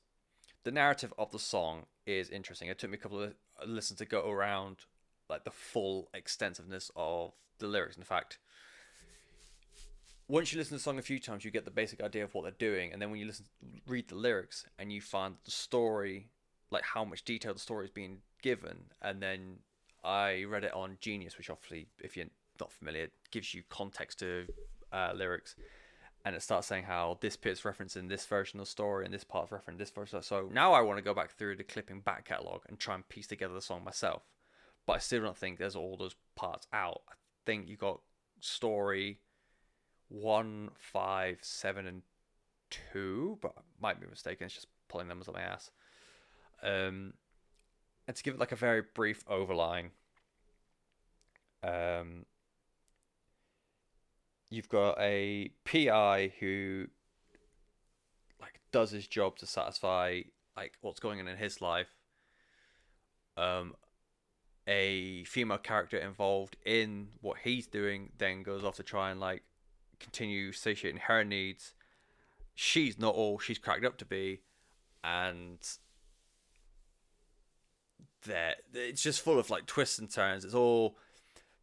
the 0.64 0.72
narrative 0.72 1.14
of 1.18 1.32
the 1.32 1.40
song 1.40 1.86
is 2.06 2.30
interesting. 2.30 2.68
It 2.68 2.80
took 2.80 2.90
me 2.90 2.98
a 2.98 3.02
couple 3.02 3.22
of 3.22 3.34
listens 3.66 4.00
to 4.00 4.06
go 4.06 4.30
around 4.30 4.78
like 5.30 5.44
the 5.44 5.52
full 5.52 6.10
extensiveness 6.14 6.92
of 6.96 7.32
the 7.60 7.68
lyrics. 7.68 7.98
In 7.98 8.04
fact, 8.04 8.38
once 10.28 10.52
you 10.52 10.58
listen 10.58 10.72
to 10.72 10.76
the 10.76 10.84
song 10.84 11.00
a 11.00 11.02
few 11.02 11.20
times, 11.20 11.46
you 11.46 11.52
get 11.52 11.66
the 11.66 11.72
basic 11.72 12.02
idea 12.02 12.24
of 12.24 12.34
what 12.34 12.44
they're 12.44 12.70
doing, 12.70 12.92
and 12.92 13.02
then 13.02 13.10
when 13.10 13.20
you 13.20 13.26
listen, 13.26 13.46
read 13.88 14.10
the 14.10 14.16
lyrics, 14.16 14.66
and 14.78 14.92
you 14.92 15.02
find 15.02 15.36
the 15.46 15.52
story, 15.52 16.30
like 16.70 16.84
how 16.84 17.06
much 17.06 17.24
detail 17.24 17.54
the 17.54 17.60
story 17.60 17.86
is 17.86 17.92
being 17.92 18.18
given, 18.42 18.78
and 19.02 19.22
then 19.22 19.60
I 20.04 20.44
read 20.44 20.66
it 20.66 20.74
on 20.74 20.98
Genius, 21.00 21.38
which 21.38 21.50
obviously, 21.50 21.88
if 22.00 22.18
you're 22.18 22.28
not 22.60 22.72
familiar, 22.72 23.04
it 23.04 23.14
gives 23.32 23.54
you 23.54 23.64
context 23.70 24.20
to 24.20 24.46
uh, 24.92 25.12
lyrics, 25.16 25.56
and 26.26 26.36
it 26.36 26.42
starts 26.42 26.68
saying 26.68 26.84
how 26.84 27.18
this 27.22 27.36
bit's 27.36 27.62
referencing 27.62 28.10
this 28.10 28.26
version 28.26 28.60
of 28.60 28.66
the 28.66 28.72
story 28.72 29.06
and 29.06 29.14
this 29.14 29.24
part's 29.24 29.52
referencing 29.52 29.78
this 29.78 29.90
version. 29.90 30.22
So 30.22 30.50
now 30.52 30.74
I 30.74 30.82
want 30.82 30.98
to 30.98 31.04
go 31.04 31.14
back 31.14 31.32
through 31.32 31.56
the 31.56 31.64
clipping 31.64 32.02
back 32.02 32.26
catalog 32.26 32.62
and 32.68 32.80
try 32.80 32.96
and 32.96 33.08
piece 33.08 33.28
together 33.28 33.54
the 33.54 33.62
song 33.62 33.84
myself. 33.84 34.24
But 34.86 34.94
I 34.94 35.00
still 35.00 35.22
don't 35.22 35.38
think 35.38 35.58
there's 35.58 35.76
all 35.76 35.98
those 35.98 36.16
parts 36.36 36.68
out. 36.72 37.02
I 37.10 37.14
think 37.46 37.68
you 37.68 37.76
got 37.76 38.02
story 38.40 39.20
one, 40.10 40.70
five, 40.76 41.40
seven, 41.42 41.86
and 41.86 42.02
two, 42.70 43.38
but 43.42 43.54
I 43.58 43.62
might 43.82 44.00
be 44.00 44.08
mistaken. 44.08 44.46
It's 44.46 44.56
just 44.56 44.68
pulling 44.88 45.08
them 45.08 45.20
as 45.20 45.28
my 45.28 45.42
ass. 45.42 45.72
Um, 46.64 47.14
and 48.08 48.16
to 48.16 48.24
give 48.24 48.36
it 48.36 48.40
like 48.40 48.52
a 48.54 48.58
very 48.58 48.84
brief 48.94 49.26
overline, 49.26 49.90
um, 51.64 52.26
you've 54.50 54.70
got 54.70 54.98
a 55.00 55.52
PI 55.66 56.34
who 56.40 56.88
like 58.40 58.60
does 58.72 58.92
his 58.92 59.08
job 59.08 59.38
to 59.38 59.46
satisfy 59.46 60.22
like 60.56 60.74
what's 60.82 61.00
going 61.00 61.20
on 61.20 61.28
in 61.28 61.38
his 61.38 61.62
life. 61.62 61.90
Um, 63.36 63.76
a 64.68 65.24
female 65.26 65.60
character 65.60 65.98
involved 65.98 66.58
in 66.66 67.10
what 67.22 67.38
he's 67.44 67.68
doing 67.68 68.12
then 68.18 68.44
goes 68.44 68.64
off 68.64 68.76
to 68.76 68.84
try 68.84 69.12
and 69.12 69.20
like 69.20 69.44
continue 70.00 70.52
satiating 70.52 71.02
her 71.02 71.24
needs. 71.24 71.74
She's 72.56 72.98
not 72.98 73.16
all 73.16 73.40
she's 73.40 73.60
cracked 73.60 73.86
up 73.86 73.98
to 73.98 74.06
be, 74.06 74.42
and 75.04 75.60
that 78.26 78.58
it's 78.74 79.04
just 79.04 79.22
full 79.22 79.38
of 79.38 79.50
like 79.50 79.68
twists 79.68 80.00
and 80.00 80.12
turns. 80.12 80.44
It's 80.44 80.56
all 80.56 80.98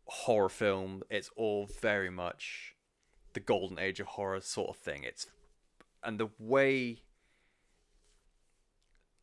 horror 0.07 0.49
film. 0.49 1.03
It's 1.11 1.30
all 1.37 1.68
very 1.80 2.11
much 2.11 2.74
the 3.35 3.41
golden 3.41 3.78
age 3.78 4.01
of 4.01 4.07
horror 4.07 4.41
sort 4.41 4.70
of 4.70 4.76
thing. 4.76 5.05
It's 5.05 5.26
and 6.03 6.18
the 6.18 6.30
way 6.39 7.03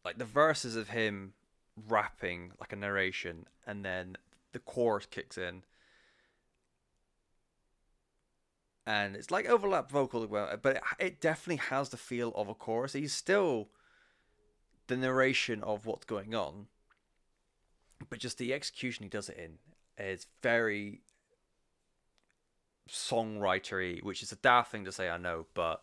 like 0.03 0.17
the 0.17 0.25
verses 0.25 0.75
of 0.75 0.89
him 0.89 1.33
rapping 1.87 2.51
like 2.59 2.73
a 2.73 2.75
narration 2.75 3.45
and 3.65 3.85
then 3.85 4.17
the 4.51 4.59
chorus 4.59 5.05
kicks 5.05 5.37
in 5.37 5.63
and 8.85 9.15
it's 9.15 9.31
like 9.31 9.45
overlap 9.45 9.89
vocal 9.89 10.27
but 10.27 10.75
it, 10.75 10.81
it 10.99 11.21
definitely 11.21 11.63
has 11.69 11.89
the 11.89 11.97
feel 11.97 12.33
of 12.35 12.49
a 12.49 12.53
chorus 12.53 12.93
he's 12.93 13.13
still 13.13 13.69
the 14.87 14.97
narration 14.97 15.63
of 15.63 15.85
what's 15.85 16.05
going 16.05 16.35
on 16.35 16.67
but 18.09 18.19
just 18.19 18.37
the 18.37 18.53
execution 18.53 19.03
he 19.03 19.09
does 19.09 19.29
it 19.29 19.37
in 19.37 19.59
is 20.03 20.25
very 20.41 21.01
songwritery, 22.91 24.03
which 24.03 24.21
is 24.21 24.31
a 24.31 24.35
daft 24.35 24.71
thing 24.71 24.85
to 24.85 24.91
say, 24.91 25.09
I 25.09 25.17
know, 25.17 25.45
but 25.53 25.81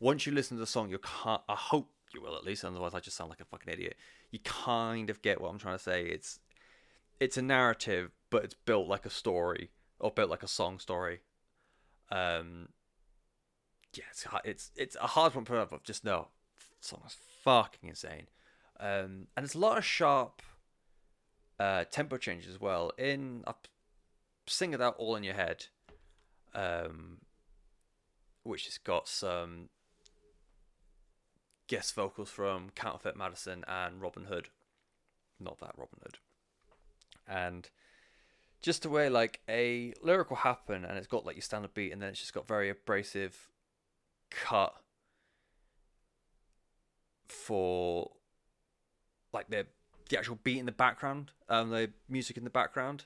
once 0.00 0.26
you 0.26 0.32
listen 0.32 0.56
to 0.56 0.60
the 0.60 0.66
song, 0.66 0.90
you 0.90 0.98
can't. 0.98 1.42
I 1.48 1.54
hope 1.54 1.90
you 2.14 2.20
will 2.20 2.36
at 2.36 2.44
least. 2.44 2.64
Otherwise, 2.64 2.94
I 2.94 3.00
just 3.00 3.16
sound 3.16 3.30
like 3.30 3.40
a 3.40 3.44
fucking 3.44 3.72
idiot. 3.72 3.96
You 4.30 4.38
kind 4.40 5.10
of 5.10 5.22
get 5.22 5.40
what 5.40 5.50
I'm 5.50 5.58
trying 5.58 5.76
to 5.76 5.82
say. 5.82 6.06
It's 6.06 6.40
it's 7.20 7.36
a 7.36 7.42
narrative, 7.42 8.10
but 8.30 8.44
it's 8.44 8.54
built 8.54 8.88
like 8.88 9.06
a 9.06 9.10
story 9.10 9.70
or 9.98 10.10
built 10.10 10.30
like 10.30 10.42
a 10.42 10.48
song 10.48 10.78
story. 10.78 11.20
Um, 12.10 12.68
yeah, 13.94 14.04
it's 14.10 14.26
it's 14.44 14.70
it's 14.76 14.96
a 15.00 15.06
hard 15.06 15.34
one 15.34 15.44
to 15.44 15.50
put 15.50 15.58
up, 15.58 15.70
but 15.70 15.84
just 15.84 16.04
know, 16.04 16.28
song 16.80 17.02
is 17.06 17.16
fucking 17.42 17.88
insane. 17.88 18.26
Um, 18.78 19.28
and 19.36 19.44
it's 19.44 19.54
a 19.54 19.58
lot 19.58 19.78
of 19.78 19.84
sharp 19.84 20.42
uh, 21.58 21.84
tempo 21.90 22.18
changes 22.18 22.54
as 22.54 22.60
well. 22.60 22.92
In 22.98 23.44
I 23.46 23.52
sing 24.46 24.74
it 24.74 24.80
out 24.80 24.96
all 24.98 25.16
in 25.16 25.24
your 25.24 25.34
head 25.34 25.66
um, 26.54 27.18
which 28.42 28.66
has 28.66 28.78
got 28.78 29.08
some 29.08 29.68
guest 31.68 31.94
vocals 31.94 32.30
from 32.30 32.70
Counterfeit 32.70 33.16
Madison 33.16 33.64
and 33.66 34.00
Robyn 34.00 34.24
Hood. 34.24 34.48
Not 35.40 35.58
that 35.60 35.74
Robin 35.76 35.98
Hood. 36.02 36.18
And 37.28 37.68
just 38.62 38.82
the 38.82 38.88
way 38.88 39.08
like 39.08 39.40
a 39.48 39.92
lyric 40.02 40.30
will 40.30 40.38
happen 40.38 40.84
and 40.84 40.96
it's 40.96 41.06
got 41.06 41.26
like 41.26 41.36
your 41.36 41.42
standard 41.42 41.74
beat 41.74 41.92
and 41.92 42.00
then 42.00 42.10
it's 42.10 42.20
just 42.20 42.32
got 42.32 42.48
very 42.48 42.70
abrasive 42.70 43.48
cut 44.30 44.74
for 47.28 48.10
like 49.32 49.48
the 49.50 49.66
the 50.08 50.18
actual 50.18 50.38
beat 50.42 50.58
in 50.58 50.66
the 50.66 50.72
background, 50.72 51.32
um 51.48 51.70
the 51.70 51.90
music 52.08 52.36
in 52.36 52.44
the 52.44 52.50
background. 52.50 53.04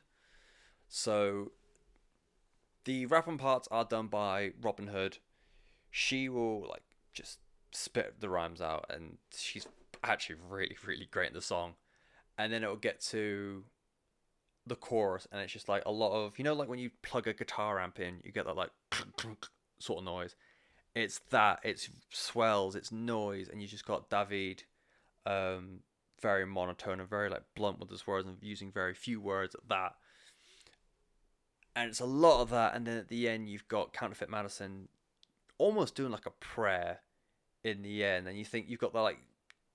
So 0.88 1.52
the 2.84 3.06
rapping 3.06 3.38
parts 3.38 3.68
are 3.70 3.84
done 3.84 4.06
by 4.06 4.52
Robyn 4.60 4.88
Hood. 4.88 5.18
She 5.90 6.28
will 6.28 6.68
like 6.68 6.82
just 7.12 7.38
spit 7.72 8.20
the 8.20 8.28
rhymes 8.28 8.60
out, 8.60 8.86
and 8.88 9.18
she's 9.34 9.66
actually 10.04 10.36
really, 10.48 10.76
really 10.86 11.08
great 11.10 11.28
in 11.28 11.34
the 11.34 11.42
song. 11.42 11.74
And 12.38 12.52
then 12.52 12.62
it'll 12.62 12.76
get 12.76 13.00
to 13.10 13.64
the 14.66 14.76
chorus, 14.76 15.26
and 15.30 15.40
it's 15.40 15.52
just 15.52 15.68
like 15.68 15.82
a 15.86 15.92
lot 15.92 16.12
of 16.12 16.38
you 16.38 16.44
know, 16.44 16.54
like 16.54 16.68
when 16.68 16.78
you 16.78 16.90
plug 17.02 17.26
a 17.26 17.34
guitar 17.34 17.80
amp 17.80 18.00
in, 18.00 18.20
you 18.24 18.32
get 18.32 18.46
that 18.46 18.56
like 18.56 18.70
sort 19.78 19.98
of 19.98 20.04
noise. 20.04 20.34
It's 20.94 21.20
that 21.30 21.60
it's 21.62 21.88
swells, 22.10 22.74
it's 22.74 22.90
noise, 22.90 23.48
and 23.48 23.62
you 23.62 23.68
just 23.68 23.86
got 23.86 24.10
David, 24.10 24.64
um, 25.26 25.80
very 26.20 26.46
monotone 26.46 27.00
and 27.00 27.08
very 27.08 27.28
like 27.28 27.42
blunt 27.54 27.78
with 27.78 27.90
his 27.90 28.06
words 28.06 28.26
and 28.26 28.36
using 28.40 28.70
very 28.72 28.94
few 28.94 29.20
words 29.20 29.54
at 29.54 29.68
that 29.68 29.94
and 31.80 31.88
it's 31.88 32.00
a 32.00 32.04
lot 32.06 32.42
of 32.42 32.50
that. 32.50 32.74
And 32.74 32.86
then 32.86 32.98
at 32.98 33.08
the 33.08 33.28
end, 33.28 33.48
you've 33.48 33.68
got 33.68 33.94
Counterfeit 33.94 34.28
Madison 34.28 34.88
almost 35.56 35.94
doing 35.94 36.12
like 36.12 36.26
a 36.26 36.30
prayer 36.30 37.00
in 37.64 37.82
the 37.82 38.04
end, 38.04 38.28
and 38.28 38.38
you 38.38 38.44
think 38.44 38.68
you've 38.68 38.80
got 38.80 38.92
the 38.92 39.00
like 39.00 39.18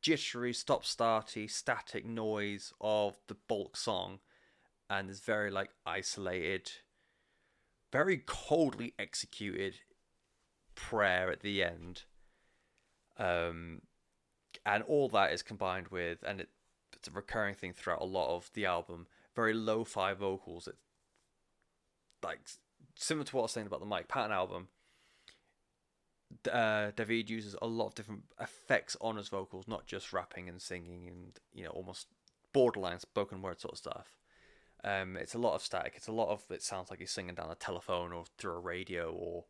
jittery, 0.02 0.54
stop 0.54 0.84
starty, 0.84 1.50
static 1.50 2.06
noise 2.06 2.74
of 2.80 3.18
the 3.28 3.36
bulk 3.48 3.76
song, 3.76 4.20
and 4.90 5.10
this 5.10 5.20
very 5.20 5.50
like 5.50 5.72
isolated, 5.86 6.72
very 7.92 8.22
coldly 8.26 8.94
executed 9.00 9.80
prayer 10.76 11.32
at 11.32 11.42
the 11.42 11.64
end. 11.64 12.04
Um, 13.18 13.82
and 14.66 14.84
all 14.84 15.10
that 15.10 15.34
is 15.34 15.42
combined 15.42 15.88
with, 15.90 16.24
and 16.26 16.42
it, 16.42 16.50
it's 16.94 17.08
a 17.08 17.12
recurring 17.12 17.56
thing 17.56 17.74
throughout 17.74 18.02
a 18.02 18.06
lot 18.06 18.36
of 18.36 18.52
the 18.54 18.66
album. 18.66 19.08
Very 19.36 19.54
lo-fi 19.54 20.14
vocals. 20.14 20.68
It's 20.68 20.85
like 22.26 22.40
similar 22.96 23.26
to 23.26 23.36
what 23.36 23.42
I 23.42 23.44
was 23.44 23.52
saying 23.52 23.68
about 23.68 23.80
the 23.80 23.86
Mike 23.86 24.08
Patton 24.08 24.32
album. 24.32 24.68
Uh, 26.52 26.92
David 26.96 27.30
uses 27.30 27.56
a 27.62 27.68
lot 27.68 27.88
of 27.88 27.96
different 27.96 28.24
effects 28.40 28.98
on 29.00 29.16
his 29.16 29.30
vocals, 29.30 29.68
not 29.68 29.86
just 29.86 30.12
rapping 30.12 30.50
and 30.50 30.62
singing 30.62 31.08
and 31.08 31.40
you 31.54 31.64
know 31.64 31.70
almost 31.70 32.08
borderline 32.54 33.00
spoken 33.00 33.42
word 33.42 33.60
sort 33.60 33.74
of 33.74 33.78
stuff. 33.78 34.18
Um, 34.84 35.18
it's 35.18 35.34
a 35.34 35.40
lot 35.40 35.56
of 35.56 35.62
static. 35.62 35.94
It's 35.96 36.08
a 36.08 36.12
lot 36.12 36.30
of 36.30 36.44
it 36.50 36.62
sounds 36.62 36.90
like 36.90 37.00
he's 37.00 37.12
singing 37.12 37.36
down 37.36 37.52
a 37.52 37.56
telephone 37.56 38.12
or 38.12 38.26
through 38.38 38.54
a 38.54 38.60
radio 38.60 39.12
or 39.12 39.46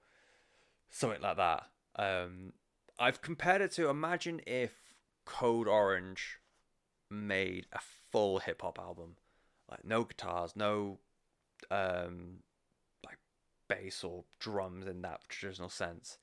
something 0.89 1.21
like 1.21 1.37
that. 1.37 1.67
Um, 1.97 2.53
I've 2.97 3.21
compared 3.21 3.61
it 3.61 3.71
to 3.73 3.89
imagine 3.89 4.41
if 4.47 4.71
Code 5.25 5.67
Orange 5.67 6.39
made 7.09 7.67
a 7.73 7.79
full 8.11 8.39
hip 8.39 8.61
hop 8.61 8.79
album, 8.79 9.17
like 9.69 9.83
no 9.83 10.03
guitars, 10.03 10.53
no 10.55 10.99
um, 11.69 12.39
bass 13.67 14.03
or 14.03 14.25
drums 14.39 14.87
in 14.87 15.01
that 15.01 15.21
traditional 15.29 15.69
sense, 15.69 16.17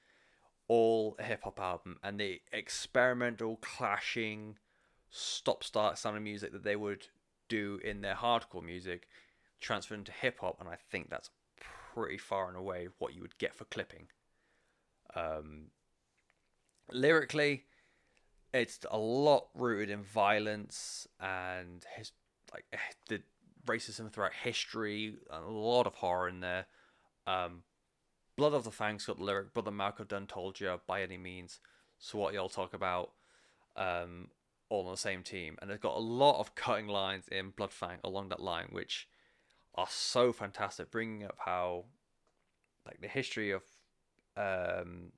all 0.68 1.16
hip 1.20 1.42
hop 1.44 1.60
album, 1.60 1.98
and 2.02 2.18
the 2.18 2.40
experimental 2.52 3.56
clashing 3.56 4.56
stop 5.10 5.62
start 5.62 5.98
sound 5.98 6.16
of 6.16 6.22
music 6.22 6.52
that 6.52 6.64
they 6.64 6.76
would 6.76 7.06
do 7.48 7.78
in 7.84 8.00
their 8.00 8.14
hardcore 8.14 8.64
music 8.64 9.08
transferred 9.60 9.98
into 9.98 10.12
hip 10.12 10.38
hop, 10.40 10.58
and 10.60 10.68
I 10.68 10.76
think 10.90 11.10
that's 11.10 11.30
pretty 11.94 12.18
far 12.18 12.48
and 12.48 12.56
away 12.56 12.88
what 12.98 13.14
you 13.14 13.22
would 13.22 13.38
get 13.38 13.54
for 13.54 13.64
clipping. 13.64 14.08
Um, 15.14 15.66
lyrically, 16.90 17.64
it's 18.52 18.80
a 18.90 18.98
lot 18.98 19.48
rooted 19.54 19.90
in 19.90 20.02
violence 20.02 21.06
and 21.20 21.84
his 21.96 22.12
like 22.52 22.64
the 23.08 23.22
racism 23.66 24.10
throughout 24.10 24.32
history, 24.32 25.14
a 25.30 25.40
lot 25.40 25.86
of 25.86 25.94
horror 25.94 26.28
in 26.28 26.40
there. 26.40 26.66
Um, 27.26 27.62
Blood 28.36 28.54
of 28.54 28.64
the 28.64 28.70
Fangs 28.70 29.06
got 29.06 29.18
the 29.18 29.24
lyric, 29.24 29.52
Brother 29.52 29.70
Malcolm 29.70 30.06
done 30.08 30.26
told 30.26 30.58
you 30.60 30.80
by 30.86 31.02
any 31.02 31.18
means. 31.18 31.60
So 31.98 32.18
what 32.18 32.34
y'all 32.34 32.48
talk 32.48 32.74
about, 32.74 33.12
um, 33.76 34.28
all 34.68 34.86
on 34.86 34.92
the 34.92 34.96
same 34.96 35.22
team, 35.22 35.56
and 35.60 35.70
they've 35.70 35.80
got 35.80 35.96
a 35.96 36.00
lot 36.00 36.40
of 36.40 36.54
cutting 36.54 36.88
lines 36.88 37.28
in 37.28 37.52
Bloodfang 37.52 37.98
along 38.02 38.30
that 38.30 38.40
line, 38.40 38.68
which 38.70 39.06
are 39.74 39.86
so 39.88 40.32
fantastic, 40.32 40.90
bringing 40.90 41.24
up 41.24 41.36
how 41.44 41.84
like 42.86 43.00
the 43.00 43.08
history 43.08 43.50
of 43.52 43.62
um, 44.36 45.12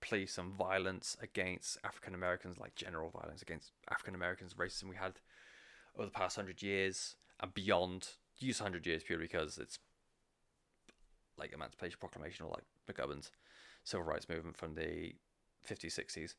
police 0.00 0.38
and 0.38 0.52
violence 0.52 1.16
against 1.22 1.78
African 1.84 2.14
Americans, 2.14 2.58
like 2.58 2.74
general 2.74 3.10
violence 3.10 3.42
against 3.42 3.72
African 3.90 4.14
Americans, 4.14 4.54
racism 4.54 4.88
we 4.88 4.96
had 4.96 5.14
over 5.96 6.04
the 6.04 6.10
past 6.10 6.36
hundred 6.36 6.62
years 6.62 7.16
and 7.40 7.54
beyond. 7.54 8.08
Use 8.40 8.60
hundred 8.60 8.86
years 8.86 9.02
purely 9.02 9.24
because 9.24 9.58
it's 9.58 9.78
like 11.38 11.52
Emancipation 11.52 11.98
Proclamation 12.00 12.46
or 12.46 12.50
like 12.50 12.64
McGovern's 12.90 13.30
civil 13.84 14.04
rights 14.04 14.28
movement 14.28 14.56
from 14.56 14.74
the 14.74 15.14
50s, 15.68 15.98
60s. 15.98 16.34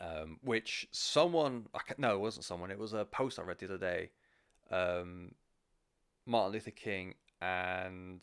Um, 0.00 0.38
which 0.42 0.88
someone, 0.90 1.66
I 1.74 1.78
can, 1.86 1.96
no, 1.98 2.14
it 2.14 2.20
wasn't 2.20 2.44
someone, 2.44 2.70
it 2.70 2.78
was 2.78 2.92
a 2.92 3.04
post 3.04 3.38
I 3.38 3.42
read 3.42 3.58
the 3.58 3.66
other 3.66 3.78
day. 3.78 4.10
Um, 4.70 5.32
Martin 6.26 6.52
Luther 6.52 6.70
King 6.72 7.14
and 7.40 8.20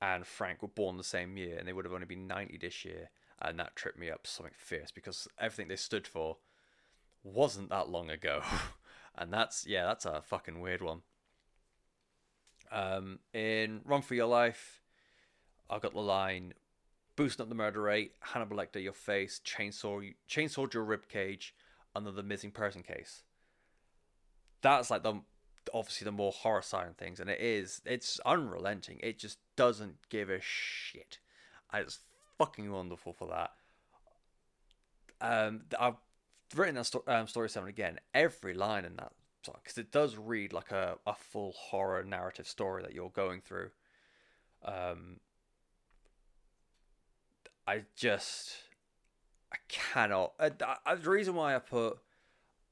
Anne 0.00 0.24
Frank 0.24 0.62
were 0.62 0.68
born 0.68 0.96
the 0.96 1.04
same 1.04 1.36
year, 1.36 1.58
and 1.58 1.66
they 1.66 1.72
would 1.72 1.84
have 1.84 1.94
only 1.94 2.06
been 2.06 2.26
90 2.26 2.58
this 2.58 2.84
year, 2.84 3.10
and 3.40 3.58
that 3.58 3.76
tripped 3.76 3.98
me 3.98 4.10
up 4.10 4.26
something 4.26 4.54
fierce 4.56 4.90
because 4.90 5.28
everything 5.38 5.68
they 5.68 5.76
stood 5.76 6.06
for 6.06 6.38
wasn't 7.22 7.70
that 7.70 7.88
long 7.88 8.10
ago, 8.10 8.42
and 9.14 9.32
that's 9.32 9.66
yeah, 9.66 9.84
that's 9.86 10.04
a 10.04 10.22
fucking 10.22 10.60
weird 10.60 10.82
one. 10.82 11.02
Um, 12.74 13.20
in 13.32 13.82
Run 13.84 14.02
for 14.02 14.16
Your 14.16 14.26
Life, 14.26 14.82
I 15.70 15.78
got 15.78 15.94
the 15.94 16.00
line, 16.00 16.54
boosting 17.14 17.44
up 17.44 17.48
the 17.48 17.54
murder 17.54 17.80
rate, 17.80 18.14
Hannibal 18.18 18.56
Lecter, 18.56 18.82
your 18.82 18.92
face, 18.92 19.40
chainsaw, 19.44 20.12
chainsawed 20.28 20.74
your 20.74 20.82
rib 20.82 21.08
cage, 21.08 21.54
another 21.94 22.24
missing 22.24 22.50
person 22.50 22.82
case. 22.82 23.22
That's 24.60 24.90
like 24.90 25.04
the 25.04 25.20
obviously 25.72 26.04
the 26.04 26.12
more 26.12 26.32
of 26.88 26.96
things, 26.96 27.20
and 27.20 27.30
it 27.30 27.40
is 27.40 27.80
it's 27.86 28.18
unrelenting. 28.26 28.98
It 29.02 29.18
just 29.20 29.38
doesn't 29.56 29.96
give 30.08 30.28
a 30.28 30.40
shit. 30.40 31.18
It's 31.72 32.00
fucking 32.38 32.70
wonderful 32.70 33.12
for 33.12 33.28
that. 33.28 33.52
Um, 35.20 35.62
I've 35.78 35.94
written 36.56 36.74
that 36.74 36.86
sto- 36.86 37.04
um, 37.06 37.28
story 37.28 37.48
seven 37.48 37.68
again. 37.68 38.00
Every 38.12 38.54
line 38.54 38.84
in 38.84 38.96
that 38.96 39.12
because 39.52 39.78
it 39.78 39.90
does 39.90 40.16
read 40.16 40.52
like 40.52 40.70
a, 40.70 40.96
a 41.06 41.14
full 41.14 41.52
horror 41.52 42.04
narrative 42.04 42.48
story 42.48 42.82
that 42.82 42.94
you're 42.94 43.10
going 43.10 43.40
through. 43.40 43.70
Um, 44.64 45.20
I 47.66 47.82
just 47.96 48.56
I 49.52 49.56
cannot. 49.68 50.32
Uh, 50.38 50.50
uh, 50.86 50.94
the 50.96 51.10
reason 51.10 51.34
why 51.34 51.54
I 51.54 51.58
put 51.58 51.98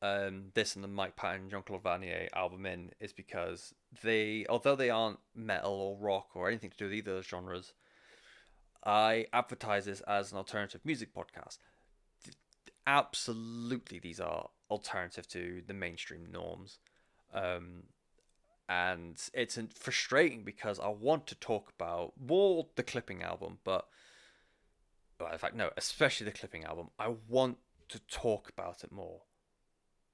um, 0.03 0.47
this 0.55 0.75
and 0.75 0.83
the 0.83 0.89
Mike 0.89 1.17
Patton 1.17 1.49
Jean 1.49 1.63
Claude 1.63 1.83
Vannier 1.83 2.29
album 2.35 2.67
in 2.67 2.91
is 3.01 3.13
because 3.13 3.73
they, 4.03 4.45
although 4.49 4.75
they 4.75 4.91
aren't 4.91 5.21
metal 5.35 5.73
or 5.73 5.97
rock 5.97 6.31
or 6.35 6.49
anything 6.49 6.71
to 6.71 6.77
do 6.77 6.85
with 6.87 6.95
either 6.95 7.13
of 7.13 7.17
those 7.19 7.27
genres, 7.27 7.73
I 8.85 9.27
advertise 9.33 9.85
this 9.85 10.01
as 10.03 10.33
an 10.33 10.39
alternative 10.39 10.81
music 10.85 11.15
podcast. 11.15 11.59
Absolutely, 12.85 14.01
these 14.01 14.19
are 14.19 14.49
alternative 14.73 15.29
to 15.29 15.63
the 15.67 15.75
mainstream 15.75 16.27
norms. 16.31 16.79
Um, 17.33 17.85
and 18.69 19.17
it's 19.35 19.59
frustrating 19.75 20.45
because 20.45 20.81
I 20.81 20.89
want 20.89 21.27
to 21.29 21.35
talk 21.35 21.73
about 21.79 22.13
more 22.19 22.67
the 22.77 22.83
clipping 22.83 23.23
album, 23.23 23.59
but 23.65 23.87
well, 25.21 25.33
in 25.33 25.39
fact, 25.39 25.55
no, 25.55 25.71
especially 25.77 26.25
the 26.25 26.33
clipping 26.33 26.65
album. 26.65 26.89
I 26.99 27.15
want 27.29 27.59
to 27.91 28.01
talk 28.09 28.49
about 28.49 28.83
it 28.83 28.91
more 28.91 29.23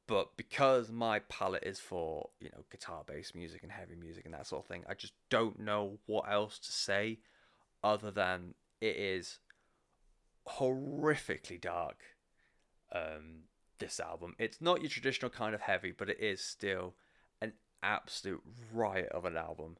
but 0.08 0.36
because 0.36 0.90
my 0.90 1.20
palette 1.20 1.62
is 1.64 1.78
for 1.78 2.30
you 2.40 2.48
know 2.48 2.64
guitar 2.72 3.04
based 3.06 3.36
music 3.36 3.62
and 3.62 3.70
heavy 3.70 3.94
music 3.94 4.24
and 4.24 4.34
that 4.34 4.46
sort 4.46 4.64
of 4.64 4.66
thing 4.66 4.82
i 4.88 4.94
just 4.94 5.12
don't 5.30 5.60
know 5.60 5.98
what 6.06 6.24
else 6.28 6.58
to 6.58 6.72
say 6.72 7.20
other 7.84 8.10
than 8.10 8.54
it 8.80 8.96
is 8.96 9.38
horrifically 10.48 11.60
dark 11.60 12.00
um 12.92 13.42
this 13.78 14.00
album. 14.00 14.34
It's 14.38 14.60
not 14.60 14.80
your 14.80 14.90
traditional 14.90 15.30
kind 15.30 15.54
of 15.54 15.62
heavy 15.62 15.92
but 15.96 16.08
it 16.08 16.20
is 16.20 16.42
still 16.42 16.94
an 17.40 17.52
absolute 17.82 18.42
riot 18.72 19.08
of 19.10 19.24
an 19.24 19.36
album. 19.36 19.76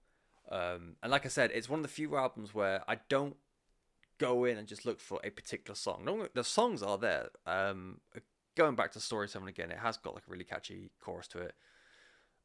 Um 0.51 0.97
and 1.03 1.11
like 1.11 1.27
i 1.27 1.29
said 1.29 1.51
it's 1.53 1.69
one 1.69 1.81
of 1.81 1.83
the 1.83 1.89
few 1.89 2.17
albums 2.17 2.55
where 2.55 2.83
i 2.89 2.99
don't 3.09 3.37
go 4.19 4.45
in 4.45 4.57
and 4.59 4.67
just 4.67 4.85
look 4.85 5.01
for 5.01 5.21
a 5.23 5.31
particular 5.31 5.75
song. 5.75 6.29
The 6.35 6.45
songs 6.45 6.83
are 6.83 6.99
there. 6.99 7.29
Um 7.47 8.01
going 8.59 8.75
back 8.75 8.91
to 8.93 9.01
Story 9.01 9.29
7 9.29 9.47
again, 9.47 9.71
it 9.71 9.79
has 9.79 9.97
got 9.97 10.15
like 10.15 10.25
a 10.27 10.31
really 10.31 10.45
catchy 10.45 10.91
chorus 11.01 11.29
to 11.29 11.39
it. 11.39 11.55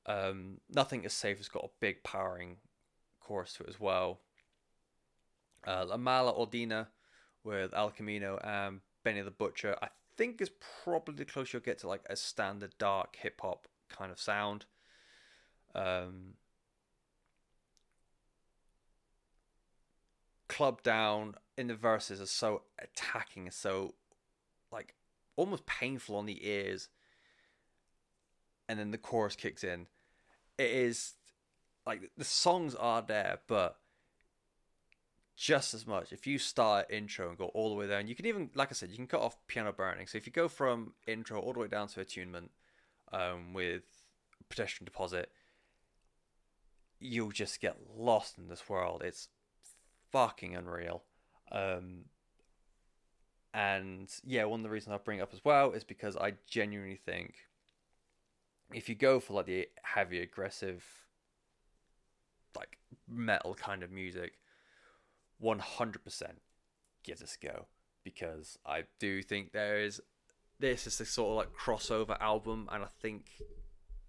Um, 0.05 0.59
Nothing 0.69 1.03
is 1.03 1.11
Safe 1.11 1.37
has 1.37 1.49
got 1.49 1.63
a 1.65 1.69
big 1.79 2.03
powering 2.03 2.57
chorus 3.19 3.53
to 3.53 3.63
it 3.63 3.69
as 3.69 3.79
well. 3.79 4.19
Uh, 5.65 5.85
La 5.87 5.97
Mala 5.97 6.31
Ordina 6.33 6.87
with 7.43 7.71
Elcamino 7.71 8.39
and 8.45 8.81
Benny 9.03 9.21
the 9.21 9.31
Butcher, 9.31 9.75
I 9.81 9.87
think 10.17 10.41
is 10.41 10.51
probably 10.83 11.15
the 11.15 11.25
closest 11.25 11.53
you'll 11.53 11.61
get 11.61 11.79
to 11.79 11.87
like 11.87 12.03
a 12.09 12.15
standard 12.15 12.73
dark 12.77 13.15
hip 13.15 13.39
hop 13.41 13.67
kind 13.89 14.11
of 14.11 14.19
sound. 14.19 14.65
Um, 15.75 16.35
Club 20.47 20.83
Down 20.83 21.35
in 21.57 21.67
the 21.67 21.75
verses 21.75 22.21
are 22.21 22.27
so 22.27 22.63
attacking, 22.79 23.49
so 23.51 23.95
like 24.71 24.93
almost 25.35 25.65
painful 25.65 26.15
on 26.15 26.25
the 26.25 26.47
ears 26.47 26.89
and 28.67 28.79
then 28.79 28.91
the 28.91 28.97
chorus 28.97 29.35
kicks 29.35 29.63
in 29.63 29.87
it 30.57 30.69
is 30.69 31.13
like 31.85 32.11
the 32.17 32.23
songs 32.23 32.75
are 32.75 33.01
there 33.01 33.39
but 33.47 33.77
just 35.35 35.73
as 35.73 35.87
much. 35.87 36.11
If 36.11 36.27
you 36.27 36.37
start 36.37 36.91
intro 36.91 37.29
and 37.29 37.37
go 37.37 37.45
all 37.47 37.69
the 37.69 37.75
way 37.75 37.87
there 37.87 37.99
and 37.99 38.07
you 38.07 38.15
can 38.15 38.25
even 38.25 38.49
like 38.55 38.69
i 38.71 38.73
said 38.73 38.89
you 38.89 38.95
can 38.95 39.07
cut 39.07 39.21
off 39.21 39.37
piano 39.47 39.71
burning 39.71 40.07
so 40.07 40.17
if 40.17 40.27
you 40.27 40.31
go 40.31 40.47
from 40.47 40.93
intro 41.07 41.39
all 41.39 41.53
the 41.53 41.59
way 41.59 41.67
down 41.67 41.87
to 41.87 42.01
attunement 42.01 42.51
um, 43.11 43.53
with 43.53 43.83
pedestrian 44.49 44.85
deposit 44.85 45.31
you'll 47.03 47.31
just 47.31 47.59
get 47.59 47.77
lost 47.95 48.37
in 48.37 48.47
this 48.47 48.69
world. 48.69 49.01
It's 49.03 49.27
fucking 50.11 50.55
unreal. 50.55 51.03
Um, 51.51 52.05
and 53.53 54.09
yeah, 54.23 54.45
one 54.45 54.61
of 54.61 54.63
the 54.63 54.69
reasons 54.69 54.93
I 54.93 54.97
bring 54.97 55.19
it 55.19 55.23
up 55.23 55.33
as 55.33 55.43
well 55.43 55.73
is 55.73 55.83
because 55.83 56.15
I 56.15 56.33
genuinely 56.47 56.95
think 56.95 57.35
if 58.73 58.89
you 58.89 58.95
go 58.95 59.19
for 59.19 59.33
like 59.33 59.45
the 59.45 59.67
heavy 59.83 60.19
aggressive 60.21 60.83
like 62.57 62.77
metal 63.07 63.53
kind 63.53 63.83
of 63.83 63.91
music 63.91 64.33
100% 65.43 66.23
give 67.03 67.19
this 67.19 67.37
a 67.41 67.45
go 67.45 67.65
because 68.03 68.57
I 68.65 68.83
do 68.99 69.21
think 69.21 69.51
there 69.51 69.79
is 69.79 70.01
this 70.59 70.87
is 70.87 70.97
the 70.97 71.05
sort 71.05 71.31
of 71.31 71.35
like 71.37 71.53
crossover 71.53 72.19
album, 72.21 72.69
and 72.71 72.83
I 72.83 72.87
think 73.01 73.25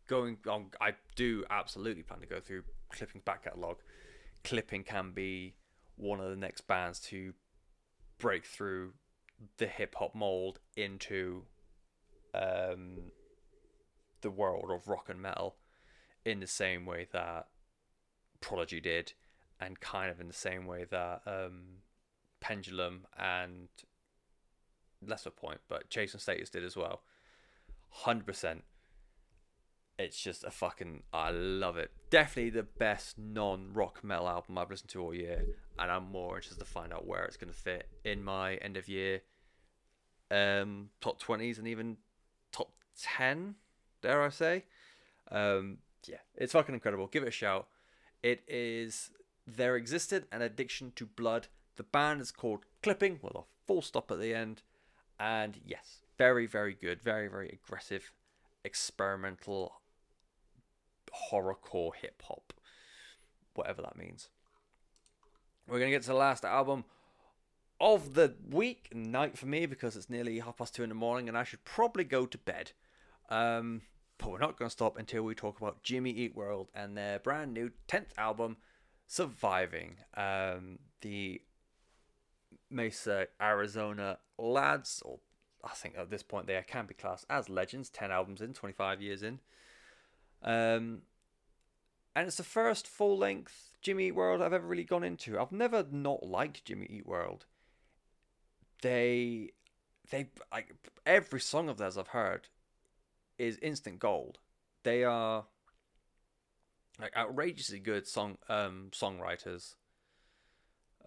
going 0.09 0.39
on, 0.49 0.67
I 0.81 0.93
do 1.17 1.45
absolutely 1.51 2.03
plan 2.03 2.21
to 2.21 2.27
go 2.27 2.41
through 2.41 2.63
Clipping's 2.91 3.25
back 3.25 3.45
catalogue. 3.45 3.79
Clipping 4.45 4.85
can 4.85 5.13
be 5.13 5.55
one 5.97 6.21
of 6.21 6.31
the 6.31 6.37
next 6.37 6.67
bands 6.67 7.01
to 7.01 7.33
break 8.19 8.45
through 8.45 8.93
the 9.57 9.67
hip 9.67 9.97
hop 9.99 10.15
mold 10.15 10.61
into 10.77 11.43
um, 12.35 13.11
the 14.21 14.31
world 14.31 14.71
of 14.71 14.89
rock 14.89 15.09
and 15.09 15.21
metal 15.21 15.57
in 16.25 16.41
the 16.41 16.47
same 16.47 16.87
way 16.87 17.07
that 17.13 17.49
Prodigy 18.41 18.81
did, 18.81 19.13
and 19.65 19.81
kind 19.81 20.11
of 20.11 20.21
in 20.21 20.27
the 20.27 20.33
same 20.33 20.67
way 20.67 20.85
that 20.91 21.23
um, 21.27 21.63
Pendulum 22.41 23.07
and 23.19 23.69
lesser 25.07 25.31
point, 25.31 25.61
but 25.69 25.91
Chase 25.91 26.13
and 26.13 26.21
Status 26.21 26.51
did 26.51 26.65
as 26.65 26.77
well. 26.77 27.03
Hundred 27.91 28.27
percent. 28.27 28.65
It's 29.99 30.21
just 30.21 30.43
a 30.43 30.51
fucking. 30.51 31.05
I 31.13 31.31
love 31.31 31.77
it. 31.77 31.93
Definitely 32.11 32.51
the 32.51 32.65
best 32.65 33.17
non-rock 33.17 34.03
metal 34.03 34.29
album 34.29 34.59
I've 34.59 34.71
listened 34.71 34.91
to 34.91 35.01
all 35.01 35.15
year, 35.15 35.45
and 35.79 35.91
I'm 35.91 36.11
more 36.11 36.37
interested 36.37 36.59
to 36.59 36.65
find 36.65 36.93
out 36.93 37.07
where 37.07 37.25
it's 37.25 37.37
going 37.37 37.53
to 37.53 37.59
fit 37.59 37.89
in 38.05 38.25
my 38.25 38.57
end 38.57 38.77
of 38.77 38.89
year 38.89 39.23
um, 40.31 40.91
top 41.01 41.21
twenties 41.21 41.59
and 41.59 41.69
even 41.69 41.97
top 42.51 42.73
ten. 43.01 43.55
Dare 44.03 44.23
I 44.23 44.29
say? 44.31 44.65
Um, 45.31 45.79
yeah, 46.07 46.19
it's 46.35 46.53
fucking 46.53 46.75
incredible. 46.75 47.07
Give 47.07 47.23
it 47.23 47.29
a 47.29 47.33
shout. 47.33 47.69
It 48.23 48.43
is 48.49 49.11
there 49.47 49.77
existed 49.77 50.27
an 50.33 50.43
addiction 50.43 50.93
to 50.97 51.07
blood. 51.07 51.49
The 51.77 51.83
band 51.83 52.21
is 52.21 52.31
called 52.31 52.65
Clipping 52.83 53.19
with 53.23 53.35
a 53.35 53.43
full 53.67 53.83
stop 53.83 54.11
at 54.11 54.21
the 54.21 54.35
end. 54.35 54.63
And 55.19 55.61
yes, 55.65 56.01
very, 56.19 56.47
very 56.47 56.75
good. 56.75 57.03
Very, 57.03 57.29
very 57.29 57.49
aggressive, 57.63 58.13
experimental, 58.65 59.81
horrorcore 61.31 61.95
hip 62.01 62.23
hop. 62.27 62.53
Whatever 63.55 63.83
that 63.83 63.97
means. 63.97 64.29
We're 65.67 65.79
going 65.79 65.91
to 65.91 65.97
get 65.97 66.03
to 66.03 66.09
the 66.09 66.15
last 66.15 66.45
album 66.45 66.85
of 67.81 68.15
the 68.15 68.35
week, 68.51 68.91
night 68.95 69.39
for 69.39 69.47
me, 69.47 69.67
because 69.67 69.97
it's 69.97 70.11
nearly 70.11 70.39
half 70.39 70.59
past 70.59 70.75
two 70.75 70.83
in 70.83 70.89
the 70.89 70.95
morning 70.95 71.29
and 71.29 71.39
I 71.39 71.45
should 71.45 71.65
probably 71.65 72.05
go 72.05 72.27
to 72.27 72.39
bed. 72.39 72.73
Um, 73.31 73.83
but 74.19 74.31
we're 74.31 74.39
not 74.39 74.59
going 74.59 74.69
to 74.69 74.73
stop 74.73 74.99
until 74.99 75.23
we 75.23 75.35
talk 75.35 75.59
about 75.59 75.83
Jimmy 75.83 76.11
Eat 76.11 76.37
World 76.37 76.69
and 76.75 76.97
their 76.97 77.19
brand 77.19 77.53
new 77.53 77.71
10th 77.89 78.17
album, 78.19 78.59
Surviving. 79.07 79.97
Um, 80.17 80.79
the 81.01 81.43
Mesa, 82.71 83.29
Arizona 83.41 84.19
lads, 84.39 85.03
or 85.05 85.19
I 85.63 85.71
think 85.71 85.97
at 85.97 86.11
this 86.11 86.23
point 86.23 86.47
they 86.47 86.63
can 86.67 86.87
be 86.87 86.95
classed 86.95 87.27
as 87.31 87.49
legends, 87.49 87.91
10 87.91 88.11
albums 88.11 88.41
in, 88.41 88.53
25 88.53 89.01
years 89.01 89.23
in. 89.23 89.41
Um, 90.43 91.03
and 92.17 92.27
it's 92.27 92.37
the 92.37 92.43
first 92.43 92.87
full 92.87 93.17
length 93.17 93.71
Jimmy 93.81 94.09
Eat 94.09 94.13
World 94.15 94.41
I've 94.41 94.53
ever 94.53 94.67
really 94.67 94.85
gone 94.85 95.05
into. 95.05 95.39
I've 95.39 95.53
never 95.53 95.87
not 95.91 96.25
liked 96.27 96.65
Jimmy 96.65 96.87
Eat 96.89 97.07
World. 97.07 97.47
They, 98.83 99.51
they, 100.11 100.29
like, 100.53 100.75
every 101.07 101.41
song 101.41 101.69
of 101.69 101.79
theirs 101.79 101.97
I've 101.97 102.09
heard 102.09 102.49
is 103.39 103.59
instant 103.59 103.99
gold. 103.99 104.39
They 104.83 105.03
are 105.05 105.47
like 107.01 107.17
outrageously 107.17 107.81
good 107.81 108.07
song 108.07 108.39
um 108.49 108.89
songwriters. 108.93 109.75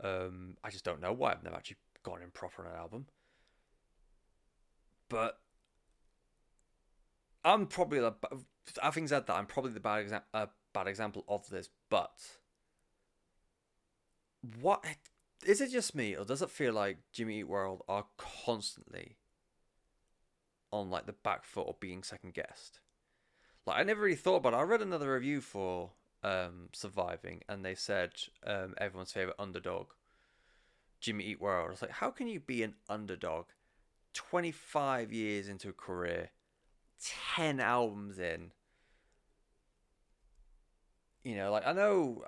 Um, 0.03 0.57
I 0.63 0.69
just 0.69 0.85
don't 0.85 1.01
know 1.01 1.13
why 1.13 1.31
I've 1.31 1.43
never 1.43 1.55
actually 1.55 1.77
gone 2.03 2.21
in 2.21 2.29
proper 2.29 2.63
on 2.63 2.71
an 2.71 2.77
album. 2.77 3.05
But 5.09 5.39
I'm 7.43 7.65
probably 7.65 7.99
the 7.99 8.13
having 8.81 9.07
said 9.07 9.27
that 9.27 9.35
I'm 9.35 9.45
probably 9.45 9.71
the 9.71 9.79
bad 9.79 10.01
example 10.01 10.27
uh, 10.33 10.47
bad 10.73 10.87
example 10.87 11.23
of 11.27 11.47
this. 11.49 11.69
But 11.89 12.11
what 14.61 14.83
is 15.45 15.61
it 15.61 15.71
just 15.71 15.95
me 15.95 16.15
or 16.15 16.25
does 16.25 16.41
it 16.41 16.49
feel 16.49 16.73
like 16.73 16.97
Jimmy 17.13 17.39
Eat 17.39 17.47
World 17.47 17.83
are 17.87 18.05
constantly 18.17 19.17
on 20.71 20.89
like 20.89 21.05
the 21.05 21.13
back 21.13 21.45
foot 21.45 21.67
of 21.67 21.79
being 21.79 22.03
second 22.03 22.33
guessed? 22.33 22.81
Like 23.67 23.79
I 23.79 23.83
never 23.83 24.01
really 24.01 24.15
thought 24.15 24.37
about 24.37 24.53
it. 24.53 24.57
I 24.57 24.61
read 24.61 24.81
another 24.81 25.13
review 25.13 25.41
for 25.41 25.91
um, 26.23 26.69
surviving, 26.71 27.41
and 27.49 27.65
they 27.65 27.75
said 27.75 28.11
um, 28.45 28.73
everyone's 28.77 29.11
favorite 29.11 29.35
underdog, 29.37 29.87
Jimmy 31.01 31.25
Eat 31.25 31.41
World. 31.41 31.67
I 31.67 31.71
was 31.71 31.81
like, 31.81 31.91
how 31.91 32.09
can 32.09 32.27
you 32.27 32.39
be 32.39 32.63
an 32.63 32.75
underdog? 32.89 33.47
Twenty 34.13 34.51
five 34.51 35.11
years 35.11 35.49
into 35.49 35.69
a 35.69 35.73
career, 35.73 36.29
ten 37.03 37.59
albums 37.59 38.17
in. 38.17 38.51
You 41.23 41.35
know, 41.35 41.51
like 41.51 41.67
I 41.67 41.73
know 41.73 42.23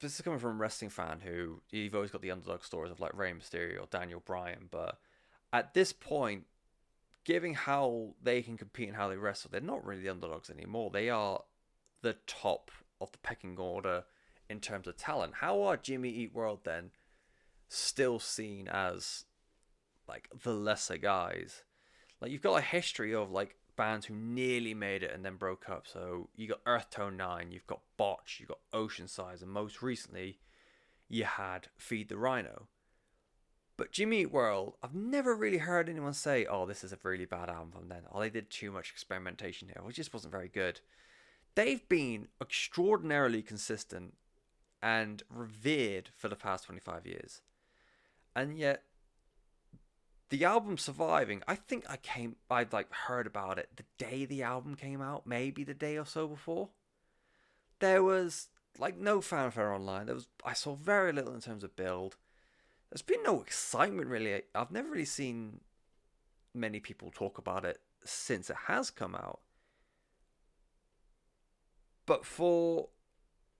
this 0.00 0.16
is 0.16 0.22
coming 0.22 0.40
from 0.40 0.50
a 0.50 0.54
wrestling 0.54 0.90
fan 0.90 1.20
who 1.24 1.62
you've 1.70 1.94
always 1.94 2.10
got 2.10 2.20
the 2.20 2.32
underdog 2.32 2.64
stories 2.64 2.90
of 2.90 2.98
like 2.98 3.16
Rey 3.16 3.32
Mysterio 3.32 3.82
or 3.82 3.86
Daniel 3.90 4.22
Bryan, 4.26 4.66
but 4.70 4.98
at 5.52 5.72
this 5.72 5.92
point, 5.92 6.46
given 7.30 7.54
how 7.54 8.08
they 8.20 8.42
can 8.42 8.56
compete 8.56 8.88
and 8.88 8.96
how 8.96 9.06
they 9.06 9.16
wrestle, 9.16 9.50
they're 9.52 9.60
not 9.60 9.86
really 9.86 10.02
the 10.02 10.08
underdogs 10.08 10.50
anymore. 10.50 10.90
They 10.92 11.10
are 11.10 11.44
the 12.02 12.16
top 12.26 12.72
of 13.00 13.12
the 13.12 13.18
pecking 13.18 13.56
order 13.56 14.02
in 14.48 14.58
terms 14.58 14.88
of 14.88 14.96
talent. 14.96 15.34
How 15.36 15.62
are 15.62 15.76
Jimmy 15.76 16.10
Eat 16.10 16.34
World 16.34 16.58
then 16.64 16.90
still 17.68 18.18
seen 18.18 18.66
as 18.66 19.26
like 20.08 20.28
the 20.42 20.52
lesser 20.52 20.96
guys? 20.96 21.62
Like 22.20 22.32
you've 22.32 22.42
got 22.42 22.58
a 22.58 22.62
history 22.62 23.14
of 23.14 23.30
like 23.30 23.54
bands 23.76 24.06
who 24.06 24.14
nearly 24.14 24.74
made 24.74 25.04
it 25.04 25.12
and 25.14 25.24
then 25.24 25.36
broke 25.36 25.68
up. 25.68 25.86
So 25.86 26.30
you 26.34 26.48
got 26.48 26.64
Earthtone9, 26.64 27.52
you've 27.52 27.68
got 27.68 27.82
Botch, 27.96 28.38
you've 28.40 28.48
got 28.48 28.58
Oceansize, 28.74 29.40
and 29.40 29.52
most 29.52 29.82
recently 29.82 30.40
you 31.08 31.22
had 31.22 31.68
Feed 31.76 32.08
the 32.08 32.16
Rhino. 32.16 32.66
But 33.80 33.92
Jimmy 33.92 34.20
Eat 34.20 34.30
World, 34.30 34.74
I've 34.82 34.94
never 34.94 35.34
really 35.34 35.58
heard 35.58 35.88
anyone 35.88 36.12
say, 36.12 36.44
"Oh, 36.44 36.66
this 36.66 36.84
is 36.84 36.92
a 36.92 36.98
really 37.02 37.24
bad 37.24 37.48
album 37.48 37.72
from 37.72 37.88
then." 37.88 38.02
Oh, 38.12 38.20
they 38.20 38.30
did 38.30 38.50
too 38.50 38.70
much 38.70 38.90
experimentation 38.90 39.68
here. 39.68 39.82
It 39.88 39.92
just 39.94 40.14
wasn't 40.14 40.32
very 40.32 40.48
good 40.48 40.80
they've 41.54 41.88
been 41.88 42.28
extraordinarily 42.40 43.42
consistent 43.42 44.14
and 44.82 45.22
revered 45.28 46.10
for 46.16 46.28
the 46.28 46.36
past 46.36 46.64
25 46.64 47.06
years. 47.06 47.42
And 48.34 48.56
yet 48.56 48.84
the 50.30 50.44
album 50.44 50.78
surviving, 50.78 51.42
I 51.48 51.56
think 51.56 51.84
I 51.88 51.96
came 51.96 52.36
I'd 52.50 52.72
like 52.72 52.92
heard 52.92 53.26
about 53.26 53.58
it 53.58 53.68
the 53.76 53.84
day 53.98 54.24
the 54.24 54.42
album 54.42 54.74
came 54.74 55.02
out, 55.02 55.26
maybe 55.26 55.64
the 55.64 55.74
day 55.74 55.98
or 55.98 56.06
so 56.06 56.28
before. 56.28 56.70
There 57.80 58.02
was 58.02 58.48
like 58.78 58.96
no 58.96 59.20
fanfare 59.20 59.72
online. 59.72 60.06
There 60.06 60.14
was 60.14 60.28
I 60.44 60.52
saw 60.52 60.74
very 60.74 61.12
little 61.12 61.34
in 61.34 61.40
terms 61.40 61.64
of 61.64 61.76
build. 61.76 62.16
There's 62.90 63.02
been 63.02 63.22
no 63.22 63.40
excitement 63.40 64.08
really. 64.08 64.42
I've 64.54 64.70
never 64.70 64.90
really 64.90 65.04
seen 65.04 65.60
many 66.54 66.80
people 66.80 67.10
talk 67.10 67.38
about 67.38 67.64
it 67.64 67.78
since 68.04 68.50
it 68.50 68.56
has 68.66 68.90
come 68.90 69.14
out. 69.14 69.40
But 72.06 72.24
for 72.24 72.88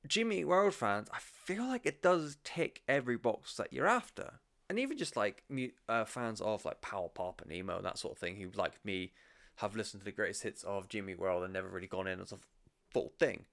Jimmy 0.07 0.45
World 0.45 0.75
fans, 0.75 1.09
I 1.13 1.19
feel 1.21 1.65
like 1.67 1.87
it 1.87 2.03
does 2.03 2.39
tick 2.43 2.83
every 2.89 3.17
box 3.17 3.55
that 3.57 3.73
you're 3.73 3.87
after. 3.87 4.41
And 4.69 4.79
even 4.79 4.99
just 4.99 5.17
like 5.17 5.45
uh, 5.89 6.05
fans 6.05 6.41
of 6.41 6.65
like 6.65 6.81
power 6.81 7.09
pop 7.09 7.43
and 7.43 7.53
emo 7.53 7.77
and 7.77 7.87
that 7.87 7.99
sort 7.99 8.15
of 8.15 8.19
thing, 8.19 8.37
who 8.37 8.51
like 8.57 8.85
me 8.85 9.13
have 9.57 9.77
listened 9.77 10.01
to 10.01 10.05
the 10.05 10.13
greatest 10.13 10.43
hits 10.43 10.65
of 10.65 10.89
Jimmy 10.89 11.15
World 11.15 11.45
and 11.45 11.53
never 11.53 11.69
really 11.69 11.87
gone 11.87 12.07
in 12.07 12.21
as 12.21 12.33
a 12.33 12.39
full 12.91 13.13
thing. 13.19 13.45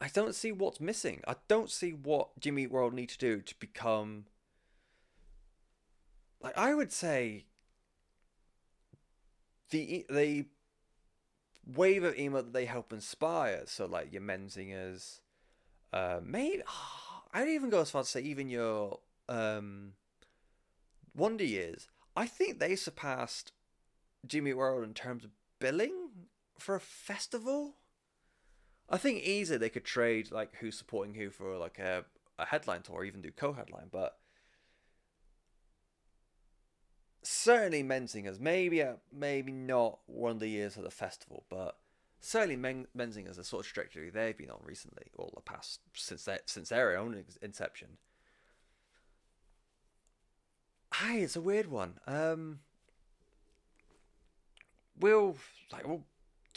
I 0.00 0.08
don't 0.08 0.34
see 0.34 0.52
what's 0.52 0.80
missing. 0.80 1.22
I 1.26 1.36
don't 1.48 1.70
see 1.70 1.90
what 1.90 2.38
Jimmy 2.38 2.66
World 2.66 2.92
need 2.92 3.08
to 3.10 3.18
do 3.18 3.40
to 3.40 3.54
become 3.58 4.26
like 6.42 6.56
I 6.56 6.74
would 6.74 6.92
say 6.92 7.46
the 9.70 10.06
the 10.08 10.46
wave 11.66 12.04
of 12.04 12.16
emo 12.16 12.42
that 12.42 12.52
they 12.52 12.66
help 12.66 12.92
inspire. 12.92 13.62
So 13.66 13.86
like 13.86 14.12
your 14.12 14.22
Menzingers, 14.22 15.20
uh, 15.92 16.20
maybe 16.22 16.62
oh, 16.68 17.22
I'd 17.34 17.48
even 17.48 17.70
go 17.70 17.80
as 17.80 17.90
far 17.90 18.02
to 18.02 18.08
say 18.08 18.20
even 18.20 18.48
your 18.48 19.00
um, 19.28 19.92
Wonder 21.14 21.44
Years. 21.44 21.88
I 22.14 22.26
think 22.26 22.58
they 22.58 22.76
surpassed 22.76 23.52
Jimmy 24.26 24.54
World 24.54 24.84
in 24.84 24.94
terms 24.94 25.24
of 25.24 25.32
billing 25.58 26.10
for 26.58 26.74
a 26.74 26.80
festival. 26.80 27.74
I 28.88 28.98
think 28.98 29.22
easily 29.22 29.58
they 29.58 29.68
could 29.68 29.84
trade 29.84 30.30
like 30.30 30.56
who's 30.56 30.78
supporting 30.78 31.14
who 31.14 31.30
for 31.30 31.56
like 31.56 31.78
a, 31.78 32.04
a 32.38 32.46
headline 32.46 32.82
tour, 32.82 32.96
or 32.96 33.04
even 33.04 33.20
do 33.20 33.32
co-headline, 33.32 33.88
but 33.90 34.18
certainly 37.22 37.82
Menzingers, 37.82 38.38
maybe 38.38 38.82
uh, 38.82 38.94
maybe 39.12 39.52
not 39.52 39.98
one 40.06 40.32
of 40.32 40.40
the 40.40 40.48
years 40.48 40.76
of 40.76 40.84
the 40.84 40.90
festival, 40.90 41.44
but 41.50 41.76
certainly 42.20 42.56
Men- 42.56 42.86
Menzingers, 42.96 43.36
the 43.36 43.44
sort 43.44 43.66
of 43.66 43.72
trajectory 43.72 44.10
they've 44.10 44.36
been 44.36 44.50
on 44.50 44.60
recently, 44.62 45.06
or 45.14 45.30
the 45.34 45.40
past 45.40 45.80
since 45.94 46.24
their 46.24 46.40
since 46.46 46.68
their 46.68 46.96
own 46.96 47.24
inception. 47.42 47.98
Hey, 50.94 51.22
it's 51.22 51.36
a 51.36 51.40
weird 51.40 51.66
one. 51.66 51.98
Um, 52.06 52.60
we'll 54.98 55.36
like 55.72 55.86
we'll 55.86 56.04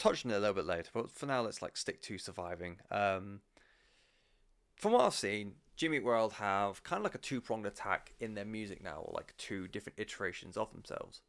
touch 0.00 0.24
on 0.24 0.32
it 0.32 0.36
a 0.36 0.40
little 0.40 0.54
bit 0.54 0.66
later, 0.66 0.90
but 0.92 1.10
for 1.10 1.26
now, 1.26 1.42
let's 1.42 1.62
like 1.62 1.76
stick 1.76 2.02
to 2.02 2.18
surviving. 2.18 2.78
Um, 2.90 3.40
from 4.74 4.92
what 4.92 5.02
I've 5.02 5.14
seen, 5.14 5.52
Jimmy 5.76 6.00
World 6.00 6.32
have 6.34 6.82
kind 6.82 7.00
of 7.00 7.04
like 7.04 7.14
a 7.14 7.18
two 7.18 7.40
pronged 7.40 7.66
attack 7.66 8.14
in 8.18 8.34
their 8.34 8.46
music 8.46 8.82
now, 8.82 9.02
or 9.04 9.12
like 9.14 9.34
two 9.36 9.68
different 9.68 10.00
iterations 10.00 10.56
of 10.56 10.72
themselves. 10.72 11.20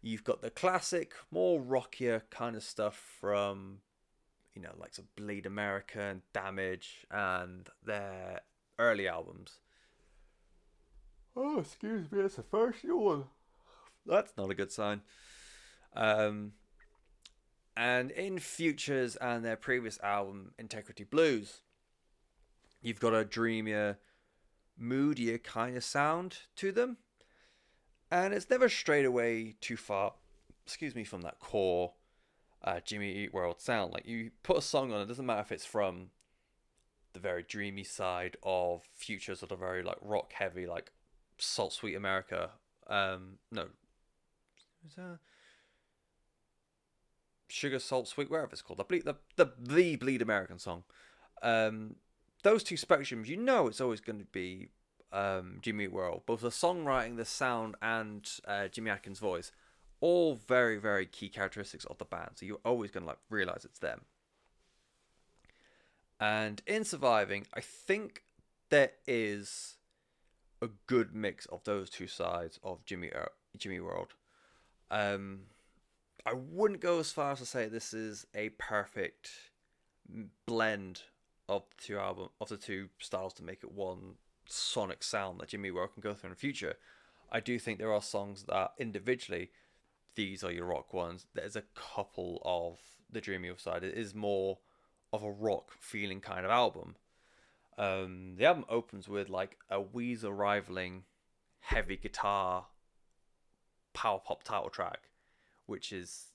You've 0.00 0.24
got 0.24 0.42
the 0.42 0.50
classic, 0.50 1.12
more 1.30 1.60
rockier 1.60 2.24
kind 2.30 2.56
of 2.56 2.64
stuff 2.64 2.96
from, 3.20 3.78
you 4.54 4.62
know, 4.62 4.72
like 4.76 4.94
some 4.94 5.06
Bleed 5.14 5.46
America 5.46 6.00
and 6.00 6.22
Damage 6.32 7.06
and 7.10 7.68
their 7.84 8.40
early 8.78 9.06
albums. 9.06 9.58
Oh, 11.36 11.60
excuse 11.60 12.10
me, 12.10 12.20
it's 12.20 12.38
a 12.38 12.42
first 12.42 12.82
yawn. 12.82 13.24
That's 14.04 14.32
not 14.36 14.50
a 14.50 14.54
good 14.54 14.72
sign. 14.72 15.02
Um, 15.94 16.52
and 17.76 18.10
in 18.10 18.38
Futures 18.38 19.16
and 19.16 19.44
their 19.44 19.56
previous 19.56 19.98
album, 20.00 20.52
Integrity 20.58 21.04
Blues, 21.04 21.62
you've 22.80 23.00
got 23.00 23.14
a 23.14 23.24
dreamier, 23.24 23.98
moodier 24.78 25.38
kind 25.38 25.76
of 25.76 25.84
sound 25.84 26.38
to 26.56 26.72
them. 26.72 26.98
And 28.10 28.34
it's 28.34 28.50
never 28.50 28.68
strayed 28.68 29.06
away 29.06 29.56
too 29.60 29.76
far, 29.76 30.12
excuse 30.66 30.94
me, 30.94 31.04
from 31.04 31.22
that 31.22 31.38
core 31.38 31.94
uh, 32.62 32.80
Jimmy 32.84 33.12
Eat 33.12 33.32
World 33.32 33.60
sound. 33.60 33.92
Like 33.92 34.06
you 34.06 34.32
put 34.42 34.58
a 34.58 34.62
song 34.62 34.92
on, 34.92 35.00
it 35.00 35.06
doesn't 35.06 35.24
matter 35.24 35.40
if 35.40 35.52
it's 35.52 35.64
from 35.64 36.08
the 37.14 37.20
very 37.20 37.42
dreamy 37.42 37.84
side 37.84 38.36
of 38.42 38.82
Futures 38.94 39.42
or 39.42 39.46
the 39.46 39.56
very 39.56 39.82
like 39.82 39.98
rock 40.02 40.32
heavy, 40.34 40.66
like 40.66 40.92
Salt 41.38 41.72
Sweet 41.72 41.94
America. 41.94 42.50
Um, 42.86 43.38
no, 43.50 43.66
Sugar 47.52 47.78
Salt 47.78 48.08
Sweet, 48.08 48.30
wherever 48.30 48.50
it's 48.50 48.62
called, 48.62 48.78
the 48.78 48.84
bleed, 48.84 49.04
the 49.04 49.16
the, 49.36 49.52
the 49.60 49.96
Bleed 49.96 50.22
American 50.22 50.58
song. 50.58 50.84
Um, 51.42 51.96
those 52.42 52.62
two 52.62 52.76
spectrums, 52.76 53.26
you 53.26 53.36
know, 53.36 53.68
it's 53.68 53.80
always 53.80 54.00
going 54.00 54.20
to 54.20 54.24
be 54.24 54.68
um, 55.12 55.58
Jimmy 55.60 55.86
World, 55.86 56.22
both 56.24 56.40
the 56.40 56.48
songwriting, 56.48 57.16
the 57.16 57.24
sound, 57.24 57.76
and 57.82 58.28
uh, 58.46 58.68
Jimmy 58.68 58.90
Adkins' 58.90 59.18
voice, 59.18 59.52
all 60.00 60.34
very, 60.34 60.78
very 60.78 61.04
key 61.04 61.28
characteristics 61.28 61.84
of 61.84 61.98
the 61.98 62.04
band. 62.06 62.30
So 62.36 62.46
you're 62.46 62.58
always 62.64 62.90
going 62.90 63.02
to 63.02 63.08
like 63.08 63.18
realize 63.28 63.64
it's 63.64 63.78
them. 63.78 64.02
And 66.18 66.62
in 66.66 66.84
surviving, 66.84 67.46
I 67.52 67.60
think 67.60 68.22
there 68.70 68.92
is 69.06 69.76
a 70.62 70.68
good 70.86 71.14
mix 71.14 71.44
of 71.46 71.64
those 71.64 71.90
two 71.90 72.06
sides 72.06 72.58
of 72.62 72.84
Jimmy 72.86 73.12
uh, 73.12 73.26
Jimmy 73.58 73.80
World. 73.80 74.14
Um, 74.90 75.40
I 76.24 76.34
wouldn't 76.34 76.80
go 76.80 77.00
as 77.00 77.10
far 77.12 77.32
as 77.32 77.38
to 77.40 77.46
say 77.46 77.66
this 77.66 77.92
is 77.92 78.26
a 78.34 78.50
perfect 78.50 79.30
blend 80.46 81.02
of 81.48 81.64
the 81.70 81.82
two 81.82 81.98
album 81.98 82.28
of 82.40 82.48
the 82.48 82.56
two 82.56 82.88
styles 82.98 83.34
to 83.34 83.42
make 83.42 83.64
it 83.64 83.72
one 83.72 84.14
sonic 84.46 85.02
sound 85.02 85.40
that 85.40 85.48
Jimmy 85.48 85.70
World 85.70 85.94
can 85.94 86.02
go 86.02 86.14
through 86.14 86.28
in 86.28 86.32
the 86.32 86.38
future. 86.38 86.74
I 87.30 87.40
do 87.40 87.58
think 87.58 87.78
there 87.78 87.92
are 87.92 88.02
songs 88.02 88.44
that 88.44 88.72
individually 88.78 89.50
these 90.14 90.44
are 90.44 90.52
your 90.52 90.66
rock 90.66 90.92
ones. 90.92 91.26
There's 91.34 91.56
a 91.56 91.64
couple 91.74 92.40
of 92.44 92.78
the 93.10 93.20
Dreamy 93.20 93.50
side. 93.56 93.82
It 93.82 93.96
is 93.96 94.14
more 94.14 94.58
of 95.12 95.22
a 95.22 95.30
rock 95.30 95.72
feeling 95.80 96.20
kind 96.20 96.44
of 96.44 96.50
album. 96.50 96.96
Um, 97.78 98.34
the 98.36 98.44
album 98.44 98.64
opens 98.68 99.08
with 99.08 99.28
like 99.28 99.56
a 99.70 99.80
Weezer 99.80 100.36
rivaling 100.36 101.04
heavy 101.60 101.96
guitar 101.96 102.66
power 103.94 104.20
pop 104.24 104.42
title 104.42 104.70
track, 104.70 105.08
which 105.72 105.90
is, 105.92 106.26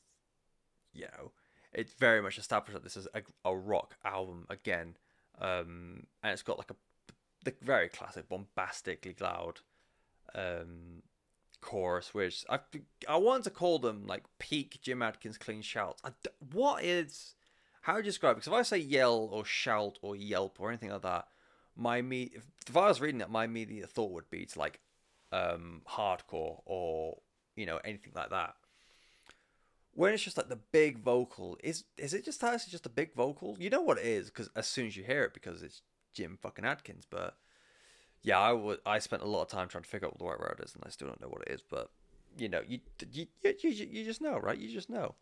you 0.94 1.06
know, 1.06 1.32
it's 1.72 1.94
very 1.94 2.22
much 2.22 2.38
established 2.40 2.74
that 2.74 2.84
this 2.84 2.98
is 2.98 3.08
a, 3.14 3.22
a 3.46 3.56
rock 3.56 3.96
album 4.04 4.48
again. 4.50 4.98
Um, 5.40 6.08
and 6.24 6.34
it's 6.34 6.42
got 6.42 6.58
like 6.58 6.72
a 6.72 6.76
the 7.46 7.54
very 7.62 7.88
classic 7.88 8.28
bombastically 8.28 9.16
loud 9.22 9.62
um, 10.34 11.04
chorus, 11.62 12.14
which 12.14 12.44
I 12.50 12.60
I 13.08 13.18
want 13.18 13.44
to 13.44 13.52
call 13.52 13.78
them 13.80 14.08
like 14.08 14.24
peak 14.40 14.80
Jim 14.82 15.04
Adkins 15.04 15.38
clean 15.38 15.62
shouts. 15.62 16.02
What 16.52 16.84
is 16.84 17.36
how 17.82 17.94
do 17.94 18.00
you 18.00 18.04
describe? 18.04 18.32
It? 18.32 18.36
Because 18.38 18.48
if 18.48 18.54
I 18.54 18.64
say 18.64 18.80
yell 18.80 19.30
or 19.32 19.46
shout 19.46 20.00
or 20.02 20.16
yelp 20.16 20.58
or 20.60 20.70
anything 20.70 20.90
like 20.90 21.04
that, 21.04 21.28
my 21.76 22.02
me 22.02 22.32
if, 22.34 22.44
if 22.68 22.76
I 22.76 22.88
was 22.88 23.00
reading 23.00 23.22
it, 23.22 23.30
my 23.30 23.46
immediate 23.46 23.90
thought 23.92 24.12
would 24.12 24.30
be 24.30 24.46
to 24.46 24.60
like 24.60 24.80
um, 25.32 25.84
hardcore 25.88 26.62
or 26.66 27.20
you 27.56 27.66
know 27.66 27.80
anything 27.86 28.14
like 28.16 28.32
that. 28.32 28.56
When 29.98 30.14
it's 30.14 30.22
just 30.22 30.38
like 30.38 30.48
the 30.48 30.60
big 30.72 31.00
vocal, 31.00 31.58
is 31.64 31.86
is 31.98 32.14
it 32.14 32.24
just 32.24 32.44
actually 32.44 32.70
just 32.70 32.86
a 32.86 32.90
big 32.90 33.16
vocal? 33.16 33.58
You 33.60 33.72
know 33.72 33.82
what 33.82 33.98
it 33.98 34.06
is 34.06 34.30
because 34.30 34.48
as 34.56 34.68
soon 34.68 34.86
as 34.86 34.96
you 34.96 35.04
hear 35.04 35.24
it, 35.24 35.34
because 35.34 35.64
it's 35.64 35.82
Jim 36.14 36.38
fucking 36.40 36.66
Adkins. 36.66 37.08
But 37.10 37.36
yeah, 38.22 38.38
I 38.38 38.54
would 38.54 38.78
I 38.86 39.00
spent 39.00 39.24
a 39.24 39.28
lot 39.28 39.42
of 39.42 39.48
time 39.48 39.68
trying 39.68 39.86
to 39.86 39.90
figure 39.90 40.06
out 40.06 40.14
what 40.14 40.20
the 40.20 40.26
right 40.26 40.40
word 40.40 40.62
is, 40.64 40.76
and 40.76 40.84
I 40.86 40.92
still 40.92 41.08
don't 41.08 41.20
know 41.20 41.30
what 41.30 41.42
it 41.48 41.52
is. 41.52 41.64
But 41.68 41.90
you 42.38 42.48
know, 42.48 42.62
you 42.68 42.78
you 43.12 43.26
you, 43.44 43.70
you 43.72 44.06
just 44.06 44.22
know, 44.22 44.38
right? 44.38 44.60
You 44.60 44.72
just 44.72 44.88
know. 44.88 45.16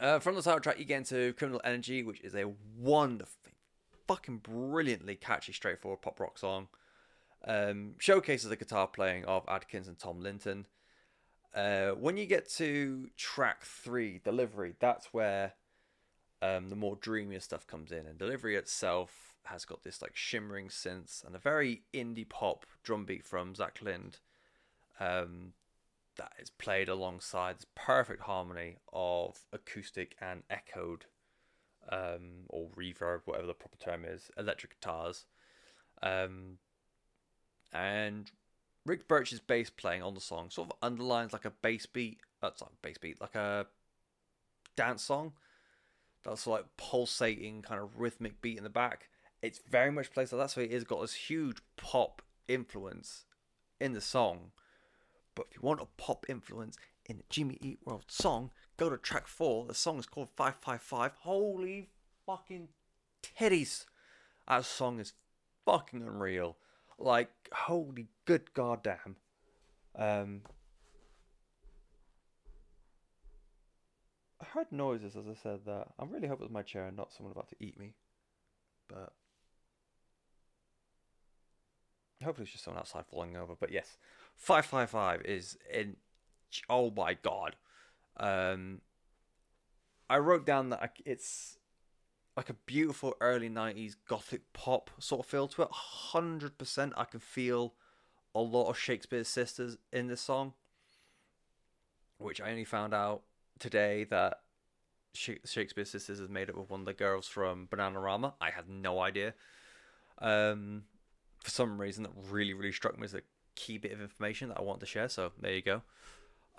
Uh, 0.00 0.18
from 0.18 0.34
the 0.34 0.42
title 0.42 0.58
track, 0.58 0.80
you 0.80 0.84
get 0.84 0.98
into 0.98 1.32
Criminal 1.34 1.60
Energy, 1.62 2.02
which 2.02 2.20
is 2.22 2.34
a 2.34 2.50
wonderful, 2.76 3.52
fucking 4.08 4.38
brilliantly 4.38 5.14
catchy, 5.14 5.52
straightforward 5.52 6.02
pop 6.02 6.18
rock 6.18 6.38
song. 6.38 6.66
Um, 7.46 7.94
showcases 7.98 8.50
the 8.50 8.56
guitar 8.56 8.88
playing 8.88 9.26
of 9.26 9.44
Adkins 9.46 9.86
and 9.86 9.96
Tom 9.96 10.20
Linton. 10.20 10.66
Uh, 11.54 11.90
when 11.90 12.16
you 12.16 12.26
get 12.26 12.48
to 12.48 13.08
track 13.16 13.64
three, 13.64 14.20
Delivery, 14.22 14.74
that's 14.78 15.12
where 15.12 15.54
um, 16.42 16.68
the 16.68 16.76
more 16.76 16.96
dreamier 16.96 17.40
stuff 17.40 17.66
comes 17.66 17.90
in. 17.90 18.06
And 18.06 18.18
Delivery 18.18 18.56
itself 18.56 19.34
has 19.44 19.64
got 19.64 19.82
this 19.82 20.02
like 20.02 20.14
shimmering 20.14 20.68
synths 20.68 21.24
and 21.24 21.34
a 21.34 21.38
very 21.38 21.82
indie 21.94 22.28
pop 22.28 22.66
drum 22.82 23.04
beat 23.04 23.24
from 23.24 23.54
Zach 23.54 23.78
Lind 23.82 24.18
um, 25.00 25.52
that 26.16 26.32
is 26.38 26.50
played 26.50 26.88
alongside 26.88 27.56
this 27.56 27.66
perfect 27.74 28.22
harmony 28.22 28.76
of 28.92 29.38
acoustic 29.52 30.16
and 30.20 30.42
echoed 30.50 31.06
um, 31.90 32.44
or 32.48 32.68
reverb, 32.70 33.20
whatever 33.24 33.46
the 33.46 33.54
proper 33.54 33.78
term 33.78 34.04
is, 34.04 34.30
electric 34.36 34.78
guitars. 34.78 35.24
Um, 36.02 36.58
and 37.72 38.30
Rick 38.88 39.06
Burch's 39.06 39.38
bass 39.38 39.68
playing 39.68 40.02
on 40.02 40.14
the 40.14 40.20
song 40.20 40.48
sort 40.48 40.70
of 40.70 40.76
underlines 40.80 41.34
like 41.34 41.44
a 41.44 41.50
bass 41.50 41.84
beat. 41.84 42.20
That's 42.40 42.62
uh, 42.62 42.64
not 42.64 42.82
bass 42.82 42.96
beat, 42.96 43.20
like 43.20 43.34
a 43.34 43.66
dance 44.76 45.02
song 45.02 45.32
that's 46.24 46.46
like 46.46 46.64
pulsating 46.78 47.60
kind 47.60 47.82
of 47.82 48.00
rhythmic 48.00 48.40
beat 48.40 48.56
in 48.56 48.64
the 48.64 48.70
back. 48.70 49.10
It's 49.42 49.60
very 49.68 49.92
much 49.92 50.10
placed 50.10 50.32
like 50.32 50.40
that, 50.40 50.50
so 50.50 50.62
it 50.62 50.72
has 50.72 50.84
got 50.84 51.02
this 51.02 51.14
huge 51.14 51.58
pop 51.76 52.22
influence 52.48 53.26
in 53.78 53.92
the 53.92 54.00
song. 54.00 54.52
But 55.34 55.46
if 55.50 55.56
you 55.56 55.60
want 55.62 55.82
a 55.82 56.02
pop 56.02 56.24
influence 56.26 56.78
in 57.04 57.18
the 57.18 57.24
Jimmy 57.28 57.58
Eat 57.60 57.80
World 57.84 58.06
song, 58.08 58.50
go 58.78 58.88
to 58.88 58.96
track 58.96 59.26
four. 59.28 59.66
The 59.66 59.74
song 59.74 59.98
is 59.98 60.06
called 60.06 60.28
555. 60.34 61.12
Holy 61.20 61.90
fucking 62.24 62.68
titties. 63.22 63.84
That 64.48 64.64
song 64.64 64.98
is 64.98 65.12
fucking 65.66 66.02
unreal. 66.02 66.56
Like, 66.98 67.30
holy 67.52 68.08
good 68.24 68.52
goddamn. 68.54 69.16
Um, 69.96 70.42
I 74.40 74.44
heard 74.44 74.70
noises 74.70 75.16
as 75.16 75.26
I 75.28 75.34
said 75.34 75.60
that. 75.66 75.88
I 75.98 76.04
really 76.04 76.28
hope 76.28 76.40
it 76.40 76.44
was 76.44 76.50
my 76.50 76.62
chair 76.62 76.86
and 76.86 76.96
not 76.96 77.12
someone 77.12 77.32
about 77.32 77.48
to 77.50 77.56
eat 77.60 77.78
me. 77.78 77.94
But 78.88 79.12
hopefully 82.22 82.44
it's 82.44 82.52
just 82.52 82.64
someone 82.64 82.80
outside 82.80 83.06
falling 83.06 83.36
over. 83.36 83.54
But 83.58 83.72
yes, 83.72 83.96
five 84.36 84.66
five 84.66 84.90
five 84.90 85.22
is 85.22 85.58
in. 85.72 85.96
Oh 86.68 86.90
my 86.90 87.14
god. 87.14 87.56
Um, 88.16 88.80
I 90.10 90.18
wrote 90.18 90.46
down 90.46 90.70
that 90.70 90.96
it's 91.04 91.57
like 92.38 92.50
a 92.50 92.54
beautiful 92.66 93.16
early 93.20 93.50
'90s 93.50 93.96
gothic 94.08 94.52
pop 94.52 94.90
sort 95.00 95.26
of 95.26 95.26
feel 95.26 95.48
to 95.48 95.62
it. 95.62 95.68
Hundred 95.72 96.56
percent, 96.56 96.92
I 96.96 97.02
can 97.02 97.18
feel 97.18 97.74
a 98.32 98.40
lot 98.40 98.70
of 98.70 98.78
Shakespears 98.78 99.26
Sisters 99.26 99.76
in 99.92 100.06
this 100.06 100.20
song, 100.20 100.52
which 102.18 102.40
I 102.40 102.50
only 102.50 102.64
found 102.64 102.94
out 102.94 103.22
today 103.58 104.04
that 104.04 104.38
Shakespears 105.14 105.90
Sisters 105.90 106.20
is 106.20 106.28
made 106.28 106.48
up 106.48 106.56
of 106.56 106.70
one 106.70 106.78
of 106.78 106.86
the 106.86 106.92
girls 106.92 107.26
from 107.26 107.66
Bananarama. 107.72 108.34
I 108.40 108.50
had 108.50 108.68
no 108.68 109.00
idea. 109.00 109.34
Um, 110.18 110.84
for 111.42 111.50
some 111.50 111.80
reason, 111.80 112.04
that 112.04 112.12
really, 112.30 112.54
really 112.54 112.70
struck 112.70 112.96
me 112.96 113.04
as 113.04 113.14
a 113.14 113.22
key 113.56 113.78
bit 113.78 113.90
of 113.90 114.00
information 114.00 114.50
that 114.50 114.58
I 114.58 114.62
want 114.62 114.78
to 114.78 114.86
share. 114.86 115.08
So 115.08 115.32
there 115.40 115.54
you 115.54 115.62
go. 115.62 115.82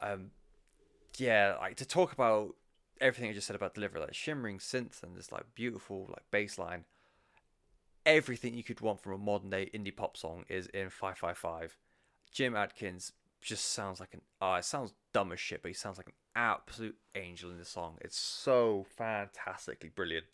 Um, 0.02 0.32
yeah, 1.16 1.56
like 1.58 1.78
to 1.78 1.86
talk 1.86 2.12
about 2.12 2.56
everything 3.02 3.30
I 3.30 3.34
just 3.34 3.48
said 3.48 3.56
about 3.56 3.74
delivery, 3.74 4.02
like 4.02 4.14
shimmering 4.14 4.60
synths 4.60 5.04
and 5.04 5.16
this 5.16 5.32
like 5.32 5.56
beautiful 5.56 6.08
like 6.10 6.24
bass 6.32 6.58
line. 6.58 6.86
Everything 8.06 8.56
you 8.56 8.64
could 8.64 8.82
want 8.82 9.00
from 9.00 9.14
a 9.14 9.18
modern 9.18 9.50
day 9.50 9.70
indie 9.74 9.96
pop 9.96 10.18
song 10.18 10.46
is 10.50 10.68
in 10.68 10.90
555. 10.90 11.78
Jim 12.32 12.56
Adkins 12.56 13.14
just 13.42 13.74
sounds 13.74 14.00
like 14.00 14.14
an 14.14 14.22
oh, 14.42 14.56
it 14.56 14.66
sounds 14.66 14.94
dumb 15.14 15.32
as 15.32 15.40
shit, 15.40 15.62
but 15.62 15.70
he 15.70 15.74
sounds 15.74 15.98
like 15.98 16.08
an 16.08 16.14
absolute 16.36 16.98
angel 17.16 17.52
in 17.52 17.58
the 17.58 17.66
song. 17.66 17.98
It's 18.02 18.18
so 18.18 18.86
fantastically 18.98 19.90
brilliant. 19.90 20.26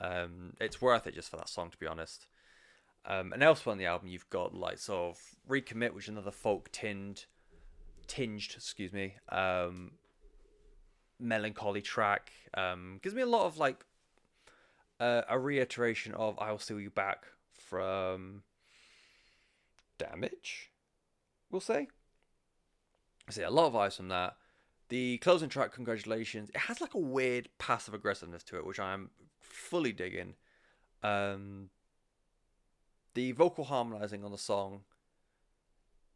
Um, 0.00 0.54
it's 0.60 0.80
worth 0.80 1.06
it 1.06 1.14
just 1.14 1.30
for 1.30 1.36
that 1.36 1.48
song, 1.48 1.70
to 1.70 1.76
be 1.76 1.86
honest. 1.86 2.26
Um, 3.06 3.32
and 3.32 3.42
elsewhere 3.42 3.72
on 3.72 3.78
the 3.78 3.86
album, 3.86 4.08
you've 4.08 4.28
got 4.30 4.54
like 4.54 4.78
sort 4.78 5.16
of 5.16 5.20
recommit, 5.48 5.92
which 5.92 6.04
is 6.04 6.10
another 6.10 6.30
folk 6.30 6.70
tinged, 6.72 7.24
tinged, 8.06 8.52
excuse 8.54 8.92
me, 8.92 9.14
um, 9.30 9.92
melancholy 11.20 11.82
track. 11.82 12.32
Um, 12.54 12.98
gives 13.02 13.14
me 13.14 13.22
a 13.22 13.26
lot 13.26 13.46
of 13.46 13.58
like 13.58 13.84
uh, 14.98 15.22
a 15.28 15.38
reiteration 15.38 16.14
of 16.14 16.38
"I'll 16.38 16.58
Steal 16.58 16.80
You 16.80 16.90
Back" 16.90 17.26
from 17.52 18.42
Damage. 19.98 20.70
We'll 21.50 21.60
say. 21.60 21.88
I 23.28 23.32
see 23.32 23.42
a 23.42 23.50
lot 23.50 23.66
of 23.66 23.74
vibes 23.74 23.96
from 23.96 24.08
that. 24.08 24.36
The 24.88 25.18
closing 25.18 25.48
track, 25.48 25.72
"Congratulations," 25.72 26.50
it 26.50 26.58
has 26.58 26.80
like 26.80 26.94
a 26.94 26.98
weird 26.98 27.48
passive 27.58 27.94
aggressiveness 27.94 28.42
to 28.44 28.56
it, 28.56 28.66
which 28.66 28.80
I'm 28.80 29.10
fully 29.38 29.92
digging. 29.92 30.34
Um, 31.02 31.70
the 33.14 33.32
vocal 33.32 33.64
harmonizing 33.64 34.24
on 34.24 34.32
the 34.32 34.38
song 34.38 34.82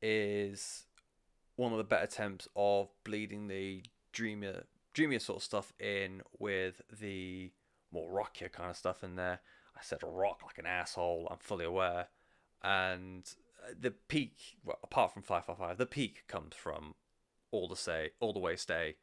is 0.03 0.85
one 1.57 1.73
of 1.73 1.79
the 1.79 1.85
better 1.85 2.05
attempts 2.05 2.49
of 2.57 2.89
bleeding 3.05 3.49
the 3.49 3.83
dreamier, 4.13 4.65
dreamier 4.95 5.19
sort 5.19 5.39
of 5.39 5.43
stuff 5.43 5.73
in 5.79 6.23
with 6.39 6.81
the 7.01 7.51
more 7.93 8.11
rockier 8.11 8.49
kind 8.49 8.71
of 8.71 8.77
stuff 8.77 9.05
in 9.05 9.17
there. 9.17 9.41
I 9.77 9.81
said 9.83 9.99
rock 10.03 10.41
like 10.45 10.59
an 10.59 10.67
asshole. 10.67 11.29
I'm 11.31 11.39
fully 11.39 11.65
aware, 11.65 12.07
and 12.63 13.29
the 13.79 13.91
peak, 13.91 14.57
well, 14.65 14.79
apart 14.83 15.13
from 15.13 15.23
five 15.23 15.45
five 15.45 15.59
five, 15.59 15.79
the 15.79 15.87
peak 15.87 16.25
comes 16.29 16.55
from 16.55 16.95
all 17.51 17.69
the 17.69 17.77
say, 17.77 18.11
all 18.21 18.33
the 18.33 18.39
way 18.39 18.57
stay, 18.57 18.97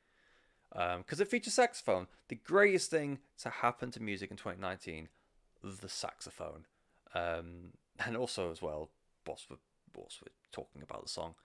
because 0.72 1.20
um, 1.20 1.22
it 1.22 1.28
features 1.28 1.54
saxophone. 1.54 2.08
The 2.28 2.36
greatest 2.36 2.90
thing 2.90 3.20
to 3.40 3.50
happen 3.50 3.92
to 3.92 4.02
music 4.02 4.32
in 4.32 4.38
2019, 4.38 5.10
the 5.64 5.90
saxophone, 5.90 6.66
um, 7.14 7.74
and 8.06 8.16
also 8.18 8.52
as 8.52 8.62
well, 8.62 8.90
whilst 9.26 9.50
we're, 9.50 9.58
whilst 9.96 10.22
we're 10.22 10.34
talking 10.52 10.82
about 10.82 11.04
the 11.04 11.10
song, 11.10 11.36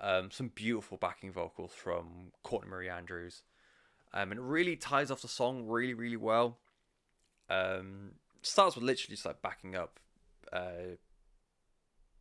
um, 0.00 0.30
some 0.30 0.48
beautiful 0.54 0.96
backing 0.96 1.32
vocals 1.32 1.72
from 1.72 2.32
Courtney 2.42 2.70
Marie 2.70 2.88
Andrews, 2.88 3.42
um, 4.14 4.30
and 4.30 4.40
it 4.40 4.42
really 4.42 4.76
ties 4.76 5.10
off 5.10 5.20
the 5.20 5.28
song 5.28 5.66
really 5.66 5.92
really 5.94 6.16
well. 6.16 6.58
Um, 7.50 8.12
starts 8.40 8.76
with 8.76 8.84
literally 8.84 9.14
just 9.14 9.26
like 9.26 9.42
backing 9.42 9.74
up 9.74 10.00
uh, 10.52 10.96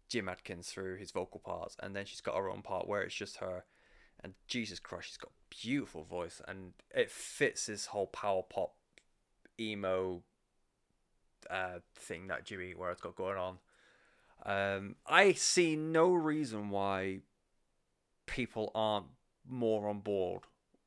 Jim 0.09 0.27
Adkins 0.27 0.67
through 0.67 0.97
his 0.97 1.11
vocal 1.11 1.39
parts, 1.39 1.77
and 1.79 1.95
then 1.95 2.05
she's 2.05 2.21
got 2.21 2.35
her 2.35 2.49
own 2.49 2.61
part 2.61 2.87
where 2.87 3.01
it's 3.01 3.15
just 3.15 3.37
her. 3.37 3.63
And 4.23 4.33
Jesus 4.47 4.79
Christ, 4.79 5.07
she's 5.07 5.17
got 5.17 5.31
beautiful 5.49 6.03
voice, 6.03 6.41
and 6.47 6.73
it 6.93 7.09
fits 7.09 7.67
this 7.67 7.87
whole 7.87 8.07
power 8.07 8.41
pop 8.43 8.75
emo 9.59 10.23
uh, 11.49 11.79
thing 11.95 12.27
that 12.27 12.45
Jimmy 12.45 12.73
World's 12.73 13.01
got 13.01 13.15
going 13.15 13.37
on. 13.37 13.57
Um, 14.45 14.95
I 15.05 15.33
see 15.33 15.75
no 15.75 16.13
reason 16.13 16.69
why 16.69 17.19
people 18.25 18.71
aren't 18.73 19.07
more 19.47 19.89
on 19.89 19.99
board 19.99 20.43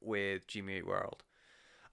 with 0.06 0.46
Jimmy 0.46 0.82
World, 0.82 1.24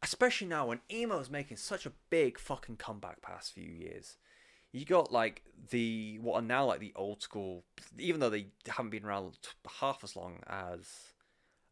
especially 0.02 0.48
now 0.48 0.68
when 0.68 0.80
emo 0.91 1.19
is 1.19 1.30
making 1.30 1.57
such 1.57 1.85
a 1.85 1.91
big 2.10 2.38
fucking 2.40 2.77
comeback 2.77 3.22
past 3.22 3.53
few 3.53 3.69
years 3.69 4.18
you 4.73 4.85
got 4.85 5.11
like 5.11 5.44
the 5.69 6.18
what 6.19 6.35
are 6.35 6.45
now 6.45 6.65
like 6.65 6.80
the 6.80 6.94
old 6.95 7.22
school, 7.22 7.64
even 7.98 8.19
though 8.19 8.31
they 8.31 8.48
haven't 8.68 8.90
been 8.90 9.06
around 9.06 9.38
half 9.80 10.03
as 10.03 10.15
long 10.15 10.40
as 10.48 11.14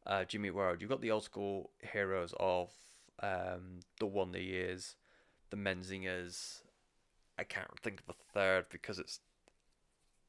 uh, 0.06 0.24
Jimmy 0.24 0.52
World. 0.52 0.78
You've 0.80 0.90
got 0.90 1.02
the 1.02 1.12
old 1.12 1.24
school 1.24 1.72
heroes 1.80 2.34
of 2.40 2.70
um, 3.22 3.80
the 4.00 4.06
Wonder 4.06 4.40
Years, 4.40 4.96
the 5.50 5.58
Menzingers. 5.58 6.62
I 7.40 7.44
can't 7.44 7.68
think 7.82 8.02
of 8.02 8.16
a 8.16 8.34
third 8.34 8.66
because 8.70 9.00
it's 9.00 9.20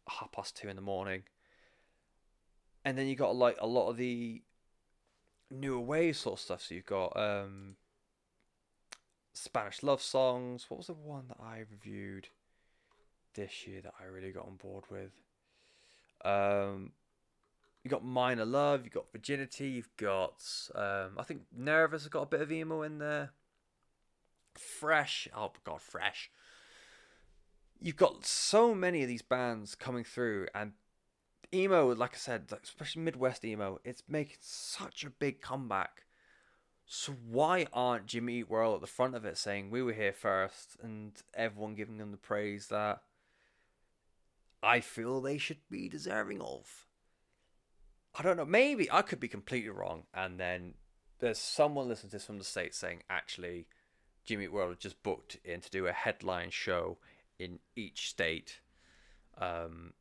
half 0.08 0.32
past 0.32 0.56
two 0.56 0.68
in 0.68 0.76
the 0.76 0.82
morning. 0.82 1.24
And 2.86 2.96
then 2.96 3.06
you 3.06 3.16
got 3.16 3.36
like 3.36 3.58
a 3.60 3.66
lot 3.66 3.90
of 3.90 3.98
the 3.98 4.40
newer 5.52 5.80
wave 5.80 6.16
sort 6.16 6.38
of 6.38 6.40
stuff. 6.40 6.62
So 6.62 6.74
you've 6.74 6.86
got 6.86 7.16
um, 7.16 7.76
Spanish 9.32 9.82
love 9.82 10.02
songs. 10.02 10.66
What 10.68 10.78
was 10.78 10.86
the 10.88 10.94
one 10.94 11.24
that 11.28 11.38
I 11.42 11.58
reviewed? 11.70 12.28
this 13.34 13.66
year 13.66 13.80
that 13.82 13.94
I 14.00 14.04
really 14.04 14.30
got 14.30 14.46
on 14.46 14.56
board 14.56 14.84
with. 14.90 15.12
Um, 16.24 16.92
you 17.82 17.90
got 17.90 18.04
Minor 18.04 18.44
Love, 18.44 18.84
you 18.84 18.90
got 18.90 19.10
Virginity, 19.12 19.68
you've 19.68 19.96
got 19.96 20.44
um, 20.74 21.12
I 21.18 21.24
think 21.24 21.42
Nervous 21.56 22.02
has 22.02 22.08
got 22.08 22.22
a 22.22 22.26
bit 22.26 22.40
of 22.40 22.52
emo 22.52 22.82
in 22.82 22.98
there. 22.98 23.30
Fresh, 24.54 25.28
oh 25.36 25.52
god, 25.64 25.80
Fresh. 25.80 26.30
You've 27.80 27.96
got 27.96 28.24
so 28.24 28.74
many 28.74 29.02
of 29.02 29.08
these 29.08 29.22
bands 29.22 29.74
coming 29.74 30.04
through, 30.04 30.46
and 30.54 30.72
emo, 31.54 31.94
like 31.94 32.14
I 32.14 32.18
said, 32.18 32.52
especially 32.62 33.02
Midwest 33.02 33.44
emo, 33.44 33.80
it's 33.84 34.02
making 34.08 34.38
such 34.40 35.04
a 35.04 35.10
big 35.10 35.40
comeback. 35.40 36.04
So 36.86 37.12
why 37.12 37.66
aren't 37.72 38.06
Jimmy 38.06 38.40
Eat 38.40 38.50
World 38.50 38.76
at 38.76 38.80
the 38.80 38.86
front 38.86 39.14
of 39.14 39.24
it 39.24 39.38
saying 39.38 39.70
we 39.70 39.82
were 39.82 39.92
here 39.92 40.12
first, 40.12 40.76
and 40.82 41.12
everyone 41.34 41.74
giving 41.74 41.98
them 41.98 42.10
the 42.10 42.16
praise 42.16 42.68
that 42.68 43.02
I 44.62 44.80
feel 44.80 45.20
they 45.20 45.38
should 45.38 45.68
be 45.70 45.88
deserving 45.88 46.40
of. 46.40 46.86
I 48.14 48.22
don't 48.22 48.36
know. 48.36 48.44
Maybe 48.44 48.90
I 48.90 49.02
could 49.02 49.20
be 49.20 49.28
completely 49.28 49.70
wrong, 49.70 50.04
and 50.12 50.38
then 50.38 50.74
there's 51.18 51.38
someone 51.38 51.88
listening 51.88 52.10
to 52.10 52.16
this 52.16 52.26
from 52.26 52.38
the 52.38 52.44
states 52.44 52.76
saying 52.76 53.02
actually, 53.08 53.66
Jimmy 54.24 54.44
Eat 54.44 54.52
World 54.52 54.78
just 54.78 55.02
booked 55.02 55.38
in 55.44 55.60
to 55.60 55.70
do 55.70 55.86
a 55.86 55.92
headline 55.92 56.50
show 56.50 56.98
in 57.38 57.58
each 57.74 58.10
state. 58.10 58.60
Um, 59.38 59.94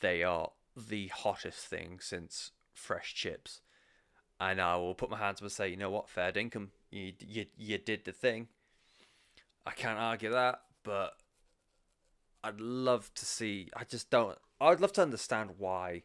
they 0.00 0.22
are 0.22 0.50
the 0.76 1.08
hottest 1.08 1.66
thing 1.66 1.98
since 2.00 2.52
fresh 2.72 3.14
chips, 3.14 3.60
and 4.38 4.60
I 4.60 4.76
will 4.76 4.94
put 4.94 5.10
my 5.10 5.18
hands 5.18 5.38
up 5.38 5.42
and 5.42 5.52
say, 5.52 5.68
you 5.68 5.76
know 5.76 5.90
what, 5.90 6.08
fair 6.08 6.32
dinkum, 6.32 6.68
you 6.90 7.12
you 7.20 7.46
you 7.56 7.78
did 7.78 8.04
the 8.04 8.12
thing. 8.12 8.48
I 9.66 9.72
can't 9.72 9.98
argue 9.98 10.30
that, 10.30 10.62
but 10.82 11.12
I'd 12.42 12.60
love 12.60 13.12
to 13.14 13.26
see. 13.26 13.68
I 13.76 13.84
just 13.84 14.10
don't. 14.10 14.38
I'd 14.60 14.80
love 14.80 14.92
to 14.94 15.02
understand 15.02 15.50
why 15.58 16.02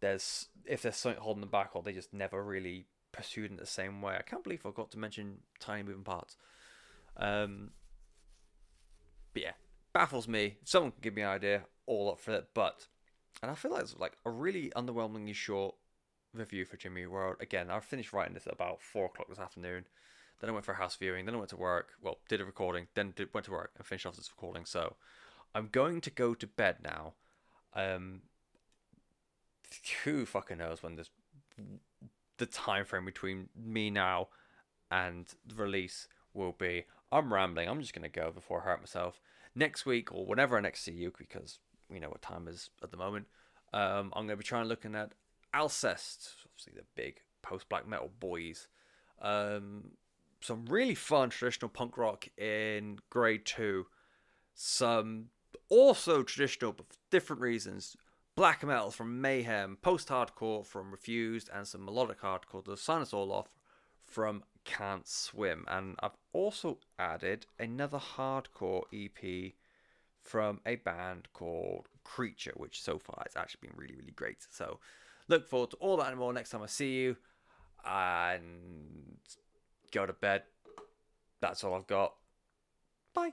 there's 0.00 0.48
if 0.64 0.82
there's 0.82 0.96
something 0.96 1.20
holding 1.20 1.40
them 1.40 1.50
back, 1.50 1.70
or 1.74 1.82
they 1.82 1.92
just 1.92 2.14
never 2.14 2.42
really 2.42 2.86
pursued 3.12 3.50
in 3.50 3.56
the 3.56 3.66
same 3.66 4.00
way. 4.00 4.16
I 4.18 4.22
can't 4.22 4.44
believe 4.44 4.60
I 4.60 4.70
forgot 4.70 4.90
to 4.92 4.98
mention 4.98 5.38
tiny 5.60 5.82
moving 5.82 6.04
parts. 6.04 6.36
Um, 7.16 7.70
but 9.32 9.42
yeah, 9.42 9.52
baffles 9.92 10.28
me. 10.28 10.56
If 10.62 10.68
someone 10.68 10.92
can 10.92 11.00
give 11.02 11.14
me 11.14 11.22
an 11.22 11.28
idea, 11.28 11.62
all 11.86 12.10
up 12.10 12.20
for 12.20 12.32
it. 12.32 12.48
But 12.54 12.86
and 13.42 13.50
I 13.50 13.54
feel 13.54 13.72
like 13.72 13.82
it's 13.82 13.96
like 13.98 14.16
a 14.24 14.30
really 14.30 14.72
underwhelmingly 14.76 15.34
short 15.34 15.74
review 16.34 16.64
for 16.64 16.76
Jimmy 16.76 17.06
World. 17.06 17.36
Again, 17.40 17.70
I 17.70 17.80
finished 17.80 18.12
writing 18.12 18.34
this 18.34 18.46
at 18.46 18.52
about 18.52 18.82
four 18.82 19.06
o'clock 19.06 19.28
this 19.28 19.38
afternoon. 19.38 19.86
Then 20.40 20.50
I 20.50 20.52
went 20.52 20.64
for 20.64 20.72
a 20.72 20.76
house 20.76 20.96
viewing. 20.96 21.24
Then 21.24 21.34
I 21.34 21.38
went 21.38 21.50
to 21.50 21.56
work. 21.56 21.90
Well, 22.00 22.18
did 22.28 22.40
a 22.40 22.44
recording. 22.44 22.86
Then 22.94 23.12
did, 23.16 23.32
went 23.34 23.46
to 23.46 23.52
work 23.52 23.72
and 23.76 23.86
finished 23.86 24.06
off 24.06 24.16
this 24.16 24.30
recording. 24.30 24.64
So 24.64 24.94
I'm 25.54 25.68
going 25.70 26.00
to 26.02 26.10
go 26.10 26.34
to 26.34 26.46
bed 26.46 26.76
now. 26.82 27.14
Um, 27.74 28.22
who 30.04 30.24
fucking 30.24 30.58
knows 30.58 30.82
when 30.82 30.96
this 30.96 31.10
the 32.38 32.46
time 32.46 32.84
frame 32.84 33.04
between 33.04 33.48
me 33.56 33.90
now 33.90 34.28
and 34.90 35.26
the 35.46 35.54
release 35.54 36.08
will 36.32 36.52
be. 36.52 36.84
I'm 37.10 37.32
rambling. 37.32 37.68
I'm 37.68 37.80
just 37.80 37.92
gonna 37.92 38.08
go 38.08 38.30
before 38.30 38.62
I 38.62 38.64
hurt 38.64 38.80
myself. 38.80 39.20
Next 39.54 39.84
week 39.84 40.12
or 40.12 40.24
whenever 40.24 40.56
I 40.56 40.60
next 40.60 40.84
see 40.84 40.92
you, 40.92 41.12
because 41.18 41.58
we 41.90 41.98
know 41.98 42.08
what 42.08 42.22
time 42.22 42.48
is 42.48 42.70
at 42.82 42.90
the 42.90 42.96
moment. 42.96 43.26
Um, 43.72 44.12
I'm 44.14 44.26
gonna 44.26 44.36
be 44.36 44.44
trying 44.44 44.66
looking 44.66 44.94
at 44.94 45.12
Alcest, 45.54 46.34
obviously 46.46 46.72
the 46.76 46.84
big 46.94 47.20
post 47.42 47.68
black 47.68 47.86
metal 47.86 48.10
boys. 48.20 48.68
Um, 49.20 49.92
some 50.40 50.66
really 50.66 50.94
fun 50.94 51.30
traditional 51.30 51.68
punk 51.68 51.96
rock 51.98 52.28
in 52.36 52.98
grade 53.10 53.44
two. 53.44 53.86
Some 54.54 55.26
also 55.68 56.22
traditional 56.22 56.72
but 56.72 56.88
for 56.88 56.98
different 57.10 57.42
reasons. 57.42 57.96
Black 58.36 58.64
metal 58.64 58.92
from 58.92 59.20
Mayhem, 59.20 59.78
post 59.82 60.08
hardcore 60.08 60.64
from 60.64 60.92
Refused, 60.92 61.50
and 61.52 61.66
some 61.66 61.84
melodic 61.84 62.20
hardcore 62.20 62.64
to 62.66 62.76
sign 62.76 63.02
us 63.02 63.12
all 63.12 63.32
off 63.32 63.48
from 64.04 64.44
Can't 64.64 65.08
Swim. 65.08 65.64
And 65.66 65.96
I've 65.98 66.16
also 66.32 66.78
added 67.00 67.46
another 67.58 67.98
hardcore 67.98 68.82
EP 68.94 69.54
from 70.28 70.60
a 70.66 70.76
band 70.76 71.28
called 71.32 71.88
Creature, 72.04 72.52
which 72.56 72.82
so 72.82 72.98
far 72.98 73.22
has 73.24 73.34
actually 73.36 73.68
been 73.68 73.76
really, 73.76 73.94
really 73.94 74.12
great. 74.12 74.46
So 74.50 74.78
look 75.28 75.46
forward 75.46 75.70
to 75.70 75.76
all 75.78 75.96
that 75.96 76.08
and 76.08 76.18
more 76.18 76.32
next 76.32 76.50
time 76.50 76.62
I 76.62 76.66
see 76.66 76.94
you. 76.94 77.16
And 77.86 79.16
go 79.92 80.04
to 80.04 80.12
bed. 80.12 80.42
That's 81.40 81.64
all 81.64 81.74
I've 81.74 81.86
got. 81.86 82.14
Bye. 83.14 83.32